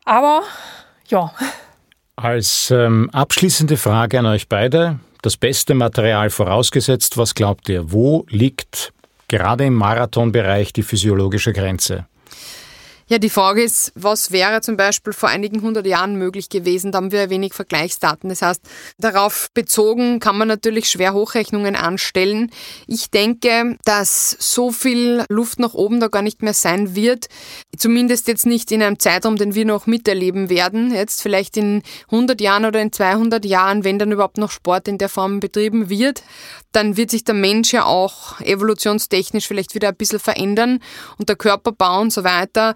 Aber 0.06 0.44
ja. 1.08 1.34
Als 2.16 2.70
ähm, 2.70 3.10
abschließende 3.12 3.76
Frage 3.76 4.20
an 4.20 4.28
euch 4.28 4.48
beide, 4.48 5.00
das 5.28 5.36
beste 5.36 5.74
Material 5.74 6.30
vorausgesetzt, 6.30 7.18
was 7.18 7.36
glaubt 7.36 7.68
ihr, 7.68 7.92
wo 7.92 8.26
liegt 8.30 8.94
gerade 9.28 9.66
im 9.66 9.74
Marathonbereich 9.74 10.72
die 10.72 10.84
physiologische 10.84 11.52
Grenze? 11.52 12.06
Ja, 13.10 13.20
die 13.20 13.30
Frage 13.30 13.64
ist, 13.64 13.94
was 13.96 14.32
wäre 14.32 14.60
zum 14.60 14.76
Beispiel 14.76 15.14
vor 15.14 15.30
einigen 15.30 15.62
hundert 15.62 15.88
Jahren 15.88 16.18
möglich 16.18 16.50
gewesen? 16.50 16.92
Da 16.92 16.98
haben 16.98 17.14
wir 17.14 17.30
wenig 17.30 17.54
Vergleichsdaten. 17.54 18.30
Das 18.30 18.42
heißt, 18.42 18.62
darauf 18.98 19.48
bezogen 19.54 20.20
kann 20.20 20.38
man 20.38 20.50
natürlich 20.50 20.90
schwer 20.90 21.14
Hochrechnungen 21.14 21.78
anstellen. 21.78 22.52
Ich 22.86 23.10
denke, 23.10 23.78
dass 23.86 24.36
so 24.40 24.74
viel 24.74 25.24
Luft 25.30 25.58
nach 25.60 25.74
oben 25.74 26.02
da 26.02 26.10
gar 26.10 26.22
nicht 26.22 26.42
mehr 26.42 26.54
sein 26.54 26.96
wird. 26.96 27.28
Zumindest 27.78 28.28
jetzt 28.28 28.46
nicht 28.46 28.74
in 28.74 28.84
einem 28.84 29.00
Zeitraum, 29.00 29.38
den 29.38 29.56
wir 29.56 29.64
noch 29.64 29.88
miterleben 29.88 30.50
werden. 30.50 30.94
Jetzt 30.94 31.22
vielleicht 31.22 31.56
in 31.56 31.84
100 32.12 32.42
Jahren 32.42 32.66
oder 32.66 32.82
in 32.82 32.92
200 32.92 33.46
Jahren, 33.46 33.86
wenn 33.86 34.00
dann 34.00 34.12
überhaupt 34.12 34.38
noch 34.38 34.52
Sport 34.52 34.90
in 34.90 34.98
der 34.98 35.08
Form 35.08 35.40
betrieben 35.40 35.90
wird, 35.90 36.24
dann 36.74 36.98
wird 36.98 37.12
sich 37.12 37.24
der 37.24 37.36
Mensch 37.36 37.72
ja 37.72 37.86
auch 37.86 38.42
evolutionstechnisch 38.42 39.48
vielleicht 39.48 39.76
wieder 39.76 39.88
ein 39.88 39.96
bisschen 39.96 40.20
verändern 40.20 40.80
und 41.18 41.30
der 41.30 41.38
Körperbau 41.38 42.02
und 42.02 42.12
so 42.12 42.26
weiter. 42.26 42.76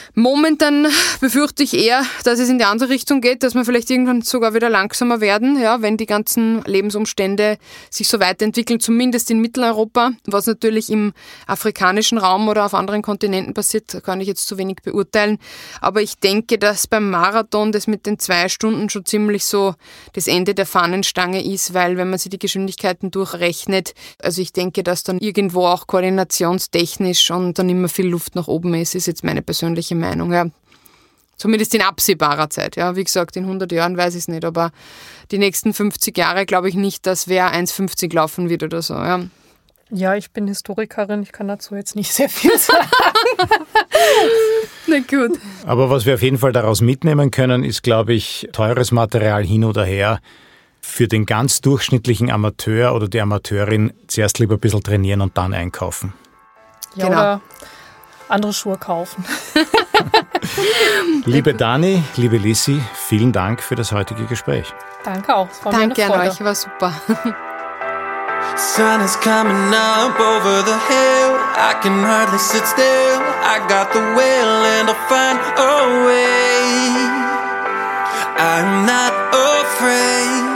Momentan 0.13 0.87
befürchte 1.21 1.63
ich 1.63 1.73
eher, 1.73 2.03
dass 2.23 2.39
es 2.39 2.49
in 2.49 2.57
die 2.57 2.65
andere 2.65 2.89
Richtung 2.89 3.21
geht, 3.21 3.43
dass 3.43 3.55
wir 3.55 3.63
vielleicht 3.63 3.89
irgendwann 3.89 4.21
sogar 4.21 4.53
wieder 4.53 4.69
langsamer 4.69 5.21
werden, 5.21 5.59
ja, 5.59 5.81
wenn 5.81 5.95
die 5.95 6.05
ganzen 6.05 6.61
Lebensumstände 6.63 7.57
sich 7.89 8.09
so 8.09 8.19
weiterentwickeln, 8.19 8.81
zumindest 8.81 9.31
in 9.31 9.39
Mitteleuropa. 9.39 10.11
Was 10.25 10.47
natürlich 10.47 10.89
im 10.89 11.13
afrikanischen 11.47 12.17
Raum 12.17 12.49
oder 12.49 12.65
auf 12.65 12.73
anderen 12.73 13.01
Kontinenten 13.01 13.53
passiert, 13.53 14.03
kann 14.03 14.19
ich 14.19 14.27
jetzt 14.27 14.47
zu 14.47 14.57
wenig 14.57 14.77
beurteilen. 14.83 15.37
Aber 15.79 16.01
ich 16.01 16.15
denke, 16.15 16.57
dass 16.57 16.87
beim 16.87 17.09
Marathon 17.09 17.71
das 17.71 17.87
mit 17.87 18.05
den 18.05 18.19
zwei 18.19 18.49
Stunden 18.49 18.89
schon 18.89 19.05
ziemlich 19.05 19.45
so 19.45 19.75
das 20.11 20.27
Ende 20.27 20.53
der 20.53 20.65
Fahnenstange 20.65 21.43
ist, 21.43 21.73
weil 21.73 21.95
wenn 21.95 22.09
man 22.09 22.19
sich 22.19 22.31
die 22.31 22.39
Geschwindigkeiten 22.39 23.11
durchrechnet, 23.11 23.93
also 24.21 24.41
ich 24.41 24.51
denke, 24.51 24.83
dass 24.83 25.03
dann 25.03 25.19
irgendwo 25.19 25.65
auch 25.67 25.87
koordinationstechnisch 25.87 27.31
und 27.31 27.57
dann 27.57 27.69
immer 27.69 27.87
viel 27.87 28.07
Luft 28.07 28.35
nach 28.35 28.47
oben 28.47 28.73
ist, 28.73 28.93
ist 28.93 29.07
jetzt 29.07 29.23
meine 29.23 29.41
persönliche 29.41 30.00
Meinung, 30.01 30.33
ja. 30.33 30.45
Zumindest 31.37 31.73
in 31.73 31.81
absehbarer 31.81 32.51
Zeit. 32.51 32.75
Ja, 32.75 32.95
wie 32.95 33.03
gesagt, 33.03 33.35
in 33.35 33.45
100 33.45 33.71
Jahren 33.71 33.97
weiß 33.97 34.13
ich 34.13 34.21
es 34.21 34.27
nicht, 34.27 34.45
aber 34.45 34.71
die 35.31 35.39
nächsten 35.39 35.73
50 35.73 36.15
Jahre 36.15 36.45
glaube 36.45 36.69
ich 36.69 36.75
nicht, 36.75 37.07
dass 37.07 37.27
wer 37.27 37.51
1,50 37.51 38.13
laufen 38.13 38.49
wird 38.49 38.61
oder 38.61 38.81
so. 38.81 38.93
Ja. 38.93 39.21
Ja, 39.93 40.15
ich 40.15 40.31
bin 40.31 40.47
Historikerin, 40.47 41.21
ich 41.21 41.33
kann 41.33 41.49
dazu 41.49 41.75
jetzt 41.75 41.95
nicht 41.95 42.13
sehr 42.13 42.29
viel 42.29 42.57
sagen. 42.57 42.87
Na 44.87 44.99
gut. 44.99 45.37
Aber 45.65 45.89
was 45.89 46.05
wir 46.05 46.13
auf 46.13 46.21
jeden 46.21 46.37
Fall 46.37 46.53
daraus 46.53 46.79
mitnehmen 46.79 47.29
können, 47.29 47.63
ist, 47.63 47.83
glaube 47.83 48.13
ich, 48.13 48.47
teures 48.53 48.91
Material 48.91 49.43
hin 49.43 49.65
oder 49.65 49.83
her. 49.83 50.19
Für 50.79 51.07
den 51.07 51.25
ganz 51.25 51.59
durchschnittlichen 51.61 52.31
Amateur 52.31 52.95
oder 52.95 53.09
die 53.09 53.19
Amateurin 53.19 53.93
zuerst 54.07 54.39
lieber 54.39 54.55
ein 54.55 54.59
bisschen 54.59 54.81
trainieren 54.81 55.21
und 55.21 55.37
dann 55.37 55.53
einkaufen. 55.53 56.13
Ja, 56.95 57.05
genau. 57.05 57.17
oder 57.17 57.41
andere 58.29 58.53
Schuhe 58.53 58.77
kaufen. 58.77 59.25
liebe 61.25 61.53
Dani, 61.53 62.03
liebe 62.15 62.37
Lissi, 62.37 62.81
vielen 63.07 63.31
Dank 63.31 63.61
für 63.61 63.75
das 63.75 63.91
heutige 63.91 64.25
Gespräch. 64.25 64.73
Danke 65.03 65.35
auch. 65.35 65.49
Danke 65.69 66.05
an 66.05 66.11
euch, 66.11 66.43
war 66.43 66.55
super. 66.55 66.93
Sun 68.57 69.01
is 69.01 69.17
coming 69.21 69.73
up 69.73 70.19
over 70.19 70.61
the 70.63 70.77
hill. 70.89 71.35
I 71.55 71.73
can 71.81 72.03
hardly 72.03 72.37
sit 72.37 72.65
still. 72.67 73.21
I 73.43 73.59
got 73.67 73.91
the 73.93 73.99
will 73.99 74.65
and 74.77 74.89
I'll 74.89 74.95
find 75.07 75.39
a 75.57 76.05
way. 76.05 76.61
I'm 78.37 78.85
not 78.85 79.13
afraid. 79.31 80.51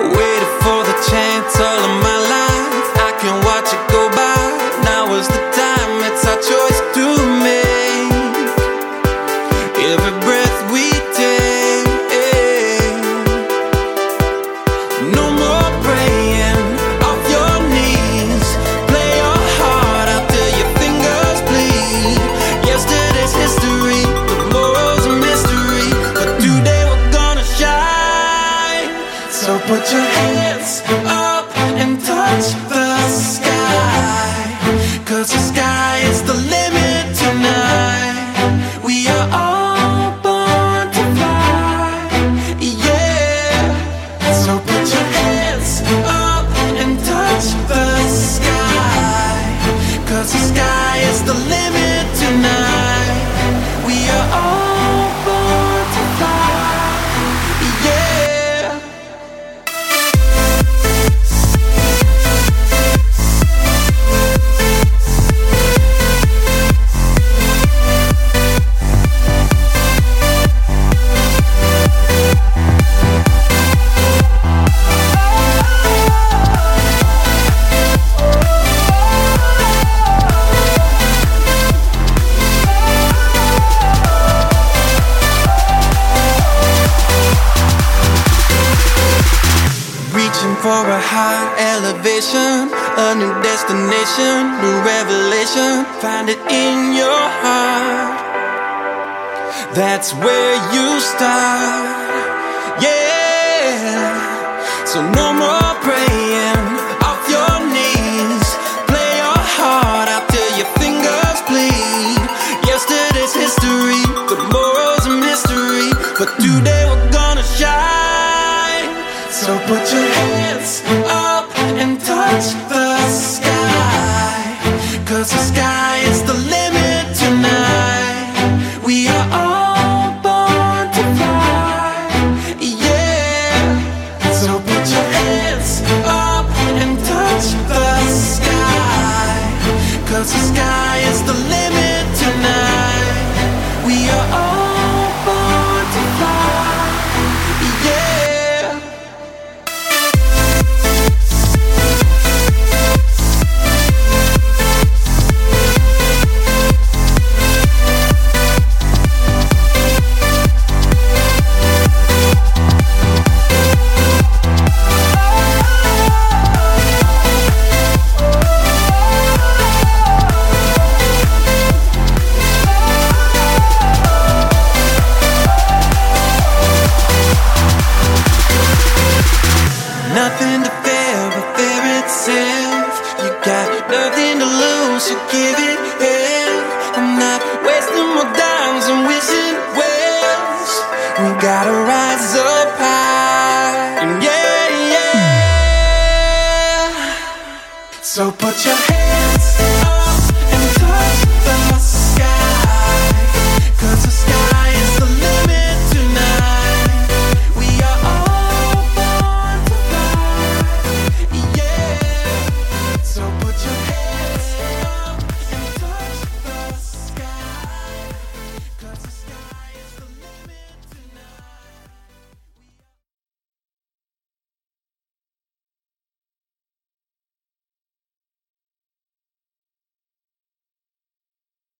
Waiting 0.00 0.54
for 0.60 0.84
the 0.84 0.96
chance 1.08 1.60
all 1.60 1.84
of 1.84 2.02
my 2.02 2.09